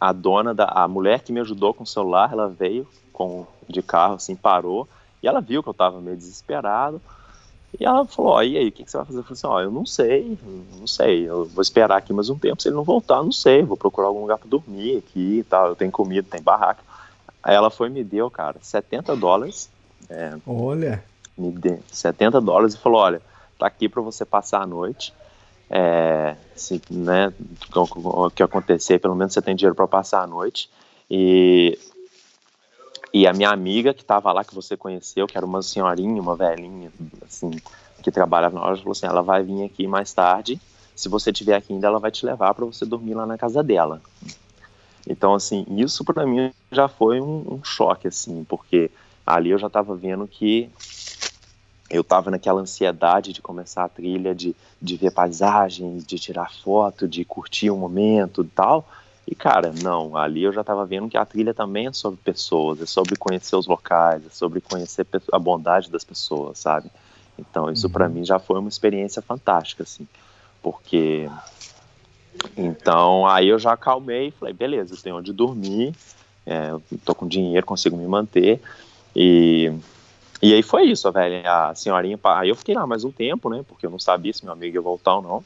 a 0.00 0.12
dona, 0.12 0.54
da, 0.54 0.64
a 0.64 0.88
mulher 0.88 1.20
que 1.20 1.32
me 1.32 1.40
ajudou 1.40 1.74
com 1.74 1.84
o 1.84 1.86
celular, 1.86 2.32
ela 2.32 2.48
veio 2.48 2.88
com 3.12 3.46
de 3.68 3.82
carro, 3.82 4.14
assim, 4.14 4.34
parou. 4.34 4.88
E 5.22 5.28
ela 5.28 5.42
viu 5.42 5.62
que 5.62 5.68
eu 5.68 5.74
tava 5.74 6.00
meio 6.00 6.16
desesperado. 6.16 7.00
E 7.78 7.84
ela 7.84 8.06
falou, 8.06 8.32
ó, 8.32 8.42
e 8.42 8.56
aí, 8.56 8.68
o 8.68 8.72
que, 8.72 8.84
que, 8.84 8.90
você 8.90 8.96
vai 8.96 9.06
fazer? 9.06 9.18
Eu 9.18 9.22
falei 9.22 9.34
assim, 9.34 9.46
ó, 9.46 9.60
eu 9.60 9.70
não 9.70 9.84
sei, 9.84 10.38
não 10.78 10.86
sei, 10.86 11.28
eu 11.28 11.44
vou 11.44 11.62
esperar 11.62 11.98
aqui 11.98 12.12
mais 12.12 12.28
um 12.28 12.36
tempo, 12.36 12.60
se 12.60 12.68
ele 12.68 12.74
não 12.74 12.82
voltar, 12.82 13.22
não 13.22 13.30
sei, 13.30 13.62
vou 13.62 13.76
procurar 13.76 14.08
algum 14.08 14.22
lugar 14.22 14.38
para 14.38 14.48
dormir 14.48 14.96
aqui 14.96 15.38
e 15.38 15.44
tal, 15.44 15.68
eu 15.68 15.76
tenho 15.76 15.92
comida, 15.92 16.26
tem 16.28 16.42
barraca. 16.42 16.82
Aí 17.40 17.54
ela 17.54 17.70
foi 17.70 17.88
e 17.88 17.92
me 17.92 18.02
deu, 18.02 18.28
cara, 18.28 18.56
70 18.60 19.14
dólares. 19.14 19.70
É, 20.08 20.36
olha. 20.46 21.04
Me 21.38 21.52
deu 21.52 21.80
70 21.92 22.40
dólares 22.40 22.74
e 22.74 22.78
falou, 22.78 23.00
olha, 23.02 23.22
tá 23.56 23.66
aqui 23.66 23.88
para 23.88 24.02
você 24.02 24.24
passar 24.24 24.62
a 24.62 24.66
noite, 24.66 25.14
é, 25.70 26.36
se, 26.54 26.82
né, 26.90 27.32
o 27.74 28.30
que 28.30 28.42
acontecer, 28.42 28.98
pelo 28.98 29.14
menos 29.14 29.32
você 29.32 29.40
tem 29.40 29.54
dinheiro 29.54 29.74
para 29.74 29.86
passar 29.86 30.22
a 30.22 30.26
noite. 30.26 30.68
E, 31.08 31.78
e 33.14 33.26
a 33.26 33.32
minha 33.32 33.50
amiga 33.50 33.94
que 33.94 34.02
estava 34.02 34.32
lá, 34.32 34.44
que 34.44 34.54
você 34.54 34.76
conheceu, 34.76 35.28
que 35.28 35.36
era 35.36 35.46
uma 35.46 35.62
senhorinha, 35.62 36.20
uma 36.20 36.34
velhinha, 36.34 36.90
assim, 37.24 37.50
que 38.02 38.10
trabalhava 38.10 38.54
na 38.58 38.66
loja, 38.66 38.82
falou 38.82 38.92
assim: 38.92 39.06
ela 39.06 39.22
vai 39.22 39.42
vir 39.44 39.64
aqui 39.64 39.86
mais 39.86 40.12
tarde. 40.12 40.60
Se 40.94 41.08
você 41.08 41.30
estiver 41.30 41.54
aqui 41.54 41.72
ainda, 41.72 41.86
ela 41.86 42.00
vai 42.00 42.10
te 42.10 42.26
levar 42.26 42.52
para 42.52 42.66
você 42.66 42.84
dormir 42.84 43.14
lá 43.14 43.24
na 43.24 43.38
casa 43.38 43.62
dela. 43.62 44.02
Então, 45.08 45.34
assim, 45.34 45.64
isso 45.70 46.04
para 46.04 46.26
mim 46.26 46.52
já 46.70 46.88
foi 46.88 47.20
um, 47.20 47.54
um 47.54 47.64
choque, 47.64 48.08
assim, 48.08 48.44
porque 48.44 48.90
ali 49.26 49.50
eu 49.50 49.58
já 49.58 49.68
estava 49.68 49.94
vendo 49.94 50.26
que 50.26 50.68
eu 51.90 52.02
estava 52.02 52.30
naquela 52.30 52.60
ansiedade 52.60 53.32
de 53.32 53.42
começar 53.42 53.84
a 53.84 53.88
trilha, 53.88 54.32
de, 54.32 54.54
de 54.80 54.96
ver 54.96 55.10
paisagens, 55.10 56.06
de 56.06 56.18
tirar 56.18 56.52
foto, 56.54 57.08
de 57.08 57.24
curtir 57.24 57.68
o 57.68 57.74
um 57.74 57.78
momento 57.78 58.42
e 58.42 58.48
tal. 58.48 58.88
E, 59.26 59.34
cara, 59.34 59.72
não, 59.82 60.16
ali 60.16 60.44
eu 60.44 60.52
já 60.52 60.60
estava 60.60 60.86
vendo 60.86 61.08
que 61.08 61.16
a 61.16 61.24
trilha 61.24 61.52
também 61.52 61.88
é 61.88 61.92
sobre 61.92 62.18
pessoas, 62.22 62.80
é 62.80 62.86
sobre 62.86 63.16
conhecer 63.16 63.56
os 63.56 63.66
locais, 63.66 64.24
é 64.24 64.30
sobre 64.30 64.60
conhecer 64.60 65.06
a 65.32 65.38
bondade 65.38 65.90
das 65.90 66.04
pessoas, 66.04 66.58
sabe? 66.58 66.90
Então, 67.38 67.70
isso 67.70 67.86
uhum. 67.86 67.92
para 67.92 68.08
mim 68.08 68.24
já 68.24 68.38
foi 68.38 68.58
uma 68.58 68.68
experiência 68.68 69.20
fantástica, 69.20 69.82
assim, 69.82 70.06
porque. 70.62 71.28
Então, 72.56 73.26
aí 73.26 73.48
eu 73.48 73.58
já 73.58 73.72
acalmei 73.72 74.28
e 74.28 74.30
falei, 74.30 74.54
beleza, 74.54 74.94
eu 74.94 74.98
tenho 74.98 75.16
onde 75.16 75.32
dormir, 75.32 75.94
é, 76.46 76.70
eu 76.70 76.82
tô 77.04 77.14
com 77.14 77.26
dinheiro, 77.26 77.66
consigo 77.66 77.96
me 77.96 78.06
manter, 78.06 78.60
e 79.14 79.72
e 80.42 80.54
aí 80.54 80.62
foi 80.62 80.84
isso, 80.84 81.10
velho. 81.12 81.46
A 81.46 81.74
senhorinha. 81.74 82.18
Aí 82.24 82.48
eu 82.48 82.56
fiquei 82.56 82.74
lá 82.74 82.86
mais 82.86 83.04
um 83.04 83.10
tempo, 83.10 83.50
né? 83.50 83.64
Porque 83.66 83.86
eu 83.86 83.90
não 83.90 83.98
sabia 83.98 84.32
se 84.32 84.44
meu 84.44 84.52
amigo 84.52 84.74
ia 84.74 84.80
voltar 84.80 85.16
ou 85.16 85.22
não. 85.22 85.44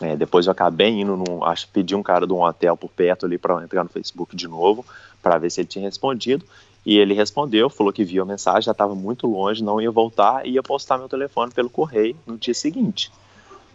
É, 0.00 0.16
depois 0.16 0.46
eu 0.46 0.52
acabei 0.52 0.88
indo, 0.88 1.14
num, 1.16 1.44
acho 1.44 1.68
pedi 1.68 1.94
um 1.94 2.02
cara 2.02 2.26
de 2.26 2.32
um 2.32 2.42
hotel 2.42 2.76
por 2.76 2.88
perto 2.88 3.26
ali 3.26 3.36
para 3.36 3.62
entrar 3.62 3.84
no 3.84 3.90
Facebook 3.90 4.34
de 4.34 4.48
novo, 4.48 4.84
para 5.22 5.36
ver 5.36 5.50
se 5.50 5.60
ele 5.60 5.68
tinha 5.68 5.84
respondido. 5.84 6.44
E 6.84 6.98
ele 6.98 7.12
respondeu, 7.12 7.68
falou 7.68 7.92
que 7.92 8.02
viu 8.02 8.22
a 8.22 8.26
mensagem, 8.26 8.62
já 8.62 8.72
estava 8.72 8.94
muito 8.94 9.26
longe, 9.26 9.62
não 9.62 9.80
ia 9.80 9.90
voltar 9.90 10.46
e 10.46 10.52
ia 10.52 10.62
postar 10.62 10.96
meu 10.96 11.08
telefone 11.08 11.52
pelo 11.52 11.68
correio 11.68 12.16
no 12.26 12.38
dia 12.38 12.54
seguinte. 12.54 13.12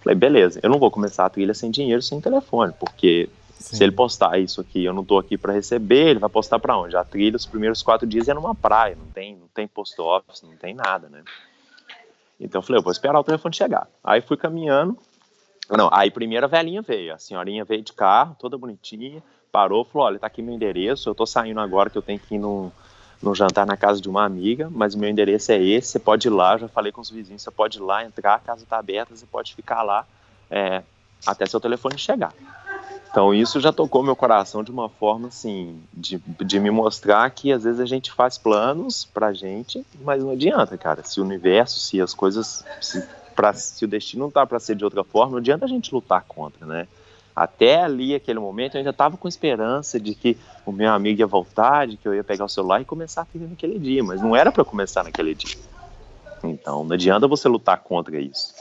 Falei, 0.04 0.16
beleza, 0.16 0.60
eu 0.64 0.70
não 0.70 0.80
vou 0.80 0.90
começar 0.90 1.26
a 1.26 1.30
trilha 1.30 1.54
sem 1.54 1.70
dinheiro, 1.70 2.02
sem 2.02 2.20
telefone, 2.20 2.74
porque 2.80 3.30
Sim. 3.60 3.78
se 3.78 3.84
ele 3.84 3.92
postar 3.92 4.38
isso 4.38 4.60
aqui, 4.60 4.84
eu 4.84 4.94
não 4.94 5.02
estou 5.02 5.18
aqui 5.18 5.38
para 5.38 5.54
receber, 5.54 6.10
ele 6.10 6.20
vai 6.20 6.30
postar 6.30 6.60
para 6.60 6.78
onde? 6.78 6.96
A 6.96 7.04
trilha, 7.04 7.38
os 7.38 7.46
primeiros 7.46 7.82
quatro 7.82 8.06
dias 8.06 8.28
é 8.28 8.34
numa 8.34 8.54
praia, 8.54 8.96
não 8.96 9.08
tem, 9.08 9.36
não 9.36 9.48
tem 9.48 9.68
post 9.68 10.00
office, 10.00 10.42
não 10.44 10.56
tem 10.58 10.74
nada, 10.74 11.08
né? 11.10 11.24
Então 12.40 12.60
eu 12.60 12.64
falei, 12.64 12.80
eu 12.80 12.84
vou 12.84 12.92
esperar 12.92 13.20
o 13.20 13.24
telefone 13.24 13.56
chegar. 13.56 13.88
Aí 14.04 14.22
fui 14.22 14.36
caminhando, 14.36 14.98
não, 15.70 15.90
aí 15.92 16.12
primeiro 16.12 16.46
a 16.46 16.50
velhinha 16.50 16.82
veio, 16.82 17.14
a 17.14 17.18
senhorinha 17.18 17.64
veio 17.64 17.82
de 17.82 17.94
carro, 17.94 18.36
toda 18.38 18.58
bonitinha, 18.58 19.24
parou, 19.52 19.86
falou, 19.86 20.08
olha, 20.08 20.20
tá 20.20 20.28
aqui 20.28 20.42
meu 20.42 20.54
endereço, 20.54 21.10
eu 21.10 21.16
tô 21.16 21.26
saindo 21.26 21.60
agora 21.62 21.90
que 21.90 21.98
eu 21.98 22.02
tenho 22.02 22.20
que 22.20 22.36
ir 22.36 22.40
num, 22.40 22.70
num 23.22 23.34
jantar 23.34 23.66
na 23.66 23.78
casa 23.78 24.02
de 24.02 24.10
uma 24.10 24.26
amiga, 24.26 24.70
mas 24.70 24.94
o 24.94 25.00
meu 25.00 25.10
endereço 25.10 25.54
é 25.54 25.64
esse, 25.64 25.92
você 25.94 26.00
pode 26.00 26.28
ir 26.28 26.32
lá, 26.32 26.58
já 26.58 26.68
falei 26.68 26.92
com 26.92 27.00
os 27.00 27.10
vizinhos, 27.10 27.42
você 27.42 27.52
pode 27.52 27.78
ir 27.78 27.82
lá, 27.82 28.04
entrar, 28.04 28.36
a 28.36 28.40
casa 28.40 28.66
tá 28.68 28.78
aberta, 28.78 29.16
você 29.16 29.26
pode 29.26 29.56
ficar 29.56 29.82
lá 29.82 30.06
é, 30.52 30.84
até 31.26 31.46
seu 31.46 31.60
telefone 31.60 31.98
chegar. 31.98 32.34
Então 33.16 33.34
isso 33.34 33.62
já 33.62 33.72
tocou 33.72 34.04
meu 34.04 34.14
coração 34.14 34.62
de 34.62 34.70
uma 34.70 34.90
forma 34.90 35.30
assim, 35.30 35.82
de, 35.94 36.22
de 36.42 36.60
me 36.60 36.70
mostrar 36.70 37.30
que 37.30 37.50
às 37.50 37.64
vezes 37.64 37.80
a 37.80 37.86
gente 37.86 38.12
faz 38.12 38.38
planos 38.38 39.06
pra 39.06 39.32
gente, 39.32 39.86
mas 40.02 40.22
não 40.22 40.32
adianta, 40.32 40.78
cara. 40.78 41.02
Se 41.02 41.22
o 41.22 41.24
universo, 41.24 41.80
se 41.80 42.02
as 42.02 42.14
coisas, 42.14 42.66
se 42.82 43.02
pra, 43.34 43.54
se 43.54 43.86
o 43.86 43.88
destino 43.88 44.26
não 44.26 44.30
tá 44.30 44.46
para 44.46 44.60
ser 44.60 44.76
de 44.76 44.84
outra 44.84 45.02
forma, 45.02 45.32
não 45.32 45.38
adianta 45.38 45.64
a 45.64 45.68
gente 45.70 45.96
lutar 45.96 46.26
contra, 46.28 46.66
né? 46.66 46.90
Até 47.34 47.82
ali, 47.82 48.14
aquele 48.14 48.40
momento, 48.40 48.76
eu 48.76 48.80
ainda 48.80 48.90
estava 48.90 49.16
com 49.16 49.30
esperança 49.30 49.98
de 49.98 50.14
que 50.14 50.38
o 50.66 50.74
meu 50.74 50.92
amigo 50.92 51.22
ia 51.22 51.26
voltar, 51.26 51.88
de 51.88 51.96
que 51.96 52.06
eu 52.06 52.14
ia 52.14 52.24
pegar 52.24 52.44
o 52.44 52.50
celular 52.50 52.82
e 52.82 52.86
começar 52.86 53.22
a 53.22 53.26
trilha 53.26 53.48
naquele 53.48 53.80
dia, 53.80 54.04
mas 54.04 54.22
não 54.22 54.36
era 54.36 54.52
para 54.52 54.66
começar 54.66 55.06
naquele 55.06 55.34
dia. 55.34 55.56
Então, 56.44 56.84
não 56.84 56.94
adianta 56.94 57.30
você 57.30 57.48
lutar 57.48 57.80
contra 57.80 58.20
isso. 58.20 58.54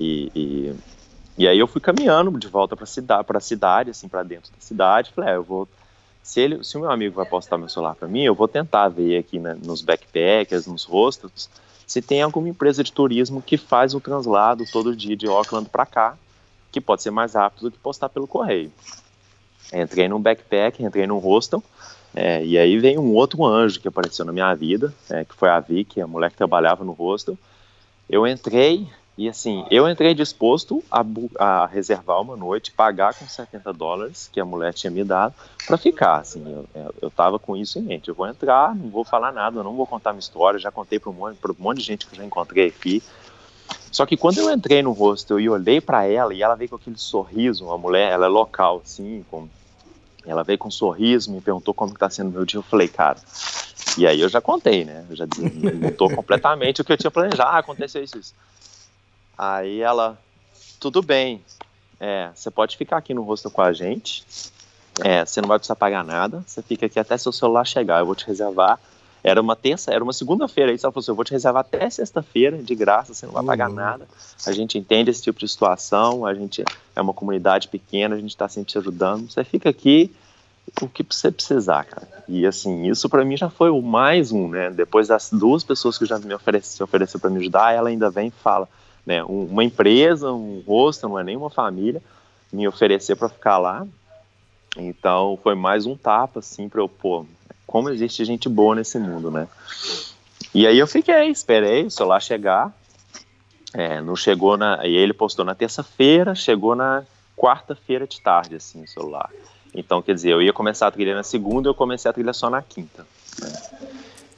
E, 0.00 0.32
e, 0.34 0.74
e 1.36 1.48
aí 1.48 1.58
eu 1.58 1.66
fui 1.66 1.80
caminhando 1.80 2.36
de 2.38 2.48
volta 2.48 2.76
para 2.76 2.86
cidade, 2.86 3.24
para 3.24 3.40
cidade, 3.40 3.90
assim, 3.90 4.08
para 4.08 4.22
dentro 4.22 4.52
da 4.52 4.60
cidade. 4.60 5.12
Falei, 5.12 5.30
é, 5.30 5.36
eu 5.36 5.42
vou 5.42 5.68
se, 6.24 6.40
ele, 6.40 6.64
se 6.64 6.78
o 6.78 6.80
meu 6.80 6.90
amigo 6.90 7.14
vai 7.14 7.26
postar 7.26 7.58
meu 7.58 7.68
celular 7.68 7.94
para 7.94 8.08
mim, 8.08 8.22
eu 8.22 8.34
vou 8.34 8.48
tentar 8.48 8.88
ver 8.88 9.18
aqui 9.18 9.38
né, 9.38 9.54
nos 9.62 9.82
backpackers, 9.82 10.66
nos 10.66 10.82
hostels, 10.84 11.50
se 11.86 12.00
tem 12.00 12.22
alguma 12.22 12.48
empresa 12.48 12.82
de 12.82 12.90
turismo 12.90 13.42
que 13.42 13.58
faz 13.58 13.94
o 13.94 14.00
translado 14.00 14.64
todo 14.72 14.96
dia 14.96 15.14
de 15.14 15.26
Auckland 15.26 15.68
para 15.68 15.84
cá, 15.84 16.16
que 16.72 16.80
pode 16.80 17.02
ser 17.02 17.10
mais 17.10 17.34
rápido 17.34 17.64
do 17.64 17.72
que 17.72 17.78
postar 17.78 18.08
pelo 18.08 18.26
correio. 18.26 18.72
Entrei 19.70 20.08
num 20.08 20.18
backpack, 20.18 20.82
entrei 20.82 21.06
num 21.06 21.18
hostel, 21.18 21.62
é, 22.14 22.42
e 22.42 22.56
aí 22.56 22.78
veio 22.78 23.02
um 23.02 23.12
outro 23.12 23.44
anjo 23.44 23.78
que 23.78 23.88
apareceu 23.88 24.24
na 24.24 24.32
minha 24.32 24.54
vida, 24.54 24.94
é, 25.10 25.26
que 25.26 25.34
foi 25.34 25.50
a 25.50 25.60
Vicky, 25.60 26.00
a 26.00 26.06
mulher 26.06 26.30
que 26.30 26.38
trabalhava 26.38 26.84
no 26.84 26.92
hostel. 26.92 27.36
Eu 28.08 28.26
entrei, 28.26 28.88
e 29.16 29.28
assim, 29.28 29.64
eu 29.70 29.88
entrei 29.88 30.12
disposto 30.12 30.82
a, 30.90 31.04
a, 31.38 31.66
reservar 31.66 32.20
uma 32.20 32.36
noite, 32.36 32.72
pagar 32.72 33.14
com 33.14 33.28
70 33.28 33.72
dólares 33.72 34.28
que 34.32 34.40
a 34.40 34.44
mulher 34.44 34.74
tinha 34.74 34.90
me 34.90 35.04
dado 35.04 35.34
para 35.64 35.78
ficar. 35.78 36.16
Assim, 36.16 36.42
eu, 36.74 36.94
eu 37.00 37.10
tava 37.10 37.38
com 37.38 37.56
isso 37.56 37.78
em 37.78 37.82
mente. 37.82 38.08
Eu 38.08 38.14
vou 38.14 38.26
entrar, 38.26 38.74
não 38.74 38.90
vou 38.90 39.04
falar 39.04 39.32
nada, 39.32 39.62
não 39.62 39.76
vou 39.76 39.86
contar 39.86 40.12
minha 40.12 40.20
história. 40.20 40.58
Já 40.58 40.72
contei 40.72 40.98
para 40.98 41.10
um 41.10 41.12
monte, 41.12 41.38
um 41.44 41.54
monte 41.62 41.78
de 41.78 41.84
gente 41.84 42.06
que 42.06 42.14
eu 42.14 42.18
já 42.18 42.24
encontrei 42.24 42.66
aqui. 42.66 43.00
Só 43.92 44.04
que 44.04 44.16
quando 44.16 44.38
eu 44.38 44.50
entrei 44.50 44.82
no 44.82 44.90
hostel 44.90 45.38
e 45.38 45.48
olhei 45.48 45.80
para 45.80 46.04
ela 46.04 46.34
e 46.34 46.42
ela 46.42 46.56
veio 46.56 46.70
com 46.70 46.76
aquele 46.76 46.98
sorriso, 46.98 47.66
uma 47.66 47.78
mulher, 47.78 48.10
ela 48.10 48.26
é 48.26 48.28
local, 48.28 48.82
assim, 48.84 49.24
com, 49.30 49.48
ela 50.26 50.42
veio 50.42 50.58
com 50.58 50.66
um 50.66 50.72
sorriso, 50.72 51.30
me 51.30 51.40
perguntou 51.40 51.72
como 51.72 51.92
está 51.92 52.10
sendo 52.10 52.32
meu 52.32 52.44
dia. 52.44 52.58
Eu 52.58 52.64
falei, 52.64 52.88
cara. 52.88 53.18
E 53.96 54.08
aí 54.08 54.20
eu 54.20 54.28
já 54.28 54.40
contei, 54.40 54.84
né? 54.84 55.04
Eu 55.08 55.14
já 55.14 55.24
desmontou 55.24 56.10
completamente 56.10 56.80
o 56.80 56.84
que 56.84 56.92
eu 56.92 56.96
tinha 56.96 57.12
planejado. 57.12 57.48
Ah, 57.48 57.58
aconteceu 57.58 58.02
isso, 58.02 58.18
isso. 58.18 58.34
Aí 59.36 59.80
ela, 59.80 60.18
tudo 60.78 61.02
bem, 61.02 61.42
é, 62.00 62.30
você 62.34 62.50
pode 62.50 62.76
ficar 62.76 62.98
aqui 62.98 63.14
no 63.14 63.22
rosto 63.22 63.50
com 63.50 63.62
a 63.62 63.72
gente, 63.72 64.24
é, 65.02 65.24
você 65.24 65.40
não 65.40 65.48
vai 65.48 65.58
precisar 65.58 65.76
pagar 65.76 66.04
nada, 66.04 66.44
você 66.46 66.62
fica 66.62 66.86
aqui 66.86 66.98
até 66.98 67.16
seu 67.16 67.32
celular 67.32 67.64
chegar, 67.64 68.00
eu 68.00 68.06
vou 68.06 68.14
te 68.14 68.26
reservar. 68.26 68.78
Era 69.22 69.40
uma 69.40 69.56
terça, 69.56 69.90
era 69.90 70.04
uma 70.04 70.12
segunda-feira 70.12 70.70
aí, 70.70 70.74
ela 70.76 70.92
falou 70.92 71.00
assim, 71.00 71.10
eu 71.10 71.14
vou 71.14 71.24
te 71.24 71.32
reservar 71.32 71.62
até 71.62 71.88
sexta-feira, 71.88 72.58
de 72.58 72.74
graça, 72.74 73.14
você 73.14 73.24
não 73.24 73.32
vai 73.32 73.42
pagar 73.42 73.70
uhum. 73.70 73.74
nada. 73.74 74.06
A 74.46 74.52
gente 74.52 74.76
entende 74.76 75.10
esse 75.10 75.22
tipo 75.22 75.40
de 75.40 75.48
situação, 75.48 76.26
a 76.26 76.34
gente 76.34 76.62
é 76.94 77.00
uma 77.00 77.14
comunidade 77.14 77.68
pequena, 77.68 78.16
a 78.16 78.18
gente 78.18 78.30
está 78.30 78.46
sempre 78.50 78.72
te 78.72 78.76
ajudando. 78.76 79.30
Você 79.30 79.42
fica 79.42 79.70
aqui 79.70 80.14
o 80.82 80.88
que 80.88 81.02
você 81.02 81.30
precisar, 81.32 81.84
cara. 81.84 82.06
E 82.28 82.46
assim, 82.46 82.86
isso 82.86 83.08
para 83.08 83.24
mim 83.24 83.36
já 83.36 83.48
foi 83.48 83.70
o 83.70 83.80
mais 83.80 84.30
um, 84.30 84.48
né? 84.48 84.70
Depois 84.70 85.08
das 85.08 85.30
duas 85.30 85.64
pessoas 85.64 85.96
que 85.96 86.04
já 86.04 86.18
me 86.18 86.34
ofereceram, 86.34 86.84
ofereceu 86.84 87.18
para 87.18 87.30
me 87.30 87.38
ajudar, 87.40 87.72
ela 87.72 87.88
ainda 87.88 88.10
vem 88.10 88.28
e 88.28 88.42
fala: 88.42 88.68
né, 89.06 89.22
uma 89.24 89.62
empresa, 89.62 90.32
um 90.32 90.62
rosto, 90.66 91.08
não 91.08 91.18
é 91.18 91.24
nem 91.24 91.36
uma 91.36 91.50
família, 91.50 92.02
me 92.52 92.66
oferecer 92.66 93.16
para 93.16 93.28
ficar 93.28 93.58
lá. 93.58 93.86
Então 94.76 95.38
foi 95.42 95.54
mais 95.54 95.86
um 95.86 95.96
tapa 95.96 96.40
assim 96.40 96.68
para 96.68 96.80
eu, 96.80 96.88
pô, 96.88 97.26
como 97.66 97.90
existe 97.90 98.24
gente 98.24 98.48
boa 98.48 98.74
nesse 98.74 98.98
mundo, 98.98 99.30
né? 99.30 99.48
E 100.54 100.66
aí 100.66 100.78
eu 100.78 100.86
fiquei, 100.86 101.28
esperei 101.28 101.86
o 101.86 101.90
celular 101.90 102.20
chegar. 102.20 102.72
É, 103.72 104.00
não 104.00 104.14
chegou 104.14 104.56
na. 104.56 104.86
E 104.86 104.94
ele 104.94 105.12
postou 105.12 105.44
na 105.44 105.54
terça-feira, 105.54 106.34
chegou 106.34 106.76
na 106.76 107.02
quarta-feira 107.36 108.06
de 108.06 108.20
tarde, 108.20 108.56
assim, 108.56 108.84
o 108.84 108.88
celular. 108.88 109.30
Então, 109.74 110.00
quer 110.00 110.14
dizer, 110.14 110.30
eu 110.30 110.40
ia 110.40 110.52
começar 110.52 110.86
a 110.86 110.90
trilha 110.92 111.16
na 111.16 111.24
segunda, 111.24 111.68
eu 111.68 111.74
comecei 111.74 112.08
a 112.08 112.14
trilha 112.14 112.32
só 112.32 112.48
na 112.48 112.62
quinta. 112.62 113.04
Né? 113.40 113.52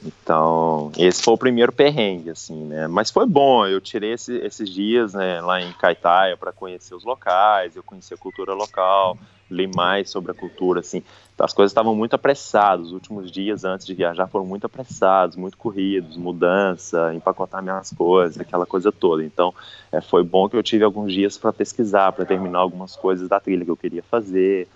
Então, 0.05 0.91
esse 0.97 1.23
foi 1.23 1.33
o 1.33 1.37
primeiro 1.37 1.71
perrengue, 1.71 2.29
assim, 2.29 2.65
né? 2.65 2.87
Mas 2.87 3.09
foi 3.09 3.25
bom, 3.25 3.65
eu 3.65 3.81
tirei 3.81 4.13
esse, 4.13 4.35
esses 4.37 4.69
dias 4.69 5.13
né, 5.13 5.41
lá 5.41 5.59
em 5.59 5.73
Caetaia 5.73 6.37
para 6.37 6.51
conhecer 6.51 6.93
os 6.93 7.03
locais, 7.03 7.75
eu 7.75 7.81
conheci 7.81 8.13
a 8.13 8.17
cultura 8.17 8.53
local, 8.53 9.17
li 9.49 9.67
mais 9.67 10.09
sobre 10.09 10.31
a 10.31 10.35
cultura, 10.35 10.81
assim. 10.81 11.01
As 11.39 11.53
coisas 11.53 11.71
estavam 11.71 11.95
muito 11.95 12.13
apressadas, 12.13 12.87
os 12.87 12.93
últimos 12.93 13.31
dias 13.31 13.63
antes 13.63 13.85
de 13.85 13.93
viajar 13.95 14.27
foram 14.27 14.45
muito 14.45 14.65
apressados, 14.65 15.35
muito 15.35 15.57
corridos, 15.57 16.15
mudança, 16.15 17.13
empacotar 17.15 17.63
minhas 17.63 17.91
coisas, 17.91 18.39
aquela 18.39 18.65
coisa 18.65 18.91
toda. 18.91 19.23
Então, 19.23 19.53
é, 19.91 19.99
foi 19.99 20.23
bom 20.23 20.47
que 20.47 20.55
eu 20.55 20.63
tive 20.63 20.83
alguns 20.83 21.11
dias 21.11 21.37
para 21.37 21.51
pesquisar, 21.51 22.11
para 22.11 22.25
terminar 22.25 22.59
algumas 22.59 22.95
coisas 22.95 23.27
da 23.27 23.39
trilha 23.39 23.65
que 23.65 23.71
eu 23.71 23.77
queria 23.77 24.03
fazer. 24.03 24.67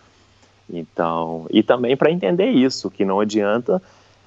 Então, 0.69 1.45
e 1.49 1.61
também 1.61 1.95
para 1.97 2.11
entender 2.11 2.49
isso, 2.49 2.89
que 2.89 3.03
não 3.05 3.19
adianta 3.19 3.82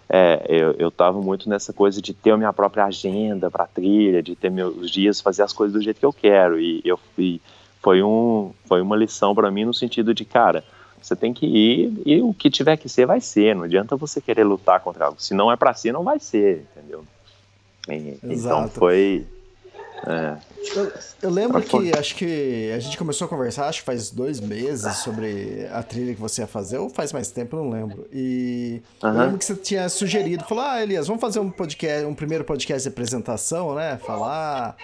é, 0.08 0.74
eu 0.78 0.88
estava 0.88 1.20
muito 1.20 1.48
nessa 1.48 1.72
coisa 1.72 2.00
de 2.00 2.12
ter 2.12 2.32
a 2.32 2.36
minha 2.36 2.52
própria 2.52 2.84
agenda 2.84 3.50
para 3.50 3.66
trilha, 3.66 4.22
de 4.22 4.36
ter 4.36 4.50
meus 4.50 4.90
dias, 4.90 5.20
fazer 5.20 5.42
as 5.42 5.52
coisas 5.52 5.72
do 5.72 5.82
jeito 5.82 5.98
que 5.98 6.06
eu 6.06 6.12
quero. 6.12 6.60
E 6.60 6.82
eu 6.84 6.96
fui, 6.96 7.40
foi, 7.82 8.02
um, 8.02 8.52
foi 8.66 8.80
uma 8.80 8.96
lição 8.96 9.34
para 9.34 9.50
mim 9.50 9.64
no 9.64 9.74
sentido 9.74 10.14
de, 10.14 10.24
cara, 10.24 10.64
você 11.00 11.14
tem 11.14 11.34
que 11.34 11.46
ir 11.46 12.02
e 12.06 12.22
o 12.22 12.32
que 12.32 12.50
tiver 12.50 12.76
que 12.76 12.88
ser, 12.88 13.06
vai 13.06 13.20
ser. 13.20 13.54
Não 13.54 13.64
adianta 13.64 13.96
você 13.96 14.20
querer 14.20 14.44
lutar 14.44 14.80
contra 14.80 15.06
algo. 15.06 15.20
Se 15.20 15.34
não 15.34 15.50
é 15.50 15.56
para 15.56 15.74
ser, 15.74 15.92
não 15.92 16.02
vai 16.02 16.18
ser, 16.18 16.66
entendeu? 16.76 17.04
E, 17.88 18.18
então 18.22 18.68
foi. 18.68 19.26
É, 20.06 20.36
eu, 20.76 20.92
eu 21.22 21.30
lembro 21.30 21.62
que 21.62 21.96
acho 21.96 22.14
que 22.14 22.70
a 22.74 22.78
gente 22.78 22.98
começou 22.98 23.24
a 23.26 23.28
conversar, 23.28 23.68
acho 23.68 23.80
que 23.80 23.86
faz 23.86 24.10
dois 24.10 24.38
meses, 24.38 24.96
sobre 24.98 25.66
a 25.72 25.82
trilha 25.82 26.14
que 26.14 26.20
você 26.20 26.42
ia 26.42 26.46
fazer, 26.46 26.78
ou 26.78 26.90
faz 26.90 27.12
mais 27.12 27.30
tempo, 27.30 27.56
não 27.56 27.70
lembro. 27.70 28.06
E 28.12 28.82
eu 29.02 29.10
lembro 29.10 29.38
que 29.38 29.44
você 29.44 29.54
tinha 29.54 29.88
sugerido, 29.88 30.44
falou: 30.44 30.64
Ah, 30.64 30.82
Elias, 30.82 31.06
vamos 31.06 31.20
fazer 31.20 31.40
um 31.40 31.50
podcast, 31.50 32.04
um 32.04 32.14
primeiro 32.14 32.44
podcast 32.44 32.82
de 32.82 32.88
apresentação, 32.88 33.74
né? 33.74 33.98
Falar. 34.04 34.76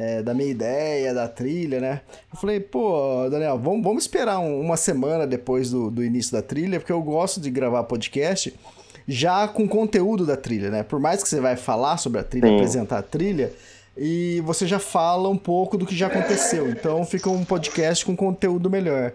É, 0.00 0.22
da 0.22 0.32
minha 0.32 0.48
ideia, 0.48 1.12
da 1.12 1.26
trilha, 1.26 1.80
né? 1.80 2.02
Eu 2.32 2.38
falei, 2.38 2.60
pô, 2.60 3.28
Daniel, 3.28 3.58
vamos, 3.58 3.82
vamos 3.82 4.04
esperar 4.04 4.38
um, 4.38 4.60
uma 4.60 4.76
semana 4.76 5.26
depois 5.26 5.72
do, 5.72 5.90
do 5.90 6.04
início 6.04 6.30
da 6.30 6.40
trilha, 6.40 6.78
porque 6.78 6.92
eu 6.92 7.02
gosto 7.02 7.40
de 7.40 7.50
gravar 7.50 7.82
podcast 7.82 8.54
já 9.08 9.48
com 9.48 9.66
conteúdo 9.66 10.24
da 10.24 10.36
trilha, 10.36 10.70
né? 10.70 10.84
Por 10.84 11.00
mais 11.00 11.20
que 11.20 11.28
você 11.28 11.40
vai 11.40 11.56
falar 11.56 11.96
sobre 11.96 12.20
a 12.20 12.22
trilha, 12.22 12.46
Sim. 12.46 12.54
apresentar 12.54 12.98
a 12.98 13.02
trilha, 13.02 13.52
e 13.98 14.40
você 14.44 14.66
já 14.66 14.78
fala 14.78 15.28
um 15.28 15.36
pouco 15.36 15.76
do 15.76 15.84
que 15.84 15.96
já 15.96 16.06
aconteceu. 16.06 16.70
Então 16.70 17.04
fica 17.04 17.28
um 17.28 17.44
podcast 17.44 18.06
com 18.06 18.16
conteúdo 18.16 18.70
melhor. 18.70 19.12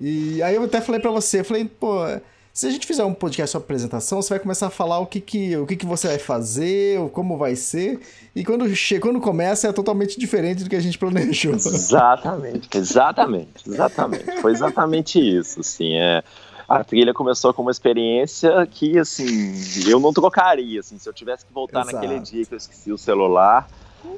E 0.00 0.40
aí 0.42 0.54
eu 0.54 0.62
até 0.62 0.80
falei 0.80 1.00
para 1.00 1.10
você, 1.10 1.42
falei, 1.42 1.64
pô, 1.64 2.04
se 2.52 2.66
a 2.66 2.70
gente 2.70 2.86
fizer 2.86 3.04
um 3.04 3.14
podcast 3.14 3.52
sobre 3.52 3.64
apresentação, 3.64 4.20
você 4.20 4.30
vai 4.30 4.38
começar 4.38 4.66
a 4.68 4.70
falar 4.70 4.98
o 4.98 5.06
que 5.06 5.20
que, 5.20 5.56
o 5.56 5.66
que, 5.66 5.76
que 5.76 5.86
você 5.86 6.06
vai 6.06 6.18
fazer, 6.18 7.00
como 7.10 7.36
vai 7.36 7.56
ser, 7.56 8.00
e 8.34 8.44
quando, 8.44 8.68
chega, 8.74 9.00
quando 9.00 9.20
começa 9.20 9.68
é 9.68 9.72
totalmente 9.72 10.18
diferente 10.18 10.62
do 10.62 10.70
que 10.70 10.76
a 10.76 10.80
gente 10.80 10.98
planejou. 10.98 11.54
Exatamente, 11.54 12.68
exatamente, 12.76 13.68
exatamente. 13.68 14.40
Foi 14.40 14.52
exatamente 14.52 15.18
isso, 15.18 15.60
assim, 15.60 15.94
é... 15.94 16.22
a 16.68 16.84
trilha 16.84 17.14
começou 17.14 17.54
com 17.54 17.62
uma 17.62 17.70
experiência 17.70 18.66
que, 18.66 18.98
assim, 18.98 19.54
eu 19.88 19.98
não 19.98 20.12
trocaria, 20.12 20.80
assim, 20.80 20.98
se 20.98 21.08
eu 21.08 21.12
tivesse 21.12 21.46
que 21.46 21.52
voltar 21.52 21.82
Exato. 21.82 21.94
naquele 21.94 22.20
dia 22.20 22.44
que 22.44 22.52
eu 22.52 22.58
esqueci 22.58 22.92
o 22.92 22.98
celular 22.98 23.68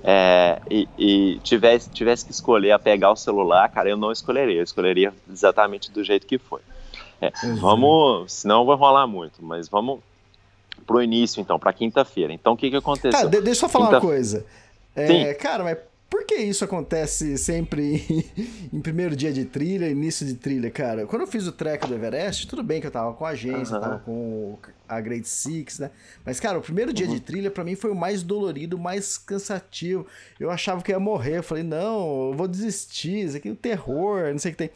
é, 0.03 0.61
e, 0.71 0.89
e 0.99 1.41
tivesse, 1.41 1.91
tivesse 1.91 2.25
que 2.25 2.33
escolher 2.33 2.73
a 2.73 2.79
pegar 2.79 3.11
o 3.11 3.17
celular, 3.17 3.69
cara, 3.69 3.89
eu 3.89 3.97
não 3.97 4.13
escolheria, 4.13 4.59
eu 4.59 4.65
escolheria 4.65 5.13
exatamente 5.31 5.91
do 5.91 6.03
jeito 6.05 6.27
que 6.27 6.39
foi. 6.39 6.61
É, 7.21 7.33
vamos, 7.61 8.33
senão 8.33 8.67
vai 8.67 8.77
rolar 8.77 9.07
muito, 9.07 9.43
mas 9.43 9.69
vamos 9.69 10.01
pro 10.87 11.03
início, 11.03 11.41
então, 11.41 11.59
pra 11.59 11.73
quinta-feira. 11.73 12.33
Então, 12.33 12.53
o 12.53 12.57
que 12.57 12.71
que 12.71 12.77
aconteceu? 12.77 13.13
Cara, 13.13 13.29
de- 13.29 13.41
deixa 13.41 13.65
eu 13.65 13.69
só 13.69 13.69
falar 13.69 13.91
uma 13.91 14.01
coisa. 14.01 14.45
É, 14.95 15.07
Sim. 15.07 15.35
cara, 15.41 15.65
mas 15.65 15.79
por 16.15 16.25
que 16.27 16.37
isso 16.37 16.65
acontece 16.65 17.37
sempre 17.37 18.05
em 18.73 18.81
primeiro 18.81 19.17
dia 19.17 19.33
de 19.33 19.45
trilha, 19.45 19.89
início 19.89 20.25
de 20.25 20.35
trilha, 20.35 20.71
cara? 20.71 21.07
Quando 21.07 21.23
eu 21.23 21.27
fiz 21.27 21.45
o 21.49 21.53
trek 21.53 21.89
do 21.89 21.95
Everest, 21.95 22.47
tudo 22.47 22.63
bem 22.63 22.81
que 22.81 22.87
eu 22.87 22.91
tava 22.91 23.13
com 23.15 23.27
a 23.27 23.31
agência, 23.31 23.75
Aham. 23.77 23.81
tava 23.81 23.99
com 23.99 24.57
a 24.89 25.01
Grade 25.01 25.27
Six, 25.27 25.81
né? 25.81 25.91
Mas, 26.25 26.39
cara, 26.39 26.57
o 26.57 26.63
primeiro 26.63 26.93
dia 26.93 27.07
Uhum. 27.09 27.15
de 27.15 27.21
trilha 27.21 27.51
pra 27.51 27.65
mim 27.65 27.75
foi 27.75 27.91
o 27.91 27.97
mais 27.97 28.23
dolorido, 28.23 28.77
o 28.77 28.81
mais 28.81 29.19
cansativo. 29.19 30.07
Eu 30.39 30.53
achava 30.53 30.83
que 30.83 30.93
ia 30.93 31.01
morrer. 31.01 31.39
Eu 31.39 31.43
falei, 31.43 31.65
não, 31.65 32.29
eu 32.31 32.35
vou 32.37 32.47
desistir, 32.47 33.25
isso 33.27 33.37
aqui 33.37 33.49
é 33.49 33.53
um 33.53 33.57
terror, 33.57 34.31
não 34.31 34.39
sei 34.39 34.53
o 34.53 34.55
que 34.55 34.59
tem. 34.59 34.71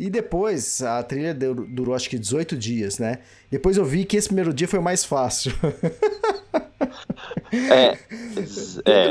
E 0.00 0.10
depois, 0.10 0.82
a 0.82 1.00
trilha 1.04 1.32
deu- 1.32 1.54
durou 1.54 1.94
acho 1.94 2.10
que 2.10 2.18
18 2.18 2.56
dias, 2.56 2.98
né? 2.98 3.20
Depois 3.50 3.76
eu 3.76 3.84
vi 3.84 4.04
que 4.04 4.16
esse 4.16 4.26
primeiro 4.26 4.52
dia 4.52 4.66
foi 4.66 4.80
o 4.80 4.82
mais 4.82 5.04
fácil. 5.04 5.52
É, 7.52 7.98
é, 8.86 9.10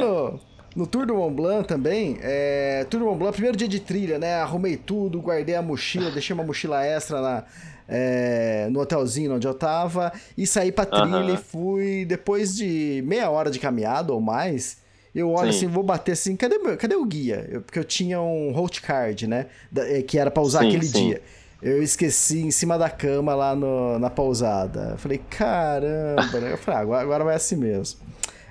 no 0.76 0.88
Tour 0.88 1.05
do 1.05 1.15
Mont 1.15 1.34
Blanc 1.36 1.67
também, 1.67 2.17
é, 2.22 2.86
Tour 2.89 2.99
do 3.01 3.05
Mont 3.07 3.17
Blanc, 3.17 3.34
primeiro 3.34 3.57
dia 3.57 3.67
de 3.67 3.80
trilha, 3.80 4.17
né? 4.17 4.36
Arrumei 4.36 4.78
tudo, 4.78 5.19
guardei 5.19 5.55
a 5.55 5.61
mochila, 5.61 6.09
deixei 6.11 6.34
uma 6.34 6.43
mochila 6.43 6.84
extra 6.86 7.22
na, 7.22 7.43
é, 7.89 8.67
no 8.72 8.80
hotelzinho 8.80 9.36
onde 9.36 9.45
eu 9.47 9.53
tava 9.53 10.11
e 10.38 10.47
saí 10.47 10.72
pra 10.72 10.86
trilha 10.86 11.09
Aham. 11.09 11.34
e 11.34 11.38
fui, 11.38 12.05
depois 12.05 12.55
de 12.55 13.03
meia 13.05 13.30
hora 13.30 13.51
de 13.51 13.59
caminhada 13.59 14.13
ou 14.13 14.22
mais, 14.22 14.78
eu 15.13 15.30
olho 15.32 15.51
Sim. 15.51 15.65
assim, 15.65 15.67
vou 15.67 15.84
bater 15.84 16.13
assim, 16.13 16.38
cadê, 16.38 16.57
meu, 16.57 16.78
cadê 16.78 16.95
o 16.95 17.03
guia? 17.05 17.45
Eu- 17.51 17.61
porque 17.61 17.78
eu 17.78 17.84
tinha 17.84 18.22
um 18.22 18.51
host 18.53 18.82
card, 18.82 19.28
né? 19.28 19.47
da- 19.69 19.86
é, 19.89 20.01
que 20.01 20.17
era 20.17 20.32
pra 20.32 20.41
usar 20.41 20.61
Sim, 20.61 20.67
aquele 20.67 20.86
sim. 20.86 21.07
dia. 21.07 21.22
Eu 21.61 21.84
esqueci 21.84 22.41
em 22.41 22.49
cima 22.49 22.76
da 22.78 22.89
cama 22.89 23.36
lá 23.36 23.53
no- 23.55 23.99
na 23.99 24.09
pousada. 24.09 24.91
Eu 24.93 24.97
falei, 24.97 25.19
caramba, 25.30 26.39
né? 26.39 26.53
Eu 26.53 26.57
falei, 26.57 26.80
ah, 26.80 26.82
agora, 26.82 27.01
agora 27.03 27.24
vai 27.26 27.36
assim 27.36 27.55
mesmo. 27.55 27.99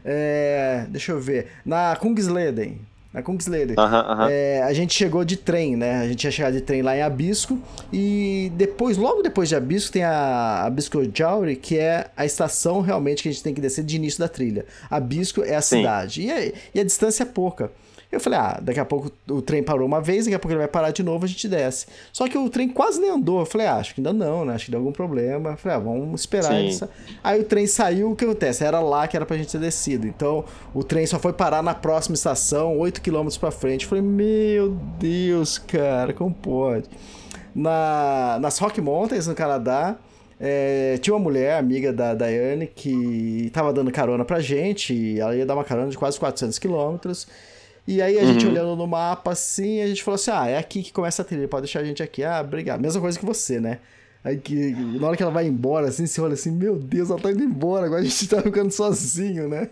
É, 0.05 0.87
deixa 0.89 1.13
eu 1.13 1.21
ver. 1.21 1.49
Na 1.65 1.97
Kungsleden. 1.97 2.81
Na 3.13 3.23
Kungsleden. 3.23 3.75
aham, 3.77 4.01
aham. 4.01 4.29
É, 4.31 4.63
a 4.63 4.73
gente 4.73 4.95
chegou 4.95 5.25
de 5.25 5.37
trem, 5.37 5.75
né? 5.77 5.97
A 6.01 6.07
gente 6.07 6.23
ia 6.25 6.31
chegar 6.31 6.53
de 6.53 6.61
trem 6.61 6.81
lá 6.81 6.97
em 6.97 7.03
Abisco. 7.03 7.59
E 7.93 8.53
depois, 8.55 8.97
logo 8.97 9.21
depois 9.21 9.49
de 9.49 9.57
Abisco, 9.57 9.93
tem 9.93 10.05
a 10.05 10.63
Abisco 10.65 11.01
Jauri, 11.13 11.57
que 11.57 11.77
é 11.77 12.09
a 12.17 12.25
estação 12.25 12.81
realmente 12.81 13.23
que 13.23 13.29
a 13.29 13.33
gente 13.33 13.43
tem 13.43 13.53
que 13.53 13.61
descer 13.61 13.83
de 13.85 13.97
início 13.97 14.21
da 14.21 14.29
trilha. 14.29 14.65
Abisco 14.89 15.43
é 15.43 15.57
a 15.57 15.61
Sim. 15.61 15.79
cidade. 15.79 16.23
E, 16.23 16.31
a- 16.31 16.53
e 16.75 16.81
a 16.81 16.85
distância 16.85 17.25
é 17.25 17.27
pouca. 17.27 17.73
Eu 18.13 18.19
falei, 18.19 18.41
ah, 18.41 18.59
daqui 18.61 18.81
a 18.81 18.85
pouco 18.85 19.09
o 19.31 19.41
trem 19.41 19.63
parou 19.63 19.87
uma 19.87 20.01
vez, 20.01 20.25
daqui 20.25 20.35
a 20.35 20.39
pouco 20.41 20.51
ele 20.53 20.59
vai 20.59 20.67
parar 20.67 20.91
de 20.91 21.01
novo, 21.01 21.25
a 21.25 21.29
gente 21.29 21.47
desce. 21.47 21.87
Só 22.13 22.27
que 22.27 22.37
o 22.37 22.51
trem 22.51 22.69
quase 22.69 23.01
nem 23.01 23.09
andou. 23.09 23.39
Eu 23.39 23.47
falei, 23.47 23.69
ah, 23.69 23.77
acho 23.77 23.95
que 23.95 24.01
ainda 24.01 24.13
não, 24.13 24.45
né? 24.45 24.55
Acho 24.55 24.65
que 24.65 24.73
deu 24.73 24.81
algum 24.81 24.91
problema. 24.91 25.51
Eu 25.51 25.57
falei, 25.57 25.77
ah, 25.77 25.81
vamos 25.81 26.21
esperar. 26.23 26.53
Sa- 26.73 26.89
Aí 27.23 27.41
o 27.41 27.45
trem 27.45 27.69
saiu, 27.69 28.11
o 28.11 28.17
que 28.17 28.25
acontece? 28.25 28.65
Era 28.65 28.81
lá 28.81 29.07
que 29.07 29.17
era 29.17 29.25
pra 29.25 29.37
gente 29.37 29.53
ter 29.53 29.61
descido. 29.61 30.09
Então 30.09 30.45
o 30.75 30.83
trem 30.83 31.07
só 31.07 31.21
foi 31.21 31.33
parar 31.33 31.63
na 31.63 31.73
próxima 31.73 32.15
estação, 32.17 32.77
8 32.79 33.00
km 33.01 33.29
pra 33.39 33.51
frente. 33.51 33.83
Eu 33.85 33.89
falei, 33.89 34.05
meu 34.05 34.71
Deus, 34.99 35.59
cara, 35.59 36.13
como 36.13 36.35
pode? 36.35 36.89
Na, 37.55 38.39
nas 38.41 38.59
Rock 38.59 38.81
Mountains, 38.81 39.27
no 39.27 39.35
Canadá, 39.35 39.97
é, 40.39 40.99
tinha 41.03 41.15
uma 41.15 41.21
mulher, 41.23 41.59
amiga 41.59 41.93
da 41.93 42.15
Daiane, 42.15 42.67
que 42.67 43.51
tava 43.53 43.73
dando 43.73 43.91
carona 43.91 44.25
pra 44.25 44.41
gente. 44.41 44.95
E 44.95 45.21
ela 45.21 45.35
ia 45.35 45.45
dar 45.45 45.55
uma 45.55 45.65
carona 45.65 45.89
de 45.91 45.99
quase 45.99 46.19
400 46.19 46.59
quilômetros. 46.59 47.27
E 47.87 48.01
aí 48.01 48.19
a 48.19 48.25
gente 48.25 48.45
Uhum. 48.45 48.53
olhando 48.53 48.77
no 48.77 48.87
mapa 48.87 49.33
assim, 49.33 49.81
a 49.83 49.87
gente 49.87 50.03
falou 50.03 50.15
assim: 50.17 50.31
ah, 50.31 50.47
é 50.49 50.59
aqui 50.59 50.83
que 50.83 50.93
começa 50.93 51.23
a 51.23 51.25
trilha, 51.25 51.49
pode 51.49 51.63
deixar 51.63 51.81
a 51.81 51.85
gente 51.85 52.03
aqui. 52.03 52.23
Ah, 52.23 52.41
obrigado. 52.41 52.81
Mesma 52.81 53.01
coisa 53.01 53.19
que 53.19 53.27
você, 53.27 53.59
né? 53.59 53.79
Aí 54.23 54.37
que 54.39 54.73
na 55.01 55.07
hora 55.09 55.17
que 55.17 55.23
ela 55.23 55.33
vai 55.33 55.47
embora, 55.47 55.89
assim, 55.89 56.07
você 56.07 56.21
olha 56.21 56.35
assim, 56.35 56.51
meu 56.51 56.77
Deus, 56.79 57.09
ela 57.11 57.19
tá 57.19 57.31
indo 57.31 57.43
embora, 57.43 57.87
agora 57.87 58.03
a 58.03 58.05
gente 58.05 58.29
tá 58.29 58.43
ficando 58.43 58.71
sozinho, 58.71 59.49
né? 59.49 59.71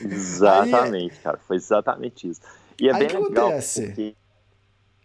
Exatamente, 0.00 1.18
cara. 1.20 1.38
Foi 1.46 1.56
exatamente 1.56 2.28
isso. 2.28 2.40
E 2.80 2.88
é 2.88 2.92
Aí 2.92 2.98
bem 3.00 3.08
que 3.08 3.16
legal, 3.16 3.46
acontece? 3.46 3.86
porque 3.86 4.14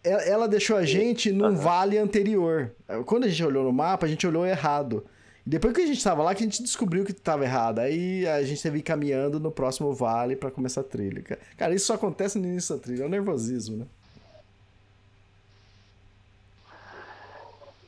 Ela, 0.04 0.22
ela 0.22 0.48
deixou 0.48 0.76
a 0.76 0.84
gente 0.84 1.32
num 1.32 1.46
Aham. 1.46 1.54
vale 1.54 1.96
anterior. 1.96 2.70
Quando 3.06 3.24
a 3.24 3.28
gente 3.28 3.42
olhou 3.42 3.64
no 3.64 3.72
mapa, 3.72 4.04
a 4.04 4.08
gente 4.08 4.26
olhou 4.26 4.44
errado. 4.44 5.06
E 5.46 5.48
depois 5.50 5.72
que 5.74 5.80
a 5.80 5.86
gente 5.86 6.04
tava 6.04 6.22
lá, 6.22 6.34
que 6.34 6.42
a 6.42 6.46
gente 6.46 6.62
descobriu 6.62 7.04
que 7.04 7.12
tava 7.14 7.44
errado. 7.44 7.78
Aí 7.78 8.26
a 8.28 8.42
gente 8.44 8.62
teve 8.62 8.82
caminhando 8.82 9.40
no 9.40 9.50
próximo 9.50 9.94
vale 9.94 10.36
pra 10.36 10.50
começar 10.50 10.82
a 10.82 10.84
trilha. 10.84 11.24
Cara. 11.56 11.74
Isso 11.74 11.86
só 11.86 11.94
acontece 11.94 12.38
no 12.38 12.46
início 12.46 12.76
da 12.76 12.82
trilha, 12.82 13.04
é 13.04 13.06
o 13.06 13.08
nervosismo, 13.08 13.78
né? 13.78 13.86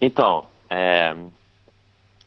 Então, 0.00 0.46
é, 0.74 1.16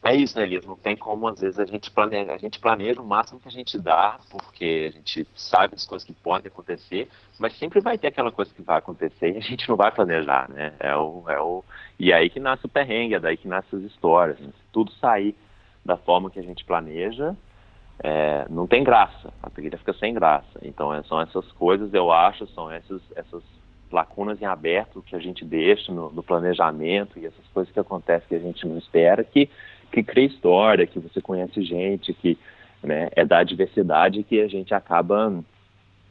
é 0.02 0.14
isso, 0.14 0.38
né, 0.38 0.44
Elias? 0.44 0.64
Não 0.64 0.76
tem 0.76 0.96
como, 0.96 1.28
às 1.28 1.40
vezes, 1.40 1.58
a 1.58 1.66
gente 1.66 1.90
planeja, 1.90 2.32
a 2.32 2.38
gente 2.38 2.58
planeja 2.58 3.00
o 3.00 3.06
máximo 3.06 3.38
que 3.40 3.48
a 3.48 3.50
gente 3.52 3.78
dá, 3.78 4.18
porque 4.30 4.90
a 4.90 4.96
gente 4.96 5.26
sabe 5.34 5.74
as 5.74 5.84
coisas 5.84 6.06
que 6.06 6.14
podem 6.14 6.48
acontecer, 6.48 7.08
mas 7.38 7.58
sempre 7.58 7.80
vai 7.80 7.98
ter 7.98 8.06
aquela 8.06 8.32
coisa 8.32 8.54
que 8.54 8.62
vai 8.62 8.78
acontecer 8.78 9.34
e 9.34 9.36
a 9.36 9.40
gente 9.40 9.68
não 9.68 9.76
vai 9.76 9.92
planejar, 9.92 10.48
né? 10.48 10.72
É 10.80 10.96
o, 10.96 11.24
é 11.28 11.38
o, 11.40 11.62
e 11.98 12.12
aí 12.12 12.30
que 12.30 12.40
nasce 12.40 12.64
o 12.64 12.70
perrengue, 12.70 13.14
é 13.14 13.20
daí 13.20 13.36
que 13.36 13.48
nascem 13.48 13.78
as 13.78 13.84
histórias. 13.84 14.38
né? 14.38 14.46
Se 14.46 14.72
tudo 14.72 14.90
sair 14.92 15.36
da 15.84 15.96
forma 15.96 16.30
que 16.30 16.38
a 16.38 16.42
gente 16.42 16.64
planeja, 16.64 17.36
é, 17.98 18.46
não 18.48 18.66
tem 18.66 18.84
graça, 18.84 19.32
a 19.42 19.50
trilha 19.50 19.76
fica 19.76 19.92
sem 19.92 20.14
graça. 20.14 20.58
Então, 20.62 20.94
é, 20.94 21.02
são 21.02 21.20
essas 21.20 21.50
coisas, 21.52 21.92
eu 21.92 22.10
acho, 22.12 22.46
são 22.48 22.70
essas, 22.70 23.02
essas 23.16 23.42
lacunas 23.90 24.40
em 24.40 24.44
aberto 24.44 25.02
que 25.02 25.16
a 25.16 25.18
gente 25.18 25.44
deixa 25.44 25.92
no, 25.92 26.10
no 26.10 26.22
planejamento 26.22 27.18
e 27.18 27.26
essas 27.26 27.46
coisas 27.52 27.72
que 27.72 27.80
acontecem 27.80 28.28
que 28.28 28.34
a 28.34 28.40
gente 28.40 28.66
não 28.66 28.78
espera, 28.78 29.24
que, 29.24 29.48
que 29.92 30.02
cria 30.02 30.26
história, 30.26 30.86
que 30.86 30.98
você 30.98 31.20
conhece 31.20 31.62
gente, 31.62 32.12
que 32.12 32.38
né, 32.82 33.08
é 33.12 33.24
da 33.24 33.42
diversidade 33.42 34.22
que 34.22 34.40
a 34.40 34.48
gente 34.48 34.74
acaba 34.74 35.42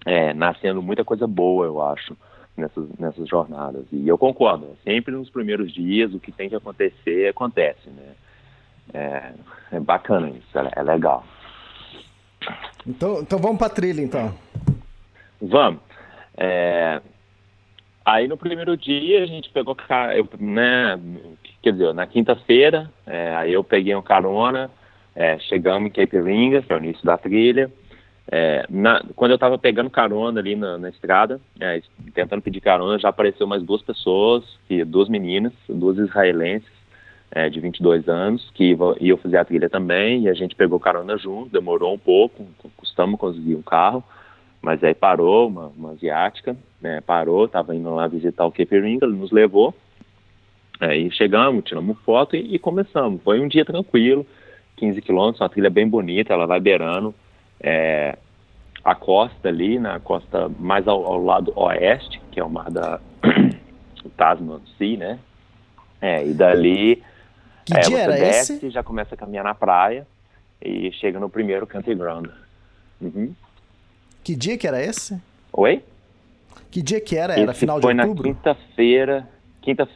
é, 0.06 0.34
nascendo 0.34 0.82
muita 0.82 1.04
coisa 1.04 1.28
boa, 1.28 1.66
eu 1.66 1.82
acho, 1.82 2.16
nessas, 2.56 2.90
nessas 2.98 3.28
jornadas. 3.28 3.86
E 3.92 4.08
eu 4.08 4.18
concordo, 4.18 4.66
né, 4.66 4.74
sempre 4.84 5.14
nos 5.14 5.30
primeiros 5.30 5.74
dias 5.74 6.14
o 6.14 6.20
que 6.20 6.32
tem 6.32 6.50
que 6.50 6.56
acontecer, 6.56 7.30
acontece, 7.30 7.90
né? 7.90 8.16
É, 8.94 9.34
é 9.74 9.80
bacana 9.82 10.30
isso, 10.30 10.58
é, 10.58 10.72
é 10.78 10.82
legal. 10.82 11.26
Então, 12.86 13.20
então 13.20 13.38
vamos 13.38 13.58
pra 13.58 13.70
trilha, 13.70 14.02
então. 14.02 14.34
Vamos. 15.42 15.82
É, 16.38 17.02
aí 18.08 18.26
no 18.26 18.38
primeiro 18.38 18.78
dia 18.78 19.22
a 19.22 19.26
gente 19.26 19.50
pegou, 19.50 19.76
eu, 20.16 20.30
né, 20.40 20.98
quer 21.62 21.74
dizer, 21.74 21.94
na 21.94 22.08
quinta-feira, 22.08 22.90
é, 23.06 23.36
aí 23.36 23.52
eu 23.54 23.64
peguei 23.64 23.94
um 23.94 24.02
carona, 24.02 24.72
é, 25.14 25.38
chegamos 25.40 25.90
em 25.90 25.92
Cape 25.92 26.22
Ringa, 26.22 26.62
que 26.62 26.72
é 26.72 26.76
o 26.76 26.80
início 26.80 27.06
da 27.06 27.18
trilha. 27.18 27.70
É, 28.32 28.66
na- 28.70 29.04
quando 29.16 29.32
eu 29.32 29.36
estava 29.36 29.58
pegando 29.58 29.90
carona 29.90 30.40
ali 30.40 30.56
na, 30.56 30.78
na 30.78 30.90
estrada, 30.90 31.40
é, 31.60 31.82
tentando 32.14 32.42
pedir 32.42 32.62
carona, 32.62 32.98
já 32.98 33.10
apareceu 33.10 33.46
mais 33.46 33.62
duas 33.64 33.82
pessoas, 33.82 34.44
que, 34.68 34.86
duas 34.86 35.10
meninas, 35.10 35.54
duas 35.68 35.98
israelenses, 35.98 36.70
é, 37.32 37.50
de 37.50 37.60
22 37.60 38.08
anos, 38.08 38.50
que 38.54 38.72
iam 38.72 38.96
iam 39.02 39.18
fazer 39.18 39.38
a 39.38 39.46
trilha 39.46 39.70
também, 39.70 40.24
e 40.24 40.30
a 40.30 40.34
gente 40.34 40.56
pegou 40.56 40.80
carona 40.80 41.18
junto, 41.18 41.52
demorou 41.52 41.94
um 41.94 42.00
pouco, 42.00 42.48
custamos 42.78 43.20
conseguir 43.20 43.56
um 43.56 43.62
carro, 43.62 44.02
mas 44.68 44.84
aí 44.84 44.94
parou, 44.94 45.48
uma, 45.48 45.68
uma 45.68 45.92
asiática, 45.92 46.54
né, 46.82 47.00
parou, 47.00 47.46
estava 47.46 47.74
indo 47.74 47.90
lá 47.96 48.06
visitar 48.06 48.46
o 48.46 48.52
Cape 48.52 48.78
Ringa, 48.78 49.06
ele 49.06 49.16
nos 49.16 49.32
levou, 49.32 49.74
aí 50.78 51.10
chegamos, 51.10 51.64
tiramos 51.64 51.98
foto 52.00 52.36
e, 52.36 52.56
e 52.56 52.60
começamos. 52.60 53.24
Foi 53.24 53.40
um 53.40 53.48
dia 53.48 53.64
tranquilo, 53.64 54.28
15 54.76 55.02
quilômetros, 55.02 55.40
uma 55.40 55.48
trilha 55.48 55.70
bem 55.70 55.88
bonita, 55.88 56.34
ela 56.34 56.46
vai 56.46 56.60
beirando 56.60 57.16
é, 57.62 58.18
a 58.84 58.94
costa 58.94 59.48
ali, 59.48 59.80
na 59.80 60.02
costa 60.02 60.50
mais 60.60 60.86
ao, 60.86 61.02
ao 61.06 61.24
lado 61.24 61.54
oeste, 61.56 62.20
que 62.30 62.38
é 62.38 62.44
o 62.44 62.50
mar 62.50 62.70
da 62.70 63.00
Tasman 64.18 64.60
Sea, 64.78 64.98
né? 64.98 65.20
É, 66.02 66.28
e 66.28 66.34
dali 66.34 67.02
Que 67.64 67.74
é, 67.74 67.80
dia 67.80 68.04
você 68.04 68.20
desce, 68.20 68.54
esse? 68.56 68.70
já 68.70 68.84
começa 68.84 69.16
a 69.16 69.18
caminhar 69.18 69.46
na 69.46 69.56
praia 69.56 70.06
e 70.62 70.92
chega 70.92 71.22
no 71.22 71.30
primeiro 71.30 71.66
campground. 71.66 72.28
Uhum. 73.00 73.34
Que 74.28 74.36
dia 74.36 74.58
que 74.58 74.68
era 74.68 74.84
esse? 74.84 75.18
Oi? 75.54 75.82
Que 76.70 76.82
dia 76.82 77.00
que 77.00 77.16
era? 77.16 77.40
Era 77.40 77.52
Esse 77.52 77.62
final 77.62 77.80
de 77.80 77.84
foi 77.84 77.94
outubro? 77.98 78.28
na 78.28 78.34
quinta-feira, 78.36 79.26
quinta, 79.62 79.88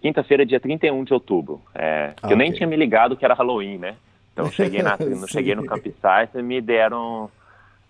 quinta-feira, 0.00 0.46
dia 0.46 0.60
31 0.60 1.02
de 1.02 1.12
outubro. 1.12 1.60
É, 1.74 2.12
Ah, 2.22 2.30
eu 2.30 2.36
nem 2.36 2.50
ok. 2.50 2.58
tinha 2.58 2.68
me 2.68 2.76
ligado 2.76 3.16
que 3.16 3.24
era 3.24 3.34
Halloween, 3.34 3.78
né? 3.78 3.96
Então 4.32 4.48
cheguei, 4.52 4.82
na, 4.84 4.96
cheguei 5.26 5.56
no 5.56 5.64
campsite 5.66 6.30
e 6.38 6.42
me 6.42 6.60
deram. 6.60 7.28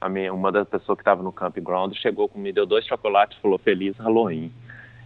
Minha, 0.09 0.32
uma 0.32 0.51
das 0.51 0.66
pessoas 0.66 0.97
que 0.97 1.03
estava 1.03 1.22
no 1.22 1.30
campground 1.30 1.95
chegou 1.99 2.26
comigo, 2.26 2.43
me 2.47 2.53
deu 2.55 2.64
dois 2.64 2.86
chocolates 2.86 3.36
e 3.36 3.43
falou 3.43 3.59
Feliz 3.59 3.95
Halloween. 3.99 4.51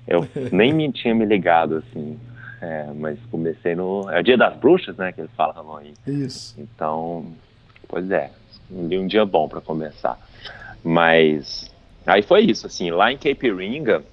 Eu 0.06 0.24
nem 0.52 0.72
me 0.72 0.92
tinha 0.92 1.16
me 1.16 1.24
ligado, 1.24 1.78
assim. 1.78 2.16
É, 2.62 2.86
mas 2.94 3.18
comecei 3.28 3.74
no. 3.74 4.08
É 4.08 4.20
o 4.20 4.22
dia 4.22 4.36
das 4.38 4.56
bruxas, 4.56 4.96
né? 4.96 5.10
Que 5.10 5.22
eles 5.22 5.32
falam 5.36 5.78
aí. 5.78 5.94
Isso. 6.06 6.54
Então, 6.56 7.26
pois 7.88 8.08
é, 8.08 8.30
um 8.70 9.08
dia 9.08 9.26
bom 9.26 9.48
para 9.48 9.60
começar. 9.60 10.16
Mas 10.86 11.68
aí 12.06 12.22
foi 12.22 12.42
isso, 12.42 12.64
assim, 12.64 12.92
lá 12.92 13.10
em 13.10 13.18
Cape 13.18 13.52
Ringa, 13.52 14.04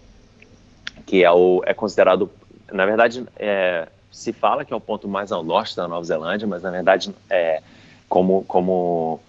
que 1.06 1.24
é, 1.24 1.32
o, 1.32 1.62
é 1.68 1.74
considerado, 1.74 2.32
na 2.72 2.84
verdade, 2.84 3.24
é, 3.38 3.88
se 4.12 4.34
fala 4.34 4.66
que 4.66 4.74
é 4.74 4.76
o 4.76 4.82
ponto 4.82 5.08
mais 5.08 5.32
ao 5.32 5.44
norte 5.44 5.76
da 5.76 5.88
Nova 5.88 6.04
Zelândia, 6.04 6.48
mas 6.48 6.64
na 6.64 6.72
verdade, 6.72 7.14
é, 7.30 7.62
como, 8.10 8.44
como 8.46 9.20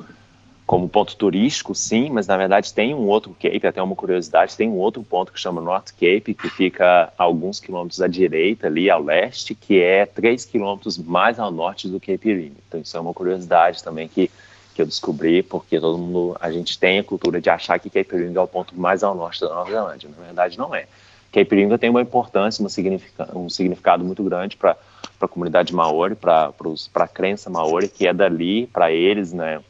como 0.67 0.89
ponto 0.89 1.15
turístico, 1.17 1.75
sim, 1.75 2.09
mas 2.09 2.27
na 2.27 2.39
verdade 2.39 2.73
tem 2.73 2.95
um 2.95 3.07
outro 3.07 3.37
Cape, 3.39 3.67
até 3.67 3.83
uma 3.83 3.95
curiosidade, 3.95 4.57
tem 4.57 4.71
um 4.71 4.79
outro 4.79 5.03
ponto 5.03 5.31
que 5.31 5.39
chama 5.39 5.61
North 5.61 5.91
Cape, 5.91 6.33
que 6.33 6.49
fica 6.49 7.13
alguns 7.19 7.61
quilômetros 7.61 8.01
à 8.01 8.09
direita, 8.09 8.67
ali 8.67 8.89
ao 8.89 9.03
leste, 9.03 9.55
que 9.55 9.79
é 9.83 10.07
3 10.07 10.47
quilômetros 10.47 10.97
mais 10.97 11.39
ao 11.39 11.51
norte 11.51 11.87
do 11.87 12.01
Cape 12.01 12.33
Ring. 12.33 12.57
Então 12.67 12.81
isso 12.81 12.97
é 12.97 13.01
uma 13.01 13.13
curiosidade 13.13 13.85
também 13.85 14.09
que, 14.09 14.31
que 14.75 14.83
eu 14.83 14.87
descobri, 14.87 15.43
porque 15.43 15.79
todo 15.81 15.97
mundo, 15.97 16.37
a 16.41 16.51
gente 16.51 16.79
tem 16.79 16.99
a 16.99 17.05
cultura 17.05 17.41
de 17.41 17.49
achar 17.49 17.79
que 17.79 17.89
Cape 17.89 18.17
Ring 18.17 18.35
é 18.35 18.41
o 18.41 18.47
ponto 18.47 18.79
mais 18.79 19.03
ao 19.03 19.15
norte 19.15 19.41
da 19.41 19.49
Nova 19.49 19.71
Zelândia, 19.71 20.11
na 20.17 20.25
verdade 20.25 20.59
não 20.59 20.75
é. 20.75 20.87
Cape 21.33 21.55
Ring 21.55 21.77
tem 21.79 21.91
uma 21.91 22.03
importância, 22.03 22.63
uma 22.63 22.69
significa, 22.69 23.29
um 23.37 23.49
significado 23.49 24.05
muito 24.05 24.23
grande 24.23 24.57
para 24.57 24.77
a 25.21 25.29
comunidade 25.29 25.75
maori, 25.75 26.15
para 26.15 26.53
a 26.95 27.09
crença 27.09 27.49
maori, 27.49 27.89
que 27.89 28.07
é 28.07 28.13
dali, 28.13 28.67
para 28.67 28.93
eles, 28.93 29.33
né, 29.33 29.63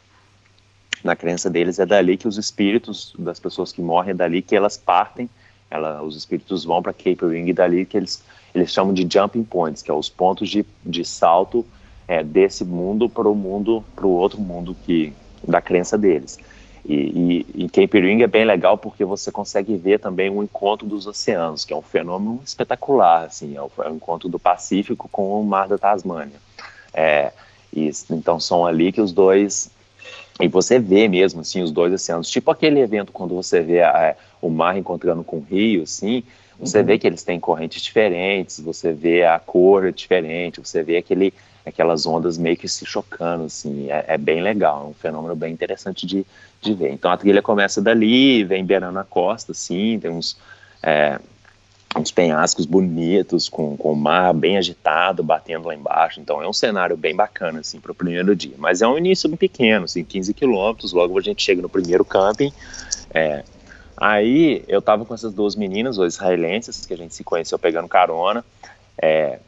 na 1.02 1.14
crença 1.14 1.50
deles 1.50 1.78
é 1.78 1.84
dali 1.84 2.16
que 2.16 2.26
os 2.26 2.38
espíritos 2.38 3.14
das 3.18 3.38
pessoas 3.38 3.72
que 3.72 3.82
morrem 3.82 4.12
é 4.12 4.14
dali 4.14 4.40
que 4.40 4.56
elas 4.56 4.76
partem, 4.76 5.28
ela, 5.70 6.02
os 6.02 6.16
espíritos 6.16 6.64
vão 6.64 6.82
para 6.82 6.92
Cape 6.92 7.26
Ring 7.26 7.46
e 7.48 7.52
dali 7.52 7.84
que 7.84 7.96
eles 7.96 8.22
eles 8.54 8.70
chamam 8.70 8.94
de 8.94 9.06
jumping 9.10 9.42
points, 9.42 9.82
que 9.82 9.90
é 9.90 9.94
os 9.94 10.08
pontos 10.08 10.48
de, 10.48 10.64
de 10.84 11.04
salto 11.04 11.66
é, 12.06 12.22
desse 12.22 12.64
mundo 12.64 13.08
para 13.08 13.28
o 13.28 13.34
mundo 13.34 13.84
para 13.94 14.06
o 14.06 14.10
outro 14.10 14.40
mundo 14.40 14.76
que 14.84 15.12
da 15.46 15.60
crença 15.60 15.96
deles. 15.98 16.38
E, 16.86 17.46
e, 17.56 17.64
e 17.64 17.68
Cape 17.68 17.98
Ring 17.98 18.22
é 18.22 18.26
bem 18.26 18.44
legal 18.44 18.76
porque 18.76 19.04
você 19.04 19.32
consegue 19.32 19.74
ver 19.76 19.98
também 19.98 20.28
o 20.28 20.42
encontro 20.42 20.86
dos 20.86 21.06
oceanos, 21.06 21.64
que 21.64 21.72
é 21.72 21.76
um 21.76 21.82
fenômeno 21.82 22.40
espetacular, 22.44 23.24
assim, 23.24 23.56
é 23.56 23.62
o, 23.62 23.70
é 23.82 23.88
o 23.88 23.94
encontro 23.94 24.28
do 24.28 24.38
Pacífico 24.38 25.08
com 25.10 25.40
o 25.40 25.44
Mar 25.44 25.66
da 25.66 25.78
Tasmânia. 25.78 26.36
É, 26.92 27.32
e, 27.72 27.90
então 28.10 28.38
são 28.38 28.66
ali 28.66 28.92
que 28.92 29.00
os 29.00 29.12
dois 29.12 29.70
e 30.40 30.48
você 30.48 30.78
vê 30.78 31.06
mesmo, 31.06 31.40
assim, 31.40 31.62
os 31.62 31.70
dois 31.70 31.92
oceanos. 31.92 32.28
Tipo 32.28 32.50
aquele 32.50 32.80
evento 32.80 33.12
quando 33.12 33.34
você 33.34 33.60
vê 33.60 33.82
a, 33.82 34.16
o 34.42 34.50
mar 34.50 34.76
encontrando 34.76 35.22
com 35.22 35.36
o 35.36 35.46
rio, 35.48 35.84
assim, 35.84 36.24
você 36.58 36.78
uhum. 36.80 36.84
vê 36.84 36.98
que 36.98 37.06
eles 37.06 37.22
têm 37.22 37.38
correntes 37.38 37.82
diferentes, 37.82 38.60
você 38.60 38.92
vê 38.92 39.24
a 39.24 39.38
cor 39.38 39.92
diferente, 39.92 40.60
você 40.60 40.82
vê 40.82 40.96
aquele, 40.96 41.32
aquelas 41.64 42.06
ondas 42.06 42.36
meio 42.36 42.56
que 42.56 42.68
se 42.68 42.84
chocando, 42.84 43.44
assim, 43.44 43.90
é, 43.90 44.04
é 44.08 44.18
bem 44.18 44.40
legal, 44.42 44.84
é 44.84 44.88
um 44.90 44.94
fenômeno 44.94 45.34
bem 45.34 45.52
interessante 45.52 46.06
de, 46.06 46.26
de 46.60 46.74
ver. 46.74 46.92
Então 46.92 47.10
a 47.10 47.16
trilha 47.16 47.40
começa 47.40 47.80
dali, 47.80 48.44
vem 48.44 48.64
beirando 48.64 48.98
a 48.98 49.04
costa, 49.04 49.52
assim, 49.52 49.98
tem 49.98 50.10
uns... 50.10 50.36
É, 50.82 51.18
uns 51.96 52.10
penhascos 52.10 52.66
bonitos, 52.66 53.48
com, 53.48 53.76
com 53.76 53.92
o 53.92 53.96
mar 53.96 54.34
bem 54.34 54.58
agitado, 54.58 55.22
batendo 55.22 55.68
lá 55.68 55.74
embaixo. 55.74 56.20
Então 56.20 56.42
é 56.42 56.48
um 56.48 56.52
cenário 56.52 56.96
bem 56.96 57.14
bacana, 57.14 57.60
assim, 57.60 57.78
para 57.78 57.92
o 57.92 57.94
primeiro 57.94 58.34
dia. 58.34 58.54
Mas 58.58 58.82
é 58.82 58.86
um 58.88 58.98
início 58.98 59.28
bem 59.28 59.36
pequeno, 59.36 59.84
assim, 59.84 60.04
15 60.04 60.34
quilômetros, 60.34 60.92
logo 60.92 61.16
a 61.18 61.22
gente 61.22 61.42
chega 61.42 61.62
no 61.62 61.68
primeiro 61.68 62.04
camping. 62.04 62.52
É, 63.12 63.44
aí 63.96 64.64
eu 64.66 64.82
tava 64.82 65.04
com 65.04 65.14
essas 65.14 65.32
duas 65.32 65.54
meninas, 65.54 65.96
os 65.98 66.14
israelenses, 66.14 66.84
que 66.84 66.92
a 66.92 66.96
gente 66.96 67.14
se 67.14 67.22
conheceu 67.22 67.58
pegando 67.58 67.86
carona. 67.86 68.44
É, 69.00 69.38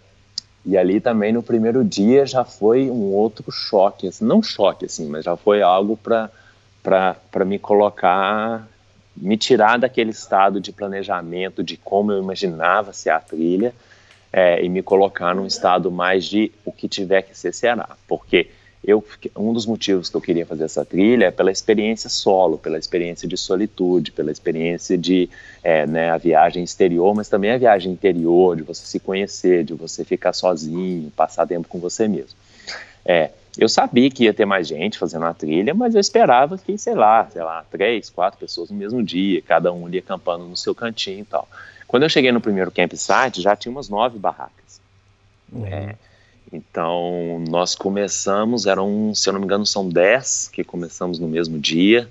e 0.67 0.77
ali 0.77 1.01
também 1.01 1.33
no 1.33 1.43
primeiro 1.43 1.85
dia 1.85 2.27
já 2.27 2.45
foi 2.45 2.91
um 2.91 3.15
outro 3.15 3.51
choque, 3.53 4.09
assim, 4.09 4.25
não 4.25 4.43
choque, 4.43 4.85
assim, 4.85 5.07
mas 5.09 5.25
já 5.25 5.37
foi 5.37 5.63
algo 5.63 5.97
para 5.97 7.45
me 7.45 7.59
colocar 7.59 8.69
me 9.17 9.37
tirar 9.37 9.79
daquele 9.79 10.11
estado 10.11 10.61
de 10.61 10.71
planejamento 10.71 11.65
de 11.65 11.77
como 11.79 12.13
eu 12.13 12.19
imaginava 12.19 12.93
ser 12.93 13.11
a 13.11 13.21
trilha 13.21 13.75
é, 14.31 14.63
e 14.63 14.69
me 14.69 14.83
colocar 14.83 15.35
num 15.35 15.47
estado 15.47 15.91
mais 15.91 16.27
de 16.27 16.53
o 16.65 16.73
que 16.73 16.87
tiver 16.87 17.23
que 17.23 17.37
ser 17.37 17.55
será, 17.55 17.89
porque 18.07 18.51
eu 18.87 19.05
um 19.37 19.53
dos 19.53 19.67
motivos 19.67 20.09
que 20.09 20.17
eu 20.17 20.21
queria 20.21 20.47
fazer 20.47 20.65
essa 20.65 20.85
trilha 20.85 21.27
é 21.27 21.31
pela 21.31 21.51
experiência 21.51 22.09
solo, 22.09 22.57
pela 22.57 22.79
experiência 22.79 23.27
de 23.27 23.37
solitude, 23.37 24.13
pela 24.13 24.31
experiência 24.31 24.97
de 24.97 25.29
é, 25.63 25.87
né, 25.87 26.11
a 26.11 26.17
viagem 26.17 26.63
exterior, 26.63 27.15
mas 27.15 27.29
também 27.29 27.51
a 27.51 27.59
viagem 27.59 27.93
interior, 27.93 28.57
de 28.57 28.63
você 28.63 28.87
se 28.87 29.01
conhecer, 29.01 29.65
de 29.65 29.75
você 29.75 30.05
ficar 30.05 30.33
sozinho, 30.33 31.11
passar 31.17 31.47
tempo 31.47 31.67
com 31.69 31.81
você 31.81 32.07
mesmo. 32.07 32.39
É, 33.05 33.31
eu 33.59 33.69
sabia 33.69 34.11
que 34.11 34.25
ia 34.25 34.35
ter 34.35 34.45
mais 34.45 34.69
gente 34.69 34.99
fazendo 34.99 35.25
a 35.25 35.35
trilha, 35.35 35.75
mas 35.75 35.95
eu 35.95 36.01
esperava 36.01 36.57
que, 36.57 36.77
sei 36.79 36.95
lá, 36.95 37.29
sei 37.33 37.43
lá, 37.43 37.65
três, 37.71 38.09
quatro 38.11 38.39
pessoas 38.39 38.71
no 38.71 38.77
mesmo 38.77 39.03
dia, 39.03 39.43
cada 39.43 39.73
um 39.73 39.87
ali 39.87 39.99
acampando 39.99 40.45
no 40.45 40.57
seu 40.57 40.75
cantinho 40.75 41.21
e 41.21 41.25
tal. 41.25 41.49
Quando 41.89 42.03
eu 42.03 42.09
cheguei 42.09 42.31
no 42.31 42.41
primeiro 42.41 42.71
campsite, 42.71 43.41
já 43.41 43.57
tinha 43.57 43.73
umas 43.73 43.89
nove 43.89 44.19
barracas. 44.19 44.81
Uhum. 45.51 45.67
É, 45.67 45.95
então, 46.53 47.45
nós 47.49 47.75
começamos, 47.75 48.67
eram, 48.67 49.15
se 49.15 49.29
eu 49.29 49.33
não 49.33 49.41
me 49.41 49.47
engano, 49.47 49.67
são 49.67 49.89
dez 49.89 50.49
que 50.53 50.63
começamos 50.63 51.19
no 51.19 51.29
mesmo 51.29 51.59
dia. 51.59 52.09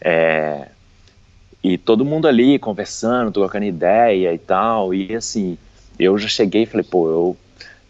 É, 0.00 0.68
e 1.62 1.78
todo 1.78 2.04
mundo 2.04 2.28
ali 2.28 2.58
conversando, 2.58 3.30
trocando 3.32 3.64
ideia 3.64 4.32
e 4.32 4.38
tal. 4.38 4.92
E 4.92 5.14
assim, 5.14 5.56
eu 5.98 6.18
já 6.18 6.28
cheguei 6.28 6.62
e 6.62 6.66
falei, 6.66 6.86
pô, 6.88 7.08
eu 7.08 7.36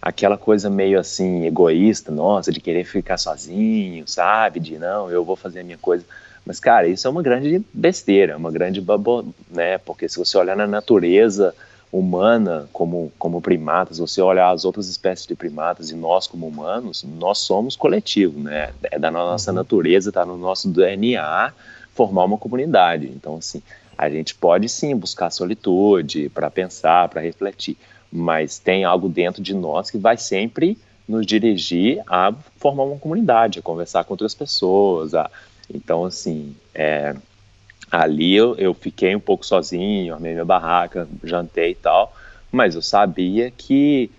aquela 0.01 0.39
coisa 0.39 0.71
meio 0.71 1.01
assim 1.01 1.47
egoísta, 1.47 2.13
nossa, 2.13 2.53
de 2.53 2.61
querer 2.61 2.85
ficar 2.85 3.19
sozinho, 3.19 4.07
sabe? 4.07 4.61
De 4.61 4.79
não, 4.79 5.11
eu 5.11 5.25
vou 5.25 5.35
fazer 5.35 5.61
a 5.61 5.65
minha 5.65 5.79
coisa. 5.79 6.05
Mas, 6.45 6.61
cara, 6.61 6.87
isso 6.87 7.09
é 7.09 7.11
uma 7.11 7.23
grande 7.23 7.61
besteira, 7.75 8.37
uma 8.37 8.53
grande 8.53 8.81
babo, 8.81 9.35
né? 9.51 9.79
Porque 9.79 10.09
se 10.09 10.17
você 10.17 10.39
olhar 10.39 10.57
na 10.57 10.67
natureza 10.67 11.53
humana 11.93 12.69
como, 12.73 13.13
como 13.19 13.41
primatas, 13.41 13.99
você 13.99 14.21
olhar 14.21 14.51
as 14.51 14.65
outras 14.65 14.89
espécies 14.89 15.27
de 15.27 15.35
primatas 15.35 15.91
e 15.91 15.95
nós 15.95 16.27
como 16.27 16.47
humanos, 16.47 17.05
nós 17.19 17.39
somos 17.39 17.77
coletivo, 17.77 18.41
né? 18.41 18.73
É 18.83 18.99
da 18.99 19.11
nossa 19.11 19.51
uhum. 19.51 19.57
natureza, 19.57 20.13
tá 20.13 20.25
no 20.25 20.37
nosso 20.37 20.69
DNA 20.69 21.53
formar 21.95 22.25
uma 22.25 22.37
comunidade. 22.37 23.07
Então, 23.07 23.37
assim, 23.37 23.63
a 23.97 24.11
gente 24.11 24.35
pode 24.35 24.69
sim 24.69 24.95
buscar 24.95 25.31
solitude 25.31 26.29
para 26.29 26.51
pensar, 26.51 27.09
para 27.09 27.21
refletir 27.21 27.77
mas 28.11 28.59
tem 28.59 28.85
algo 28.85 29.09
dentro 29.09 29.43
de 29.43 29.55
nós 29.55 29.91
que 29.91 29.99
vai 29.99 30.17
sempre 30.17 30.79
nos 31.09 31.27
dirigir 31.27 32.03
a 32.07 32.33
formar 32.57 32.85
uma 32.85 32.99
comunidade, 32.99 33.59
a 33.59 33.63
conversar 33.63 34.05
com 34.05 34.15
outras 34.15 34.35
pessoas. 34.35 35.15
A... 35.15 35.31
Então, 35.73 36.05
assim, 36.05 36.55
é... 36.75 37.15
ali 38.03 38.35
eu, 38.35 38.55
eu 38.57 38.75
fiquei 38.75 39.15
um 39.15 39.21
pouco 39.21 39.45
sozinho, 39.45 40.15
armei 40.15 40.33
minha 40.33 40.45
barraca, 40.45 41.09
jantei 41.23 41.71
e 41.71 41.75
tal, 41.75 42.15
mas 42.51 42.75
eu 42.75 42.83
sabia 42.83 43.51
que, 43.51 44.11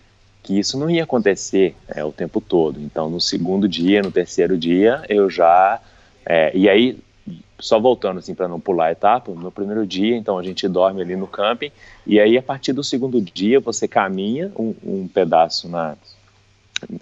que 0.44 0.58
isso 0.58 0.78
não 0.78 0.90
ia 0.90 1.04
acontecer 1.04 1.76
é, 1.88 2.04
o 2.04 2.12
tempo 2.12 2.42
todo. 2.42 2.80
Então, 2.80 3.10
no 3.10 3.22
segundo 3.22 3.68
dia, 3.68 4.02
no 4.02 4.12
terceiro 4.12 4.58
dia, 4.58 5.04
eu 5.10 5.30
já. 5.30 5.80
É... 6.26 6.52
e 6.56 6.68
aí, 6.68 6.98
só 7.60 7.80
voltando 7.80 8.20
assim 8.20 8.36
para 8.36 8.48
não 8.48 8.60
pular 8.60 8.88
a 8.88 8.92
etapa, 8.92 9.32
no 9.32 9.52
primeiro 9.52 9.86
dia, 9.86 10.16
então 10.16 10.38
a 10.38 10.44
gente 10.44 10.68
dorme 10.68 11.02
ali 11.02 11.16
no 11.16 11.28
camping 11.28 11.72
e 12.06 12.20
aí 12.20 12.38
a 12.38 12.42
partir 12.42 12.72
do 12.72 12.84
segundo 12.84 13.20
dia 13.20 13.60
você 13.60 13.88
caminha 13.88 14.52
um, 14.56 14.76
um 14.84 15.08
pedaço 15.08 15.68
na 15.68 15.98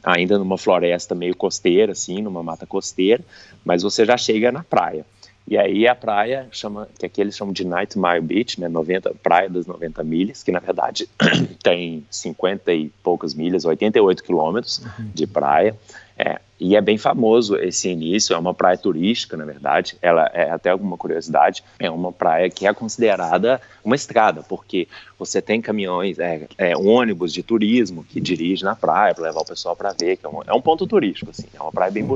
ainda 0.01 0.39
numa 0.39 0.57
floresta 0.57 1.13
meio 1.13 1.35
costeira 1.35 1.91
assim, 1.91 2.21
numa 2.21 2.41
mata 2.41 2.65
costeira, 2.65 3.21
mas 3.65 3.83
você 3.83 4.05
já 4.05 4.15
chega 4.15 4.49
na 4.49 4.63
praia. 4.63 5.05
E 5.47 5.57
aí 5.57 5.87
a 5.87 5.93
praia 5.93 6.47
chama, 6.51 6.87
que 6.97 7.05
aqui 7.05 7.21
eles 7.21 7.37
chamam 7.37 7.53
de 7.53 7.65
Night 7.65 7.97
Mile 7.97 8.21
Beach, 8.21 8.59
né, 8.59 8.67
90, 8.67 9.13
praia 9.21 9.47
das 9.47 9.67
90 9.67 10.03
milhas, 10.03 10.41
que 10.41 10.51
na 10.51 10.59
verdade 10.59 11.07
tem 11.61 12.03
50 12.09 12.73
e 12.73 12.89
poucas 13.03 13.35
milhas, 13.35 13.63
88 13.63 14.23
quilômetros 14.23 14.79
uhum. 14.79 15.11
de 15.13 15.27
praia. 15.27 15.75
É, 16.17 16.39
e 16.57 16.75
é 16.77 16.81
bem 16.81 16.97
famoso 16.97 17.57
esse 17.57 17.89
início, 17.89 18.33
é 18.33 18.37
uma 18.37 18.53
praia 18.53 18.77
turística, 18.77 19.35
na 19.35 19.43
verdade. 19.43 19.97
Ela 20.01 20.31
é 20.33 20.49
até 20.49 20.69
alguma 20.69 20.97
curiosidade, 20.97 21.63
é 21.77 21.91
uma 21.91 22.11
praia 22.11 22.49
que 22.49 22.65
é 22.65 22.73
considerada 22.73 23.61
uma 23.83 23.95
estrada, 23.95 24.41
porque 24.41 24.87
você 25.19 25.41
tem 25.41 25.61
caminhões, 25.61 26.17
é, 26.17 26.47
é 26.57 26.75
ônibus 26.77 27.33
de 27.33 27.43
turismo 27.43 28.03
que 28.03 28.21
dirige 28.21 28.63
na 28.63 28.75
praia 28.75 29.13
para 29.13 29.25
levar 29.25 29.41
o 29.41 29.45
pessoal 29.45 29.75
para 29.75 29.91
ver, 29.91 30.15
que 30.15 30.25
é 30.25 30.29
um, 30.29 30.41
é 30.47 30.53
um, 30.53 30.61
ponto 30.61 30.87
turístico, 30.87 31.31
assim, 31.31 31.47
é 31.53 31.61
uma 31.61 31.71
praia 31.71 31.91
bem 31.91 32.03
uhum. 32.03 32.09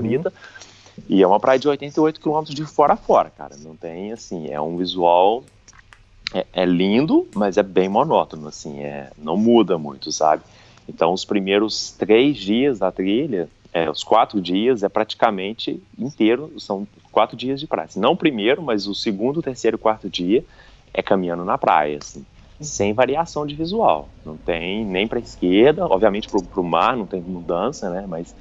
E 1.07 1.21
é 1.21 1.27
uma 1.27 1.39
praia 1.39 1.59
de 1.59 1.67
88 1.67 2.19
quilômetros 2.19 2.55
de 2.55 2.65
fora 2.65 2.93
a 2.93 2.97
fora, 2.97 3.29
cara. 3.29 3.55
Não 3.57 3.75
tem 3.75 4.11
assim, 4.11 4.49
é 4.49 4.59
um 4.59 4.77
visual 4.77 5.43
é, 6.33 6.45
é, 6.53 6.65
lindo, 6.65 7.27
mas 7.35 7.57
é 7.57 7.63
bem 7.63 7.87
monótono, 7.87 8.47
assim, 8.47 8.81
é, 8.81 9.11
não 9.17 9.37
muda 9.37 9.77
muito, 9.77 10.11
sabe? 10.11 10.43
Então, 10.87 11.13
os 11.13 11.23
primeiros 11.23 11.91
três 11.91 12.37
dias 12.37 12.79
da 12.79 12.91
trilha 12.91 13.49
é, 13.73 13.89
os 13.89 14.03
quatro 14.03 14.41
dias 14.41 14.83
é 14.83 14.89
praticamente 14.89 15.81
inteiro, 15.97 16.51
são 16.57 16.87
quatro 17.11 17.37
dias 17.37 17.59
de 17.59 17.67
praia. 17.67 17.89
Não 17.97 18.13
o 18.13 18.17
primeiro, 18.17 18.61
mas 18.61 18.87
o 18.87 18.95
segundo, 18.95 19.41
terceiro 19.41 19.77
e 19.77 19.79
quarto 19.79 20.09
dia 20.09 20.43
é 20.93 21.01
caminhando 21.01 21.45
na 21.45 21.57
praia, 21.57 21.99
assim. 22.01 22.25
sem 22.59 22.93
variação 22.93 23.45
de 23.45 23.53
visual. 23.53 24.09
Não 24.25 24.35
tem 24.35 24.83
nem 24.83 25.07
para 25.07 25.19
esquerda, 25.19 25.85
obviamente 25.85 26.27
para 26.27 26.61
o 26.61 26.63
mar 26.63 26.97
não 26.97 27.05
tem 27.05 27.21
mudança, 27.21 27.89
né? 27.89 28.05
Mas 28.07 28.35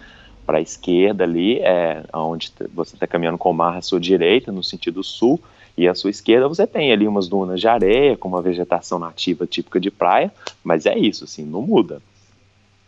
para 0.49 0.57
a 0.57 0.63
esquerda 0.63 1.25
ali, 1.25 1.59
é 1.59 2.03
onde 2.15 2.51
você 2.73 2.97
está 2.97 3.07
caminhando 3.07 3.37
com 3.37 3.51
o 3.51 3.55
mar 3.55 3.77
à 3.77 3.83
sua 3.83 4.01
direita, 4.01 4.51
no 4.51 4.65
sentido 4.65 5.05
sul, 5.05 5.39
e 5.77 5.87
à 5.87 5.95
sua 5.95 6.09
esquerda 6.09 6.49
você 6.49 6.67
tem 6.67 6.91
ali 6.91 7.07
umas 7.07 7.29
dunas 7.29 7.61
de 7.61 7.69
areia 7.69 8.17
com 8.17 8.29
uma 8.29 8.41
vegetação 8.41 8.99
nativa 8.99 9.47
típica 9.47 9.79
de 9.79 9.91
praia, 9.91 10.33
mas 10.65 10.87
é 10.87 10.97
isso, 10.97 11.25
assim, 11.25 11.45
não 11.45 11.61
muda. 11.61 12.01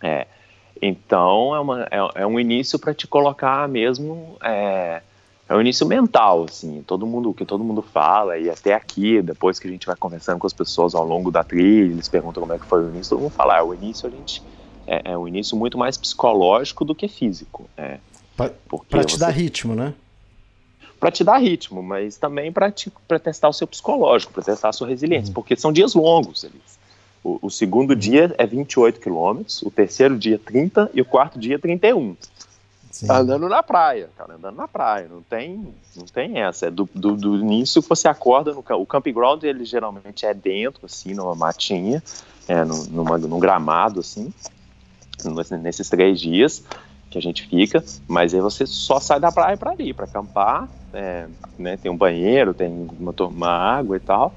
É, 0.01 0.27
então 0.81 1.55
é, 1.55 1.61
uma, 1.61 1.83
é, 1.83 2.23
é 2.23 2.27
um 2.27 2.41
início 2.41 2.79
para 2.79 2.95
te 2.95 3.07
colocar 3.07 3.69
mesmo 3.69 4.39
é, 4.43 5.03
é 5.47 5.55
um 5.55 5.61
início 5.61 5.87
mental, 5.87 6.47
assim, 6.49 6.83
todo 6.87 7.07
mundo, 7.07 7.35
que 7.35 7.45
todo 7.45 7.63
mundo 7.63 7.83
fala, 7.83 8.39
e 8.39 8.49
até 8.49 8.73
aqui, 8.73 9.21
depois 9.21 9.59
que 9.59 9.69
a 9.69 9.71
gente 9.71 9.87
vai 9.87 9.97
conversando 9.97 10.39
com 10.39 10.47
as 10.47 10.55
pessoas 10.55 10.95
ao 10.95 11.05
longo 11.05 11.31
da 11.31 11.45
trilha, 11.45 11.93
eles 11.93 12.09
perguntam 12.09 12.41
como 12.41 12.55
é 12.55 12.59
que 12.59 12.65
foi 12.65 12.83
o 12.83 12.89
início, 12.89 13.11
todo 13.11 13.25
mundo 13.25 13.33
fala, 13.33 13.59
ah, 13.59 13.63
o 13.63 13.75
início 13.75 14.09
a 14.09 14.11
gente, 14.11 14.43
é, 14.91 15.13
é 15.13 15.17
um 15.17 15.29
início 15.29 15.57
muito 15.57 15.79
mais 15.79 15.97
psicológico 15.97 16.85
do 16.85 16.97
que 16.97 17.07
físico, 17.07 17.71
é. 17.77 17.99
Para 18.89 19.05
te 19.05 19.19
dar 19.19 19.29
ritmo, 19.29 19.75
né? 19.75 19.95
Para 20.99 21.11
te 21.11 21.23
dar 21.23 21.39
ritmo, 21.39 21.83
mas 21.83 22.17
também 22.17 22.51
para 22.51 22.71
testar 23.23 23.49
o 23.49 23.53
seu 23.53 23.67
psicológico, 23.67 24.33
para 24.33 24.43
testar 24.43 24.71
a 24.71 24.73
sua 24.73 24.89
resiliência, 24.89 25.29
uhum. 25.29 25.35
porque 25.35 25.55
são 25.57 25.73
dias 25.73 25.95
longos, 25.95 26.43
eles. 26.43 26.81
O, 27.23 27.39
o, 27.43 27.51
segundo 27.51 27.95
dia 27.95 28.35
é 28.39 28.47
28 28.47 28.99
quilômetros, 28.99 29.63
o 29.63 29.71
terceiro 29.71 30.19
dia 30.19 30.39
30 30.39 30.91
e 30.95 31.03
o 31.03 31.05
quarto 31.05 31.39
dia 31.39 31.59
31. 31.59 32.17
Sim. 32.91 33.07
Tá 33.07 33.19
andando 33.19 33.49
na 33.49 33.63
praia, 33.63 34.09
cara, 34.17 34.35
andando 34.35 34.57
na 34.57 34.67
praia, 34.67 35.07
não 35.09 35.23
tem, 35.23 35.73
não 35.95 36.07
tem 36.07 36.41
essa. 36.41 36.67
É 36.67 36.71
do, 36.71 36.89
do, 36.95 37.15
do 37.15 37.37
início 37.37 37.83
que 37.83 37.89
você 37.89 38.09
acorda 38.09 38.53
no 38.53 38.65
o 38.67 38.87
campground, 38.87 39.45
ele 39.45 39.65
geralmente 39.65 40.25
é 40.27 40.33
dentro, 40.33 40.87
assim, 40.87 41.15
numa 41.15 41.35
matinha, 41.35 42.03
é, 42.49 42.65
numa, 42.65 43.19
num 43.19 43.39
gramado, 43.39 44.01
assim, 44.01 44.33
nesses 45.25 45.89
três 45.89 46.21
dias 46.21 46.63
que 47.11 47.19
a 47.19 47.23
gente 47.23 47.47
fica, 47.49 47.83
mas 48.07 48.33
aí 48.33 48.41
você 48.41 48.65
só 48.67 49.01
sai 49.01 49.19
da 49.19 49.33
praia 49.33 49.57
para 49.57 49.75
ir, 49.81 49.93
para 49.95 50.05
acampar, 50.05 50.69
é, 50.93 51.27
né, 51.59 51.77
tem 51.77 51.91
um 51.91 51.97
banheiro, 51.97 52.55
tem 52.55 52.89
uma, 52.99 53.13
uma 53.19 53.49
água 53.49 53.97
e 53.97 54.01
tal, 54.01 54.33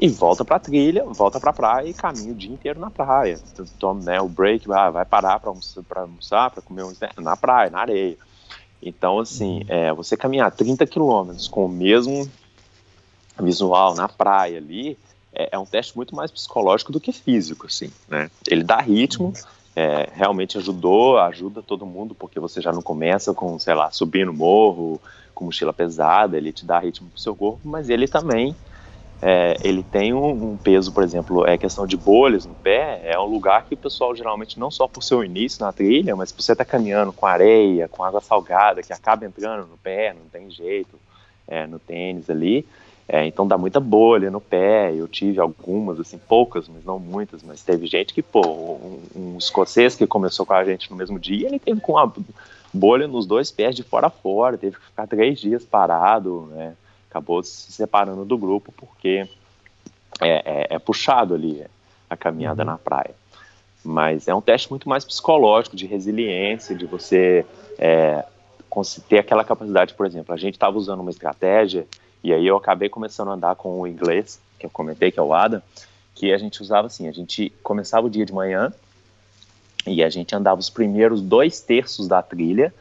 e 0.00 0.08
volta 0.08 0.42
para 0.42 0.56
a 0.56 0.60
trilha, 0.60 1.04
volta 1.04 1.38
para 1.38 1.50
a 1.50 1.52
praia 1.52 1.88
e 1.88 1.92
caminha 1.92 2.32
o 2.32 2.34
dia 2.34 2.50
inteiro 2.50 2.80
na 2.80 2.90
praia. 2.90 3.38
Toma 3.78 4.02
né, 4.02 4.20
o 4.20 4.28
break, 4.28 4.66
vai, 4.66 4.90
vai 4.90 5.04
parar 5.04 5.38
para 5.38 5.52
almoçar, 6.00 6.50
para 6.50 6.62
comer 6.62 6.84
uns, 6.84 6.98
na 7.18 7.36
praia, 7.36 7.68
na 7.68 7.80
areia. 7.80 8.16
Então, 8.82 9.18
assim, 9.18 9.62
é, 9.68 9.92
você 9.92 10.16
caminhar 10.16 10.50
30 10.50 10.86
quilômetros 10.86 11.46
com 11.46 11.66
o 11.66 11.68
mesmo 11.68 12.30
visual 13.38 13.94
na 13.94 14.08
praia 14.08 14.58
ali, 14.58 14.96
é, 15.32 15.50
é, 15.52 15.58
um 15.58 15.66
teste 15.66 15.96
muito 15.96 16.14
mais 16.14 16.30
psicológico 16.30 16.92
do 16.92 17.00
que 17.00 17.12
físico, 17.12 17.66
assim, 17.66 17.90
né? 18.08 18.30
Ele 18.48 18.62
dá 18.62 18.80
ritmo, 18.80 19.32
é, 19.76 20.08
realmente 20.12 20.56
ajudou, 20.58 21.18
ajuda 21.18 21.62
todo 21.62 21.86
mundo, 21.86 22.14
porque 22.14 22.38
você 22.38 22.60
já 22.60 22.72
não 22.72 22.82
começa 22.82 23.34
com, 23.34 23.58
sei 23.58 23.74
lá, 23.74 23.90
subindo 23.90 24.32
morro, 24.32 25.00
com 25.34 25.44
mochila 25.44 25.72
pesada, 25.72 26.36
ele 26.36 26.52
te 26.52 26.64
dá 26.64 26.78
ritmo 26.78 27.10
pro 27.10 27.20
seu 27.20 27.34
corpo, 27.34 27.60
mas 27.64 27.88
ele 27.88 28.06
também 28.06 28.54
é, 29.20 29.56
ele 29.64 29.82
tem 29.82 30.12
um, 30.12 30.52
um, 30.52 30.56
peso, 30.56 30.92
por 30.92 31.02
exemplo, 31.02 31.46
é 31.46 31.56
questão 31.56 31.86
de 31.86 31.96
bolhas 31.96 32.44
no 32.44 32.54
pé, 32.54 33.00
é 33.04 33.18
um 33.18 33.24
lugar 33.24 33.64
que 33.64 33.74
o 33.74 33.76
pessoal 33.76 34.14
geralmente, 34.14 34.58
não 34.58 34.70
só 34.70 34.86
por 34.86 35.02
seu 35.02 35.24
início 35.24 35.64
na 35.64 35.72
trilha, 35.72 36.14
mas 36.14 36.30
por 36.30 36.42
você 36.42 36.52
estar 36.52 36.64
tá 36.64 36.70
caminhando 36.70 37.12
com 37.12 37.26
areia, 37.26 37.88
com 37.88 38.04
água 38.04 38.20
salgada, 38.20 38.82
que 38.82 38.92
acaba 38.92 39.24
entrando 39.24 39.66
no 39.66 39.78
pé, 39.78 40.12
não 40.12 40.28
tem 40.28 40.50
jeito, 40.50 40.98
é, 41.46 41.66
no 41.66 41.78
tênis 41.78 42.28
ali, 42.30 42.66
é, 43.06 43.26
então 43.26 43.46
dá 43.46 43.58
muita 43.58 43.78
bolha 43.80 44.30
no 44.30 44.40
pé, 44.40 44.94
eu 44.94 45.06
tive 45.06 45.38
algumas, 45.38 46.00
assim, 46.00 46.18
poucas, 46.18 46.68
mas 46.68 46.84
não 46.84 46.98
muitas, 46.98 47.42
mas 47.42 47.62
teve 47.62 47.86
gente 47.86 48.14
que, 48.14 48.22
pô, 48.22 48.40
um, 48.40 49.00
um 49.14 49.38
escocês 49.38 49.94
que 49.94 50.06
começou 50.06 50.46
com 50.46 50.54
a 50.54 50.64
gente 50.64 50.90
no 50.90 50.96
mesmo 50.96 51.18
dia, 51.18 51.46
ele 51.46 51.58
teve 51.58 51.80
com 51.80 51.98
a 51.98 52.10
bolha 52.72 53.06
nos 53.06 53.26
dois 53.26 53.50
pés 53.50 53.76
de 53.76 53.82
fora 53.82 54.06
a 54.06 54.10
fora, 54.10 54.56
teve 54.56 54.76
que 54.76 54.84
ficar 54.86 55.06
três 55.06 55.38
dias 55.38 55.64
parado, 55.64 56.48
né, 56.52 56.74
acabou 57.10 57.42
se 57.42 57.70
separando 57.72 58.24
do 58.24 58.38
grupo 58.38 58.72
porque 58.72 59.28
é, 60.20 60.42
é, 60.44 60.66
é 60.70 60.78
puxado 60.78 61.34
ali 61.34 61.64
a 62.08 62.16
caminhada 62.16 62.62
uhum. 62.62 62.70
na 62.70 62.78
praia. 62.78 63.14
Mas 63.84 64.28
é 64.28 64.34
um 64.34 64.40
teste 64.40 64.70
muito 64.70 64.88
mais 64.88 65.04
psicológico, 65.04 65.76
de 65.76 65.86
resiliência, 65.86 66.74
de 66.74 66.86
você 66.86 67.44
é, 67.78 68.24
ter 69.08 69.18
aquela 69.18 69.44
capacidade, 69.44 69.94
por 69.94 70.06
exemplo, 70.06 70.34
a 70.34 70.36
gente 70.36 70.54
estava 70.54 70.76
usando 70.76 71.00
uma 71.00 71.10
estratégia 71.10 71.86
e 72.22 72.32
aí 72.32 72.46
eu 72.46 72.56
acabei 72.56 72.88
começando 72.88 73.28
a 73.28 73.34
andar 73.34 73.54
com 73.56 73.80
o 73.80 73.86
inglês, 73.86 74.40
que 74.58 74.66
eu 74.66 74.70
comentei, 74.70 75.10
que 75.10 75.18
é 75.18 75.22
o 75.22 75.34
Ada, 75.34 75.62
que 76.14 76.32
a 76.32 76.38
gente 76.38 76.62
usava 76.62 76.86
assim, 76.86 77.08
a 77.08 77.12
gente 77.12 77.50
começava 77.62 78.06
o 78.06 78.10
dia 78.10 78.24
de 78.24 78.32
manhã 78.32 78.72
e 79.86 80.02
a 80.02 80.08
gente 80.08 80.34
andava 80.34 80.60
os 80.60 80.70
primeiros 80.70 81.20
dois 81.20 81.60
terços 81.60 82.08
da 82.08 82.22
trilha 82.22 82.72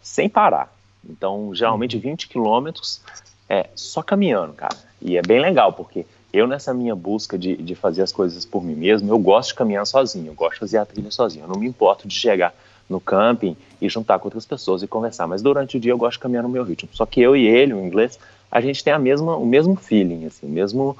sem 0.00 0.28
parar. 0.28 0.72
Então, 1.08 1.54
geralmente 1.54 1.98
20 1.98 2.24
uhum. 2.24 2.30
quilômetros 2.30 3.02
é, 3.48 3.68
só 3.74 4.02
caminhando, 4.02 4.54
cara. 4.54 4.76
E 5.00 5.16
é 5.16 5.22
bem 5.22 5.40
legal, 5.40 5.72
porque 5.72 6.06
eu, 6.32 6.46
nessa 6.46 6.72
minha 6.72 6.94
busca 6.94 7.38
de, 7.38 7.56
de 7.56 7.74
fazer 7.74 8.02
as 8.02 8.12
coisas 8.12 8.44
por 8.44 8.62
mim 8.64 8.74
mesmo, 8.74 9.10
eu 9.10 9.18
gosto 9.18 9.50
de 9.50 9.56
caminhar 9.56 9.86
sozinho, 9.86 10.28
eu 10.28 10.34
gosto 10.34 10.54
de 10.54 10.60
fazer 10.60 10.78
a 10.78 10.86
trilha 10.86 11.10
sozinho. 11.10 11.44
Eu 11.44 11.48
não 11.48 11.60
me 11.60 11.66
importo 11.66 12.08
de 12.08 12.14
chegar 12.14 12.54
no 12.88 13.00
camping 13.00 13.56
e 13.80 13.88
juntar 13.88 14.18
com 14.18 14.26
outras 14.26 14.46
pessoas 14.46 14.82
e 14.82 14.86
conversar, 14.86 15.26
mas 15.26 15.42
durante 15.42 15.76
o 15.76 15.80
dia 15.80 15.92
eu 15.92 15.98
gosto 15.98 16.14
de 16.14 16.20
caminhar 16.20 16.42
no 16.42 16.48
meu 16.48 16.64
ritmo. 16.64 16.88
Só 16.92 17.04
que 17.04 17.20
eu 17.20 17.36
e 17.36 17.46
ele, 17.46 17.74
o 17.74 17.84
inglês, 17.84 18.18
a 18.50 18.60
gente 18.60 18.82
tem 18.82 18.92
a 18.92 18.98
mesma, 18.98 19.36
o 19.36 19.44
mesmo 19.44 19.76
feeling, 19.76 20.26
assim, 20.26 20.46
o 20.46 20.50
mesmo, 20.50 20.96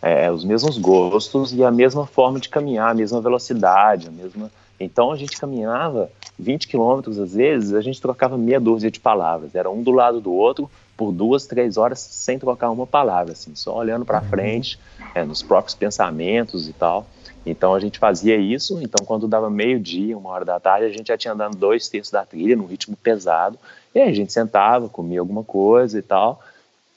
é, 0.00 0.30
os 0.30 0.44
mesmos 0.44 0.78
gostos 0.78 1.52
e 1.52 1.62
a 1.62 1.70
mesma 1.70 2.06
forma 2.06 2.40
de 2.40 2.48
caminhar, 2.48 2.90
a 2.90 2.94
mesma 2.94 3.20
velocidade, 3.20 4.08
a 4.08 4.10
mesma. 4.10 4.50
Então 4.80 5.12
a 5.12 5.16
gente 5.16 5.38
caminhava 5.38 6.10
20 6.38 6.68
quilômetros 6.68 7.18
às 7.18 7.34
vezes, 7.34 7.74
a 7.74 7.80
gente 7.80 8.00
trocava 8.00 8.38
meia 8.38 8.60
dúzia 8.60 8.90
de 8.90 9.00
palavras, 9.00 9.54
era 9.54 9.68
um 9.68 9.82
do 9.82 9.90
lado 9.90 10.20
do 10.20 10.32
outro, 10.32 10.70
por 10.96 11.12
duas, 11.12 11.46
três 11.46 11.76
horas 11.76 12.00
sem 12.00 12.38
trocar 12.38 12.70
uma 12.70 12.86
palavra, 12.86 13.32
assim, 13.32 13.54
só 13.54 13.76
olhando 13.76 14.04
para 14.04 14.20
uhum. 14.20 14.28
frente, 14.28 14.78
é, 15.14 15.24
nos 15.24 15.42
próprios 15.42 15.74
pensamentos 15.74 16.68
e 16.68 16.72
tal. 16.72 17.06
Então 17.50 17.74
a 17.74 17.80
gente 17.80 17.98
fazia 17.98 18.36
isso. 18.36 18.80
Então 18.82 19.04
quando 19.04 19.28
dava 19.28 19.50
meio 19.50 19.80
dia, 19.80 20.16
uma 20.16 20.30
hora 20.30 20.44
da 20.44 20.60
tarde, 20.60 20.86
a 20.86 20.90
gente 20.90 21.08
já 21.08 21.16
tinha 21.16 21.34
andado 21.34 21.56
dois 21.56 21.88
terços 21.88 22.12
da 22.12 22.24
trilha 22.24 22.56
num 22.56 22.66
ritmo 22.66 22.96
pesado. 22.96 23.58
E 23.94 24.00
aí 24.00 24.08
a 24.08 24.14
gente 24.14 24.32
sentava, 24.32 24.88
comia 24.88 25.20
alguma 25.20 25.42
coisa 25.42 25.98
e 25.98 26.02
tal, 26.02 26.42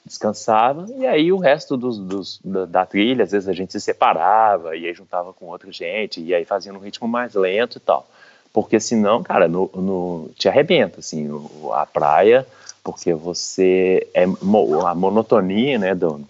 descansava. 0.04 0.86
E 0.96 1.06
aí 1.06 1.32
o 1.32 1.38
resto 1.38 1.76
dos, 1.76 1.98
dos, 1.98 2.40
da, 2.44 2.64
da, 2.64 2.86
trilha, 2.86 3.24
às 3.24 3.32
vezes 3.32 3.48
a 3.48 3.52
gente 3.52 3.72
se 3.72 3.80
separava 3.80 4.76
e 4.76 4.86
aí 4.86 4.94
juntava 4.94 5.32
com 5.32 5.46
outra 5.46 5.70
gente 5.72 6.20
e 6.20 6.34
aí 6.34 6.44
fazia 6.44 6.72
num 6.72 6.80
ritmo 6.80 7.08
mais 7.08 7.34
lento 7.34 7.78
e 7.78 7.80
tal. 7.80 8.06
Porque 8.52 8.78
senão, 8.78 9.22
cara, 9.22 9.48
no, 9.48 9.70
no 9.74 10.30
te 10.36 10.48
arrebenta, 10.48 11.00
assim, 11.00 11.28
a 11.72 11.86
praia 11.86 12.46
porque 12.82 13.14
você 13.14 14.06
é 14.12 14.24
a 14.24 14.94
monotonia, 14.94 15.78
né, 15.78 15.94
do, 15.94 16.20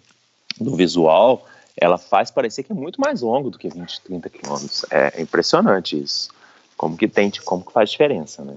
do 0.61 0.77
visual, 0.77 1.47
ela 1.77 1.99
faz 1.99 2.31
parecer 2.31 2.63
que 2.63 2.73
é 2.73 2.75
muito 2.75 3.01
mais 3.01 3.23
longo 3.23 3.51
do 3.51 3.59
que 3.59 3.69
20, 3.69 4.01
30 4.03 4.29
quilômetros. 4.29 4.85
É 4.91 5.21
impressionante 5.21 6.01
isso. 6.01 6.31
Como 6.77 6.97
que 6.97 7.09
tem, 7.09 7.31
como 7.45 7.65
que 7.65 7.73
faz 7.73 7.91
diferença, 7.91 8.45
né? 8.45 8.57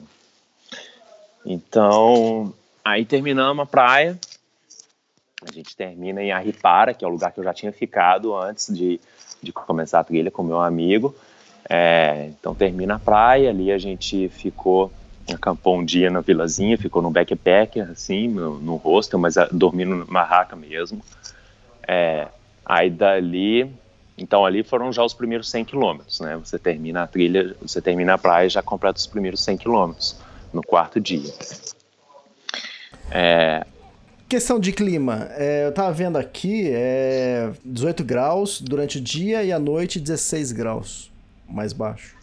Então, 1.45 2.53
aí 2.83 3.05
terminamos 3.05 3.63
a 3.63 3.65
praia, 3.65 4.19
a 5.47 5.51
gente 5.51 5.75
termina 5.75 6.23
em 6.23 6.31
Arripara, 6.31 6.93
que 6.93 7.05
é 7.05 7.07
o 7.07 7.11
lugar 7.11 7.31
que 7.31 7.39
eu 7.39 7.43
já 7.43 7.53
tinha 7.53 7.71
ficado 7.71 8.35
antes 8.35 8.73
de, 8.73 8.99
de 9.41 9.53
começar 9.53 9.99
a 9.99 10.03
trilha 10.03 10.31
com 10.31 10.41
meu 10.41 10.59
amigo. 10.59 11.15
É, 11.69 12.27
então 12.29 12.55
termina 12.55 12.95
a 12.95 12.99
praia, 12.99 13.49
ali 13.49 13.71
a 13.71 13.77
gente 13.77 14.29
ficou 14.29 14.91
acampou 15.33 15.77
um 15.77 15.83
dia 15.83 16.09
na 16.11 16.21
vilazinha, 16.21 16.77
ficou 16.77 17.01
no 17.01 17.09
backpacker, 17.09 17.89
assim, 17.89 18.27
no, 18.27 18.59
no 18.59 18.75
hostel, 18.75 19.17
mas 19.17 19.37
a, 19.37 19.45
dormindo 19.51 19.95
numa 19.95 20.05
barraca 20.05 20.55
mesmo. 20.55 21.01
É, 21.87 22.27
aí 22.65 22.89
dali, 22.89 23.71
então 24.17 24.45
ali 24.45 24.63
foram 24.63 24.91
já 24.91 25.03
os 25.03 25.13
primeiros 25.13 25.49
100 25.49 25.65
quilômetros, 25.65 26.19
né? 26.19 26.37
Você 26.37 26.57
termina 26.57 27.03
a 27.03 27.07
trilha, 27.07 27.55
você 27.61 27.81
termina 27.81 28.13
a 28.13 28.17
praia 28.17 28.47
e 28.47 28.49
já 28.49 28.61
completa 28.61 28.97
os 28.97 29.07
primeiros 29.07 29.43
100 29.43 29.57
quilômetros 29.57 30.17
no 30.53 30.61
quarto 30.63 30.99
dia. 30.99 31.33
É, 33.11 33.65
Questão 34.27 34.59
de 34.59 34.71
clima, 34.71 35.29
é, 35.33 35.67
eu 35.67 35.71
tava 35.71 35.91
vendo 35.91 36.17
aqui, 36.17 36.67
é 36.73 37.51
18 37.63 38.03
graus 38.03 38.59
durante 38.59 38.97
o 38.97 39.01
dia 39.01 39.43
e 39.43 39.51
à 39.51 39.59
noite 39.59 39.99
16 39.99 40.51
graus, 40.51 41.11
mais 41.47 41.73
baixo. 41.73 42.15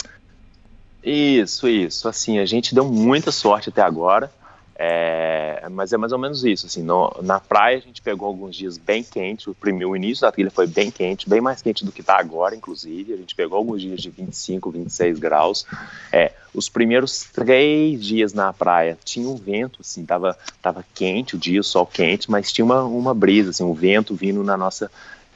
Isso, 1.02 1.68
isso. 1.68 2.08
Assim, 2.08 2.40
a 2.40 2.44
gente 2.44 2.74
deu 2.74 2.84
muita 2.84 3.30
sorte 3.30 3.68
até 3.68 3.82
agora, 3.82 4.32
é, 4.74 5.66
mas 5.70 5.92
é 5.92 5.96
mais 5.96 6.12
ou 6.12 6.18
menos 6.18 6.44
isso. 6.44 6.66
Assim, 6.66 6.82
no, 6.82 7.14
na 7.22 7.38
praia 7.38 7.78
a 7.78 7.80
gente 7.80 8.00
pegou 8.00 8.26
alguns 8.26 8.56
dias 8.56 8.78
bem 8.78 9.02
quentes. 9.02 9.46
O, 9.46 9.54
primeiro, 9.54 9.94
início 9.94 10.22
da 10.22 10.32
trilha 10.32 10.50
foi 10.50 10.66
bem 10.66 10.90
quente, 10.90 11.28
bem 11.28 11.40
mais 11.40 11.62
quente 11.62 11.84
do 11.84 11.92
que 11.92 12.00
está 12.00 12.18
agora, 12.18 12.56
inclusive. 12.56 13.12
A 13.12 13.16
gente 13.16 13.34
pegou 13.34 13.58
alguns 13.58 13.80
dias 13.80 14.00
de 14.00 14.10
25, 14.10 14.70
26 14.70 15.18
graus. 15.18 15.66
É, 16.10 16.32
os 16.54 16.68
primeiros 16.68 17.24
três 17.32 18.04
dias 18.04 18.32
na 18.32 18.52
praia 18.52 18.98
tinha 19.04 19.28
um 19.28 19.36
vento, 19.36 19.80
assim, 19.80 20.04
tava, 20.04 20.36
tava 20.60 20.84
quente 20.94 21.36
o 21.36 21.38
dia, 21.38 21.60
o 21.60 21.64
sol 21.64 21.86
quente, 21.86 22.30
mas 22.30 22.52
tinha 22.52 22.64
uma, 22.64 22.82
uma 22.84 23.14
brisa, 23.14 23.50
assim, 23.50 23.64
um 23.64 23.74
vento 23.74 24.14
vindo 24.14 24.42
na 24.42 24.56
nossa 24.56 24.90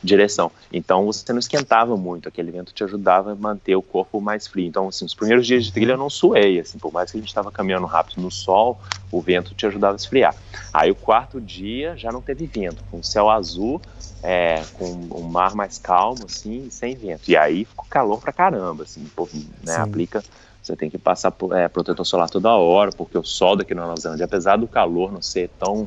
direção. 0.06 0.50
Então 0.72 1.04
você 1.04 1.32
não 1.32 1.38
esquentava 1.38 1.96
muito, 1.96 2.28
aquele 2.28 2.50
vento 2.50 2.72
te 2.72 2.82
ajudava 2.84 3.32
a 3.32 3.34
manter 3.34 3.76
o 3.76 3.82
corpo 3.82 4.20
mais 4.20 4.46
frio. 4.46 4.66
Então, 4.66 4.88
assim, 4.88 5.04
os 5.04 5.14
primeiros 5.14 5.46
dias 5.46 5.64
de 5.64 5.72
trilha 5.72 5.92
eu 5.92 5.98
não 5.98 6.08
suei, 6.08 6.60
assim, 6.60 6.78
por 6.78 6.92
mais 6.92 7.10
que 7.10 7.18
a 7.18 7.20
gente 7.20 7.28
estava 7.28 7.50
caminhando 7.50 7.86
rápido 7.86 8.22
no 8.22 8.30
sol, 8.30 8.80
o 9.10 9.20
vento 9.20 9.54
te 9.54 9.66
ajudava 9.66 9.94
a 9.94 9.96
esfriar. 9.96 10.34
Aí 10.72 10.90
o 10.90 10.94
quarto 10.94 11.40
dia 11.40 11.96
já 11.96 12.10
não 12.10 12.22
teve 12.22 12.46
vento, 12.46 12.82
com 12.90 12.98
o 12.98 13.04
céu 13.04 13.28
azul, 13.28 13.82
é, 14.22 14.62
com 14.74 14.92
o 15.10 15.22
mar 15.22 15.54
mais 15.54 15.78
calmo, 15.78 16.24
assim, 16.24 16.70
sem 16.70 16.94
vento. 16.94 17.28
E 17.28 17.36
aí 17.36 17.64
ficou 17.64 17.84
calor 17.88 18.20
pra 18.20 18.32
caramba, 18.32 18.84
assim, 18.84 19.04
pô, 19.14 19.28
né, 19.62 19.76
aplica 19.76 20.22
você 20.66 20.74
tem 20.74 20.90
que 20.90 20.98
passar 20.98 21.32
é, 21.52 21.68
protetor 21.68 22.04
solar 22.04 22.28
toda 22.28 22.50
hora, 22.50 22.90
porque 22.90 23.16
o 23.16 23.22
sol 23.22 23.54
daqui 23.54 23.72
na 23.72 23.82
Nova 23.82 24.00
Zelândia, 24.00 24.24
apesar 24.24 24.56
do 24.56 24.66
calor 24.66 25.12
não 25.12 25.22
ser 25.22 25.48
tão 25.60 25.86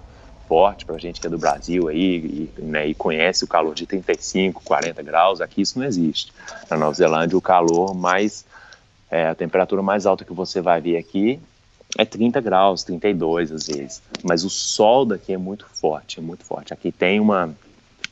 forte 0.49 0.83
para 0.83 0.95
a 0.95 0.99
gente 0.99 1.21
que 1.21 1.27
é 1.27 1.29
do 1.29 1.37
Brasil 1.37 1.87
aí 1.87 2.49
e, 2.57 2.61
né, 2.61 2.87
e, 2.87 2.95
conhece 2.95 3.43
o 3.43 3.47
calor 3.47 3.75
de 3.75 3.85
35, 3.85 4.63
40 4.63 5.03
graus, 5.03 5.41
aqui 5.41 5.61
isso 5.61 5.77
não 5.77 5.85
existe. 5.85 6.33
Na 6.67 6.75
Nova 6.75 6.95
Zelândia, 6.95 7.37
o 7.37 7.41
calor 7.41 7.93
mais, 7.93 8.43
é, 9.11 9.27
a 9.27 9.35
temperatura 9.35 9.83
mais 9.83 10.07
alta 10.07 10.25
que 10.25 10.33
você 10.33 10.59
vai 10.59 10.81
ver 10.81 10.97
aqui 10.97 11.39
é 11.95 12.03
30 12.03 12.41
graus, 12.41 12.83
32 12.83 13.51
às 13.51 13.67
vezes. 13.67 14.01
Mas 14.23 14.43
o 14.43 14.49
sol 14.49 15.05
daqui 15.05 15.33
é 15.33 15.37
muito 15.37 15.67
forte, 15.67 16.19
é 16.19 16.21
muito 16.21 16.43
forte. 16.43 16.73
Aqui 16.73 16.91
tem 16.91 17.19
uma, 17.19 17.53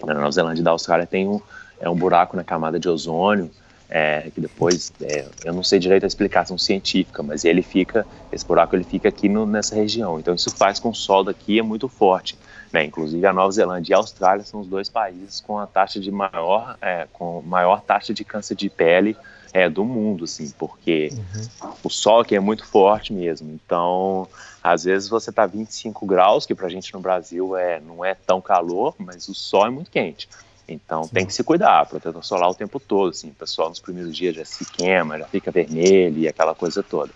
na 0.05 0.13
Nova 0.13 0.31
Zelândia 0.31 0.61
e 0.61 0.63
da 0.63 0.71
Austrália 0.71 1.07
tem 1.07 1.27
um, 1.27 1.41
é 1.79 1.89
um 1.89 1.95
buraco 1.95 2.37
na 2.37 2.43
camada 2.43 2.79
de 2.79 2.87
ozônio, 2.87 3.49
é, 3.89 4.29
que 4.33 4.41
depois 4.41 4.91
é, 5.01 5.25
eu 5.45 5.53
não 5.53 5.63
sei 5.63 5.79
direito 5.79 6.03
a 6.03 6.07
explicação 6.07 6.57
científica, 6.57 7.23
mas 7.23 7.45
ele 7.45 7.61
fica, 7.61 8.05
esse 8.31 8.45
buraco 8.45 8.75
ele 8.75 8.83
fica 8.83 9.07
aqui 9.09 9.29
no, 9.29 9.45
nessa 9.45 9.75
região. 9.75 10.19
Então 10.19 10.33
isso 10.33 10.49
faz 10.49 10.79
com 10.79 10.91
que 10.91 10.97
o 10.97 10.99
sol 10.99 11.23
daqui 11.23 11.59
é 11.59 11.63
muito 11.63 11.87
forte. 11.87 12.37
Né? 12.71 12.83
Inclusive 12.83 13.25
a 13.25 13.31
Nova 13.31 13.51
Zelândia 13.51 13.93
e 13.93 13.95
a 13.95 13.97
Austrália 13.97 14.43
são 14.43 14.59
os 14.59 14.67
dois 14.67 14.89
países 14.89 15.39
com 15.39 15.57
a 15.57 15.65
taxa 15.65 15.99
de 15.99 16.11
maior, 16.11 16.77
é, 16.81 17.07
com 17.13 17.41
maior 17.41 17.81
taxa 17.81 18.13
de 18.13 18.25
câncer 18.25 18.55
de 18.55 18.69
pele 18.69 19.15
é, 19.53 19.69
do 19.69 19.85
mundo, 19.85 20.25
assim, 20.25 20.51
porque 20.57 21.09
uhum. 21.13 21.71
o 21.83 21.89
sol 21.89 22.19
aqui 22.19 22.35
é 22.35 22.39
muito 22.39 22.65
forte 22.65 23.13
mesmo. 23.13 23.51
Então, 23.51 24.27
às 24.61 24.83
vezes 24.83 25.07
você 25.07 25.31
tá 25.31 25.45
25 25.45 26.05
graus, 26.05 26.45
que 26.45 26.53
pra 26.53 26.67
gente 26.67 26.93
no 26.93 26.99
Brasil 26.99 27.55
é, 27.55 27.79
não 27.79 28.03
é 28.03 28.13
tão 28.13 28.41
calor, 28.41 28.93
mas 28.97 29.29
o 29.29 29.33
sol 29.33 29.65
é 29.65 29.69
muito 29.69 29.89
quente. 29.89 30.27
Então 30.67 31.03
Sim. 31.05 31.11
tem 31.13 31.25
que 31.25 31.33
se 31.33 31.43
cuidar, 31.43 31.85
protetor 31.85 32.23
solar 32.23 32.49
o 32.49 32.55
tempo 32.55 32.79
todo, 32.79 33.11
assim, 33.11 33.29
o 33.29 33.33
pessoal 33.33 33.69
nos 33.69 33.79
primeiros 33.79 34.15
dias 34.15 34.35
já 34.35 34.43
se 34.43 34.65
queima, 34.65 35.17
já 35.17 35.25
fica 35.25 35.49
vermelho 35.49 36.19
e 36.19 36.27
aquela 36.27 36.53
coisa 36.53 36.83
toda. 36.83 37.11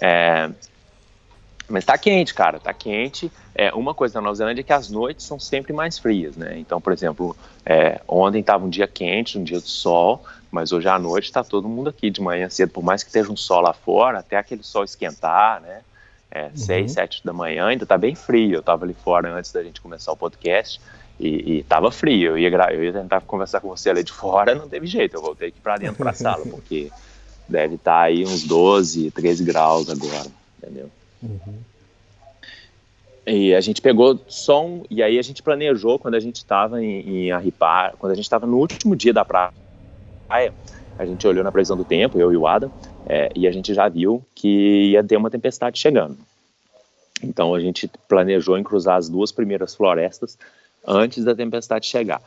É, 0.00 0.48
mas 1.68 1.84
tá 1.84 1.98
quente, 1.98 2.32
cara, 2.32 2.58
tá 2.58 2.72
quente. 2.72 3.30
É, 3.54 3.74
uma 3.74 3.92
coisa 3.92 4.14
da 4.14 4.20
Nova 4.20 4.34
Zelândia 4.34 4.62
é 4.62 4.64
que 4.64 4.72
as 4.72 4.88
noites 4.88 5.26
são 5.26 5.38
sempre 5.38 5.72
mais 5.72 5.98
frias, 5.98 6.36
né? 6.36 6.58
Então, 6.58 6.80
por 6.80 6.92
exemplo, 6.92 7.36
é, 7.66 8.00
ontem 8.08 8.42
tava 8.42 8.64
um 8.64 8.70
dia 8.70 8.86
quente, 8.86 9.38
um 9.38 9.44
dia 9.44 9.60
de 9.60 9.68
sol, 9.68 10.24
mas 10.50 10.72
hoje 10.72 10.88
à 10.88 10.98
noite 10.98 11.30
tá 11.30 11.44
todo 11.44 11.68
mundo 11.68 11.90
aqui 11.90 12.10
de 12.10 12.22
manhã 12.22 12.48
cedo, 12.48 12.70
por 12.70 12.82
mais 12.82 13.02
que 13.02 13.10
esteja 13.10 13.30
um 13.30 13.36
sol 13.36 13.60
lá 13.60 13.74
fora, 13.74 14.20
até 14.20 14.36
aquele 14.36 14.62
sol 14.62 14.82
esquentar, 14.82 15.60
né? 15.60 15.82
É, 16.30 16.44
uhum. 16.44 16.50
Seis, 16.56 16.92
sete 16.92 17.24
da 17.24 17.32
manhã, 17.32 17.66
ainda 17.66 17.86
tá 17.86 17.98
bem 17.98 18.14
frio. 18.14 18.56
Eu 18.56 18.62
tava 18.62 18.84
ali 18.84 18.94
fora 18.94 19.32
antes 19.32 19.52
da 19.52 19.62
gente 19.62 19.80
começar 19.80 20.12
o 20.12 20.16
podcast. 20.16 20.80
E, 21.18 21.58
e 21.58 21.62
tava 21.64 21.90
frio, 21.90 22.36
eu 22.36 22.38
ia, 22.38 22.48
eu 22.72 22.84
ia 22.84 22.92
tentar 22.92 23.20
conversar 23.22 23.60
com 23.60 23.68
você 23.68 23.90
ali 23.90 24.04
de 24.04 24.12
fora, 24.12 24.54
não 24.54 24.68
teve 24.68 24.86
jeito, 24.86 25.16
eu 25.16 25.22
voltei 25.22 25.48
aqui 25.48 25.60
para 25.60 25.76
dentro 25.76 25.96
para 25.96 26.10
a 26.10 26.14
sala, 26.14 26.44
porque 26.48 26.90
deve 27.48 27.74
estar 27.74 27.92
tá 27.92 28.02
aí 28.02 28.24
uns 28.24 28.44
12, 28.44 29.10
13 29.10 29.44
graus 29.44 29.90
agora, 29.90 30.30
entendeu? 30.58 30.88
Uhum. 31.22 31.58
E 33.26 33.54
a 33.54 33.60
gente 33.60 33.82
pegou 33.82 34.18
som, 34.28 34.84
e 34.88 35.02
aí 35.02 35.18
a 35.18 35.22
gente 35.22 35.42
planejou 35.42 35.98
quando 35.98 36.14
a 36.14 36.20
gente 36.20 36.36
estava 36.36 36.82
em, 36.82 37.26
em 37.26 37.30
Arripar, 37.32 37.94
quando 37.98 38.12
a 38.12 38.14
gente 38.14 38.24
estava 38.24 38.46
no 38.46 38.56
último 38.56 38.94
dia 38.94 39.12
da 39.12 39.24
praia, 39.24 39.52
a 40.98 41.04
gente 41.04 41.26
olhou 41.26 41.44
na 41.44 41.52
previsão 41.52 41.76
do 41.76 41.84
tempo, 41.84 42.18
eu 42.18 42.32
e 42.32 42.36
o 42.36 42.46
Adam, 42.46 42.70
é, 43.06 43.30
e 43.34 43.46
a 43.46 43.52
gente 43.52 43.74
já 43.74 43.88
viu 43.88 44.24
que 44.34 44.90
ia 44.90 45.02
ter 45.02 45.16
uma 45.16 45.30
tempestade 45.30 45.78
chegando. 45.78 46.16
Então 47.22 47.54
a 47.54 47.60
gente 47.60 47.90
planejou 48.08 48.56
em 48.56 48.62
cruzar 48.62 48.96
as 48.96 49.08
duas 49.08 49.32
primeiras 49.32 49.74
florestas 49.74 50.38
antes 50.88 51.22
da 51.22 51.34
tempestade 51.34 51.86
chegar. 51.86 52.22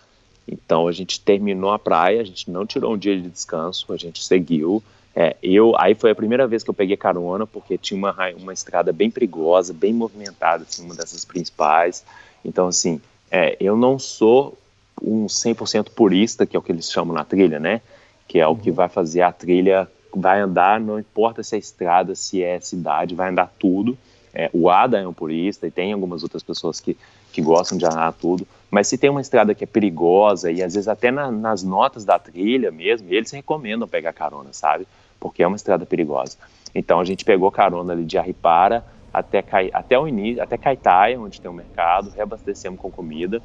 Então 0.48 0.88
a 0.88 0.92
gente 0.92 1.20
terminou 1.20 1.72
a 1.72 1.80
praia, 1.80 2.22
a 2.22 2.24
gente 2.24 2.50
não 2.52 2.66
tirou 2.66 2.94
um 2.94 2.98
dia 2.98 3.20
de 3.20 3.28
descanso, 3.28 3.92
a 3.92 3.98
gente 3.98 4.24
seguiu. 4.24 4.84
É, 5.16 5.36
eu 5.42 5.74
aí 5.78 5.96
foi 5.96 6.12
a 6.12 6.16
primeira 6.16 6.48
vez 6.48 6.64
que 6.64 6.70
eu 6.70 6.74
peguei 6.74 6.96
carona 6.96 7.46
porque 7.46 7.78
tinha 7.78 7.98
uma 7.98 8.16
uma 8.38 8.54
estrada 8.54 8.94
bem 8.94 9.10
perigosa, 9.10 9.74
bem 9.74 9.94
movimentada, 9.94 10.64
assim, 10.64 10.86
uma 10.86 10.96
dessas 10.96 11.26
principais. 11.26 12.06
Então 12.46 12.68
assim, 12.68 13.02
é, 13.30 13.58
eu 13.60 13.76
não 13.76 13.98
sou 13.98 14.58
um 15.02 15.26
100% 15.26 15.90
purista, 15.90 16.46
que 16.46 16.56
é 16.56 16.60
o 16.60 16.62
que 16.62 16.72
eles 16.72 16.92
chamam 16.92 17.16
na 17.16 17.26
trilha, 17.26 17.60
né? 17.60 17.82
Que 18.28 18.40
é 18.40 18.48
o 18.48 18.56
que 18.56 18.70
vai 18.70 18.88
fazer 18.88 19.22
a 19.22 19.32
trilha, 19.32 19.90
vai 20.14 20.40
andar, 20.40 20.80
não 20.80 21.00
importa 21.00 21.42
se 21.42 21.56
é 21.56 21.60
estrada, 21.60 22.14
se 22.16 22.44
é 22.44 22.60
cidade, 22.60 23.16
vai 23.16 23.30
andar 23.30 23.52
tudo. 23.58 23.98
É, 24.34 24.50
o 24.54 24.70
Ada 24.70 25.00
é 25.00 25.08
um 25.08 25.14
purista 25.14 25.68
e 25.68 25.72
tem 25.72 25.92
algumas 25.92 26.24
outras 26.24 26.42
pessoas 26.42 26.80
que 26.80 26.98
que 27.32 27.42
gostam 27.42 27.78
de 27.78 27.86
andar 27.86 28.12
tudo, 28.14 28.46
mas 28.70 28.88
se 28.88 28.98
tem 28.98 29.10
uma 29.10 29.22
estrada 29.22 29.56
que 29.56 29.64
é 29.64 29.68
perigosa 29.68 30.52
e 30.52 30.62
às 30.62 30.74
vezes 30.74 30.88
até 30.88 31.12
na, 31.12 31.32
nas 31.32 31.64
notas 31.64 32.04
da 32.04 32.20
trilha 32.20 32.72
mesmo, 32.72 33.08
eles 33.10 33.32
recomendam 33.32 33.88
pegar 33.88 34.14
carona, 34.14 34.50
sabe? 34.52 34.86
Porque 35.20 35.42
é 35.42 35.48
uma 35.48 35.56
estrada 35.56 35.86
perigosa. 35.86 36.38
Então 36.76 37.00
a 37.00 37.06
gente 37.06 37.24
pegou 37.24 37.50
carona 37.52 37.94
ali 37.94 38.04
de 38.04 38.18
Arripara 38.18 38.84
até, 39.14 39.44
até 39.74 39.98
o 39.98 40.08
início, 40.08 40.42
até 40.44 40.58
Caetaia, 40.58 41.20
onde 41.20 41.40
tem 41.40 41.50
o 41.50 41.54
um 41.54 41.58
mercado, 41.58 42.12
reabastecemos 42.12 42.80
com 42.80 42.92
comida 42.92 43.42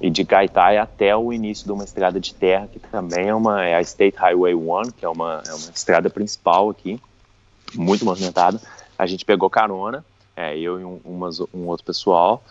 e 0.00 0.10
de 0.10 0.24
Caetaia 0.24 0.82
até 0.82 1.16
o 1.16 1.32
início 1.32 1.66
de 1.66 1.72
uma 1.72 1.84
estrada 1.84 2.20
de 2.20 2.34
terra 2.34 2.68
que 2.72 2.78
também 2.78 3.28
é 3.28 3.34
uma 3.34 3.64
é 3.64 3.74
a 3.74 3.80
State 3.80 4.16
Highway 4.16 4.54
1, 4.54 4.90
que 4.96 5.04
é 5.04 5.08
uma, 5.08 5.42
é 5.46 5.54
uma 5.54 5.70
estrada 5.74 6.08
principal 6.10 6.70
aqui, 6.70 7.00
muito 7.74 8.04
movimentada. 8.04 8.60
A 8.96 9.06
gente 9.06 9.24
pegou 9.24 9.50
carona, 9.50 10.04
é, 10.36 10.58
eu 10.58 10.80
e 10.80 10.84
um, 10.84 11.00
umas, 11.04 11.40
um 11.40 11.66
outro 11.66 11.84
pessoal, 11.84 12.42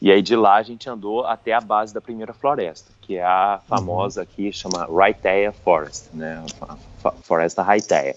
e 0.00 0.10
aí 0.10 0.20
de 0.20 0.34
lá 0.34 0.56
a 0.56 0.62
gente 0.62 0.90
andou 0.90 1.24
até 1.24 1.52
a 1.52 1.60
base 1.60 1.94
da 1.94 2.00
primeira 2.00 2.32
floresta, 2.32 2.90
que 3.02 3.16
é 3.16 3.24
a 3.24 3.60
famosa 3.68 4.20
uhum. 4.20 4.24
aqui, 4.24 4.52
chama 4.52 4.86
Raitea 4.90 5.52
Forest, 5.52 6.08
né? 6.12 6.44
Floresta 7.22 7.62
Raitea, 7.62 8.16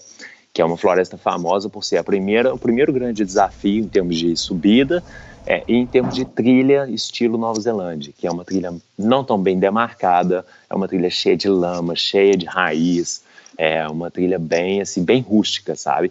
que 0.52 0.60
é 0.60 0.64
uma 0.64 0.76
floresta 0.76 1.16
famosa 1.16 1.68
por 1.68 1.84
ser 1.84 1.98
a 1.98 2.04
primeira, 2.04 2.52
o 2.52 2.58
primeiro 2.58 2.92
grande 2.92 3.24
desafio 3.24 3.84
em 3.84 3.88
termos 3.88 4.18
de 4.18 4.36
subida 4.36 5.02
é, 5.46 5.62
e 5.68 5.76
em 5.76 5.86
termos 5.86 6.14
de 6.14 6.24
trilha 6.24 6.88
estilo 6.90 7.38
Nova 7.38 7.60
Zelândia, 7.60 8.12
que 8.18 8.26
é 8.26 8.30
uma 8.30 8.44
trilha 8.44 8.74
não 8.98 9.22
tão 9.22 9.40
bem 9.40 9.56
demarcada, 9.56 10.44
é 10.68 10.74
uma 10.74 10.88
trilha 10.88 11.08
cheia 11.08 11.36
de 11.36 11.48
lama, 11.48 11.94
cheia 11.94 12.36
de 12.36 12.46
raiz, 12.46 13.22
é 13.56 13.86
uma 13.86 14.10
trilha 14.10 14.40
bem 14.40 14.80
assim, 14.80 15.04
bem 15.04 15.20
rústica, 15.20 15.76
sabe? 15.76 16.10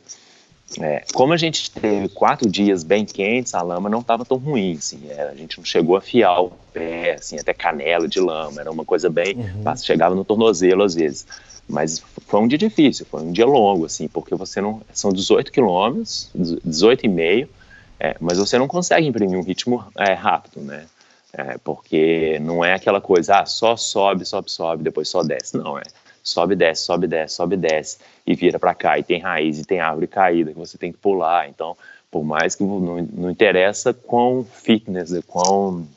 É, 0.82 1.04
como 1.14 1.34
a 1.34 1.38
gente 1.38 1.72
teve 1.72 2.10
quatro 2.10 2.50
dias 2.50 2.84
bem 2.84 3.06
quentes, 3.06 3.54
a 3.54 3.62
lama 3.62 3.90
não 3.90 4.00
estava 4.00 4.26
tão 4.26 4.38
ruim, 4.38 4.74
assim, 4.78 5.02
é, 5.10 5.30
a 5.30 5.36
gente 5.36 5.58
não 5.58 5.66
chegou 5.66 5.96
a 5.96 6.02
fiar 6.02 6.44
o 6.44 6.52
pé, 6.74 7.14
assim, 7.14 7.40
até 7.40 7.54
canela 7.54 8.08
de 8.08 8.20
lama, 8.20 8.62
era 8.62 8.72
uma 8.72 8.84
coisa 8.84 9.10
bem, 9.10 9.36
uhum. 9.36 9.78
chegava 9.78 10.16
no 10.16 10.26
tornozelo 10.26 10.84
às 10.84 10.96
vezes, 10.96 11.26
mas 11.68 12.04
foi 12.28 12.40
um 12.42 12.48
dia 12.48 12.58
difícil, 12.58 13.06
foi 13.10 13.22
um 13.22 13.32
dia 13.32 13.46
longo, 13.46 13.86
assim, 13.86 14.08
porque 14.08 14.36
você 14.36 14.60
não, 14.60 14.82
são 14.94 15.12
18 15.12 15.52
quilômetros, 15.52 16.30
18 16.34 17.06
e 17.06 17.10
meio, 17.10 17.50
é, 18.00 18.16
mas 18.20 18.38
você 18.38 18.58
não 18.58 18.68
consegue 18.68 19.08
imprimir 19.08 19.40
um 19.40 19.44
ritmo 19.44 19.84
é, 19.98 20.14
rápido, 20.14 20.62
né, 20.62 20.86
é, 21.34 21.58
porque 21.64 22.38
não 22.42 22.64
é 22.64 22.74
aquela 22.74 23.00
coisa, 23.00 23.40
ah, 23.40 23.46
só 23.46 23.78
sobe, 23.78 24.26
sobe, 24.26 24.52
sobe, 24.52 24.84
depois 24.84 25.08
só 25.08 25.24
desce, 25.24 25.56
não, 25.56 25.78
é 25.78 25.84
sobe, 26.26 26.56
desce, 26.56 26.84
sobe, 26.84 27.08
desce, 27.08 27.36
sobe, 27.36 27.56
desce, 27.56 28.00
e 28.26 28.34
vira 28.34 28.58
para 28.58 28.74
cá, 28.74 28.98
e 28.98 29.04
tem 29.04 29.22
raiz, 29.22 29.60
e 29.60 29.66
tem 29.66 29.80
árvore 29.80 30.08
caída 30.08 30.52
que 30.52 30.58
você 30.58 30.78
tem 30.78 30.92
que 30.92 30.98
pular. 30.98 31.48
Então, 31.48 31.78
por 32.10 32.24
mais 32.24 32.56
que 32.56 32.64
não, 32.64 33.02
não 33.02 33.30
interessa 33.30 33.94
quão 33.94 34.44
fitness, 34.44 35.14
quão 35.28 35.88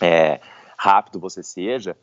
é, 0.00 0.40
rápido 0.76 1.20
você 1.20 1.42
seja, 1.42 1.94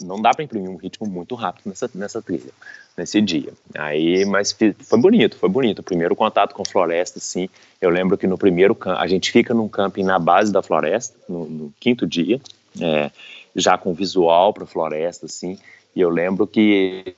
não 0.00 0.22
dá 0.22 0.32
para 0.32 0.44
imprimir 0.44 0.70
um 0.70 0.76
ritmo 0.76 1.06
muito 1.06 1.34
rápido 1.34 1.66
nessa, 1.66 1.90
nessa 1.94 2.22
trilha, 2.22 2.52
nesse 2.96 3.20
dia. 3.20 3.52
Aí, 3.74 4.24
mas 4.24 4.56
foi 4.84 5.00
bonito, 5.00 5.36
foi 5.36 5.48
bonito. 5.48 5.80
O 5.80 5.82
primeiro 5.82 6.14
contato 6.14 6.54
com 6.54 6.64
floresta, 6.64 7.18
sim. 7.18 7.48
Eu 7.80 7.90
lembro 7.90 8.16
que 8.16 8.26
no 8.26 8.38
primeiro 8.38 8.76
a 8.84 9.06
gente 9.08 9.32
fica 9.32 9.52
num 9.52 9.68
camping 9.68 10.04
na 10.04 10.18
base 10.18 10.52
da 10.52 10.62
floresta, 10.62 11.16
no, 11.28 11.46
no 11.46 11.74
quinto 11.80 12.06
dia, 12.06 12.40
é, 12.80 13.10
já 13.56 13.76
com 13.76 13.92
visual 13.92 14.52
para 14.52 14.64
floresta, 14.64 15.26
assim. 15.26 15.58
E 15.94 16.00
eu 16.00 16.10
lembro 16.10 16.46
que 16.46 17.14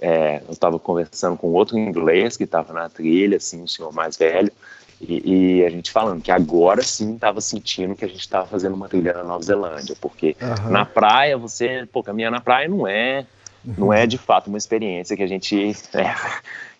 é, 0.00 0.42
eu 0.46 0.52
estava 0.52 0.78
conversando 0.78 1.36
com 1.36 1.52
outro 1.52 1.78
inglês 1.78 2.36
que 2.36 2.44
estava 2.44 2.72
na 2.72 2.88
trilha, 2.88 3.36
assim, 3.36 3.62
um 3.62 3.68
senhor 3.68 3.92
mais 3.92 4.16
velho, 4.16 4.50
e, 5.00 5.58
e, 5.60 5.64
a 5.64 5.68
gente 5.68 5.90
falando 5.90 6.22
que 6.22 6.30
agora 6.30 6.82
sim 6.82 7.14
estava 7.14 7.40
sentindo 7.40 7.94
que 7.94 8.04
a 8.04 8.08
gente 8.08 8.20
estava 8.20 8.46
fazendo 8.46 8.74
uma 8.74 8.88
trilha 8.88 9.12
na 9.12 9.22
Nova 9.22 9.44
Zelândia, 9.44 9.94
porque 10.00 10.34
uhum. 10.40 10.70
na 10.70 10.86
praia 10.86 11.36
você, 11.36 11.86
pô, 11.92 12.02
caminhar 12.02 12.30
na 12.30 12.40
praia 12.40 12.66
não 12.66 12.86
é, 12.86 13.26
não 13.62 13.92
é 13.92 14.06
de 14.06 14.16
fato 14.16 14.48
uma 14.48 14.56
experiência 14.56 15.14
que 15.14 15.22
a 15.22 15.26
gente 15.26 15.72
é, 15.92 16.14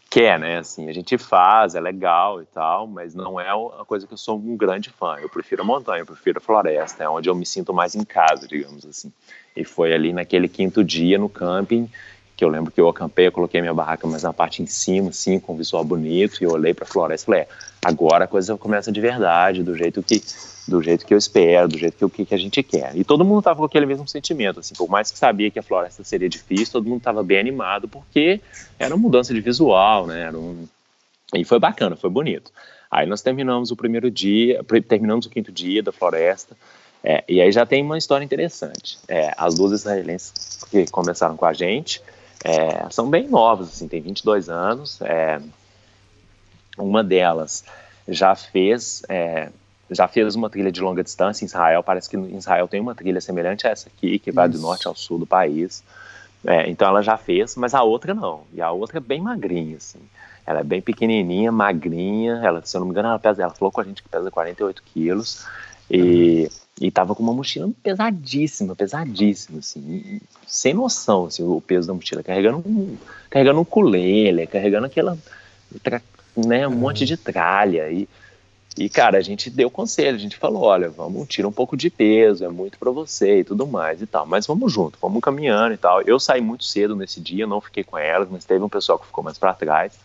quer, 0.09 0.39
né? 0.39 0.59
Assim, 0.59 0.89
a 0.89 0.93
gente 0.95 1.19
faz, 1.19 1.75
é 1.75 1.81
legal 1.81 2.41
e 2.41 2.47
tal, 2.47 2.87
mas 2.87 3.15
não 3.15 3.39
é 3.39 3.53
uma 3.55 3.85
coisa 3.85 4.07
que 4.07 4.15
eu 4.15 4.19
sou 4.19 4.39
um 4.39 4.57
grande 4.57 4.89
fã. 4.89 5.17
Eu 5.21 5.29
prefiro 5.29 5.61
a 5.61 5.65
montanha, 5.65 6.01
eu 6.01 6.07
prefiro 6.07 6.39
a 6.39 6.41
floresta, 6.41 7.05
é 7.05 7.09
onde 7.09 7.29
eu 7.29 7.35
me 7.35 7.45
sinto 7.45 7.75
mais 7.75 7.95
em 7.95 8.05
casa, 8.05 8.49
digamos 8.49 8.87
assim. 8.87 9.13
E 9.57 9.65
foi 9.65 9.93
ali 9.93 10.13
naquele 10.13 10.49
quinto 10.49 10.85
dia 10.85 11.19
no 11.19 11.29
camping 11.29 11.89
que 12.37 12.45
eu 12.45 12.49
lembro 12.51 12.71
que 12.71 12.81
eu 12.81 12.89
acampei, 12.89 13.29
eu 13.29 13.33
coloquei 13.33 13.63
minha 13.63 13.73
barraca 13.73 14.07
mais 14.07 14.23
na 14.23 14.33
parte 14.33 14.63
em 14.63 14.67
cima, 14.67 15.09
assim, 15.09 15.41
com 15.41 15.55
um 15.55 15.57
visual 15.57 15.83
bonito, 15.83 16.43
e 16.43 16.45
eu 16.45 16.51
olhei 16.51 16.75
para 16.75 16.85
a 16.85 16.87
floresta 16.87 17.25
e 17.25 17.27
falei, 17.27 17.41
é, 17.41 17.49
agora 17.83 18.27
a 18.27 18.29
coisa 18.29 18.59
começa 18.59 18.93
de 18.93 19.01
verdade, 19.01 19.63
do 19.63 19.75
jeito 19.75 20.03
que 20.03 20.23
do 20.69 20.83
jeito 20.83 21.07
que 21.07 21.15
eu 21.15 21.19
espero, 21.19 21.69
do 21.69 21.79
jeito 21.79 21.97
que, 21.97 22.17
que, 22.17 22.25
que 22.27 22.35
a 22.35 22.39
gente 22.39 22.61
quer. 22.61 22.91
E 22.97 23.05
todo 23.05 23.25
mundo 23.25 23.39
estava 23.39 23.61
com 23.61 23.65
aquele 23.65 23.87
mesmo 23.87 24.07
sentimento, 24.09 24.59
assim, 24.59 24.75
por 24.75 24.89
mais 24.89 25.13
que 25.13 25.19
sabia 25.19 25.49
que 25.49 25.61
a 25.61 25.63
floresta 25.63 26.03
seria 26.03 26.29
difícil, 26.29 26.73
todo 26.73 26.89
mundo 26.89 26.99
estava 26.99 27.23
bem 27.23 27.39
animado, 27.39 27.87
porque 27.87 28.41
era 28.77 28.93
uma 28.95 29.01
mudança 29.01 29.33
de 29.33 29.41
visual, 29.41 30.09
né, 30.09 30.23
era 30.23 30.37
um... 30.37 30.67
e 31.35 31.45
foi 31.45 31.61
bacana, 31.61 31.95
foi 31.95 32.11
bonito. 32.11 32.51
Aí 32.91 33.07
nós 33.07 33.23
terminamos 33.23 33.71
o 33.71 33.77
primeiro 33.77 34.11
dia, 34.11 34.61
terminamos 34.89 35.27
o 35.27 35.31
quinto 35.31 35.53
dia 35.53 35.83
da 35.83 35.93
floresta, 35.93 36.57
é, 37.03 37.25
e 37.29 37.41
aí 37.41 37.53
já 37.53 37.65
tem 37.65 37.83
uma 37.83 37.99
história 37.99 38.25
interessante. 38.25 38.99
É, 39.09 39.33
as 39.37 39.55
duas 39.55 39.73
israelenses 39.73 40.33
que 40.71 40.91
começaram 40.91 41.37
com 41.37 41.47
a 41.47 41.53
gente, 41.53 42.03
é, 42.45 42.89
são 42.91 43.09
bem 43.09 43.29
novas, 43.29 43.69
assim, 43.69 43.89
tem 43.89 44.01
22 44.01 44.49
anos. 44.49 45.01
É, 45.03 45.41
uma 46.77 47.03
delas 47.03 47.65
já 48.09 48.35
fez 48.35 49.03
é, 49.09 49.49
já 49.91 50.09
fez 50.09 50.35
uma 50.35 50.51
trilha 50.51 50.73
de 50.73 50.81
longa 50.81 51.03
distância 51.03 51.45
em 51.45 51.47
Israel. 51.47 51.83
Parece 51.83 52.09
que 52.09 52.17
em 52.17 52.37
Israel 52.37 52.67
tem 52.67 52.81
uma 52.81 52.95
trilha 52.95 53.21
semelhante 53.21 53.67
a 53.67 53.71
essa 53.71 53.89
aqui, 53.89 54.19
que 54.19 54.33
vai 54.33 54.49
Isso. 54.49 54.59
do 54.59 54.63
norte 54.63 54.87
ao 54.87 54.95
sul 54.95 55.19
do 55.19 55.27
país. 55.27 55.83
É, 56.45 56.69
então 56.69 56.89
ela 56.89 57.03
já 57.03 57.17
fez, 57.17 57.57
mas 57.57 57.75
a 57.75 57.83
outra 57.83 58.15
não. 58.15 58.43
E 58.53 58.61
a 58.61 58.71
outra 58.71 58.99
é 58.99 59.01
bem 59.01 59.21
magrinha, 59.21 59.77
assim. 59.77 60.01
Ela 60.45 60.61
é 60.61 60.65
bem 60.65 60.81
pequenininha, 60.81 61.51
magrinha. 61.51 62.41
Ela, 62.43 62.63
se 62.65 62.77
eu 62.77 62.81
não 62.81 62.87
me 62.87 62.93
engano, 62.93 63.09
ela 63.09 63.19
pesa. 63.19 63.43
Ela 63.43 63.55
falou 63.55 63.73
com 63.73 63.81
a 63.81 63.85
gente 63.85 64.03
que 64.03 64.09
pesa 64.09 64.31
48 64.31 64.83
quilos. 64.83 65.47
E, 65.91 66.49
e 66.81 66.91
tava 66.91 67.15
com 67.15 67.23
uma 67.23 67.33
mochila 67.33 67.71
pesadíssima, 67.83 68.77
pesadíssima, 68.77 69.61
assim, 69.61 70.21
sem 70.47 70.75
noção, 70.75 71.27
assim, 71.27 71.43
o 71.43 71.61
peso 71.61 71.89
da 71.89 71.95
mochila, 71.95 72.23
carregando 72.23 72.59
um, 72.59 72.97
carregando 73.31 73.59
um 73.59 73.63
ukulele, 73.63 74.47
carregando 74.47 74.87
aquela, 74.87 75.17
né, 76.37 76.69
um 76.69 76.77
monte 76.77 77.07
de 77.07 77.17
tralha, 77.17 77.91
e, 77.91 78.07
e, 78.77 78.91
cara, 78.91 79.17
a 79.17 79.23
gente 79.23 79.49
deu 79.49 79.71
conselho, 79.71 80.17
a 80.17 80.21
gente 80.21 80.37
falou, 80.37 80.65
olha, 80.65 80.91
vamos, 80.91 81.27
tira 81.29 81.49
um 81.49 81.53
pouco 81.53 81.79
de 81.79 81.89
peso, 81.89 82.45
é 82.45 82.49
muito 82.49 82.79
para 82.79 82.91
você 82.91 83.41
e 83.41 83.45
tudo 83.45 83.67
mais 83.67 84.03
e 84.03 84.07
tal, 84.07 84.27
mas 84.27 84.47
vamos 84.47 84.71
junto, 84.71 84.99
vamos 85.01 85.23
caminhando 85.23 85.73
e 85.73 85.79
tal. 85.79 86.03
Eu 86.03 86.21
saí 86.21 86.43
muito 86.43 86.65
cedo 86.65 86.95
nesse 86.95 87.19
dia, 87.19 87.47
não 87.47 87.59
fiquei 87.59 87.83
com 87.83 87.97
elas, 87.97 88.29
mas 88.31 88.45
teve 88.45 88.63
um 88.63 88.69
pessoal 88.69 88.99
que 88.99 89.07
ficou 89.07 89.25
mais 89.25 89.39
para 89.39 89.55
trás, 89.55 89.99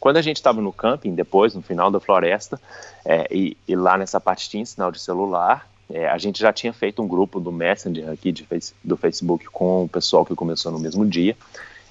quando 0.00 0.16
a 0.16 0.22
gente 0.22 0.36
estava 0.36 0.60
no 0.60 0.72
camping, 0.72 1.14
depois, 1.14 1.54
no 1.54 1.62
final 1.62 1.90
da 1.90 2.00
floresta, 2.00 2.60
é, 3.04 3.26
e, 3.30 3.56
e, 3.66 3.76
lá 3.76 3.96
nessa 3.96 4.20
parte 4.20 4.50
tinha 4.50 4.66
sinal 4.66 4.90
de 4.90 5.00
celular, 5.00 5.68
é, 5.90 6.08
a 6.08 6.18
gente 6.18 6.40
já 6.40 6.52
tinha 6.52 6.72
feito 6.72 7.02
um 7.02 7.08
grupo 7.08 7.38
do 7.38 7.52
Messenger 7.52 8.10
aqui 8.10 8.32
de, 8.32 8.46
do 8.82 8.96
Facebook 8.96 9.46
com 9.46 9.84
o 9.84 9.88
pessoal 9.88 10.24
que 10.24 10.34
começou 10.34 10.72
no 10.72 10.78
mesmo 10.78 11.06
dia, 11.06 11.36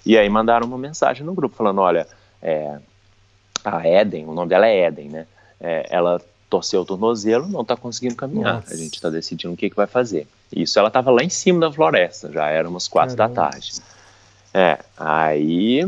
e 0.05 0.17
aí 0.17 0.29
mandaram 0.29 0.67
uma 0.67 0.77
mensagem 0.77 1.25
no 1.25 1.33
grupo 1.33 1.55
falando, 1.55 1.81
olha, 1.81 2.07
é, 2.41 2.77
a 3.63 3.87
Eden, 3.87 4.25
o 4.25 4.33
nome 4.33 4.49
dela 4.49 4.67
é 4.67 4.87
Eden, 4.87 5.09
né? 5.09 5.27
É, 5.59 5.87
ela 5.89 6.21
torceu 6.49 6.81
o 6.81 6.85
tornozelo, 6.85 7.47
não 7.47 7.61
está 7.61 7.75
conseguindo 7.75 8.15
caminhar. 8.15 8.55
Nossa. 8.55 8.73
A 8.73 8.77
gente 8.77 8.93
está 8.93 9.09
decidindo 9.09 9.53
o 9.53 9.57
que, 9.57 9.69
que 9.69 9.75
vai 9.75 9.87
fazer. 9.87 10.27
Isso 10.55 10.77
ela 10.77 10.89
estava 10.89 11.09
lá 11.09 11.23
em 11.23 11.29
cima 11.29 11.59
da 11.61 11.71
floresta, 11.71 12.31
já 12.31 12.47
era 12.47 12.69
umas 12.69 12.87
quatro 12.87 13.15
Caramba. 13.15 13.35
da 13.35 13.49
tarde. 13.49 13.73
É, 14.53 14.79
aí 14.97 15.81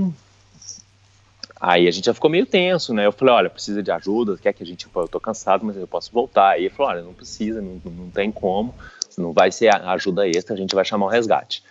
Aí 1.59 1.87
a 1.87 1.91
gente 1.91 2.05
já 2.05 2.13
ficou 2.13 2.29
meio 2.29 2.45
tenso, 2.45 2.93
né? 2.93 3.05
Eu 3.05 3.11
falei, 3.11 3.33
olha, 3.33 3.49
precisa 3.49 3.81
de 3.81 3.91
ajuda, 3.91 4.37
quer 4.37 4.53
que 4.53 4.63
a 4.63 4.65
gente... 4.65 4.87
Eu 4.95 5.07
tô 5.07 5.19
cansado, 5.19 5.65
mas 5.65 5.75
eu 5.75 5.87
posso 5.87 6.11
voltar. 6.11 6.51
Aí 6.51 6.65
ele 6.65 6.69
falou, 6.69 6.91
olha, 6.91 7.01
não 7.01 7.13
precisa, 7.13 7.61
não, 7.61 7.81
não 7.85 8.09
tem 8.09 8.31
como, 8.31 8.73
não 9.17 9.33
vai 9.33 9.51
ser 9.51 9.73
ajuda 9.73 10.27
extra, 10.27 10.53
a 10.53 10.57
gente 10.57 10.75
vai 10.75 10.85
chamar 10.85 11.07
o 11.07 11.09
resgate. 11.09 11.63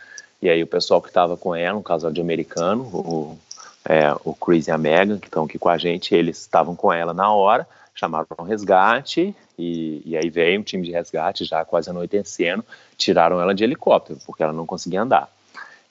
E 0.42 0.48
aí 0.48 0.62
o 0.62 0.66
pessoal 0.66 1.00
que 1.00 1.08
estava 1.08 1.36
com 1.36 1.54
ela, 1.54 1.78
um 1.78 1.82
casal 1.82 2.12
de 2.12 2.20
americano, 2.20 2.82
o, 2.82 3.38
é, 3.84 4.12
o 4.24 4.34
Chris 4.34 4.66
e 4.66 4.70
a 4.70 4.78
Megan, 4.78 5.18
que 5.18 5.28
estão 5.28 5.44
aqui 5.44 5.58
com 5.58 5.68
a 5.68 5.78
gente, 5.78 6.14
eles 6.14 6.40
estavam 6.40 6.74
com 6.74 6.92
ela 6.92 7.14
na 7.14 7.32
hora, 7.32 7.66
chamaram 7.94 8.26
o 8.36 8.42
resgate, 8.42 9.34
e, 9.58 10.02
e, 10.04 10.16
aí 10.16 10.28
veio 10.28 10.60
um 10.60 10.62
time 10.62 10.84
de 10.84 10.92
resgate 10.92 11.44
já 11.44 11.64
quase 11.64 11.88
anoitecendo, 11.88 12.62
tiraram 12.98 13.40
ela 13.40 13.54
de 13.54 13.64
helicóptero, 13.64 14.18
porque 14.26 14.42
ela 14.42 14.52
não 14.52 14.66
conseguia 14.66 15.00
andar. 15.00 15.30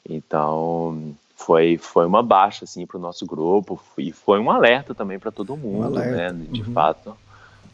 Então, 0.08 1.16
foi, 1.36 1.78
foi 1.78 2.06
uma 2.06 2.24
baixa 2.24 2.64
assim 2.64 2.86
para 2.86 2.98
o 2.98 3.02
nosso 3.02 3.26
grupo 3.26 3.80
e 3.98 4.12
foi 4.12 4.40
um 4.40 4.50
alerta 4.50 4.96
também 4.96 5.20
para 5.20 5.32
todo 5.32 5.58
mundo, 5.58 6.00
um 6.00 6.00
né? 6.00 6.34
De 6.50 6.62
uhum. 6.62 6.74
fato, 6.74 7.16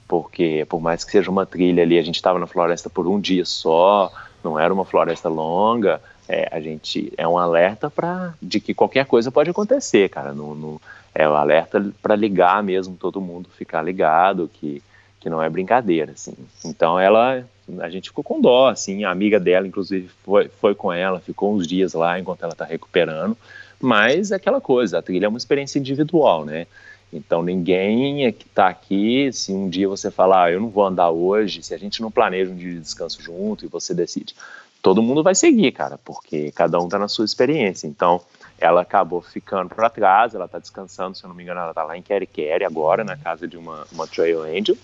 porque 0.08 0.66
por 0.68 0.82
mais 0.82 1.04
que 1.04 1.12
seja 1.12 1.30
uma 1.30 1.46
trilha 1.46 1.84
ali, 1.84 1.98
a 1.98 2.02
gente 2.04 2.16
estava 2.16 2.40
na 2.40 2.48
floresta 2.48 2.90
por 2.90 3.08
um 3.08 3.20
dia 3.20 3.46
só, 3.46 4.12
não 4.44 4.60
era 4.60 4.74
uma 4.74 4.84
floresta 4.84 5.30
longa, 5.30 6.02
é, 6.28 6.50
a 6.52 6.60
gente 6.60 7.14
é 7.18 7.28
um 7.28 7.38
alerta 7.38 7.90
para 7.90 8.34
de 8.42 8.60
que 8.60 8.74
qualquer 8.74 9.06
coisa 9.06 9.32
pode 9.32 9.50
acontecer, 9.50 10.10
cara. 10.10 10.34
No, 10.34 10.56
no 10.56 10.82
é 11.14 11.28
um 11.28 11.36
alerta 11.36 11.92
para 12.02 12.16
ligar 12.16 12.64
mesmo, 12.64 12.96
todo 12.96 13.22
mundo 13.22 13.50
ficar 13.50 13.82
ligado 13.82 14.50
que 14.54 14.82
que 15.22 15.30
não 15.30 15.42
é 15.42 15.50
brincadeira, 15.50 16.12
assim. 16.12 16.34
Então 16.66 17.00
ela, 17.00 17.46
a 17.80 17.90
gente 17.90 18.10
ficou 18.10 18.24
com 18.24 18.42
dó, 18.42 18.68
assim, 18.68 19.06
a 19.06 19.12
amiga 19.12 19.40
dela, 19.40 19.68
inclusive, 19.68 20.10
foi, 20.26 20.50
foi 20.50 20.76
com 20.76 20.92
ela, 20.92 21.20
ficou 21.20 21.54
uns 21.54 21.68
dias 21.68 21.94
lá 21.94 22.20
enquanto 22.20 22.42
ela 22.42 22.52
está 22.52 22.66
recuperando, 22.66 23.38
mas 23.80 24.32
é 24.32 24.36
aquela 24.36 24.60
coisa, 24.60 24.98
a 24.98 25.02
trilha 25.02 25.28
é 25.28 25.30
uma 25.30 25.38
experiência 25.38 25.80
individual, 25.80 26.44
né? 26.44 26.66
Então 27.14 27.44
ninguém 27.44 28.26
é 28.26 28.32
que 28.32 28.48
está 28.48 28.68
aqui, 28.68 29.32
se 29.32 29.52
um 29.52 29.70
dia 29.70 29.88
você 29.88 30.10
falar, 30.10 30.46
ah, 30.46 30.52
eu 30.52 30.60
não 30.60 30.70
vou 30.70 30.86
andar 30.86 31.12
hoje, 31.12 31.62
se 31.62 31.74
a 31.74 31.78
gente 31.78 32.02
não 32.02 32.10
planeja 32.10 32.52
um 32.52 32.56
dia 32.56 32.72
de 32.72 32.80
descanso 32.80 33.22
junto 33.22 33.64
e 33.64 33.68
você 33.68 33.94
decide, 33.94 34.34
todo 34.82 35.04
mundo 35.04 35.22
vai 35.22 35.36
seguir, 35.36 35.72
cara, 35.72 36.00
porque 36.04 36.52
cada 36.52 36.80
um 36.80 36.86
está 36.86 36.98
na 36.98 37.08
sua 37.08 37.26
experiência. 37.26 37.86
Então 37.86 38.22
ela 38.58 38.82
acabou 38.82 39.22
ficando 39.22 39.70
para 39.76 39.90
trás, 39.90 40.34
ela 40.34 40.46
está 40.46 40.58
descansando, 40.58 41.18
se 41.18 41.24
eu 41.24 41.28
não 41.28 41.36
me 41.36 41.44
engano, 41.44 41.60
ela 41.60 41.72
está 41.72 41.84
lá 41.84 41.98
em 41.98 42.02
Kerikeri 42.02 42.64
agora, 42.64 43.04
na 43.04 43.18
casa 43.18 43.48
de 43.48 43.58
uma, 43.58 43.86
uma 43.92 44.08
Trail 44.08 44.44
Angel, 44.44 44.78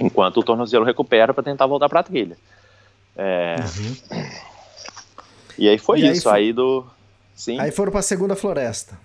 enquanto 0.00 0.38
o 0.38 0.42
tornozelo 0.42 0.84
recupera 0.84 1.34
para 1.34 1.42
tentar 1.42 1.66
voltar 1.66 1.88
para 1.88 2.00
a 2.00 2.02
trilha. 2.02 2.36
É... 3.16 3.56
Uhum. 3.58 4.28
E 5.58 5.68
aí 5.68 5.78
foi 5.78 6.00
e 6.00 6.10
isso, 6.10 6.28
aí, 6.28 6.34
foi... 6.34 6.40
aí 6.40 6.52
do. 6.52 6.84
Sim. 7.34 7.60
Aí 7.60 7.70
foram 7.70 7.90
para 7.90 8.00
a 8.00 8.02
segunda 8.02 8.36
floresta. 8.36 8.98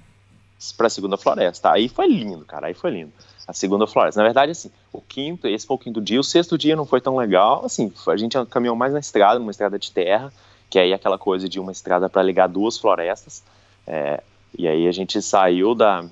Para 0.78 0.88
a 0.88 0.90
segunda 0.90 1.18
floresta. 1.18 1.72
Aí 1.72 1.90
foi 1.90 2.08
lindo, 2.08 2.46
cara. 2.46 2.68
Aí 2.68 2.74
foi 2.74 2.92
lindo. 2.92 3.12
A 3.48 3.54
segunda 3.54 3.86
floresta. 3.86 4.20
Na 4.20 4.26
verdade, 4.26 4.52
assim, 4.52 4.72
o 4.92 5.02
quinto, 5.02 5.48
esse 5.48 5.66
foi 5.68 5.76
o 5.76 5.80
quinto 5.80 6.00
dia. 6.00 6.20
O 6.20 6.24
sexto 6.24 6.58
dia 6.58 6.76
não 6.76 6.86
foi 6.86 7.02
tão 7.02 7.18
legal. 7.18 7.66
Assim, 7.66 7.92
a 8.08 8.16
gente 8.16 8.38
caminhou 8.46 8.76
mais 8.76 8.94
na 8.94 9.00
estrada, 9.00 9.40
numa 9.40 9.52
estrada 9.52 9.78
de 9.78 9.92
terra, 9.92 10.32
que 10.70 10.80
aí 10.80 10.92
é 10.92 10.96
aquela 10.96 11.18
coisa 11.18 11.50
de 11.50 11.60
uma 11.60 11.72
estrada 11.72 12.08
para 12.10 12.24
ligar 12.24 12.48
duas 12.48 12.78
florestas. 12.78 13.44
É, 13.86 14.24
e 14.58 14.68
aí 14.68 14.88
a 14.88 14.92
gente 14.92 15.22
saiu 15.22 15.76
da, 15.76 16.06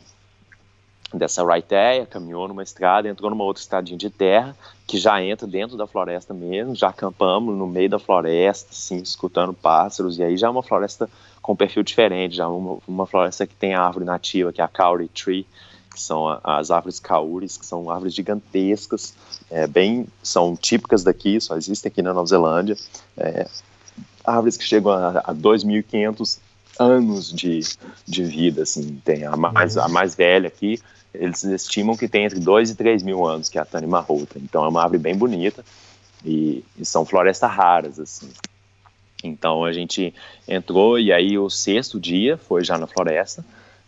dessa 1.14 1.43
Raitea, 1.43 2.05
caminhou 2.05 2.47
numa 2.47 2.64
estrada, 2.64 3.07
entrou 3.07 3.30
numa 3.30 3.43
outra 3.43 3.62
estradinha 3.62 3.97
de 3.97 4.09
terra, 4.09 4.55
que 4.88 4.97
já 4.97 5.22
entra 5.22 5.47
dentro 5.47 5.78
da 5.78 5.86
floresta 5.86 6.34
mesmo, 6.34 6.76
já 6.76 6.89
acampamos 6.89 7.55
no 7.57 7.68
meio 7.68 7.89
da 7.89 7.99
floresta, 7.99 8.70
assim, 8.72 8.97
escutando 8.97 9.53
pássaros, 9.53 10.18
e 10.18 10.24
aí 10.24 10.38
já 10.38 10.47
é 10.47 10.49
uma 10.49 10.64
floresta 10.64 11.09
com 11.41 11.55
perfil 11.55 11.84
diferente, 11.84 12.36
já 12.36 12.47
uma, 12.47 12.78
uma 12.88 13.05
floresta 13.05 13.47
que 13.47 13.55
tem 13.55 13.74
a 13.74 13.82
árvore 13.82 14.05
nativa, 14.05 14.53
que 14.53 14.62
é 14.62 14.64
a 14.64 14.68
Kauri 14.68 15.07
Tree, 15.09 15.45
que 15.93 16.01
são 16.01 16.28
as 16.43 16.72
árvores 16.72 16.99
kauris, 16.99 17.57
que 17.57 17.66
são 17.66 17.89
árvores 17.89 18.14
gigantescas, 18.14 19.14
é, 19.49 19.68
bem, 19.68 20.07
são 20.24 20.55
típicas 20.55 21.03
daqui, 21.03 21.41
só 21.41 21.57
existem 21.57 21.91
aqui 21.91 22.01
na 22.01 22.14
Nova 22.14 22.28
Zelândia, 22.28 22.78
é, 23.18 23.47
árvores 24.23 24.56
que 24.56 24.64
chegam 24.64 24.91
a, 24.91 25.19
a 25.19 25.35
2.500 25.35 26.40
anos 26.80 27.31
de, 27.31 27.60
de 28.07 28.23
vida, 28.23 28.64
assim, 28.64 29.02
tem 29.03 29.26
a 29.26 29.35
mais, 29.35 29.77
a 29.77 29.88
mais 29.88 30.15
velha 30.15 30.48
aqui, 30.48 30.80
eles 31.13 31.43
estimam 31.43 31.95
que 31.95 32.07
tem 32.07 32.25
entre 32.25 32.39
2 32.39 32.71
e 32.71 32.75
3 32.75 33.03
mil 33.03 33.25
anos, 33.25 33.49
que 33.49 33.57
é 33.57 33.61
a 33.61 33.65
Tânia 33.65 33.88
Marrota. 33.88 34.39
Então 34.39 34.63
é 34.63 34.67
uma 34.67 34.81
árvore 34.81 34.99
bem 34.99 35.15
bonita 35.15 35.63
e, 36.25 36.63
e, 36.77 36.85
são 36.85 37.05
florestas 37.05 37.49
raras, 37.51 37.99
assim. 37.99 38.29
Então 39.23 39.63
a 39.63 39.71
gente 39.71 40.13
entrou 40.47 40.97
e 40.97 41.11
aí 41.11 41.38
o 41.38 41.49
sexto 41.49 41.99
dia 41.99 42.38
foi 42.38 42.63
já 42.63 42.77
na 42.77 42.88
floresta, 42.88 43.45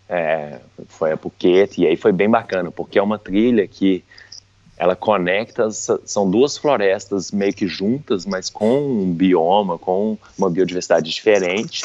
é, 0.08 0.60
foi 0.88 1.12
a 1.12 1.18
Phuket 1.18 1.80
e 1.80 1.88
aí 1.88 1.96
foi 1.96 2.12
bem 2.12 2.30
bacana, 2.30 2.72
porque 2.72 3.00
é 3.00 3.02
uma 3.02 3.18
trilha 3.18 3.68
que 3.68 4.04
ela 4.78 4.96
conecta, 4.96 5.70
são 5.72 6.30
duas 6.30 6.58
florestas 6.58 7.32
meio 7.32 7.54
que 7.54 7.68
juntas, 7.68 8.26
mas 8.26 8.50
com 8.50 8.82
um 8.82 9.14
bioma, 9.14 9.78
com 9.78 10.18
uma 10.38 10.50
biodiversidade 10.50 11.10
diferente, 11.10 11.84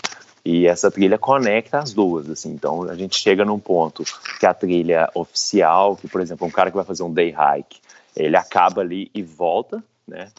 e 0.51 0.67
essa 0.67 0.91
trilha 0.91 1.19
conecta 1.19 1.79
as 1.79 1.93
duas, 1.93 2.31
assim. 2.31 2.51
Então 2.51 2.85
a 2.85 2.95
gente 2.95 3.21
chega 3.21 3.45
num 3.45 3.59
ponto 3.59 4.03
que 4.41 4.47
a 4.47 4.55
trilha 4.55 5.11
oficial, 5.15 5.95
que 5.95 6.09
por 6.09 6.23
exemplo 6.23 6.47
um 6.47 6.51
cara 6.51 6.71
que 6.71 6.77
vai 6.77 6.87
fazer 6.87 7.03
um 7.03 7.13
day 7.13 7.29
hike, 7.29 7.79
ele 8.17 8.35
acaba 8.35 8.81
ali 8.81 9.11
e 9.15 9.23
volta, 9.23 9.85
né? 10.07 10.31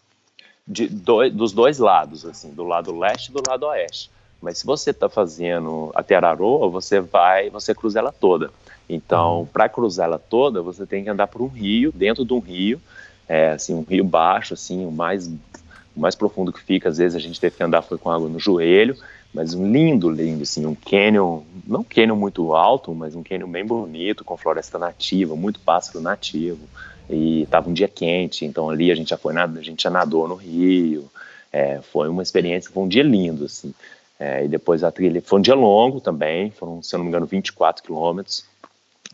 De, 0.67 0.87
do, 0.87 1.29
dos 1.29 1.53
dois 1.53 1.77
lados, 1.77 2.25
assim, 2.25 2.49
do 2.49 2.63
lado 2.63 2.97
leste 2.97 3.27
e 3.27 3.33
do 3.33 3.43
lado 3.47 3.67
oeste. 3.67 4.09
Mas 4.41 4.57
se 4.57 4.65
você 4.65 4.89
está 4.89 5.07
fazendo 5.07 5.91
até 5.93 6.15
Araroa, 6.15 6.67
você 6.69 6.99
vai, 6.99 7.51
você 7.51 7.75
cruza 7.75 7.99
ela 7.99 8.11
toda. 8.11 8.49
Então, 8.89 9.47
para 9.53 9.69
cruzar 9.69 10.07
ela 10.07 10.17
toda, 10.17 10.59
você 10.63 10.87
tem 10.87 11.03
que 11.03 11.09
andar 11.11 11.27
por 11.27 11.43
um 11.43 11.47
rio, 11.47 11.91
dentro 11.93 12.25
de 12.25 12.33
um 12.33 12.39
rio, 12.39 12.81
é, 13.27 13.51
assim, 13.51 13.75
um 13.75 13.83
rio 13.83 14.03
baixo, 14.03 14.55
assim, 14.55 14.87
o 14.87 14.91
mais, 14.91 15.27
o 15.27 15.99
mais 15.99 16.15
profundo 16.15 16.51
que 16.51 16.63
fica. 16.63 16.89
Às 16.89 16.97
vezes 16.97 17.15
a 17.15 17.19
gente 17.19 17.39
teve 17.39 17.55
que 17.55 17.63
andar 17.63 17.83
foi 17.83 17.99
com 17.99 18.09
água 18.09 18.27
no 18.27 18.39
joelho, 18.39 18.97
mas 19.33 19.53
um 19.53 19.71
lindo, 19.71 20.09
lindo, 20.09 20.43
assim, 20.43 20.65
um 20.65 20.75
canyon, 20.75 21.41
não 21.67 21.81
um 21.81 21.83
canyon 21.83 22.15
muito 22.15 22.53
alto, 22.53 22.93
mas 22.95 23.15
um 23.15 23.23
canyon 23.23 23.47
bem 23.47 23.65
bonito, 23.65 24.23
com 24.23 24.35
floresta 24.35 24.79
nativa, 24.79 25.35
muito 25.35 25.59
pássaro 25.59 26.01
nativo. 26.01 26.67
E 27.09 27.43
estava 27.43 27.69
um 27.69 27.73
dia 27.73 27.87
quente, 27.87 28.45
então 28.45 28.69
ali 28.69 28.91
a 28.91 28.95
gente 28.95 29.09
já 29.09 29.17
foi 29.17 29.35
a 29.35 29.47
gente 29.61 29.83
já 29.83 29.89
nadou 29.89 30.27
no 30.27 30.35
rio. 30.35 31.09
É, 31.51 31.79
foi 31.81 32.07
uma 32.09 32.23
experiência, 32.23 32.71
foi 32.71 32.83
um 32.83 32.87
dia 32.87 33.03
lindo, 33.03 33.45
assim. 33.45 33.73
É, 34.19 34.43
e 34.43 34.47
depois 34.47 34.83
a 34.83 34.91
trilha 34.91 35.21
foi 35.21 35.39
um 35.39 35.41
dia 35.41 35.55
longo 35.55 36.01
também, 36.01 36.51
foram, 36.51 36.83
se 36.83 36.93
eu 36.93 36.97
não 36.97 37.05
me 37.05 37.09
engano, 37.09 37.25
24 37.25 37.81
quilômetros, 37.81 38.45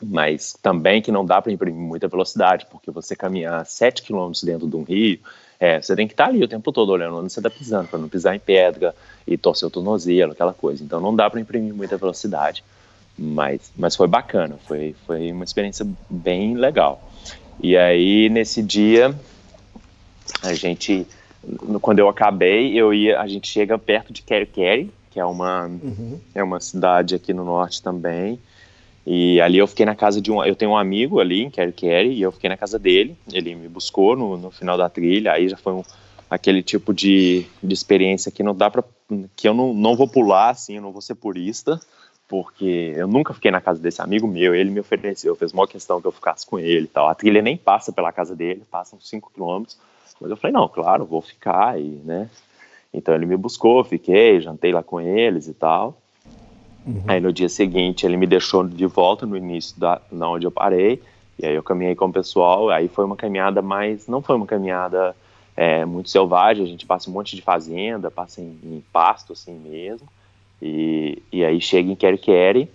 mas 0.02 0.58
também 0.62 1.02
que 1.02 1.12
não 1.12 1.24
dá 1.24 1.42
para 1.42 1.52
imprimir 1.52 1.80
muita 1.80 2.08
velocidade, 2.08 2.66
porque 2.72 2.90
você 2.90 3.16
caminhar 3.16 3.66
7 3.66 4.02
quilômetros 4.02 4.44
dentro 4.44 4.68
de 4.68 4.76
um 4.76 4.84
rio, 4.84 5.20
é, 5.60 5.82
você 5.82 5.96
tem 5.96 6.08
que 6.08 6.14
estar 6.14 6.26
tá 6.26 6.30
ali 6.30 6.44
o 6.44 6.48
tempo 6.48 6.72
todo 6.72 6.90
olhando 6.90 7.18
onde 7.18 7.32
você 7.32 7.40
está 7.40 7.50
pisando, 7.50 7.88
para 7.88 8.00
não 8.00 8.10
pisar 8.10 8.36
em 8.36 8.40
pedra 8.40 8.96
e 9.28 9.38
torcer 9.38 9.68
o 9.68 9.72
tornozelo, 9.72 10.34
aquela 10.34 10.54
coisa. 10.54 10.84
Então 10.84 11.00
não 11.00 11.16
dá 11.16 11.30
para 11.30 11.40
imprimir 11.40 11.74
muita 11.74 11.98
velocidade, 11.98 12.64
mas, 13.18 13.72
mas 13.76 13.96
foi 13.96 14.08
bacana, 14.08 14.58
foi, 14.68 14.96
foi 15.06 15.32
uma 15.32 15.44
experiência 15.44 15.86
bem 16.10 16.56
legal. 16.56 17.12
E 17.62 17.78
aí 17.78 18.30
nesse 18.30 18.62
dia 18.62 19.16
a 20.42 20.54
gente 20.54 21.08
quando 21.82 22.00
eu 22.00 22.10
acabei, 22.10 22.74
eu 22.74 22.94
ia, 22.94 23.20
a 23.20 23.28
gente 23.28 23.48
chega 23.48 23.78
perto 23.78 24.12
de 24.12 24.22
Kerikeri, 24.22 24.92
que 25.12 25.20
é 25.20 25.26
uma, 25.26 25.66
uhum. 25.66 26.20
é 26.34 26.44
uma 26.44 26.60
cidade 26.60 27.16
aqui 27.16 27.34
no 27.34 27.46
norte 27.46 27.82
também. 27.82 28.40
E 29.06 29.40
ali 29.40 29.60
eu 29.60 29.68
fiquei 29.68 29.86
na 29.86 29.96
casa 29.96 30.20
de 30.20 30.32
um. 30.32 30.44
Eu 30.44 30.56
tenho 30.56 30.72
um 30.72 30.78
amigo 30.78 31.20
ali 31.20 31.44
em 31.44 31.50
Kerikeri 31.50 32.10
e 32.10 32.22
eu 32.22 32.32
fiquei 32.32 32.50
na 32.50 32.58
casa 32.58 32.80
dele. 32.80 33.16
Ele 33.32 33.54
me 33.54 33.68
buscou 33.68 34.16
no, 34.16 34.36
no 34.36 34.50
final 34.50 34.78
da 34.78 34.90
trilha. 34.90 35.34
Aí 35.34 35.48
já 35.48 35.58
foi 35.58 35.74
um, 35.74 35.84
aquele 36.30 36.64
tipo 36.64 36.94
de, 36.94 37.46
de 37.62 37.74
experiência 37.74 38.32
que 38.32 38.42
não 38.42 38.56
dá 38.56 38.70
para. 38.70 38.84
que 39.36 39.48
eu 39.48 39.54
não, 39.54 39.74
não 39.74 39.96
vou 39.96 40.08
pular, 40.08 40.50
assim, 40.50 40.78
eu 40.78 40.82
não 40.82 40.92
vou 40.92 41.02
ser 41.02 41.14
purista, 41.14 41.80
porque 42.28 42.94
eu 42.96 43.08
nunca 43.08 43.34
fiquei 43.34 43.52
na 43.52 43.62
casa 43.62 43.80
desse 43.80 44.02
amigo 44.02 44.28
meu. 44.28 44.56
Ele 44.56 44.72
me 44.72 44.80
ofereceu, 44.80 45.36
fez 45.36 45.54
uma 45.54 45.68
questão 45.68 46.02
que 46.02 46.08
eu 46.08 46.12
ficasse 46.12 46.46
com 46.46 46.58
ele 46.58 46.86
e 46.86 46.88
tal. 46.88 47.08
A 47.08 47.14
trilha 47.14 47.44
nem 47.44 47.56
passa 47.56 47.92
pela 47.92 48.12
casa 48.12 48.36
dele, 48.36 48.64
passa 48.72 48.96
uns 48.96 49.08
5 49.08 49.32
quilômetros. 49.32 49.78
Mas 50.20 50.32
eu 50.32 50.38
falei, 50.38 50.54
não, 50.54 50.68
claro, 50.68 51.06
vou 51.06 51.22
ficar, 51.22 51.80
e, 51.80 52.02
né? 52.04 52.30
Então 52.92 53.14
ele 53.14 53.26
me 53.26 53.36
buscou, 53.36 53.84
fiquei, 53.84 54.40
jantei 54.40 54.72
lá 54.72 54.82
com 54.82 55.00
eles 55.00 55.48
e 55.48 55.54
tal. 55.54 56.02
Uhum. 56.86 57.04
Aí 57.08 57.20
no 57.20 57.34
dia 57.34 57.50
seguinte 57.50 58.06
ele 58.06 58.16
me 58.16 58.28
deixou 58.28 58.64
de 58.68 58.86
volta 58.86 59.26
no 59.26 59.36
início 59.36 59.80
da, 59.80 60.00
da 60.12 60.30
onde 60.30 60.46
eu 60.46 60.52
parei, 60.52 61.02
e 61.40 61.46
aí 61.46 61.56
eu 61.56 61.64
caminhei 61.64 61.96
com 61.96 62.06
o 62.06 62.14
pessoal, 62.14 62.70
aí 62.70 62.88
foi 62.88 63.04
uma 63.04 63.16
caminhada 63.16 63.62
mais, 63.62 64.08
não 64.08 64.22
foi 64.22 64.36
uma 64.36 64.46
caminhada 64.46 65.16
é, 65.56 65.84
muito 65.84 66.10
selvagem, 66.10 66.64
a 66.64 66.68
gente 66.68 66.86
passa 66.86 67.10
um 67.10 67.14
monte 67.14 67.36
de 67.36 67.42
fazenda, 67.42 68.12
passa 68.12 68.42
em, 68.42 68.58
em 68.64 68.84
pasto 68.94 69.34
assim 69.34 69.58
mesmo, 69.58 70.08
e, 70.62 71.22
e 71.32 71.44
aí 71.44 71.60
chega 71.60 71.92
em 71.92 71.96
Kerikeri, 71.96 72.70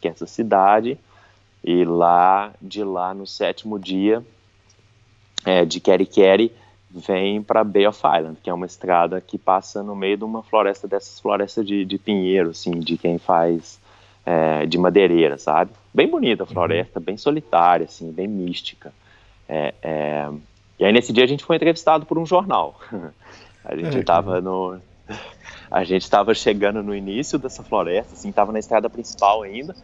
que 0.00 0.08
é 0.08 0.10
essa 0.10 0.26
cidade, 0.26 0.98
e 1.62 1.84
lá, 1.84 2.52
de 2.60 2.82
lá 2.82 3.14
no 3.14 3.26
sétimo 3.26 3.78
dia 3.78 4.22
é, 5.44 5.64
de 5.64 5.78
Kerikeri, 5.78 6.52
vem 6.94 7.42
para 7.42 7.64
Bay 7.64 7.86
of 7.86 7.98
Island, 7.98 8.38
que 8.42 8.50
é 8.50 8.54
uma 8.54 8.66
estrada 8.66 9.20
que 9.20 9.38
passa 9.38 9.82
no 9.82 9.96
meio 9.96 10.16
de 10.18 10.24
uma 10.24 10.42
floresta 10.42 10.86
dessas 10.86 11.18
florestas 11.18 11.66
de, 11.66 11.84
de 11.84 11.98
pinheiro, 11.98 12.50
assim, 12.50 12.72
de 12.72 12.98
quem 12.98 13.18
faz 13.18 13.80
é, 14.26 14.66
de 14.66 14.76
madeireira, 14.78 15.38
sabe? 15.38 15.70
Bem 15.92 16.08
bonita 16.08 16.42
a 16.42 16.46
uhum. 16.46 16.52
floresta, 16.52 17.00
bem 17.00 17.16
solitária, 17.16 17.84
assim, 17.84 18.12
bem 18.12 18.28
mística. 18.28 18.92
É, 19.48 19.74
é... 19.82 20.28
E 20.78 20.84
aí 20.84 20.92
nesse 20.92 21.12
dia 21.12 21.24
a 21.24 21.28
gente 21.28 21.44
foi 21.44 21.56
entrevistado 21.56 22.04
por 22.04 22.18
um 22.18 22.26
jornal. 22.26 22.78
a 23.64 23.74
gente 23.74 23.98
estava 23.98 24.40
no 24.40 24.78
a 25.70 25.84
gente 25.84 26.02
estava 26.02 26.34
chegando 26.34 26.82
no 26.82 26.94
início 26.94 27.38
dessa 27.38 27.62
floresta, 27.62 28.12
assim, 28.12 28.28
estava 28.28 28.52
na 28.52 28.58
estrada 28.58 28.90
principal 28.90 29.42
ainda 29.42 29.74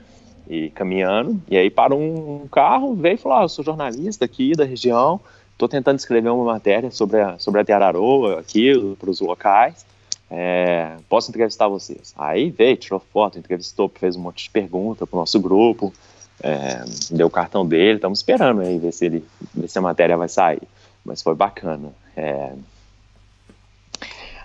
e 0.47 0.71
caminhando. 0.71 1.41
E 1.49 1.57
aí 1.57 1.71
parou 1.71 2.01
um, 2.01 2.43
um 2.43 2.49
carro, 2.49 2.95
veio 2.95 3.15
e 3.15 3.19
falou: 3.19 3.39
ah, 3.39 3.43
eu 3.43 3.49
sou 3.49 3.65
jornalista 3.65 4.25
aqui 4.25 4.53
da 4.53 4.65
região 4.65 5.21
estou 5.59 5.69
tentando 5.69 5.99
escrever 5.99 6.31
uma 6.31 6.45
matéria 6.45 6.89
sobre 6.93 7.21
a, 7.21 7.37
sobre 7.37 7.61
a 7.61 7.65
Teararoa 7.65 8.39
aqui, 8.39 8.73
para 8.97 9.11
os 9.11 9.21
locais. 9.21 9.85
É, 10.31 10.97
posso 11.09 11.31
entrevistar 11.31 11.67
vocês? 11.67 12.15
Aí 12.17 12.51
veio, 12.51 12.77
tirou 12.77 13.01
foto, 13.01 13.39
entrevistou, 13.39 13.89
fez 13.93 14.15
um 14.15 14.21
monte 14.21 14.45
de 14.45 14.51
perguntas 14.51 15.09
para 15.09 15.17
o 15.17 15.21
nosso 15.21 15.41
grupo, 15.41 15.93
é, 16.41 16.85
deu 17.11 17.27
o 17.27 17.31
cartão 17.31 17.67
dele, 17.67 17.97
estamos 17.97 18.21
esperando 18.21 18.61
aí 18.61 18.79
ver 18.79 18.93
se, 18.93 19.07
ele, 19.07 19.25
ver 19.53 19.69
se 19.69 19.77
a 19.77 19.83
matéria 19.83 20.17
vai 20.17 20.29
sair. 20.29 20.63
Mas 21.05 21.23
foi 21.23 21.35
bacana. 21.35 21.91
É, 22.17 22.53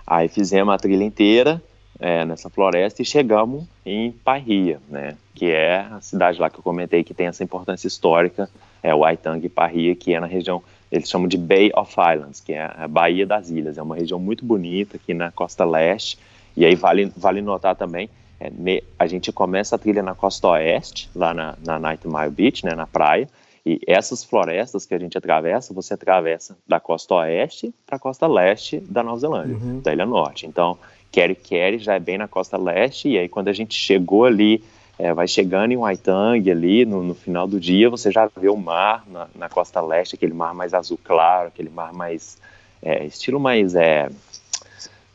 aí 0.04 0.26
fizemos 0.26 0.74
a 0.74 0.78
trilha 0.78 1.04
inteira 1.04 1.62
é, 2.00 2.24
nessa 2.24 2.50
floresta 2.50 3.02
e 3.02 3.04
chegamos 3.04 3.64
em 3.86 4.10
Parria, 4.10 4.80
né, 4.88 5.16
que 5.32 5.46
é 5.46 5.86
a 5.92 6.00
cidade 6.00 6.40
lá 6.40 6.50
que 6.50 6.58
eu 6.58 6.62
comentei 6.62 7.04
que 7.04 7.14
tem 7.14 7.28
essa 7.28 7.44
importância 7.44 7.86
histórica, 7.86 8.50
é 8.82 8.92
o 8.92 9.04
Aitang 9.04 9.48
Parria, 9.48 9.94
que 9.94 10.12
é 10.12 10.18
na 10.18 10.26
região 10.26 10.62
eles 10.94 11.10
chamam 11.10 11.26
de 11.26 11.36
Bay 11.36 11.72
of 11.74 11.92
Islands, 11.92 12.40
que 12.40 12.52
é 12.52 12.72
a 12.76 12.86
Baía 12.86 13.26
das 13.26 13.50
Ilhas. 13.50 13.76
É 13.76 13.82
uma 13.82 13.96
região 13.96 14.20
muito 14.20 14.44
bonita 14.44 14.96
aqui 14.96 15.12
na 15.12 15.32
costa 15.32 15.64
leste. 15.64 16.16
E 16.56 16.64
aí 16.64 16.76
vale, 16.76 17.10
vale 17.16 17.42
notar 17.42 17.74
também, 17.74 18.08
é, 18.38 18.48
ne, 18.48 18.82
a 18.96 19.06
gente 19.08 19.32
começa 19.32 19.74
a 19.74 19.78
trilha 19.78 20.04
na 20.04 20.14
costa 20.14 20.48
oeste, 20.48 21.10
lá 21.12 21.34
na, 21.34 21.56
na 21.64 21.80
Night 21.80 22.06
Mile 22.06 22.30
Beach, 22.30 22.64
né, 22.64 22.74
na 22.76 22.86
praia. 22.86 23.28
E 23.66 23.80
essas 23.88 24.22
florestas 24.22 24.86
que 24.86 24.94
a 24.94 24.98
gente 24.98 25.18
atravessa, 25.18 25.74
você 25.74 25.94
atravessa 25.94 26.56
da 26.68 26.78
costa 26.78 27.14
oeste 27.16 27.74
para 27.84 27.96
a 27.96 27.98
costa 27.98 28.28
leste 28.28 28.78
da 28.78 29.02
Nova 29.02 29.18
Zelândia, 29.18 29.56
uhum. 29.56 29.80
da 29.80 29.92
Ilha 29.92 30.06
Norte. 30.06 30.46
Então, 30.46 30.78
Kerry 31.10 31.78
já 31.78 31.94
é 31.94 32.00
bem 32.00 32.18
na 32.18 32.28
costa 32.28 32.56
leste, 32.56 33.08
e 33.08 33.18
aí 33.18 33.28
quando 33.28 33.48
a 33.48 33.52
gente 33.52 33.74
chegou 33.74 34.26
ali 34.26 34.62
é, 34.98 35.12
vai 35.12 35.26
chegando 35.26 35.72
em 35.72 35.76
Waitang 35.76 36.50
ali, 36.50 36.84
no, 36.84 37.02
no, 37.02 37.14
final 37.14 37.46
do 37.46 37.58
dia, 37.58 37.90
você 37.90 38.10
já 38.10 38.28
vê 38.36 38.48
o 38.48 38.56
mar 38.56 39.04
na, 39.08 39.28
na, 39.34 39.48
costa 39.48 39.80
leste, 39.80 40.14
aquele 40.14 40.34
mar 40.34 40.54
mais 40.54 40.72
azul 40.72 40.98
claro, 41.02 41.48
aquele 41.48 41.68
mar 41.68 41.92
mais, 41.92 42.38
é, 42.82 43.04
estilo 43.04 43.40
mais, 43.40 43.74
é, 43.74 44.08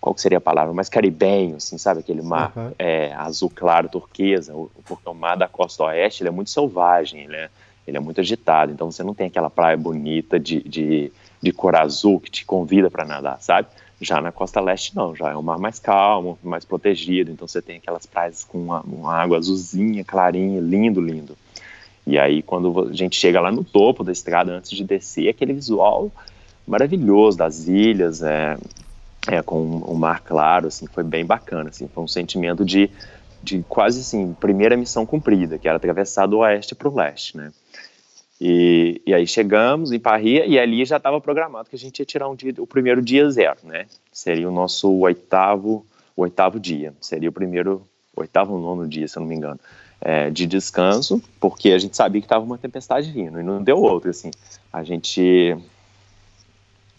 qual 0.01 0.13
que 0.13 0.21
seria 0.21 0.37
a 0.37 0.41
palavra, 0.41 0.73
mais 0.73 0.89
caribenho, 0.89 1.55
assim, 1.57 1.77
sabe, 1.77 2.01
aquele 2.01 2.21
mar 2.21 2.51
uhum. 2.55 2.71
é, 2.77 3.13
azul 3.13 3.51
claro, 3.53 3.87
turquesa, 3.87 4.53
porque 4.85 5.09
o 5.09 5.13
mar 5.13 5.37
da 5.37 5.47
costa 5.47 5.85
oeste, 5.85 6.23
ele 6.23 6.29
é 6.29 6.31
muito 6.31 6.49
selvagem, 6.49 7.23
ele 7.23 7.35
é, 7.35 7.49
ele 7.87 7.97
é 7.97 7.99
muito 7.99 8.19
agitado, 8.19 8.71
então 8.71 8.91
você 8.91 9.01
não 9.01 9.13
tem 9.13 9.27
aquela 9.27 9.49
praia 9.49 9.77
bonita 9.77 10.39
de, 10.39 10.61
de, 10.61 11.11
de 11.41 11.51
cor 11.53 11.75
azul 11.75 12.19
que 12.19 12.29
te 12.29 12.45
convida 12.45 12.91
para 12.91 13.05
nadar, 13.05 13.41
sabe? 13.41 13.67
Já 14.01 14.21
na 14.21 14.31
costa 14.31 14.61
leste, 14.61 14.95
não, 14.95 15.13
já 15.15 15.29
é 15.29 15.35
um 15.35 15.41
mar 15.41 15.59
mais 15.59 15.77
calmo, 15.77 16.39
mais 16.41 16.63
protegido, 16.63 17.31
então 17.31 17.47
você 17.47 17.61
tem 17.61 17.77
aquelas 17.77 18.05
praias 18.05 18.43
com 18.45 18.57
uma, 18.57 18.81
uma 18.81 19.13
água 19.13 19.37
azulzinha, 19.37 20.05
clarinha, 20.05 20.61
lindo, 20.61 21.01
lindo. 21.01 21.37
E 22.07 22.17
aí, 22.17 22.41
quando 22.41 22.89
a 22.89 22.93
gente 22.93 23.15
chega 23.15 23.41
lá 23.41 23.51
no 23.51 23.63
topo 23.63 24.03
da 24.03 24.11
estrada, 24.11 24.51
antes 24.51 24.71
de 24.71 24.83
descer, 24.83 25.29
aquele 25.29 25.53
visual 25.53 26.11
maravilhoso 26.65 27.37
das 27.37 27.67
ilhas, 27.67 28.21
é, 28.23 28.57
é 29.27 29.41
com 29.41 29.61
um, 29.61 29.91
um 29.91 29.95
mar 29.95 30.21
claro, 30.21 30.67
assim, 30.67 30.87
foi 30.87 31.03
bem 31.03 31.25
bacana, 31.25 31.69
assim, 31.69 31.87
foi 31.87 32.03
um 32.03 32.07
sentimento 32.07 32.63
de, 32.63 32.89
de 33.43 33.63
quase, 33.67 33.99
assim, 33.99 34.33
primeira 34.39 34.77
missão 34.77 35.05
cumprida, 35.05 35.57
que 35.57 35.67
era 35.67 35.77
atravessar 35.77 36.25
do 36.25 36.39
oeste 36.39 36.73
para 36.73 36.87
o 36.87 36.95
leste, 36.95 37.35
né. 37.35 37.51
E, 38.41 39.01
e 39.05 39.13
aí 39.13 39.27
chegamos 39.27 39.91
em 39.91 39.99
Parria 39.99 40.45
e 40.45 40.57
ali 40.57 40.85
já 40.85 40.95
estava 40.95 41.19
programado 41.19 41.69
que 41.69 41.75
a 41.75 41.79
gente 41.79 41.99
ia 41.99 42.05
tirar 42.05 42.29
um 42.29 42.35
dia, 42.35 42.53
o 42.57 42.65
primeiro 42.65 43.01
dia 43.01 43.29
zero, 43.29 43.57
né? 43.63 43.85
Seria 44.13 44.47
o 44.47 44.51
nosso 44.51 44.89
oitavo, 44.99 45.85
oitavo 46.15 46.57
dia. 46.57 46.93
Seria 47.01 47.27
o 47.27 47.33
primeiro, 47.33 47.85
oitavo 48.15 48.53
ou 48.53 48.61
nono 48.61 48.87
dia, 48.87 49.07
se 49.07 49.17
eu 49.17 49.21
não 49.21 49.27
me 49.27 49.35
engano, 49.35 49.59
é, 49.99 50.29
de 50.29 50.45
descanso, 50.45 51.21
porque 51.37 51.71
a 51.71 51.79
gente 51.79 51.97
sabia 51.97 52.21
que 52.21 52.25
estava 52.25 52.45
uma 52.45 52.57
tempestade 52.57 53.11
vindo 53.11 53.41
e 53.41 53.43
não 53.43 53.61
deu 53.61 53.81
outro, 53.81 54.09
assim. 54.09 54.31
A 54.71 54.83
gente, 54.85 55.57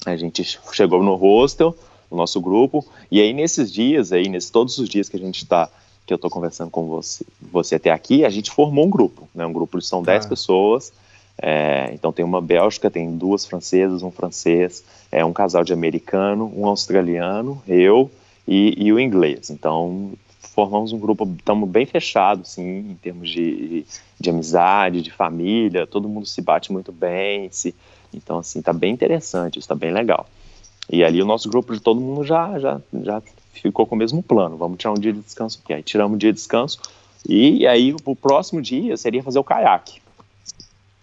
a 0.05 0.17
gente 0.17 0.45
chegou 0.73 1.03
no 1.03 1.15
hostel, 1.15 1.75
o 2.11 2.17
nosso 2.17 2.39
grupo, 2.39 2.85
e 3.11 3.19
aí 3.19 3.33
nesses 3.33 3.73
dias, 3.73 4.13
aí, 4.13 4.29
nesses 4.29 4.51
todos 4.51 4.77
os 4.77 4.89
dias 4.91 5.09
que 5.09 5.17
a 5.17 5.21
gente 5.21 5.43
está 5.43 5.71
que 6.07 6.13
eu 6.13 6.17
estou 6.17 6.31
conversando 6.31 6.71
com 6.71 6.89
você, 6.89 7.25
você 7.41 7.77
até 7.77 7.91
aqui, 7.91 8.25
a 8.25 8.31
gente 8.31 8.51
formou 8.51 8.85
um 8.85 8.91
grupo, 8.91 9.29
né? 9.35 9.47
Um 9.47 9.53
grupo 9.53 9.79
de 9.79 9.87
são 9.87 10.03
10 10.03 10.27
ah. 10.27 10.29
pessoas 10.29 10.93
é, 11.43 11.91
então 11.93 12.13
tem 12.13 12.25
uma 12.25 12.41
Bélgica, 12.41 12.91
tem 12.91 13.17
duas 13.17 13.47
francesas, 13.47 14.03
um 14.03 14.11
francês, 14.11 14.85
é 15.11 15.25
um 15.25 15.33
casal 15.33 15.65
de 15.65 15.73
americano, 15.73 16.53
um 16.55 16.67
australiano, 16.67 17.63
eu 17.67 18.11
e, 18.47 18.75
e 18.77 18.93
o 18.93 19.01
inglês. 19.01 19.49
Então 19.51 20.13
formamos 20.41 20.93
um 20.93 20.99
grupo, 20.99 21.27
estamos 21.39 21.69
bem 21.69 21.87
fechados, 21.87 22.51
sim, 22.51 22.91
em 22.91 22.95
termos 23.01 23.31
de, 23.31 23.87
de 24.19 24.31
amizade, 24.31 25.01
de 25.01 25.11
família, 25.11 25.87
todo 25.87 26.09
mundo 26.09 26.27
se 26.27 26.43
bate 26.43 26.71
muito 26.71 26.93
bem, 26.93 27.49
se, 27.51 27.75
então 28.13 28.39
assim, 28.39 28.59
está 28.59 28.73
bem 28.73 28.93
interessante, 28.93 29.59
está 29.59 29.75
bem 29.75 29.93
legal. 29.93 30.27
E 30.93 31.05
ali 31.05 31.23
o 31.23 31.27
nosso 31.27 31.49
grupo 31.49 31.73
de 31.73 31.81
todo 31.81 32.01
mundo 32.01 32.25
já, 32.25 32.59
já, 32.59 32.81
já 33.03 33.23
ficou 33.53 33.87
com 33.87 33.95
o 33.95 33.99
mesmo 33.99 34.23
plano. 34.23 34.57
Vamos 34.57 34.77
tirar 34.77 34.93
um 34.93 34.99
dia 34.99 35.13
de 35.13 35.21
descanso 35.21 35.61
aqui. 35.63 35.73
Aí 35.73 35.83
tiramos 35.83 36.17
um 36.17 36.19
dia 36.19 36.33
de 36.33 36.37
descanso 36.37 36.81
e 37.29 37.67
aí 37.67 37.95
o 38.05 38.17
próximo 38.17 38.61
dia 38.61 38.97
seria 38.97 39.23
fazer 39.23 39.39
o 39.39 39.45
caiaque. 39.45 40.01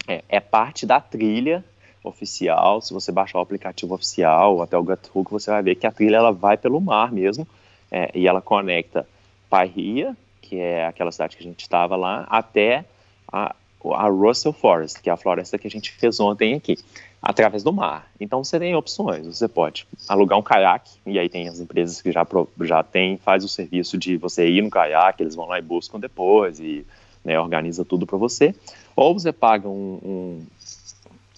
É, 0.08 0.24
é 0.28 0.40
parte 0.40 0.86
da 0.86 1.00
trilha 1.00 1.62
oficial. 2.02 2.80
Se 2.80 2.92
você 2.92 3.12
baixar 3.12 3.38
o 3.38 3.42
aplicativo 3.42 3.94
oficial 3.94 4.62
até 4.62 4.76
o 4.76 4.82
Guthook, 4.82 5.30
você 5.30 5.50
vai 5.50 5.62
ver 5.62 5.74
que 5.74 5.86
a 5.86 5.92
trilha 5.92 6.16
ela 6.16 6.32
vai 6.32 6.56
pelo 6.56 6.80
mar 6.80 7.12
mesmo 7.12 7.46
é, 7.90 8.10
e 8.14 8.26
ela 8.26 8.40
conecta 8.40 9.06
Paihia, 9.48 10.16
que 10.40 10.58
é 10.58 10.86
aquela 10.86 11.12
cidade 11.12 11.36
que 11.36 11.42
a 11.42 11.46
gente 11.46 11.60
estava 11.60 11.96
lá, 11.96 12.26
até 12.28 12.84
a, 13.30 13.54
a 13.94 14.08
Russell 14.08 14.52
Forest, 14.52 15.00
que 15.00 15.10
é 15.10 15.12
a 15.12 15.16
floresta 15.16 15.58
que 15.58 15.66
a 15.66 15.70
gente 15.70 15.92
fez 15.92 16.18
ontem 16.20 16.54
aqui, 16.54 16.78
através 17.20 17.62
do 17.62 17.72
mar. 17.72 18.10
Então 18.20 18.42
você 18.42 18.58
tem 18.58 18.74
opções, 18.74 19.26
você 19.26 19.48
pode 19.48 19.86
alugar 20.08 20.38
um 20.38 20.42
caiaque, 20.42 20.92
e 21.06 21.18
aí 21.18 21.28
tem 21.28 21.48
as 21.48 21.60
empresas 21.60 22.00
que 22.00 22.12
já, 22.12 22.26
já 22.62 22.82
tem, 22.82 23.18
faz 23.18 23.44
o 23.44 23.48
serviço 23.48 23.98
de 23.98 24.16
você 24.16 24.48
ir 24.48 24.62
no 24.62 24.70
caiaque, 24.70 25.22
eles 25.22 25.34
vão 25.34 25.46
lá 25.46 25.58
e 25.58 25.62
buscam 25.62 25.98
depois, 25.98 26.60
e 26.60 26.86
né, 27.24 27.38
organiza 27.38 27.84
tudo 27.84 28.06
para 28.06 28.16
você. 28.16 28.54
Ou 28.98 29.14
você 29.14 29.32
paga 29.32 29.68
um, 29.68 30.00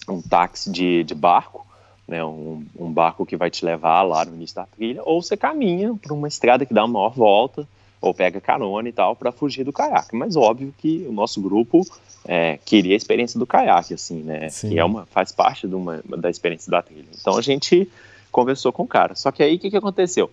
um, 0.08 0.14
um 0.14 0.22
táxi 0.22 0.72
de, 0.72 1.04
de 1.04 1.14
barco, 1.14 1.66
né, 2.08 2.24
um, 2.24 2.64
um, 2.74 2.90
barco 2.90 3.26
que 3.26 3.36
vai 3.36 3.50
te 3.50 3.66
levar 3.66 4.00
lá 4.00 4.24
no 4.24 4.34
início 4.34 4.56
da 4.56 4.64
trilha, 4.64 5.02
ou 5.04 5.20
você 5.20 5.36
caminha 5.36 5.94
por 5.94 6.12
uma 6.12 6.26
estrada 6.26 6.64
que 6.64 6.72
dá 6.72 6.86
uma 6.86 6.94
maior 6.94 7.10
volta, 7.10 7.68
ou 8.00 8.14
pega 8.14 8.40
carona 8.40 8.88
e 8.88 8.92
tal, 8.92 9.14
para 9.14 9.30
fugir 9.30 9.62
do 9.62 9.74
caiaque. 9.74 10.16
Mas 10.16 10.36
óbvio 10.36 10.74
que 10.78 11.04
o 11.06 11.12
nosso 11.12 11.38
grupo 11.38 11.86
é, 12.26 12.58
queria 12.64 12.94
a 12.94 12.96
experiência 12.96 13.38
do 13.38 13.46
caiaque, 13.46 13.92
assim, 13.92 14.22
né? 14.22 14.48
Sim. 14.48 14.70
Que 14.70 14.78
é 14.78 14.84
uma, 14.84 15.04
faz 15.04 15.30
parte 15.30 15.68
de 15.68 15.74
uma, 15.74 16.02
da 16.16 16.30
experiência 16.30 16.70
da 16.70 16.80
trilha. 16.80 17.08
Então 17.20 17.36
a 17.36 17.42
gente 17.42 17.86
conversou 18.32 18.72
com 18.72 18.84
o 18.84 18.88
cara. 18.88 19.14
Só 19.14 19.30
que 19.30 19.42
aí 19.42 19.56
o 19.56 19.58
que, 19.58 19.68
que 19.68 19.76
aconteceu? 19.76 20.30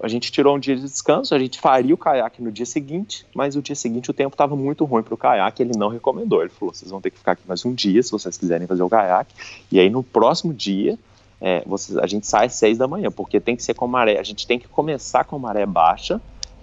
A 0.00 0.08
gente 0.08 0.30
tirou 0.30 0.56
um 0.56 0.58
dia 0.58 0.76
de 0.76 0.82
descanso, 0.82 1.34
a 1.34 1.38
gente 1.38 1.58
faria 1.58 1.94
o 1.94 1.98
caiaque 1.98 2.42
no 2.42 2.52
dia 2.52 2.66
seguinte, 2.66 3.26
mas 3.34 3.56
o 3.56 3.62
dia 3.62 3.74
seguinte 3.74 4.10
o 4.10 4.14
tempo 4.14 4.34
estava 4.34 4.54
muito 4.54 4.84
ruim 4.84 5.02
para 5.02 5.14
o 5.14 5.16
caiaque, 5.16 5.62
ele 5.62 5.76
não 5.76 5.88
recomendou. 5.88 6.42
Ele 6.42 6.50
falou: 6.50 6.72
vocês 6.72 6.90
vão 6.90 7.00
ter 7.00 7.10
que 7.10 7.18
ficar 7.18 7.32
aqui 7.32 7.42
mais 7.46 7.64
um 7.64 7.74
dia 7.74 8.02
se 8.02 8.10
vocês 8.10 8.36
quiserem 8.36 8.66
fazer 8.66 8.82
o 8.82 8.88
caiaque. 8.88 9.34
E 9.70 9.80
aí 9.80 9.90
no 9.90 10.02
próximo 10.02 10.54
dia 10.54 10.98
é, 11.40 11.62
vocês, 11.66 11.98
a 11.98 12.06
gente 12.06 12.26
sai 12.26 12.46
às 12.46 12.54
seis 12.54 12.78
da 12.78 12.86
manhã, 12.86 13.10
porque 13.10 13.40
tem 13.40 13.56
que 13.56 13.62
ser 13.62 13.74
com 13.74 13.86
maré. 13.86 14.18
A 14.18 14.22
gente 14.22 14.46
tem 14.46 14.58
que 14.58 14.68
começar 14.68 15.24
com 15.24 15.38
maré 15.38 15.66
baixa 15.66 16.20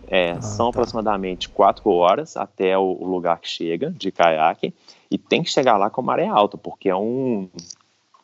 é, 0.08 0.32
ah, 0.32 0.42
são 0.42 0.72
tá. 0.72 0.80
aproximadamente 0.80 1.50
quatro 1.50 1.90
horas 1.90 2.38
até 2.38 2.78
o, 2.78 3.04
lugar 3.04 3.40
que 3.40 3.48
chega 3.48 3.92
de 3.92 4.12
caiaque 4.12 4.74
e 5.12 5.18
tem 5.18 5.44
que 5.44 5.52
chegar 5.52 5.78
lá 5.78 5.90
com 5.90 6.02
maré 6.02 6.28
alta, 6.28 6.58
porque 6.58 6.90
é 6.90 6.96
um 6.96 7.50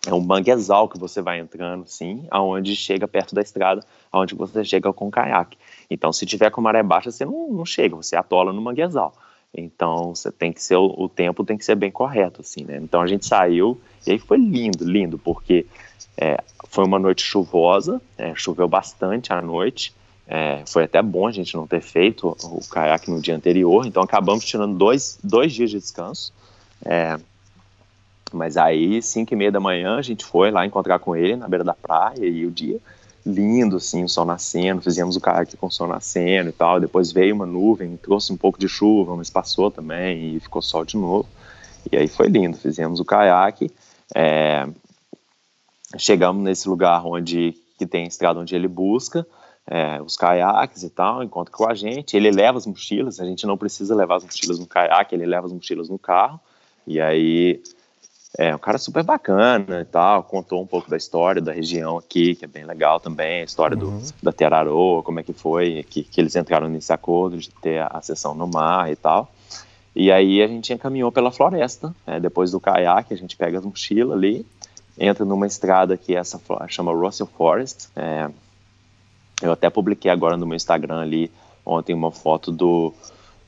é 0.06 0.14
um 0.14 0.20
manguezal 0.20 0.90
que 0.90 1.00
você 1.00 1.22
vai 1.22 1.40
entrando, 1.40 1.86
sim, 1.88 2.26
aonde 2.30 2.76
chega 2.76 3.08
perto 3.08 3.34
da 3.34 3.42
estrada, 3.42 3.82
aonde 4.12 4.36
você 4.36 4.64
chega 4.64 4.92
com 4.92 5.10
caiaque. 5.10 5.58
Então, 5.90 6.12
se 6.12 6.26
tiver 6.26 6.50
com 6.50 6.62
maré 6.62 6.84
baixa, 6.84 7.10
você 7.10 7.24
não, 7.24 7.50
não 7.52 7.66
chega, 7.66 7.96
você 7.96 8.16
atola 8.16 8.52
no 8.52 8.62
manguezal. 8.62 9.14
Então, 9.56 10.16
você 10.16 10.32
tem 10.32 10.52
que 10.52 10.62
ser 10.62 10.76
o, 10.76 11.08
tempo 11.08 11.46
tem 11.46 11.58
que 11.58 11.64
ser 11.64 11.76
bem 11.76 11.92
correto, 11.92 12.42
assim, 12.42 12.64
né? 12.66 12.78
Então 12.82 13.02
a 13.02 13.08
gente 13.08 13.26
saiu 13.26 13.80
e 14.06 14.12
aí 14.12 14.18
foi 14.18 14.38
lindo, 14.38 14.84
lindo, 14.84 15.20
porque 15.20 15.68
é, 16.18 16.38
foi 16.70 16.84
uma 16.84 16.98
noite 16.98 17.24
chuvosa, 17.24 18.02
é, 18.18 18.34
choveu 18.36 18.68
bastante 18.68 19.32
à 19.32 19.42
noite. 19.42 19.94
É, 20.28 20.64
foi 20.66 20.86
até 20.86 21.02
bom 21.02 21.28
a 21.28 21.32
gente 21.32 21.56
não 21.56 21.68
ter 21.68 21.82
feito 21.82 22.36
o, 22.44 22.68
caiaque 22.68 23.12
no 23.12 23.22
dia 23.22 23.36
anterior, 23.36 23.86
então 23.86 24.02
acabamos 24.02 24.44
tirando 24.44 24.76
dois, 24.76 25.20
dois 25.24 25.54
dias 25.54 25.70
de 25.70 25.78
descanso. 25.78 26.34
Mas 28.36 28.58
aí, 28.58 29.02
cinco 29.02 29.34
e 29.34 29.38
meia 29.38 29.52
da 29.52 29.60
manhã, 29.60 29.98
a 29.98 30.02
gente 30.02 30.26
foi 30.26 30.52
lá 30.52 30.66
encontrar 30.66 31.00
com 31.00 31.16
ele 31.16 31.36
na 31.36 31.48
beira 31.48 31.64
da 31.64 31.74
praia 31.74 32.26
e 32.26 32.46
o 32.46 32.52
dia 32.52 32.80
lindo, 33.26 33.78
assim, 33.78 34.04
o 34.04 34.10
sol 34.10 34.26
nascendo, 34.26 34.82
fizemos 34.82 35.16
o 35.16 35.22
caiaque 35.22 35.56
com 35.56 35.68
o 35.68 35.72
sol 35.72 35.88
nascendo 35.88 36.50
e 36.50 36.52
tal. 36.52 36.80
Depois 36.80 37.12
veio 37.12 37.34
uma 37.34 37.46
nuvem, 37.46 37.96
trouxe 37.96 38.34
um 38.34 38.38
pouco 38.38 38.60
de 38.60 38.68
chuva, 38.68 39.16
mas 39.16 39.30
passou 39.30 39.72
também 39.72 40.36
e 40.36 40.40
ficou 40.40 40.62
sol 40.62 40.84
de 40.84 40.98
novo. 40.98 41.28
E 41.92 41.96
aí 41.96 42.08
foi 42.08 42.28
lindo, 42.28 42.58
fizemos 42.58 43.00
o 43.00 43.06
caiaque. 43.06 43.72
É, 44.14 44.68
chegamos 45.98 46.44
nesse 46.44 46.68
lugar 46.68 47.06
onde 47.06 47.56
que 47.78 47.86
tem 47.86 48.04
a 48.04 48.08
estrada 48.08 48.40
onde 48.40 48.56
ele 48.56 48.68
busca 48.68 49.26
é, 49.68 50.02
os 50.02 50.18
caiaques 50.18 50.84
e 50.84 50.90
tal, 50.90 51.24
encontra 51.24 51.54
com 51.54 51.70
a 51.70 51.74
gente. 51.74 52.16
Ele 52.16 52.32
leva 52.32 52.58
as 52.58 52.66
mochilas, 52.66 53.20
a 53.20 53.26
gente 53.26 53.46
não 53.46 53.58
precisa 53.58 53.96
levar 53.96 54.18
as 54.18 54.24
mochilas 54.24 54.60
no 54.60 54.68
caiaque, 54.68 55.16
ele 55.16 55.26
leva 55.26 55.48
as 55.48 55.54
mochilas 55.54 55.90
no 55.90 55.98
carro. 55.98 56.40
E 56.86 57.00
aí, 57.00 57.62
é 58.38 58.56
um 58.56 58.60
cara 58.60 58.78
super 58.78 59.04
bacana 59.04 59.82
e 59.82 59.86
tal, 59.86 60.24
contou 60.24 60.62
um 60.62 60.66
pouco 60.66 60.90
da 60.90 60.98
história 60.98 61.42
da 61.42 61.52
região 61.52 61.98
aqui, 61.98 62.34
que 62.34 62.46
é 62.46 62.48
bem 62.48 62.66
legal 62.66 63.00
também, 63.00 63.42
a 63.42 63.46
história 63.46 63.78
uhum. 63.78 64.00
do, 64.00 64.14
da 64.24 64.32
Teraroa, 64.32 65.04
como 65.04 65.20
é 65.20 65.24
que 65.24 65.34
foi, 65.34 65.86
que, 65.88 66.04
que 66.04 66.20
eles 66.20 66.36
entraram 66.36 66.68
nesse 66.68 66.92
acordo 66.92 67.38
de 67.38 67.50
ter 67.50 67.80
a, 67.80 67.88
a 67.88 68.02
sessão 68.02 68.34
no 68.34 68.48
mar 68.48 68.92
e 68.92 68.96
tal. 68.96 69.32
E 69.96 70.12
aí 70.12 70.42
a 70.42 70.48
gente 70.48 70.74
encaminhou 70.74 71.12
pela 71.12 71.32
floresta, 71.32 71.94
né, 72.08 72.20
depois 72.20 72.50
do 72.50 72.60
caiaque, 72.60 73.14
a 73.14 73.18
gente 73.18 73.38
pega 73.38 73.60
as 73.60 73.66
mochilas 73.66 74.18
ali, 74.18 74.46
entra 74.98 75.24
numa 75.24 75.46
estrada 75.46 75.96
que 75.96 76.16
essa 76.16 76.42
chama 76.70 76.92
Russell 76.92 77.28
Forest, 77.28 77.90
é, 77.96 78.30
eu 79.44 79.52
até 79.52 79.70
publiquei 79.70 80.10
agora 80.10 80.38
no 80.38 80.48
meu 80.48 80.56
Instagram 80.56 81.02
ali 81.02 81.32
ontem 81.64 81.94
uma 81.94 82.12
foto 82.12 82.52
do, 82.52 82.94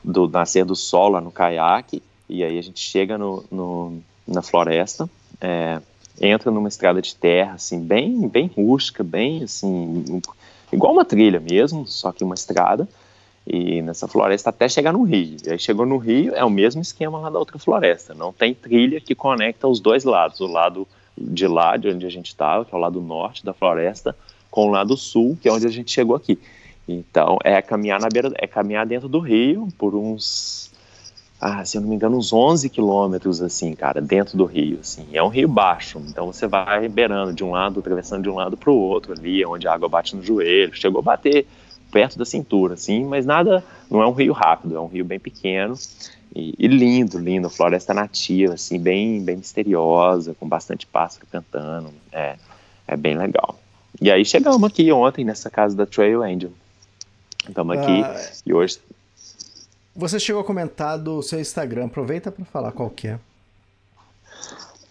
do 0.02 0.28
nascer 0.28 0.64
do 0.64 0.76
sol 0.76 1.08
lá 1.08 1.20
no 1.20 1.32
caiaque, 1.32 2.00
e 2.28 2.44
aí 2.44 2.56
a 2.56 2.62
gente 2.62 2.78
chega 2.78 3.18
no, 3.18 3.44
no 3.50 4.00
na 4.26 4.42
floresta, 4.42 5.08
é, 5.40 5.80
entra 6.20 6.50
numa 6.50 6.68
estrada 6.68 7.00
de 7.00 7.14
terra, 7.14 7.54
assim, 7.54 7.80
bem, 7.80 8.28
bem 8.28 8.50
rústica, 8.54 9.04
bem, 9.04 9.42
assim, 9.42 10.22
igual 10.72 10.92
uma 10.92 11.04
trilha 11.04 11.40
mesmo, 11.40 11.86
só 11.86 12.12
que 12.12 12.24
uma 12.24 12.34
estrada, 12.34 12.88
e 13.46 13.80
nessa 13.82 14.08
floresta 14.08 14.50
até 14.50 14.68
chegar 14.68 14.92
no 14.92 15.04
rio. 15.04 15.36
E 15.46 15.50
aí 15.50 15.58
chegou 15.58 15.86
no 15.86 15.98
rio, 15.98 16.34
é 16.34 16.44
o 16.44 16.50
mesmo 16.50 16.82
esquema 16.82 17.18
lá 17.18 17.30
da 17.30 17.38
outra 17.38 17.58
floresta, 17.58 18.14
não 18.14 18.32
tem 18.32 18.54
trilha 18.54 19.00
que 19.00 19.14
conecta 19.14 19.68
os 19.68 19.78
dois 19.78 20.04
lados, 20.04 20.40
o 20.40 20.46
lado 20.46 20.86
de 21.16 21.46
lá, 21.46 21.76
de 21.76 21.88
onde 21.88 22.04
a 22.04 22.10
gente 22.10 22.26
estava, 22.26 22.64
que 22.64 22.74
é 22.74 22.78
o 22.78 22.80
lado 22.80 23.00
norte 23.00 23.44
da 23.44 23.54
floresta, 23.54 24.16
com 24.50 24.66
o 24.66 24.70
lado 24.70 24.96
sul, 24.96 25.38
que 25.40 25.48
é 25.48 25.52
onde 25.52 25.66
a 25.66 25.70
gente 25.70 25.90
chegou 25.90 26.16
aqui. 26.16 26.38
Então, 26.88 27.38
é 27.42 27.60
caminhar 27.60 28.00
na 28.00 28.08
beira, 28.08 28.32
é 28.36 28.46
caminhar 28.46 28.86
dentro 28.86 29.08
do 29.08 29.18
rio 29.18 29.68
por 29.76 29.94
uns, 29.94 30.70
ah, 31.40 31.64
se 31.64 31.76
eu 31.76 31.82
não 31.82 31.88
me 31.88 31.96
engano, 31.96 32.16
uns 32.16 32.32
11 32.32 32.70
quilômetros, 32.70 33.42
assim, 33.42 33.74
cara, 33.74 34.00
dentro 34.00 34.38
do 34.38 34.44
rio, 34.44 34.78
assim. 34.80 35.06
É 35.12 35.22
um 35.22 35.28
rio 35.28 35.48
baixo, 35.48 36.00
então 36.08 36.26
você 36.26 36.46
vai 36.46 36.88
beirando 36.88 37.32
de 37.32 37.44
um 37.44 37.50
lado, 37.50 37.80
atravessando 37.80 38.22
de 38.22 38.30
um 38.30 38.34
lado 38.34 38.56
para 38.56 38.70
o 38.70 38.76
outro 38.76 39.12
ali, 39.12 39.44
onde 39.44 39.68
a 39.68 39.74
água 39.74 39.88
bate 39.88 40.16
no 40.16 40.22
joelho. 40.22 40.74
Chegou 40.74 41.00
a 41.00 41.02
bater 41.02 41.46
perto 41.92 42.18
da 42.18 42.24
cintura, 42.24 42.74
assim, 42.74 43.04
mas 43.04 43.26
nada, 43.26 43.62
não 43.90 44.02
é 44.02 44.06
um 44.06 44.12
rio 44.12 44.32
rápido, 44.32 44.76
é 44.76 44.80
um 44.80 44.86
rio 44.86 45.04
bem 45.04 45.20
pequeno 45.20 45.74
e, 46.34 46.54
e 46.58 46.66
lindo, 46.66 47.18
lindo, 47.18 47.48
floresta 47.48 47.94
nativa, 47.94 48.54
assim, 48.54 48.78
bem, 48.78 49.22
bem 49.22 49.36
misteriosa, 49.36 50.34
com 50.34 50.48
bastante 50.48 50.86
pássaro 50.86 51.26
cantando, 51.30 51.90
é, 52.12 52.36
é 52.86 52.96
bem 52.96 53.16
legal. 53.16 53.58
E 54.00 54.10
aí 54.10 54.24
chegamos 54.24 54.62
aqui 54.62 54.90
ontem 54.92 55.24
nessa 55.24 55.48
casa 55.48 55.74
da 55.74 55.86
Trail 55.86 56.22
Angel. 56.22 56.50
Estamos 57.48 57.78
aqui 57.78 58.02
ah, 58.02 58.20
e 58.44 58.52
hoje. 58.52 58.78
Você 59.96 60.20
chegou 60.20 60.42
a 60.42 60.44
comentar 60.44 60.98
do 60.98 61.22
seu 61.22 61.40
Instagram, 61.40 61.86
aproveita 61.86 62.30
para 62.30 62.44
falar 62.44 62.70
qual 62.70 62.90
que 62.90 63.08
é. 63.08 63.18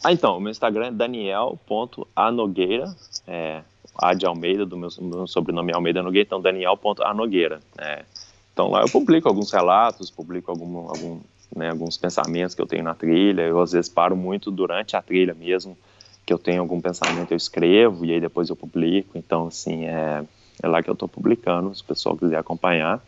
Ah, 0.04 0.12
então, 0.12 0.38
o 0.38 0.42
meu 0.42 0.50
Instagram 0.50 0.88
é 0.88 0.92
daniel.anogueira, 0.92 2.92
é, 3.28 3.62
A 3.96 4.16
de 4.16 4.26
Almeida, 4.26 4.66
do 4.66 4.76
meu, 4.76 4.90
meu 5.00 5.28
sobrenome 5.28 5.72
é 5.72 5.76
Almeida 5.76 6.02
Nogueira, 6.02 6.26
então 6.26 6.42
daniel.anogueira. 6.42 7.60
É. 7.78 8.04
Então 8.52 8.72
lá 8.72 8.82
eu 8.82 8.90
publico 8.90 9.28
alguns 9.28 9.52
relatos, 9.52 10.10
publico 10.10 10.50
algum, 10.50 10.90
algum, 10.90 11.20
né, 11.56 11.70
alguns 11.70 11.98
pensamentos 11.98 12.56
que 12.56 12.62
eu 12.62 12.66
tenho 12.66 12.84
na 12.84 12.96
trilha, 12.96 13.44
eu 13.44 13.62
às 13.62 13.74
vezes 13.74 13.88
paro 13.88 14.16
muito 14.16 14.50
durante 14.50 14.96
a 14.96 15.04
trilha 15.04 15.36
mesmo, 15.36 15.78
que 16.26 16.34
eu 16.34 16.40
tenho 16.40 16.62
algum 16.62 16.82
pensamento, 16.82 17.32
eu 17.32 17.38
escrevo 17.38 18.06
e 18.06 18.14
aí 18.14 18.20
depois 18.20 18.50
eu 18.50 18.56
publico. 18.56 19.20
Então, 19.20 19.46
assim, 19.48 19.86
é, 19.86 20.24
é 20.64 20.68
lá 20.68 20.82
que 20.82 20.90
eu 20.90 20.94
estou 20.94 21.08
publicando, 21.08 21.76
se 21.76 21.84
o 21.84 21.86
pessoal 21.86 22.18
quiser 22.18 22.38
acompanhar. 22.38 23.00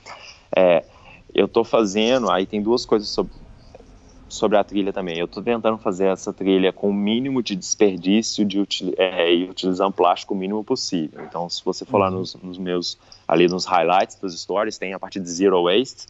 É, 0.55 0.83
eu 1.33 1.45
estou 1.45 1.63
fazendo, 1.63 2.29
aí 2.29 2.45
tem 2.45 2.61
duas 2.61 2.85
coisas 2.85 3.09
sobre, 3.09 3.31
sobre 4.27 4.57
a 4.57 4.63
trilha 4.63 4.91
também. 4.91 5.17
Eu 5.17 5.25
estou 5.25 5.43
tentando 5.43 5.77
fazer 5.77 6.07
essa 6.07 6.33
trilha 6.33 6.71
com 6.73 6.89
o 6.89 6.93
mínimo 6.93 7.41
de 7.41 7.55
desperdício 7.55 8.45
de 8.45 8.65
é, 8.97 9.33
e 9.33 9.49
utilizando 9.49 9.93
plástico 9.93 10.33
o 10.33 10.37
mínimo 10.37 10.63
possível. 10.63 11.23
Então, 11.23 11.49
se 11.49 11.63
você 11.63 11.85
for 11.85 11.97
lá 11.97 12.09
uhum. 12.09 12.19
nos, 12.19 12.35
nos 12.35 12.57
meus, 12.57 12.97
ali 13.27 13.47
nos 13.47 13.65
highlights 13.65 14.15
das 14.19 14.33
stories, 14.39 14.77
tem 14.77 14.93
a 14.93 14.99
parte 14.99 15.19
de 15.19 15.29
zero 15.29 15.63
waste. 15.63 16.07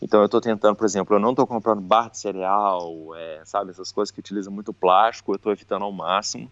Então 0.00 0.20
eu 0.20 0.26
estou 0.26 0.40
tentando, 0.40 0.76
por 0.76 0.84
exemplo, 0.84 1.16
eu 1.16 1.20
não 1.20 1.30
estou 1.30 1.46
comprando 1.46 1.80
barra 1.80 2.10
de 2.10 2.18
cereal, 2.18 3.14
é, 3.14 3.40
sabe, 3.44 3.70
essas 3.70 3.90
coisas 3.90 4.10
que 4.10 4.20
utilizam 4.20 4.52
muito 4.52 4.72
plástico, 4.72 5.32
eu 5.32 5.36
estou 5.36 5.52
evitando 5.52 5.84
ao 5.84 5.92
máximo. 5.92 6.50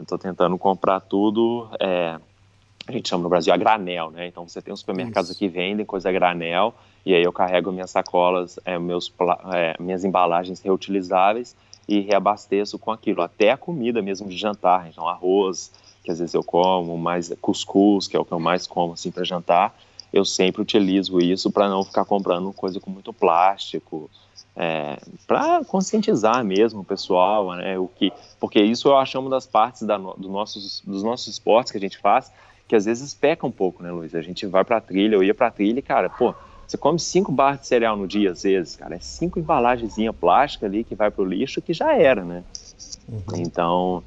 Estou 0.00 0.16
é, 0.16 0.20
tentando 0.20 0.58
comprar 0.58 1.00
tudo, 1.00 1.68
é, 1.80 2.18
a 2.86 2.92
gente 2.92 3.08
chama 3.08 3.24
no 3.24 3.28
Brasil 3.28 3.52
a 3.52 3.56
granel, 3.56 4.10
né? 4.10 4.26
Então 4.26 4.46
você 4.48 4.62
tem 4.62 4.72
os 4.72 4.80
supermercados 4.80 5.30
Isso. 5.30 5.38
que 5.38 5.48
vendem 5.48 5.84
coisa 5.84 6.08
a 6.08 6.12
granel, 6.12 6.74
e 7.04 7.14
aí 7.14 7.22
eu 7.22 7.32
carrego 7.32 7.72
minhas 7.72 7.90
sacolas, 7.90 8.58
é, 8.64 8.78
meus, 8.78 9.12
é, 9.52 9.74
minhas 9.80 10.04
embalagens 10.04 10.60
reutilizáveis 10.60 11.56
e 11.88 12.00
reabasteço 12.00 12.78
com 12.78 12.90
aquilo, 12.90 13.22
até 13.22 13.50
a 13.50 13.56
comida 13.56 14.00
mesmo 14.02 14.28
de 14.28 14.36
jantar, 14.36 14.88
então 14.88 15.08
arroz, 15.08 15.72
que 16.02 16.10
às 16.10 16.18
vezes 16.18 16.34
eu 16.34 16.44
como, 16.44 16.96
mais 16.96 17.32
cuscuz, 17.40 18.06
que 18.06 18.16
é 18.16 18.20
o 18.20 18.24
que 18.24 18.32
eu 18.32 18.40
mais 18.40 18.66
como 18.66 18.92
assim 18.92 19.10
para 19.10 19.24
jantar, 19.24 19.76
eu 20.12 20.24
sempre 20.24 20.62
utilizo 20.62 21.18
isso 21.18 21.50
para 21.50 21.68
não 21.68 21.84
ficar 21.84 22.04
comprando 22.04 22.52
coisa 22.52 22.80
com 22.80 22.90
muito 22.90 23.12
plástico, 23.12 24.08
é, 24.56 24.98
para 25.26 25.64
conscientizar 25.64 26.42
mesmo 26.42 26.80
o 26.80 26.84
pessoal, 26.84 27.52
né? 27.54 27.78
O 27.78 27.88
que, 27.88 28.10
porque 28.40 28.60
isso 28.60 28.88
eu 28.88 28.96
acho 28.96 29.18
uma 29.18 29.28
das 29.28 29.46
partes 29.46 29.82
da, 29.82 29.98
do 29.98 30.28
nossos, 30.30 30.82
dos 30.86 31.02
nossos 31.02 31.26
esportes 31.26 31.70
que 31.70 31.78
a 31.78 31.80
gente 31.80 31.98
faz, 31.98 32.32
que 32.66 32.74
às 32.74 32.84
vezes 32.84 33.14
peca 33.14 33.46
um 33.46 33.50
pouco, 33.50 33.82
né, 33.82 33.90
Luiz? 33.90 34.14
A 34.14 34.22
gente 34.22 34.46
vai 34.46 34.64
para 34.64 34.80
trilha, 34.80 35.14
eu 35.14 35.22
ia 35.22 35.34
para 35.34 35.50
trilha, 35.50 35.78
e, 35.78 35.82
cara, 35.82 36.10
pô, 36.10 36.34
você 36.66 36.76
come 36.76 36.98
cinco 36.98 37.30
barras 37.30 37.60
de 37.60 37.66
cereal 37.68 37.96
no 37.96 38.08
dia, 38.08 38.32
às 38.32 38.42
vezes, 38.42 38.74
cara. 38.74 38.96
É 38.96 38.98
cinco 38.98 39.38
embalagenzinha 39.38 40.12
plástica 40.12 40.66
ali 40.66 40.82
que 40.82 40.94
vai 40.94 41.10
pro 41.10 41.24
lixo 41.24 41.62
que 41.62 41.72
já 41.72 41.94
era, 41.94 42.24
né? 42.24 42.42
Uhum. 43.08 43.22
Então, 43.36 44.02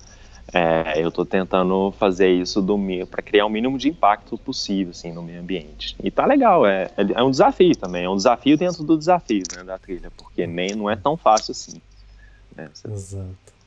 é, 0.54 1.02
eu 1.02 1.08
estou 1.10 1.26
tentando 1.26 1.92
fazer 1.98 2.30
isso 2.30 2.66
para 3.10 3.22
criar 3.22 3.46
o 3.46 3.50
mínimo 3.50 3.78
de 3.78 3.88
impacto 3.88 4.38
possível, 4.38 4.92
assim, 4.92 5.14
no 5.14 5.22
meio 5.22 5.40
ambiente. 5.40 5.96
E 6.04 6.12
tá 6.12 6.26
legal, 6.26 6.66
é, 6.66 6.90
é 6.98 7.24
um 7.24 7.32
desafio 7.32 7.76
também, 7.78 8.04
é 8.04 8.10
um 8.10 8.16
desafio 8.16 8.58
dentro 8.58 8.84
do 8.84 8.98
desafio, 8.98 9.44
né, 9.56 9.64
da 9.64 9.78
trilha, 9.78 10.12
porque 10.18 10.46
nem, 10.46 10.76
não 10.76 10.90
é 10.90 10.96
tão 10.96 11.16
fácil 11.16 11.52
assim. 11.52 11.82
Né? 12.56 12.70
Você... 12.74 12.88
Exato. 12.92 13.59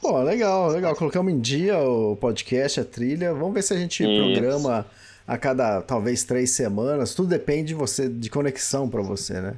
Pô, 0.00 0.22
legal, 0.22 0.68
legal. 0.68 0.94
Colocamos 0.94 1.32
em 1.32 1.40
dia 1.40 1.78
o 1.78 2.16
podcast, 2.16 2.80
a 2.80 2.84
trilha. 2.84 3.32
Vamos 3.34 3.54
ver 3.54 3.62
se 3.62 3.74
a 3.74 3.76
gente 3.76 4.04
isso. 4.04 4.22
programa 4.22 4.86
a 5.26 5.36
cada 5.36 5.82
talvez 5.82 6.24
três 6.24 6.50
semanas. 6.50 7.14
Tudo 7.14 7.28
depende 7.28 7.68
de 7.68 7.74
você, 7.74 8.08
de 8.08 8.30
conexão 8.30 8.88
para 8.88 9.02
você, 9.02 9.40
né? 9.40 9.56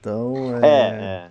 Então 0.00 0.34
é... 0.62 0.66
é, 0.66 1.30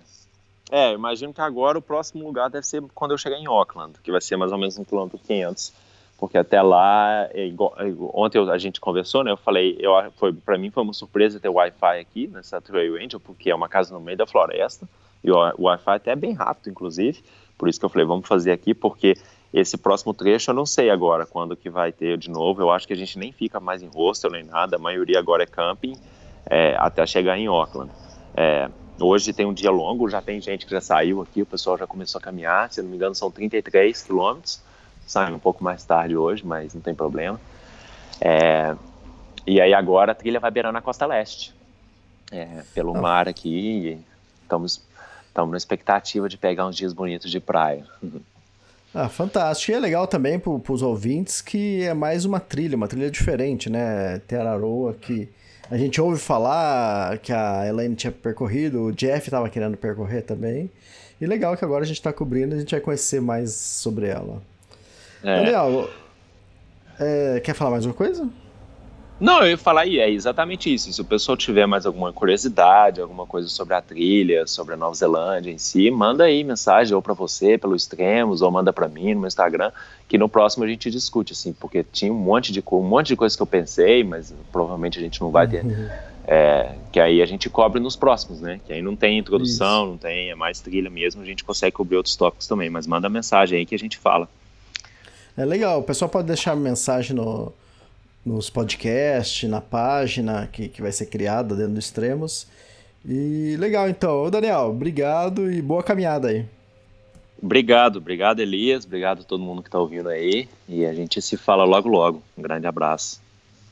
É, 0.72 0.92
imagino 0.92 1.34
que 1.34 1.40
agora 1.40 1.78
o 1.78 1.82
próximo 1.82 2.24
lugar 2.24 2.48
deve 2.48 2.64
ser 2.64 2.80
quando 2.94 3.10
eu 3.10 3.18
chegar 3.18 3.36
em 3.36 3.46
Auckland, 3.46 3.94
que 4.04 4.12
vai 4.12 4.20
ser 4.20 4.36
mais 4.36 4.52
ou 4.52 4.58
menos 4.58 4.78
um 4.78 4.84
quilômetro 4.84 5.18
500, 5.18 5.72
porque 6.16 6.38
até 6.38 6.62
lá, 6.62 7.28
é 7.32 7.44
igual, 7.44 7.74
é 7.76 7.92
ontem 8.14 8.38
a 8.48 8.56
gente 8.56 8.80
conversou, 8.80 9.24
né? 9.24 9.32
Eu 9.32 9.36
falei, 9.36 9.76
eu, 9.80 9.92
foi 10.16 10.32
para 10.32 10.56
mim 10.56 10.70
foi 10.70 10.84
uma 10.84 10.92
surpresa 10.92 11.40
ter 11.40 11.48
Wi-Fi 11.48 11.98
aqui 11.98 12.28
nessa 12.28 12.60
Trail 12.60 12.94
Angel, 12.94 13.18
porque 13.18 13.50
é 13.50 13.54
uma 13.54 13.68
casa 13.68 13.92
no 13.92 14.00
meio 14.00 14.16
da 14.16 14.28
floresta 14.28 14.88
e 15.24 15.30
o 15.30 15.36
Wi-Fi 15.58 15.96
até 15.96 16.12
é 16.12 16.16
bem 16.16 16.34
rápido, 16.34 16.70
inclusive. 16.70 17.22
Por 17.60 17.68
isso 17.68 17.78
que 17.78 17.84
eu 17.84 17.90
falei, 17.90 18.06
vamos 18.06 18.26
fazer 18.26 18.52
aqui, 18.52 18.72
porque 18.72 19.18
esse 19.52 19.76
próximo 19.76 20.14
trecho 20.14 20.50
eu 20.50 20.54
não 20.54 20.64
sei 20.64 20.88
agora 20.88 21.26
quando 21.26 21.54
que 21.54 21.68
vai 21.68 21.92
ter 21.92 22.16
de 22.16 22.30
novo. 22.30 22.62
Eu 22.62 22.70
acho 22.70 22.86
que 22.86 22.94
a 22.94 22.96
gente 22.96 23.18
nem 23.18 23.32
fica 23.32 23.60
mais 23.60 23.82
em 23.82 23.86
hostel 23.88 24.30
nem 24.30 24.42
nada. 24.42 24.76
A 24.76 24.78
maioria 24.78 25.18
agora 25.18 25.42
é 25.42 25.46
camping 25.46 25.94
é, 26.46 26.74
até 26.78 27.04
chegar 27.04 27.36
em 27.36 27.48
Auckland. 27.48 27.92
É, 28.34 28.70
hoje 28.98 29.34
tem 29.34 29.44
um 29.44 29.52
dia 29.52 29.70
longo, 29.70 30.08
já 30.08 30.22
tem 30.22 30.40
gente 30.40 30.64
que 30.64 30.72
já 30.72 30.80
saiu 30.80 31.20
aqui, 31.20 31.42
o 31.42 31.46
pessoal 31.46 31.76
já 31.76 31.86
começou 31.86 32.18
a 32.18 32.22
caminhar. 32.22 32.72
Se 32.72 32.80
não 32.80 32.88
me 32.88 32.96
engano, 32.96 33.14
são 33.14 33.30
33 33.30 34.04
quilômetros. 34.04 34.62
Sai 35.06 35.30
um 35.30 35.38
pouco 35.38 35.62
mais 35.62 35.84
tarde 35.84 36.16
hoje, 36.16 36.46
mas 36.46 36.72
não 36.72 36.80
tem 36.80 36.94
problema. 36.94 37.38
É, 38.22 38.74
e 39.46 39.60
aí 39.60 39.74
agora 39.74 40.12
a 40.12 40.14
trilha 40.14 40.40
vai 40.40 40.50
beirando 40.50 40.78
a 40.78 40.80
costa 40.80 41.04
leste, 41.04 41.54
é, 42.32 42.62
pelo 42.72 42.96
ah. 42.96 43.00
mar 43.02 43.28
aqui. 43.28 43.98
estamos, 44.44 44.82
estamos 45.30 45.52
na 45.52 45.56
expectativa 45.56 46.28
de 46.28 46.36
pegar 46.36 46.66
uns 46.66 46.76
dias 46.76 46.92
bonitos 46.92 47.30
de 47.30 47.40
praia. 47.40 47.84
Ah, 48.92 49.08
fantástico. 49.08 49.70
E 49.70 49.74
é 49.76 49.78
legal 49.78 50.04
também 50.08 50.36
para 50.36 50.50
os 50.50 50.82
ouvintes 50.82 51.40
que 51.40 51.84
é 51.84 51.94
mais 51.94 52.24
uma 52.24 52.40
trilha, 52.40 52.76
uma 52.76 52.88
trilha 52.88 53.08
diferente, 53.08 53.70
né? 53.70 54.18
Teraroa, 54.26 54.94
que 54.94 55.28
a 55.70 55.78
gente 55.78 56.00
ouve 56.00 56.18
falar 56.18 57.18
que 57.18 57.32
a 57.32 57.68
Elaine 57.68 57.94
tinha 57.94 58.10
percorrido, 58.10 58.86
o 58.86 58.92
Jeff 58.92 59.28
estava 59.28 59.48
querendo 59.48 59.76
percorrer 59.76 60.22
também. 60.22 60.68
E 61.20 61.26
legal 61.26 61.56
que 61.56 61.64
agora 61.64 61.84
a 61.84 61.86
gente 61.86 61.98
está 61.98 62.12
cobrindo, 62.12 62.56
a 62.56 62.58
gente 62.58 62.72
vai 62.72 62.80
conhecer 62.80 63.20
mais 63.20 63.52
sobre 63.52 64.08
ela. 64.08 64.42
É. 65.22 65.36
Daniel, 65.36 65.88
é, 66.98 67.40
quer 67.40 67.54
falar 67.54 67.70
mais 67.70 67.86
uma 67.86 67.94
coisa? 67.94 68.28
Não, 69.20 69.42
eu 69.42 69.50
ia 69.50 69.58
falar 69.58 69.82
aí, 69.82 69.98
é 69.98 70.08
exatamente 70.08 70.72
isso. 70.72 70.90
Se 70.90 71.00
o 71.00 71.04
pessoal 71.04 71.36
tiver 71.36 71.66
mais 71.66 71.84
alguma 71.84 72.10
curiosidade, 72.10 73.02
alguma 73.02 73.26
coisa 73.26 73.48
sobre 73.48 73.74
a 73.74 73.82
trilha, 73.82 74.46
sobre 74.46 74.72
a 74.72 74.76
Nova 74.78 74.94
Zelândia 74.94 75.50
em 75.50 75.58
si, 75.58 75.90
manda 75.90 76.24
aí 76.24 76.42
mensagem 76.42 76.94
ou 76.94 77.02
para 77.02 77.12
você 77.12 77.58
pelo 77.58 77.76
Extremos 77.76 78.40
ou 78.40 78.50
manda 78.50 78.72
para 78.72 78.88
mim 78.88 79.12
no 79.12 79.20
meu 79.20 79.28
Instagram, 79.28 79.70
que 80.08 80.16
no 80.16 80.26
próximo 80.26 80.64
a 80.64 80.66
gente 80.66 80.90
discute 80.90 81.34
assim, 81.34 81.52
porque 81.52 81.84
tinha 81.84 82.10
um 82.10 82.16
monte 82.16 82.50
de 82.50 82.64
um 82.72 82.82
monte 82.82 83.08
de 83.08 83.16
coisas 83.16 83.36
que 83.36 83.42
eu 83.42 83.46
pensei, 83.46 84.02
mas 84.02 84.34
provavelmente 84.50 84.98
a 84.98 85.02
gente 85.02 85.20
não 85.20 85.30
vai 85.30 85.46
ter. 85.46 85.66
Uhum. 85.66 85.88
É, 86.26 86.74
que 86.90 87.00
aí 87.00 87.20
a 87.20 87.26
gente 87.26 87.50
cobre 87.50 87.80
nos 87.80 87.96
próximos, 87.96 88.40
né? 88.40 88.60
Que 88.64 88.72
aí 88.72 88.80
não 88.80 88.94
tem 88.96 89.18
introdução, 89.18 89.82
isso. 89.82 89.90
não 89.90 89.98
tem, 89.98 90.30
é 90.30 90.34
mais 90.34 90.60
trilha 90.60 90.88
mesmo, 90.88 91.20
a 91.20 91.26
gente 91.26 91.44
consegue 91.44 91.72
cobrir 91.72 91.96
outros 91.96 92.16
tópicos 92.16 92.46
também, 92.46 92.70
mas 92.70 92.86
manda 92.86 93.08
mensagem 93.08 93.58
aí 93.58 93.66
que 93.66 93.74
a 93.74 93.78
gente 93.78 93.98
fala. 93.98 94.28
É 95.36 95.44
legal, 95.44 95.80
o 95.80 95.82
pessoal 95.82 96.08
pode 96.08 96.26
deixar 96.26 96.54
mensagem 96.54 97.16
no, 97.16 97.52
nos 98.24 98.50
podcasts, 98.50 99.48
na 99.48 99.60
página 99.60 100.46
que, 100.46 100.68
que 100.68 100.82
vai 100.82 100.92
ser 100.92 101.06
criada 101.06 101.54
dentro 101.54 101.74
do 101.74 101.78
Extremos. 101.78 102.46
E 103.04 103.56
legal, 103.58 103.88
então. 103.88 104.24
Ô, 104.24 104.30
Daniel, 104.30 104.68
obrigado 104.70 105.50
e 105.50 105.62
boa 105.62 105.82
caminhada 105.82 106.28
aí. 106.28 106.44
Obrigado, 107.42 107.96
obrigado 107.96 108.40
Elias, 108.40 108.84
obrigado 108.84 109.22
a 109.22 109.24
todo 109.24 109.42
mundo 109.42 109.62
que 109.62 109.68
está 109.68 109.78
ouvindo 109.78 110.10
aí. 110.10 110.46
E 110.68 110.84
a 110.84 110.92
gente 110.92 111.22
se 111.22 111.36
fala 111.36 111.64
logo 111.64 111.88
logo. 111.88 112.22
Um 112.36 112.42
grande 112.42 112.66
abraço. 112.66 113.20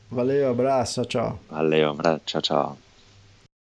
Valeu, 0.09 0.49
abraço, 0.49 1.05
tchau, 1.05 1.05
tchau. 1.05 1.39
Valeu, 1.49 1.91
abraço, 1.91 2.21
tchau, 2.25 2.41
tchau. 2.41 2.88